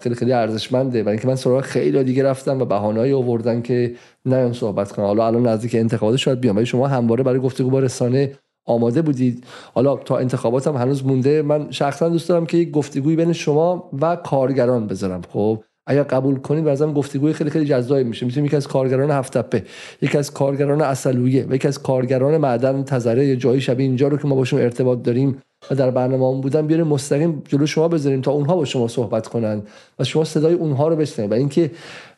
[0.00, 1.02] خیلی خیلی ارزشمنده.
[1.02, 5.06] برای اینکه من سراغ خیلی دیگه رفتم و بهانه‌ای آوردن که نیان صحبت کنم.
[5.06, 6.56] حالا الان نزدیک انتخابات شاید بیام.
[6.56, 8.32] ولی شما همواره برای گفتگو با رسانه
[8.66, 9.44] آماده بودید.
[9.74, 11.42] حالا تا انتخابات هم هنوز مونده.
[11.42, 15.22] من شخصا دوست دارم که یک گفتگوی بین شما و کارگران بذارم.
[15.32, 18.26] خب اگر قبول کنید برازم گفتگوی خیلی خیلی جذابی میشه.
[18.26, 19.62] می‌تونیم یکی از کارگران هفتپه
[20.02, 24.16] یکی از کارگران اصلویه و یکی از کارگران معدن تزره یا جایی شبیه اینجا رو
[24.16, 28.32] که ما باشون ارتباط داریم و در برنامه بودن بیاریم مستقیم جلو شما بذاریم تا
[28.32, 29.62] اونها با شما صحبت کنن
[29.98, 31.30] و شما صدای اونها رو بشنوید.
[31.32, 31.70] و اینکه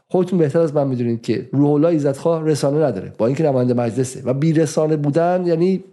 [0.08, 3.12] خودتون بهتر از من می‌دونید که روح الله عزتخواه رسانه نداره.
[3.18, 4.23] با اینکه نماینده مجلسه.
[4.25, 5.84] و بی رسانه بودن یعنی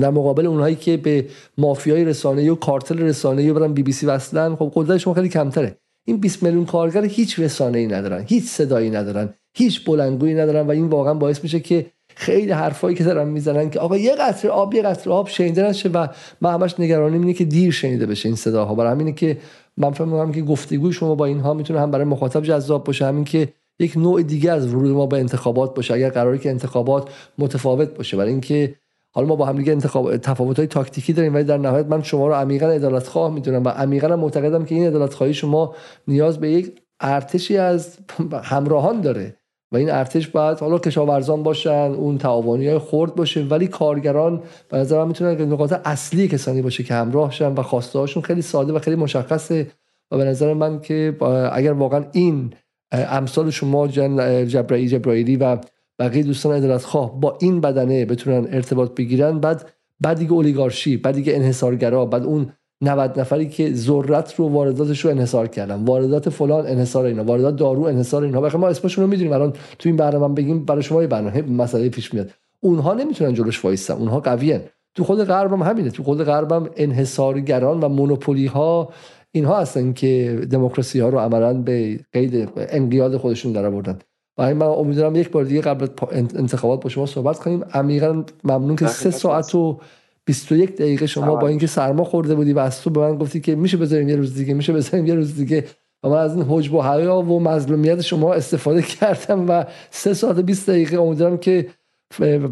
[0.00, 1.26] در مقابل اونهایی که به
[1.58, 5.28] مافیای رسانه و کارتل رسانه و برن بی بی سی وصلن خب قدرت شما خیلی
[5.28, 5.76] کمتره.
[6.06, 10.70] این 20 میلیون کارگر هیچ رسانه ای ندارن هیچ صدایی ندارن هیچ بلندگویی ندارن و
[10.70, 11.86] این واقعا باعث میشه که
[12.16, 15.88] خیلی حرفایی که دارن می‌زنن که آقا یه قطره آب یه قطره آب شنیده نشه
[15.88, 16.08] و
[16.40, 18.74] من همش نگرانیم اینه که دیر شنیده بشه این صداها.
[18.74, 19.38] برای همینه که
[19.76, 23.24] من فکر می‌کنم که گفتگوی شما با اینها می‌تونه هم برای مخاطب جذاب باشه همین
[23.24, 27.88] که یک نوع دیگه از ورود ما به انتخابات باشه اگر قراری که انتخابات متفاوت
[27.88, 28.16] باشه.
[28.16, 28.74] برای اینکه
[29.10, 32.28] حالا ما با هم دیگه انتخاب تفاوت های تاکتیکی داریم ولی در نهایت من شما
[32.28, 35.74] رو عمیقا عدالت خواه می‌دونم و عمیقا معتقدم که این عدالت خواهی شما
[36.08, 37.98] نیاز به یک ارتشی از
[38.44, 39.36] همراهان داره.
[39.72, 44.76] و این ارتش باید حالا کشاورزان باشن اون تعاونی های خرد باشه ولی کارگران به
[44.78, 48.72] نظر من می‌تونن نقاط اصلی کسانی باشه که همراه شن و خواسته هاشون خیلی ساده
[48.72, 49.66] و خیلی مشخصه
[50.10, 51.16] و به نظر من که
[51.52, 52.54] اگر واقعا این
[52.92, 55.58] امثال شما جن جبرایی جبرائیلی و
[55.98, 59.70] بقیه دوستان عدالت خواه با این بدنه بتونن ارتباط بگیرن بعد
[60.00, 65.10] بعد دیگه اولیگارشی بعد دیگه انحصارگرا بعد اون 90 نفری که ذرت رو وارداتش رو
[65.10, 65.84] انحصار کردن.
[65.84, 67.24] واردات فلان انحصار اینا.
[67.24, 69.32] واردات دارو انحصار اینها بخاطر ما اسمشون رو می‌دونیم.
[69.32, 71.42] الان تو این برنامه بگیم برای شما یه برنامه.
[71.42, 72.30] مسئله پیش میاد.
[72.60, 74.60] اونها نمی‌تونن جلوش وایسن اونها قویان
[74.94, 75.90] تو خود غرب هم همینه.
[75.90, 78.88] تو خود غرب هم انحصارگران و مونوپولی ها
[79.32, 83.98] اینها هستن که دموکراسی ها رو عملا به قید انقیاد خودشون درآوردن
[84.38, 87.64] و من امیدوارم یک بار دیگه قبل انتخابات با شما صحبت کنیم.
[87.72, 89.78] عمیقا ممنون که سه ساعت و
[90.24, 93.54] 21 دقیقه شما با اینکه سرما خورده بودی و از تو به من گفتی که
[93.54, 95.64] میشه بذاریم یه روز دیگه میشه بذاریم یه روز دیگه.
[96.02, 100.38] و من از این حجب و حیا و مظلومیت شما استفاده کردم و سه ساعت
[100.38, 101.66] و 20 دقیقه امیدوارم که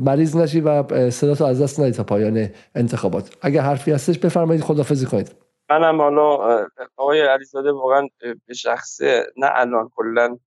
[0.01, 3.37] مریض نشی و صدا از دست ندید تا پایان انتخابات.
[3.43, 5.35] اگر حرفی هستش بفرمایید خدافظی کنید.
[5.71, 6.39] منم حالا
[6.97, 8.09] آقای علیزاده واقعا
[8.47, 10.39] به شخصه نه الان کلا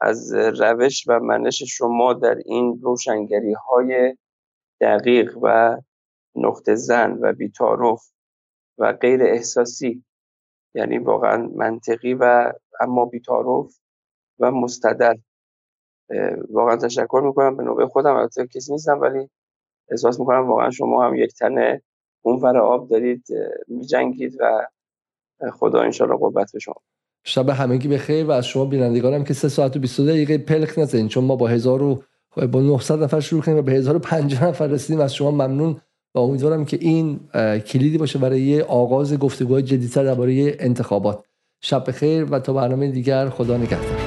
[0.00, 4.16] از روش و منش شما در این روشنگری های
[4.80, 5.76] دقیق و
[6.46, 8.02] نقطه زن و بیتاروف
[8.78, 10.04] و غیر احساسی.
[10.74, 13.74] یعنی واقعا منطقی و اما بیتاروف
[14.38, 15.14] و مستدل.
[16.50, 17.56] واقعا تشکر می‌کنم.
[17.56, 19.30] به نوبه خودم البته کسی نیستم ولی
[19.90, 21.82] احساس می‌کنم واقعا شما هم یک تنه
[22.22, 23.24] اون آب دارید
[23.68, 24.66] میجنگید و
[25.52, 26.74] خدا انشالله قوت به شما.
[27.24, 31.08] شب همگی بخیر و از شما بینندگانم که 3 ساعت و 22 دقیقه پلک نزنید.
[31.08, 32.02] چون ما با 1000 و
[32.52, 35.02] با 900 نفر شروع کردیم و به 1050 نفر رسیدیم.
[35.02, 35.80] از شما ممنون.
[36.20, 37.20] امیدوارم که این
[37.60, 41.24] کلیدی باشه برای آغاز گفتگوهای جدیدتر درباره انتخابات.
[41.60, 43.97] شب بخیر و تا برنامه دیگر خدا نگهدار.